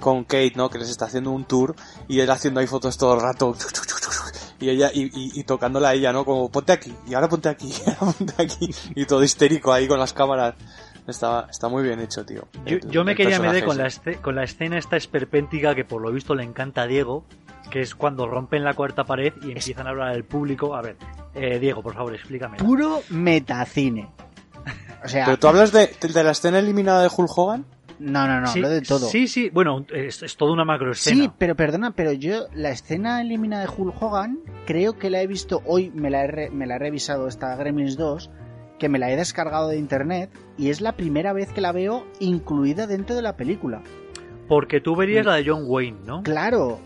[0.00, 0.68] con Kate, ¿no?
[0.68, 1.74] Que les está haciendo un tour
[2.08, 3.54] y él haciendo ahí fotos todo el rato.
[4.60, 6.24] Y ella, y, y, y tocándola a ella, ¿no?
[6.24, 8.70] Como, ponte aquí, y ahora ponte aquí, y ahora ponte aquí.
[8.96, 10.54] Y todo histérico ahí con las cámaras.
[11.06, 12.46] Está, está muy bien hecho, tío.
[12.66, 13.88] Yo, El- yo me quería meter con la,
[14.20, 17.24] con la escena esta esperpéntica que por lo visto le encanta a Diego.
[17.70, 20.74] Que es cuando rompen la cuarta pared y empiezan a hablar al público.
[20.74, 20.96] A ver,
[21.34, 22.56] eh, Diego, por favor, explícame.
[22.58, 24.08] Puro metacine.
[25.04, 27.64] O sea, ¿Pero tú hablas de, de la escena eliminada de Hulk Hogan?
[28.00, 29.08] no, no, no, sí, hablo de todo.
[29.08, 31.24] Sí, sí, bueno, es, es toda una macro escena.
[31.24, 35.26] Sí, pero perdona, pero yo la escena eliminada de Hulk Hogan creo que la he
[35.26, 38.30] visto hoy, me la he, re- me la he revisado esta Gremlins 2,
[38.78, 42.06] que me la he descargado de internet y es la primera vez que la veo
[42.20, 43.82] incluida dentro de la película.
[44.48, 46.22] Porque tú verías la de John Wayne, ¿no?
[46.22, 46.78] Claro,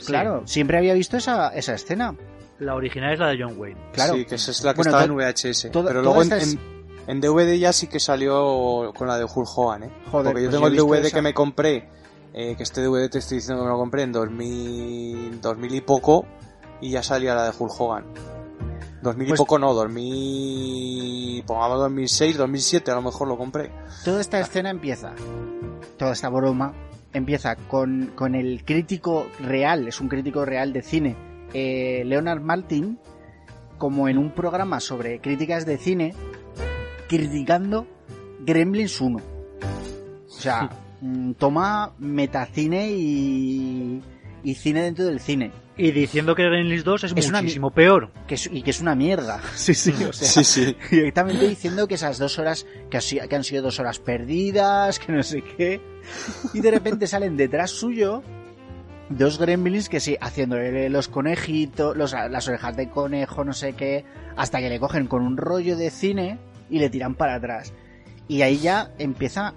[0.00, 0.06] Sí.
[0.06, 2.14] claro, siempre había visto esa, esa escena.
[2.58, 3.80] La original es la de John Wayne.
[3.92, 4.14] Claro.
[4.14, 5.70] Sí, que esa es la que Bueno, estaba en VHS.
[5.72, 6.60] pero luego en, esta es- en-
[7.06, 9.90] en DVD ya sí que salió con la de Hulk Hogan, ¿eh?
[10.10, 11.16] Joder, Porque yo pues tengo yo el DVD esa.
[11.16, 11.88] que me compré,
[12.34, 15.80] eh, que este DVD te estoy diciendo que me lo compré en 2000, 2000 y
[15.80, 16.26] poco,
[16.82, 18.04] y ya salía la de Hulk Hogan.
[19.02, 23.70] 2000 Pues- y poco no, 2000, pongamos 2006, 2007 a lo mejor lo compré.
[24.04, 25.12] Toda esta escena empieza,
[25.98, 26.74] toda esta broma
[27.12, 31.16] empieza con, con el crítico real, es un crítico real de cine,
[31.52, 32.98] eh, Leonard Maltin,
[33.78, 36.14] como en un programa sobre críticas de cine,
[37.08, 37.86] criticando
[38.40, 39.18] Gremlins 1.
[39.18, 44.02] O sea, mm, toma metacine y,
[44.44, 45.52] y cine dentro del cine.
[45.76, 48.10] Y diciendo que Gremlins 2 es, Es una muchísimo peor.
[48.26, 49.40] Que es- y que es una mierda.
[49.54, 50.76] Sí, sí, o sea, Sí, sí.
[50.90, 52.98] directamente diciendo que esas dos horas, que
[53.34, 55.80] han sido dos horas perdidas, que no sé qué.
[56.54, 58.22] Y de repente salen detrás suyo
[59.08, 64.04] dos gremlins que sí, haciéndole los conejitos, los, las orejas de conejo, no sé qué,
[64.36, 66.38] hasta que le cogen con un rollo de cine
[66.68, 67.72] y le tiran para atrás.
[68.28, 69.54] Y ahí ya empieza,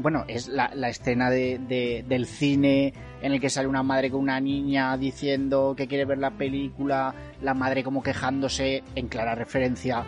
[0.00, 2.92] bueno, es la, la escena de, de- del cine
[3.22, 7.14] en el que sale una madre con una niña diciendo que quiere ver la película,
[7.42, 10.04] la madre como quejándose en clara referencia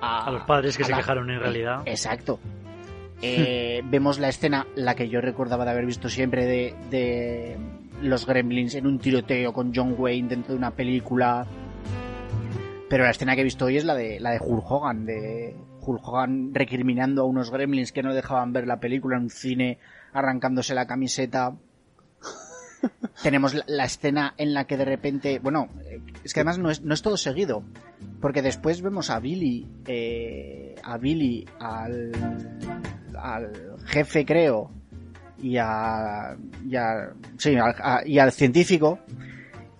[0.00, 1.82] a, A los padres que se la- quejaron en realidad.
[1.86, 2.38] Exacto.
[3.26, 7.56] Eh, vemos la escena, la que yo recordaba de haber visto siempre de, de
[8.02, 11.46] los gremlins en un tiroteo con John Wayne dentro de una película.
[12.90, 15.54] Pero la escena que he visto hoy es la de la de Hulk Hogan, de
[15.84, 19.78] Hulk Hogan recriminando a unos gremlins que no dejaban ver la película en un cine,
[20.12, 21.54] arrancándose la camiseta.
[23.22, 25.68] Tenemos la, la escena en la que de repente, bueno,
[26.22, 27.62] es que además no es, no es todo seguido,
[28.20, 32.12] porque después vemos a Billy, eh, a Billy, al,
[33.16, 33.52] al
[33.86, 34.70] jefe creo,
[35.40, 38.98] y a, y a- sí, al- a- y al científico,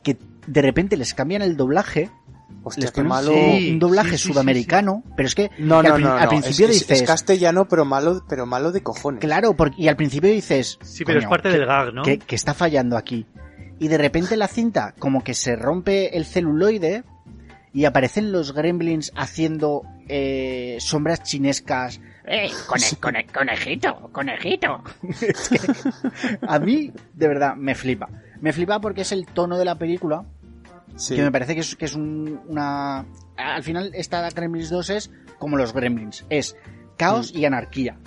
[0.02, 0.16] que
[0.46, 2.10] de repente les cambian el doblaje,
[2.64, 3.30] Hostia, qué malo.
[3.32, 6.12] Sí, un doblaje sí, sí, sí, sudamericano, pero es que, No, que no, al, no,
[6.14, 9.20] al principio es, es- dices, es castellano, pero malo, pero malo de cojones.
[9.20, 12.02] claro, porque, y al principio dices, Sí, pero es "Coño, parte ¿qué- del gag, ¿no?
[12.02, 13.26] que, que está fallando aquí.
[13.78, 17.04] Y de repente la cinta como que se rompe el celuloide
[17.72, 22.00] y aparecen los gremlins haciendo eh, sombras chinescas.
[22.26, 24.82] ¡Eh, cone- cone- conejito, conejito!
[26.48, 28.08] A mí, de verdad, me flipa.
[28.40, 30.24] Me flipa porque es el tono de la película
[30.96, 31.16] Sí.
[31.16, 33.06] que me parece que es, que es un- una...
[33.36, 36.24] Al final, esta Gremlins 2 es como los Gremlins.
[36.30, 36.56] Es
[36.96, 37.98] caos y anarquía.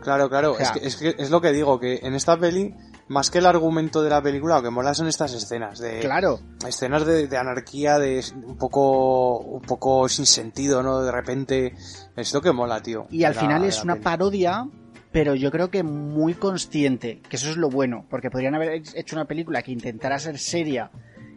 [0.00, 2.36] Claro, claro, O sea- es, que, es que es lo que digo, que en esta
[2.38, 2.74] peli,
[3.08, 6.40] más que el argumento de la película, lo que mola son estas escenas, de Claro.
[6.66, 11.00] escenas de, de anarquía, de un poco, un poco sin sentido, ¿no?
[11.00, 11.74] De repente,
[12.16, 13.06] es lo que mola, tío.
[13.10, 14.04] Y al la- final es una peli.
[14.04, 14.68] parodia,
[15.10, 19.16] pero yo creo que muy consciente, que eso es lo bueno, porque podrían haber hecho
[19.16, 20.90] una película que intentara ser seria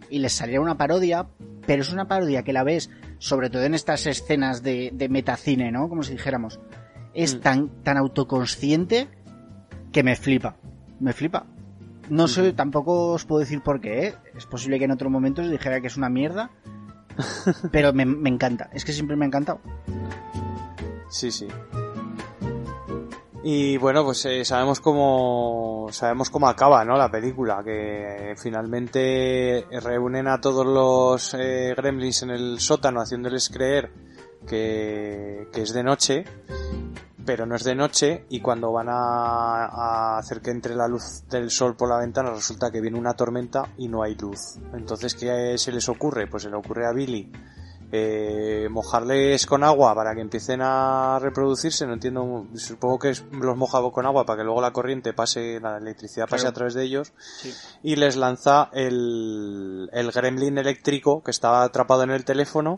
[0.09, 1.27] y les saliera una parodia,
[1.65, 5.71] pero es una parodia que la ves, sobre todo en estas escenas de, de metacine,
[5.71, 5.89] ¿no?
[5.89, 6.59] Como si dijéramos.
[7.13, 7.39] Es Mm.
[7.39, 9.07] tan, tan autoconsciente
[9.91, 10.55] que me flipa.
[10.99, 11.45] Me flipa.
[12.09, 14.15] No sé, tampoco os puedo decir por qué, ¿eh?
[14.35, 16.51] Es posible que en otro momento os dijera que es una mierda,
[17.71, 18.69] pero me, me encanta.
[18.73, 19.59] Es que siempre me ha encantado.
[21.09, 21.47] Sí, sí.
[23.43, 26.97] Y bueno, pues eh, sabemos cómo sabemos cómo acaba, ¿no?
[26.97, 33.91] La película, que finalmente reúnen a todos los eh, gremlins en el sótano, haciéndoles creer
[34.47, 36.25] que, que es de noche,
[37.25, 41.23] pero no es de noche, y cuando van a, a hacer que entre la luz
[41.29, 44.57] del sol por la ventana, resulta que viene una tormenta y no hay luz.
[44.73, 46.27] Entonces, ¿qué se les ocurre?
[46.27, 47.31] Pues se le ocurre a Billy
[47.91, 53.79] eh, mojarles con agua para que empiecen a reproducirse, no entiendo, supongo que los moja
[53.91, 56.49] con agua para que luego la corriente pase, la electricidad pase Claro.
[56.49, 57.53] a través de ellos, Sí.
[57.83, 62.77] y les lanza el, el gremlin eléctrico que estaba atrapado en el teléfono,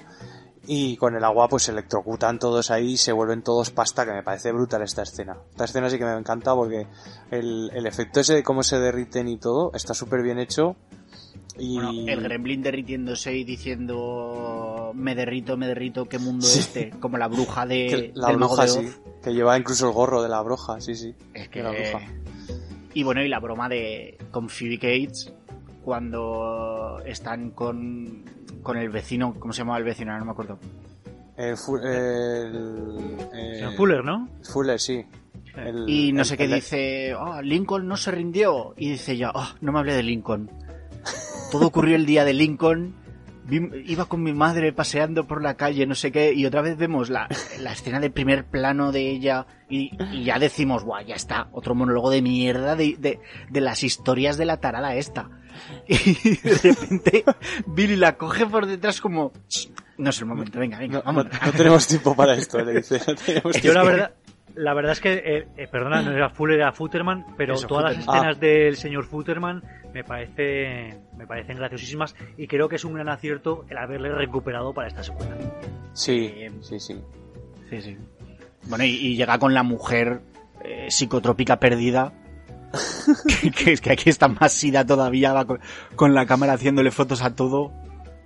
[0.72, 4.12] y con el agua pues se electrocutan todos ahí y se vuelven todos pasta, que
[4.12, 5.38] me parece brutal esta escena.
[5.50, 6.86] Esta escena sí que me encanta porque
[7.32, 10.76] el, el efecto ese de cómo se derriten y todo está súper bien hecho.
[11.60, 11.76] Y...
[11.76, 16.60] Bueno, el gremlin derritiéndose y diciendo me derrito, me derrito, qué mundo Sí.
[16.60, 19.02] este, como la bruja de, que la del mago bruja, de sí, Oz.
[19.24, 21.14] que lleva incluso el gorro de la bruja, sí, sí.
[21.34, 22.00] Es de que la bruja.
[22.94, 25.32] y bueno, y la broma de con Phoebe Cates
[25.84, 28.24] cuando están con,
[28.64, 30.18] con el vecino, ¿cómo se llama el vecino?
[30.18, 30.60] No me acuerdo.
[31.38, 34.28] El, fu- el- eh, Señor Fuller, ¿no?
[34.44, 35.06] Fuller, sí.
[35.56, 38.74] El- Y no el- sé qué el- dice, "Ah, Lincoln no se rindió.
[38.78, 40.50] Y dice ya, "Ah, no me hablé de Lincoln.
[41.52, 42.96] Todo ocurrió el día de Lincoln.
[43.52, 47.10] Iba con mi madre paseando por la calle, no sé qué, y otra vez vemos
[47.10, 47.28] la,
[47.60, 51.74] la escena de primer plano de ella y, y ya decimos, guau, ya está, otro
[51.74, 53.20] monólogo de mierda de, de,
[53.50, 55.30] de las historias de la tarada esta.
[55.88, 57.24] Y de repente
[57.66, 61.26] Billy la coge por detrás como, "Ch, no es el momento, venga, venga, No, vamos.
[61.26, 63.02] no- no tenemos tiempo para esto, le dice.
[63.08, 64.12] No tenemos Yo la verdad,
[64.54, 67.96] la verdad es que, eh, eh, perdona, no era Fuller, era Futterman, pero Eso, todas
[67.96, 72.94] las escenas del señor Futterman me parecen, me parecen graciosísimas y creo que es un
[72.94, 75.36] gran acierto el haberle recuperado para esta secuela.
[75.94, 76.96] Sí, Eh, sí, sí.
[77.70, 77.98] Sí, sí.
[78.64, 80.22] Bueno, y, y llega con la mujer
[80.64, 82.14] eh, psicotrópica perdida.
[83.42, 85.60] que, que es que aquí está más sida todavía, va con,
[85.96, 87.72] con la cámara haciéndole fotos a todo.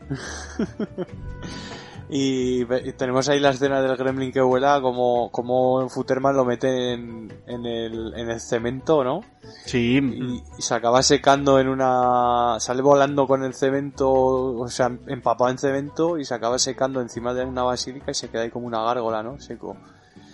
[2.09, 2.65] Y,
[2.97, 7.65] tenemos ahí la escena del gremlin que vuela, como, como Futterman lo mete en, en,
[7.65, 9.21] el, en el cemento, ¿no?
[9.65, 12.57] Sí, Y, y se acaba secando en una...
[12.59, 17.33] sale volando con el cemento, o sea, empapado en cemento y se acaba secando encima
[17.33, 19.39] de una basílica y se queda ahí como una gárgola, ¿no?
[19.39, 19.75] Seco.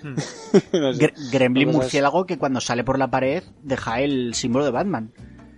[0.04, 0.16] Hmm.
[0.80, 1.00] No sé.
[1.14, 5.12] Gre- Gremlin murciélago que cuando sale por la pared deja el símbolo de Batman.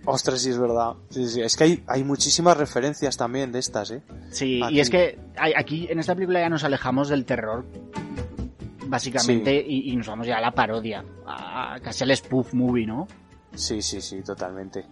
[0.04, 0.94] Ostras, sí es verdad.
[1.10, 1.40] Sí, sí.
[1.40, 4.02] Es que hay, hay muchísimas referencias también de estas, ¿eh?
[4.30, 4.74] Sí, Aquí.
[4.76, 7.64] y es que hay- aquí en esta película ya nos alejamos del terror,
[8.86, 12.86] básicamente, y, y nos vamos ya a la parodia, a, a casi al spoof movie,
[12.86, 13.06] ¿no?
[13.54, 14.84] Sí, sí, sí, totalmente.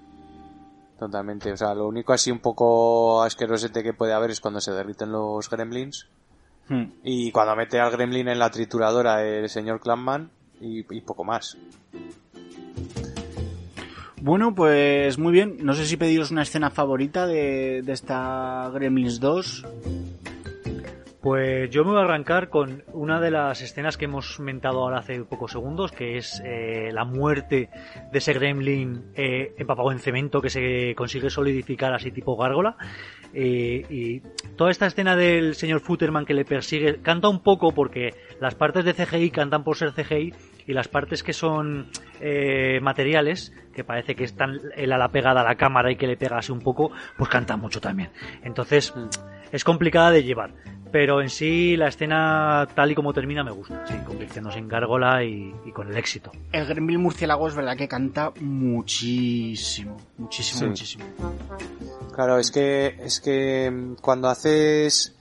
[0.99, 1.51] Totalmente.
[1.53, 5.11] O sea, lo único así un poco asquerosete que puede haber es cuando se derriten
[5.11, 6.07] los gremlins.
[6.69, 6.85] Hmm.
[7.03, 10.31] Y cuando mete al gremlin en la trituradora el señor Clanman.
[10.61, 11.57] Y, y poco más.
[14.21, 15.57] Bueno, pues muy bien.
[15.63, 19.65] No sé si pediros una escena favorita de, de esta Gremlins 2.
[21.21, 25.01] Pues yo me voy a arrancar con una de las escenas que hemos mentado ahora
[25.01, 27.69] hace pocos segundos, que es eh, la muerte
[28.11, 32.77] de ese gremlin eh, empapado en cemento que se consigue solidificar así tipo gárgola.
[33.35, 34.21] Eh, y
[34.57, 38.85] toda esta escena del señor Futterman que le persigue canta un poco porque las partes
[38.85, 40.33] de CGI cantan por ser CGI
[40.67, 41.91] y las partes que son
[42.21, 46.17] eh, materiales, que parece que están el ala pegada a la cámara y que le
[46.17, 48.11] pega así un poco, pues cantan mucho también.
[48.43, 48.95] Entonces
[49.53, 50.55] es complicada de llevar.
[50.93, 55.23] Pero en sí la escena tal y como termina me gusta, sí, convirtiéndose en gárgola
[55.23, 56.33] y, y con el éxito.
[56.51, 60.67] El Gremlin murciélago es verdad que canta muchísimo, muchísimo, Sí.
[60.67, 61.05] muchísimo.
[62.13, 65.15] Claro, es que, es que mm, cuando haces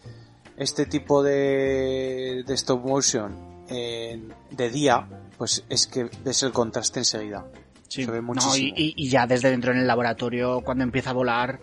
[0.58, 3.32] este tipo de, de stop motion
[3.70, 7.46] en- de día, pues es que ves el contraste enseguida.
[7.88, 8.06] Sí.
[8.06, 8.56] Se ve No, muchísimo.
[8.56, 11.60] y, y- y ya desde dentro en el laboratorio, cuando empieza a volar,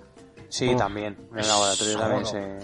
[0.49, 1.17] Sí, Uf, también.
[1.33, 2.59] En el laboratorio también se...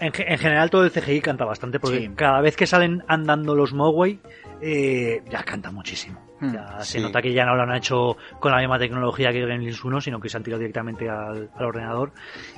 [0.00, 2.10] En, ge- en general todo el CGI canta bastante porque Sí.
[2.16, 4.20] cada vez que salen andando los Mogwai
[4.60, 6.20] eh, ya canta muchísimo.
[6.40, 7.00] Hmm, Ya se sí.
[7.00, 10.20] nota que ya no lo han hecho con la misma tecnología que Gremlins 1, sino
[10.20, 12.12] que se han tirado directamente al, al ordenador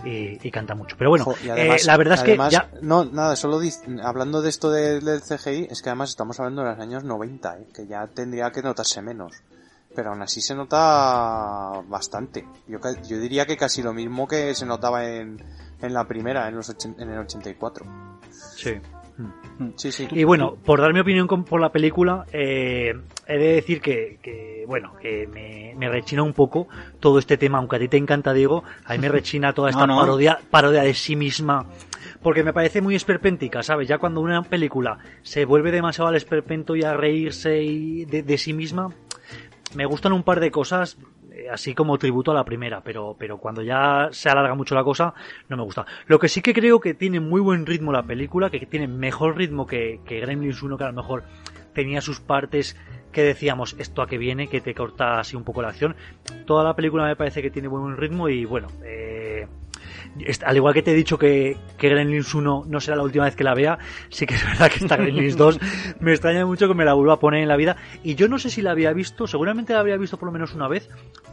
[0.05, 0.97] y, y canta mucho.
[0.97, 2.71] Pero bueno, Jo, eh, la verdad es que además, ya...
[2.81, 3.61] No, nada, solo
[4.03, 7.59] hablando de esto de- del CGI, es que además estamos hablando de los años 90,
[7.59, 7.67] ¿eh?
[7.75, 9.43] que ya tendría que notarse menos.
[9.97, 12.47] Pero aún así se nota bastante.
[12.69, 15.43] Yo, yo diría que casi lo mismo que se notaba en,
[15.81, 17.87] en la primera, en, los ochen- en el 84.
[18.31, 18.75] Sí.
[19.77, 20.07] Sí, sí.
[20.11, 22.93] Y bueno, por dar mi opinión con- por la película, eh,
[23.27, 26.69] he de decir que, que, bueno, que me, me rechina un poco
[27.01, 29.87] todo este tema, aunque a ti te encanta, Diego, a mí me rechina toda esta
[29.87, 30.01] No, no.
[30.03, 31.65] parodia, parodia de sí misma,
[32.23, 33.89] porque me parece muy esperpéntica, ¿sabes?
[33.89, 38.37] Ya cuando una película se vuelve demasiado al esperpento y a reírse y de, de
[38.37, 38.91] sí misma,
[39.75, 40.99] me gustan un par de cosas
[41.33, 44.85] eh, así como tributo a la primera, pero, pero cuando ya se alarga mucho la
[44.85, 45.15] cosa,
[45.49, 45.87] no me gusta.
[46.07, 49.37] Lo que sí que creo que tiene muy buen ritmo la película, que tiene mejor
[49.37, 51.25] ritmo que, que Gremlins 1, que a lo mejor
[51.75, 52.77] tenía sus partes
[53.13, 55.97] que decíamos esto a que viene, que te corta así un poco la acción.
[56.47, 59.47] Toda la película me parece que tiene buen ritmo y bueno, eh,
[60.45, 63.37] al igual que te he dicho que, que Gremlins 1 no será la última vez
[63.37, 63.79] que la vea,
[64.09, 65.59] sí que es verdad que esta Gremlins 2
[66.01, 67.77] me extraña mucho que me la vuelva a poner en la vida.
[68.03, 70.55] Y yo no sé si la había visto, seguramente la había visto por lo menos
[70.55, 70.89] una vez,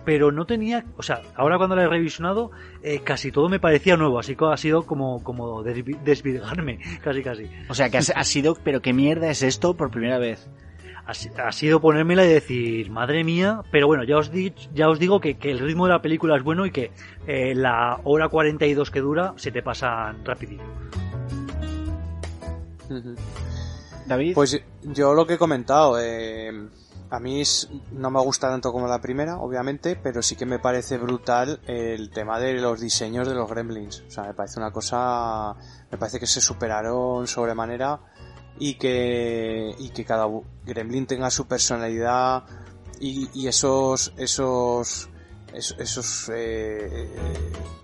[0.05, 3.95] pero no tenía, o sea, ahora cuando la he revisionado, eh, casi todo me parecía
[3.95, 7.49] nuevo, así que ha sido como, como desvi- desvirgarme, casi casi.
[7.69, 10.49] o sea que ha, ha sido, pero qué mierda es esto por primera vez.
[11.05, 14.89] Ha, si- ha sido ponérmela y decir, madre mía, pero bueno, ya os, di- ya
[14.89, 16.91] os digo que, que el ritmo de la película es bueno y que
[17.27, 20.63] eh, la hora 42 que dura se te pasan rapidito.
[24.05, 26.69] David, Pues yo lo que he comentado, eh,
[27.09, 30.57] A mí es- no me gusta tanto como la primera, obviamente, pero sí que me
[30.57, 34.03] parece brutal el tema de los diseños de los gremlins.
[34.07, 35.53] O sea, me parece una cosa,
[35.91, 37.99] me parece que se superaron sobremanera
[38.65, 40.25] y que, y que cada
[40.65, 42.43] gremlin tenga su personalidad
[42.99, 45.09] y, y esos, esos,
[45.53, 47.09] esos, esos, eh,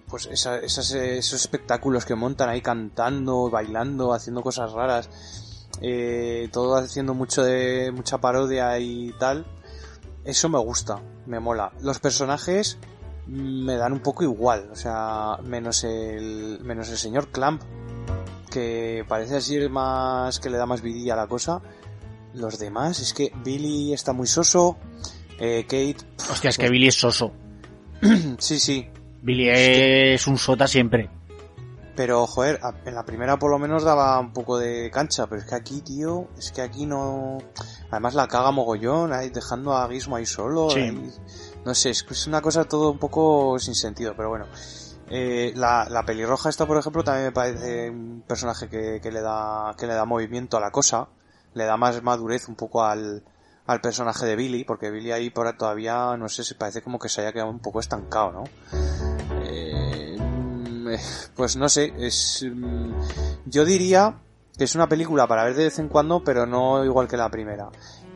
[0.07, 5.09] pues esa- esas, eh, esos espectáculos que montan ahí cantando, bailando, haciendo cosas raras
[5.81, 9.45] eh, todo haciendo mucho de mucha parodia y tal
[10.23, 11.73] eso me gusta me mola.
[11.81, 12.77] Los personajes
[13.27, 17.61] me dan un poco igual o sea menos el menos el señor Clamp
[18.49, 21.61] que parece así el más que le da más vidilla a la cosa
[22.33, 24.77] los demás es que Billy está muy soso
[25.39, 25.97] eh, Kate
[26.31, 27.31] Hostia, es que Billy es soso.
[28.39, 28.87] sí sí
[29.21, 31.09] Billy es un sota siempre.
[31.95, 35.47] Pero, joder, en la primera por lo menos daba un poco de cancha, pero es
[35.47, 37.39] que aquí, tío, es que aquí no...
[37.91, 40.69] Además la caga mogollón, ahí dejando a Gizmo ahí solo.
[40.69, 40.79] Sí.
[40.79, 41.11] ahí-
[41.65, 44.45] No sé, es una cosa todo un poco sin sentido, pero bueno.
[45.09, 49.73] Eh, la, pelirroja esta, por ejemplo, también me parece un personaje que, que le da
[49.77, 51.09] que le da movimiento a la cosa,
[51.53, 53.23] le da más madurez un poco al,
[53.65, 57.09] al personaje de Billy, porque Billy ahí por todavía, no sé, se parece como que
[57.09, 58.43] se haya quedado un poco estancado, ¿no?
[59.43, 60.17] Eh,
[60.89, 60.99] eh,
[61.35, 62.91] pues no sé, es mm,
[63.45, 64.15] yo diría
[64.57, 67.29] que es una película para ver de vez en cuando, pero no igual que la
[67.29, 67.69] primera.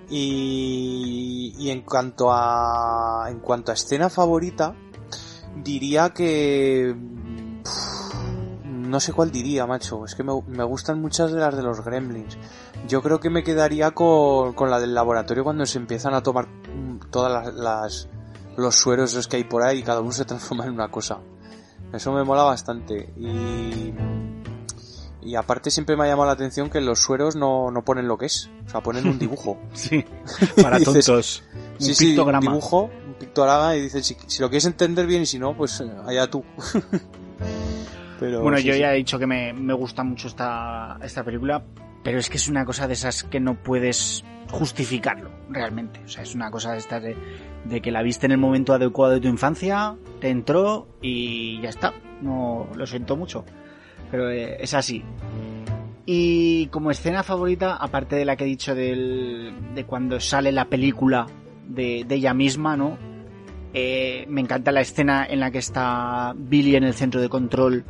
[0.10, 4.76] Y, y en cuanto a en cuanto a escena favorita,
[5.56, 6.96] diría que
[7.64, 8.14] pff,
[8.66, 10.06] no sé cuál diría, macho.
[10.06, 12.38] Es que me, me gustan muchas de las de los Gremlins.
[12.88, 16.48] Yo creo que me quedaría con, con la del laboratorio cuando se empiezan a tomar
[16.48, 18.10] mm, todas las, las-
[18.56, 21.20] los sueros esos que hay por ahí y cada uno se transforma en una cosa.
[21.92, 23.14] Eso me mola bastante.
[23.18, 23.94] Y,
[25.22, 28.18] y aparte siempre me ha llamado la atención que los sueros no, no ponen lo
[28.18, 28.50] que es.
[28.66, 29.58] O sea, ponen un dibujo.
[29.74, 30.04] Sí.
[30.62, 31.44] Para Dices, tontos.
[31.80, 32.42] Un sí, sí, un pictograma.
[32.42, 32.90] dibujo,
[33.24, 35.90] un pictograma y dices, si, si lo quieres entender bien y si no, pues eh,
[36.06, 36.44] allá tú.
[38.20, 38.80] Pero, Bueno, sí, yo sí.
[38.80, 41.64] ya he dicho que me, me gusta mucho esta, esta película,
[42.04, 46.00] pero es que es una cosa de esas que no puedes justificarlo, realmente.
[46.06, 47.18] O sea, es una cosa de estas de,
[47.66, 51.70] de que la viste en el momento adecuado de tu infancia, te entró y ya
[51.70, 51.94] está.
[52.22, 53.44] No, lo siento mucho.
[54.12, 55.04] Pero eh, es así.
[56.06, 60.66] Y como escena favorita, aparte de la que he dicho del, de cuando sale la
[60.66, 61.26] película
[61.68, 62.98] de, de ella misma, ¿no?
[63.74, 67.84] Eh, me encanta la escena en la que está Billy en el centro de control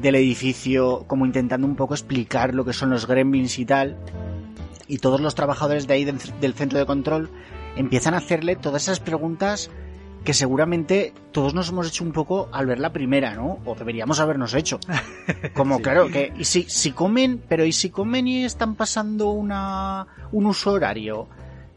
[0.00, 3.96] del edificio, como intentando un poco explicar lo que son los gremlins y tal.
[4.88, 7.30] Y todos los trabajadores de ahí del, del centro de control
[7.76, 9.70] empiezan a hacerle todas esas preguntas
[10.24, 13.58] que seguramente todos nos hemos hecho un poco al ver la primera, ¿no?
[13.64, 14.78] O deberíamos habernos hecho.
[15.54, 15.82] Como, Sí.
[15.82, 20.46] claro, que y si, si comen, pero ¿y si comen y están pasando una, un
[20.46, 21.28] uso horario?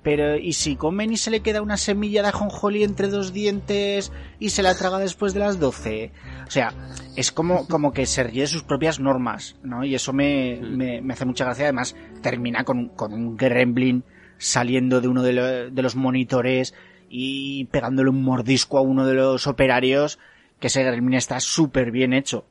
[0.06, 4.12] Pero, ¿y si comen y se le queda una semilla de ajonjolí entre dos dientes
[4.40, 6.12] y se la traga después de las 12?
[6.48, 6.72] O sea,
[7.16, 9.84] es como, como que se ríe de sus propias normas, ¿no?
[9.84, 11.66] Y eso me, me, me hace mucha gracia.
[11.66, 14.04] Además, termina con, con un gremlin
[14.38, 16.76] saliendo de uno de, lo- de los monitores
[17.10, 20.20] y pegándole un mordisco a uno de los operarios,
[20.60, 22.46] que ese gremlin está súper bien hecho.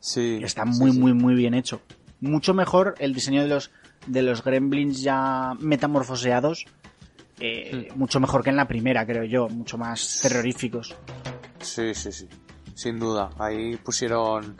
[0.00, 0.98] Sí, Está sí, muy, sí.
[0.98, 1.80] muy, muy bien hecho.
[2.20, 3.70] Mucho mejor el diseño de los,
[4.06, 6.66] de los gremlins ya metamorfoseados.
[7.40, 9.48] Eh, Mucho mejor que en la primera, creo yo.
[9.48, 10.94] Mucho más terroríficos.
[11.60, 12.28] Sí, sí, sí.
[12.74, 13.30] Sin duda.
[13.38, 14.56] Ahí pusieron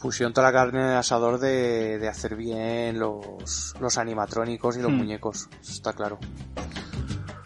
[0.00, 4.80] pusieron toda la carne en el asador de, de hacer bien los, los animatrónicos y
[4.82, 4.96] los Hmm.
[4.96, 5.48] muñecos.
[5.60, 6.18] Eso está claro.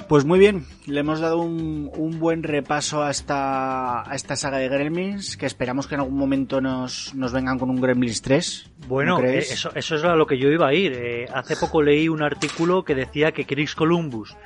[0.08, 4.58] Pues muy bien, le hemos dado un, un buen repaso a esta, a esta saga
[4.58, 8.70] de Gremlins, que esperamos que en algún momento nos, nos vengan con un Gremlins 3.
[8.86, 10.92] Bueno, ¿no eh, eso, eso es a lo que yo iba a ir.
[10.92, 14.36] Eh, hace poco leí un artículo que decía que Chris Columbus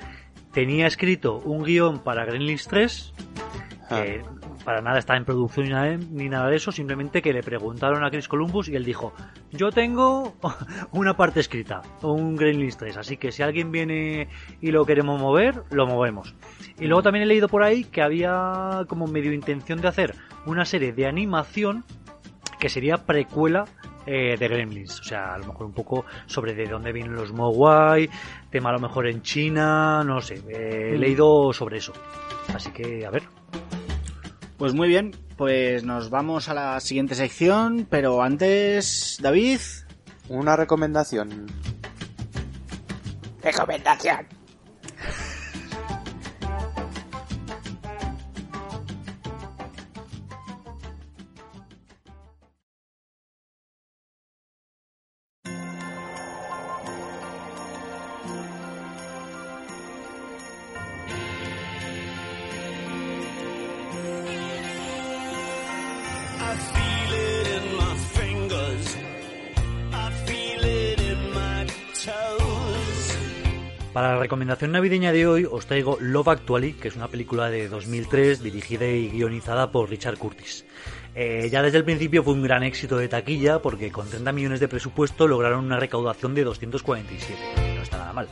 [0.53, 3.70] tenía escrito un guion para Gremlins 3, Ah.
[3.91, 4.23] Que
[4.65, 5.69] para nada está en producción
[6.15, 9.13] ni nada, de eso, simplemente que le preguntaron a Chris Columbus y él dijo,
[9.51, 10.35] yo tengo
[10.93, 14.29] una parte escrita, un Gremlins 3, así que si alguien viene
[14.61, 16.35] y lo queremos mover, lo movemos.
[16.79, 20.15] Y luego también he leído por ahí que había como medio intención de hacer
[20.47, 21.85] una serie de animación
[22.59, 23.65] que sería precuela
[24.07, 25.01] eh, de Gremlins.
[25.01, 28.09] O sea, a lo mejor un poco sobre de dónde vienen los Mogwai,
[28.51, 30.43] tema a lo mejor en China, no sé.
[30.49, 31.01] eh, He Mm.
[31.01, 31.93] leído sobre eso.
[32.55, 33.23] Así que, a ver.
[34.61, 39.59] Pues muy bien, pues nos vamos a la siguiente sección, pero antes, David.
[40.29, 41.47] Una recomendación.
[43.43, 44.27] Recomendación.
[74.31, 78.87] Recomendación navideña de hoy os traigo Love Actually, que es una película de 2003 dirigida
[78.87, 80.65] y guionizada por Richard Curtis.
[81.17, 84.61] Eh, ya desde el principio fue un gran éxito de taquilla porque con 30 millones
[84.61, 87.41] de presupuesto lograron una recaudación de 247.
[87.75, 88.29] No está nada mal.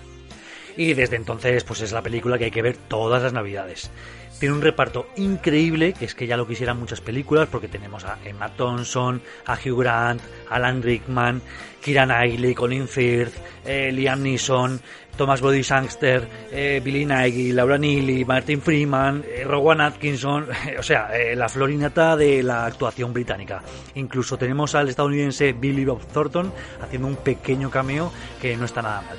[0.77, 3.91] Y desde entonces pues es la película que hay que ver todas las navidades.
[4.39, 8.19] Tiene un reparto increíble, que es que ya lo quisieran muchas películas, porque tenemos a
[8.25, 11.43] Emma Thompson, a Hugh Grant, Alan Rickman,
[11.83, 14.81] Kira Knightley, Colin Firth, eh, Liam Neeson,
[15.19, 20.47] Thomas Brody Sangster, eh, Billy Nighy, Laura Neely, Martin Freeman, eh, Rowan Atkinson,
[20.79, 23.63] o sea, la florinata de la actuación británica.
[23.97, 29.03] Incluso tenemos al estadounidense Billy Bob Thornton haciendo un pequeño cameo que no está nada
[29.03, 29.19] mal.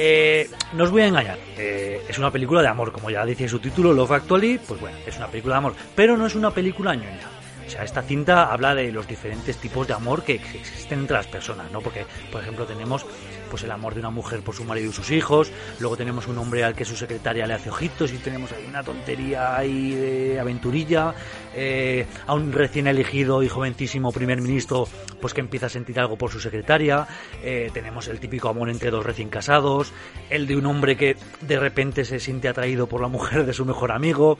[0.00, 3.48] Eh, no os voy a engañar, eh, es una película de amor, como ya dice
[3.48, 6.52] su título, Love Actually, pues bueno, es una película de amor, pero no es una
[6.52, 7.28] película ñoña.
[7.66, 11.26] O sea, esta cinta habla de los diferentes tipos de amor que existen entre las
[11.26, 11.80] personas, ¿no?
[11.80, 13.04] Porque, por ejemplo, tenemos
[13.48, 16.38] pues el amor de una mujer por su marido y sus hijos, luego tenemos un
[16.38, 20.40] hombre al que su secretaria le hace ojitos y tenemos ahí una tontería ahí de
[20.40, 21.14] aventurilla,
[21.54, 24.86] eh, a un recién elegido y jovencísimo primer ministro
[25.20, 27.06] pues que empieza a sentir algo por su secretaria,
[27.42, 29.92] eh, tenemos el típico amor entre dos recién casados,
[30.30, 33.64] el de un hombre que de repente se siente atraído por la mujer de su
[33.64, 34.38] mejor amigo,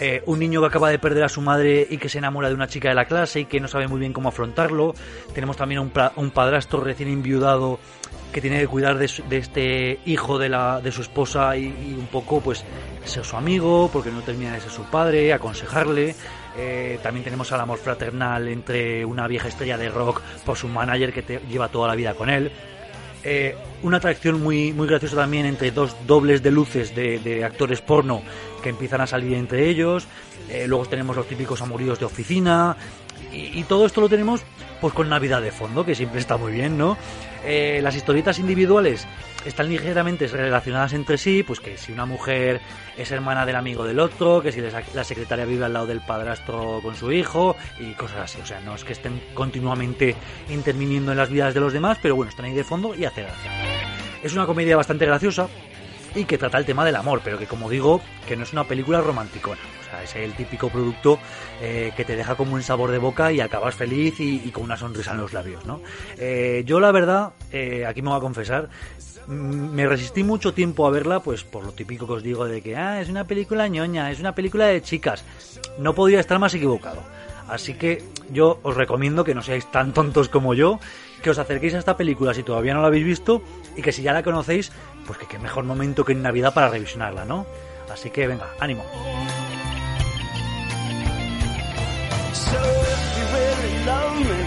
[0.00, 2.54] eh, un niño que acaba de perder a su madre y que se enamora de
[2.54, 4.94] una chica de la clase y que no sabe muy bien cómo afrontarlo.
[5.34, 7.80] Tenemos también un, un padrastro recién enviudado
[8.32, 11.66] que tiene que cuidar de, este hijo de, la, de su esposa y,
[11.98, 12.64] un poco pues
[13.04, 16.14] ser su amigo porque no termina de ser su padre, aconsejarle.
[16.56, 21.12] Eh, también tenemos al amor fraternal entre una vieja estrella de rock por su manager
[21.12, 22.50] que te lleva toda la vida con él.
[23.24, 28.22] Eh, una atracción muy, muy graciosa también entre dos dobles de luces de, actores porno
[28.62, 30.06] que empiezan a salir entre ellos.
[30.48, 32.76] Eh, luego tenemos los típicos amoríos de oficina.
[33.32, 34.42] Y, y, todo esto lo tenemos
[34.80, 36.96] pues con Navidad de fondo, que siempre está muy bien, ¿no?
[37.50, 39.08] Eh, las historietas individuales
[39.46, 42.60] están ligeramente relacionadas entre sí, pues que si una mujer
[42.94, 46.80] es hermana del amigo del otro, que si la secretaria vive al lado del padrastro
[46.82, 48.38] con su hijo y cosas así.
[48.42, 50.14] O sea, no es que estén continuamente
[50.50, 53.22] interviniendo en las vidas de los demás, pero bueno, están ahí de fondo y hace
[53.22, 53.50] gracia.
[54.22, 55.48] Es una comedia bastante graciosa
[56.14, 58.64] y que trata el tema del amor, pero que como digo, que no es una
[58.64, 61.18] película romanticona es el típico producto
[61.60, 64.76] eh, que te deja como un sabor de boca y acabas feliz y, con una
[64.76, 65.80] sonrisa en los labios, ¿no?
[66.16, 68.68] Eh, yo la verdad, eh, aquí me voy a confesar,
[69.26, 72.62] mm, me resistí mucho tiempo a verla, pues por lo típico que os digo de
[72.62, 75.24] que ah, es una película ñoña, es una película de chicas.
[75.78, 77.02] No podría estar más equivocado.
[77.48, 80.80] Así que yo os recomiendo que no seáis tan tontos como yo,
[81.22, 83.42] que os acerquéis a esta película si todavía no la habéis visto
[83.76, 84.70] y que si ya la conocéis,
[85.06, 87.46] pues que qué mejor momento que en Navidad para revisionarla, ¿no?
[87.90, 88.84] Así que venga, ánimo.
[92.32, 92.60] So
[92.94, 94.40] if you really love me,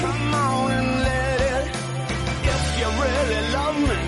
[0.00, 1.64] come on and let it.
[2.54, 3.98] If you really love me,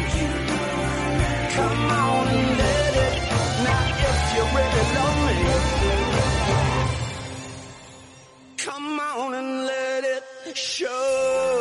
[1.57, 3.15] come on and let it.
[3.67, 5.37] Now if you really love me,
[8.57, 11.58] come on and let it show.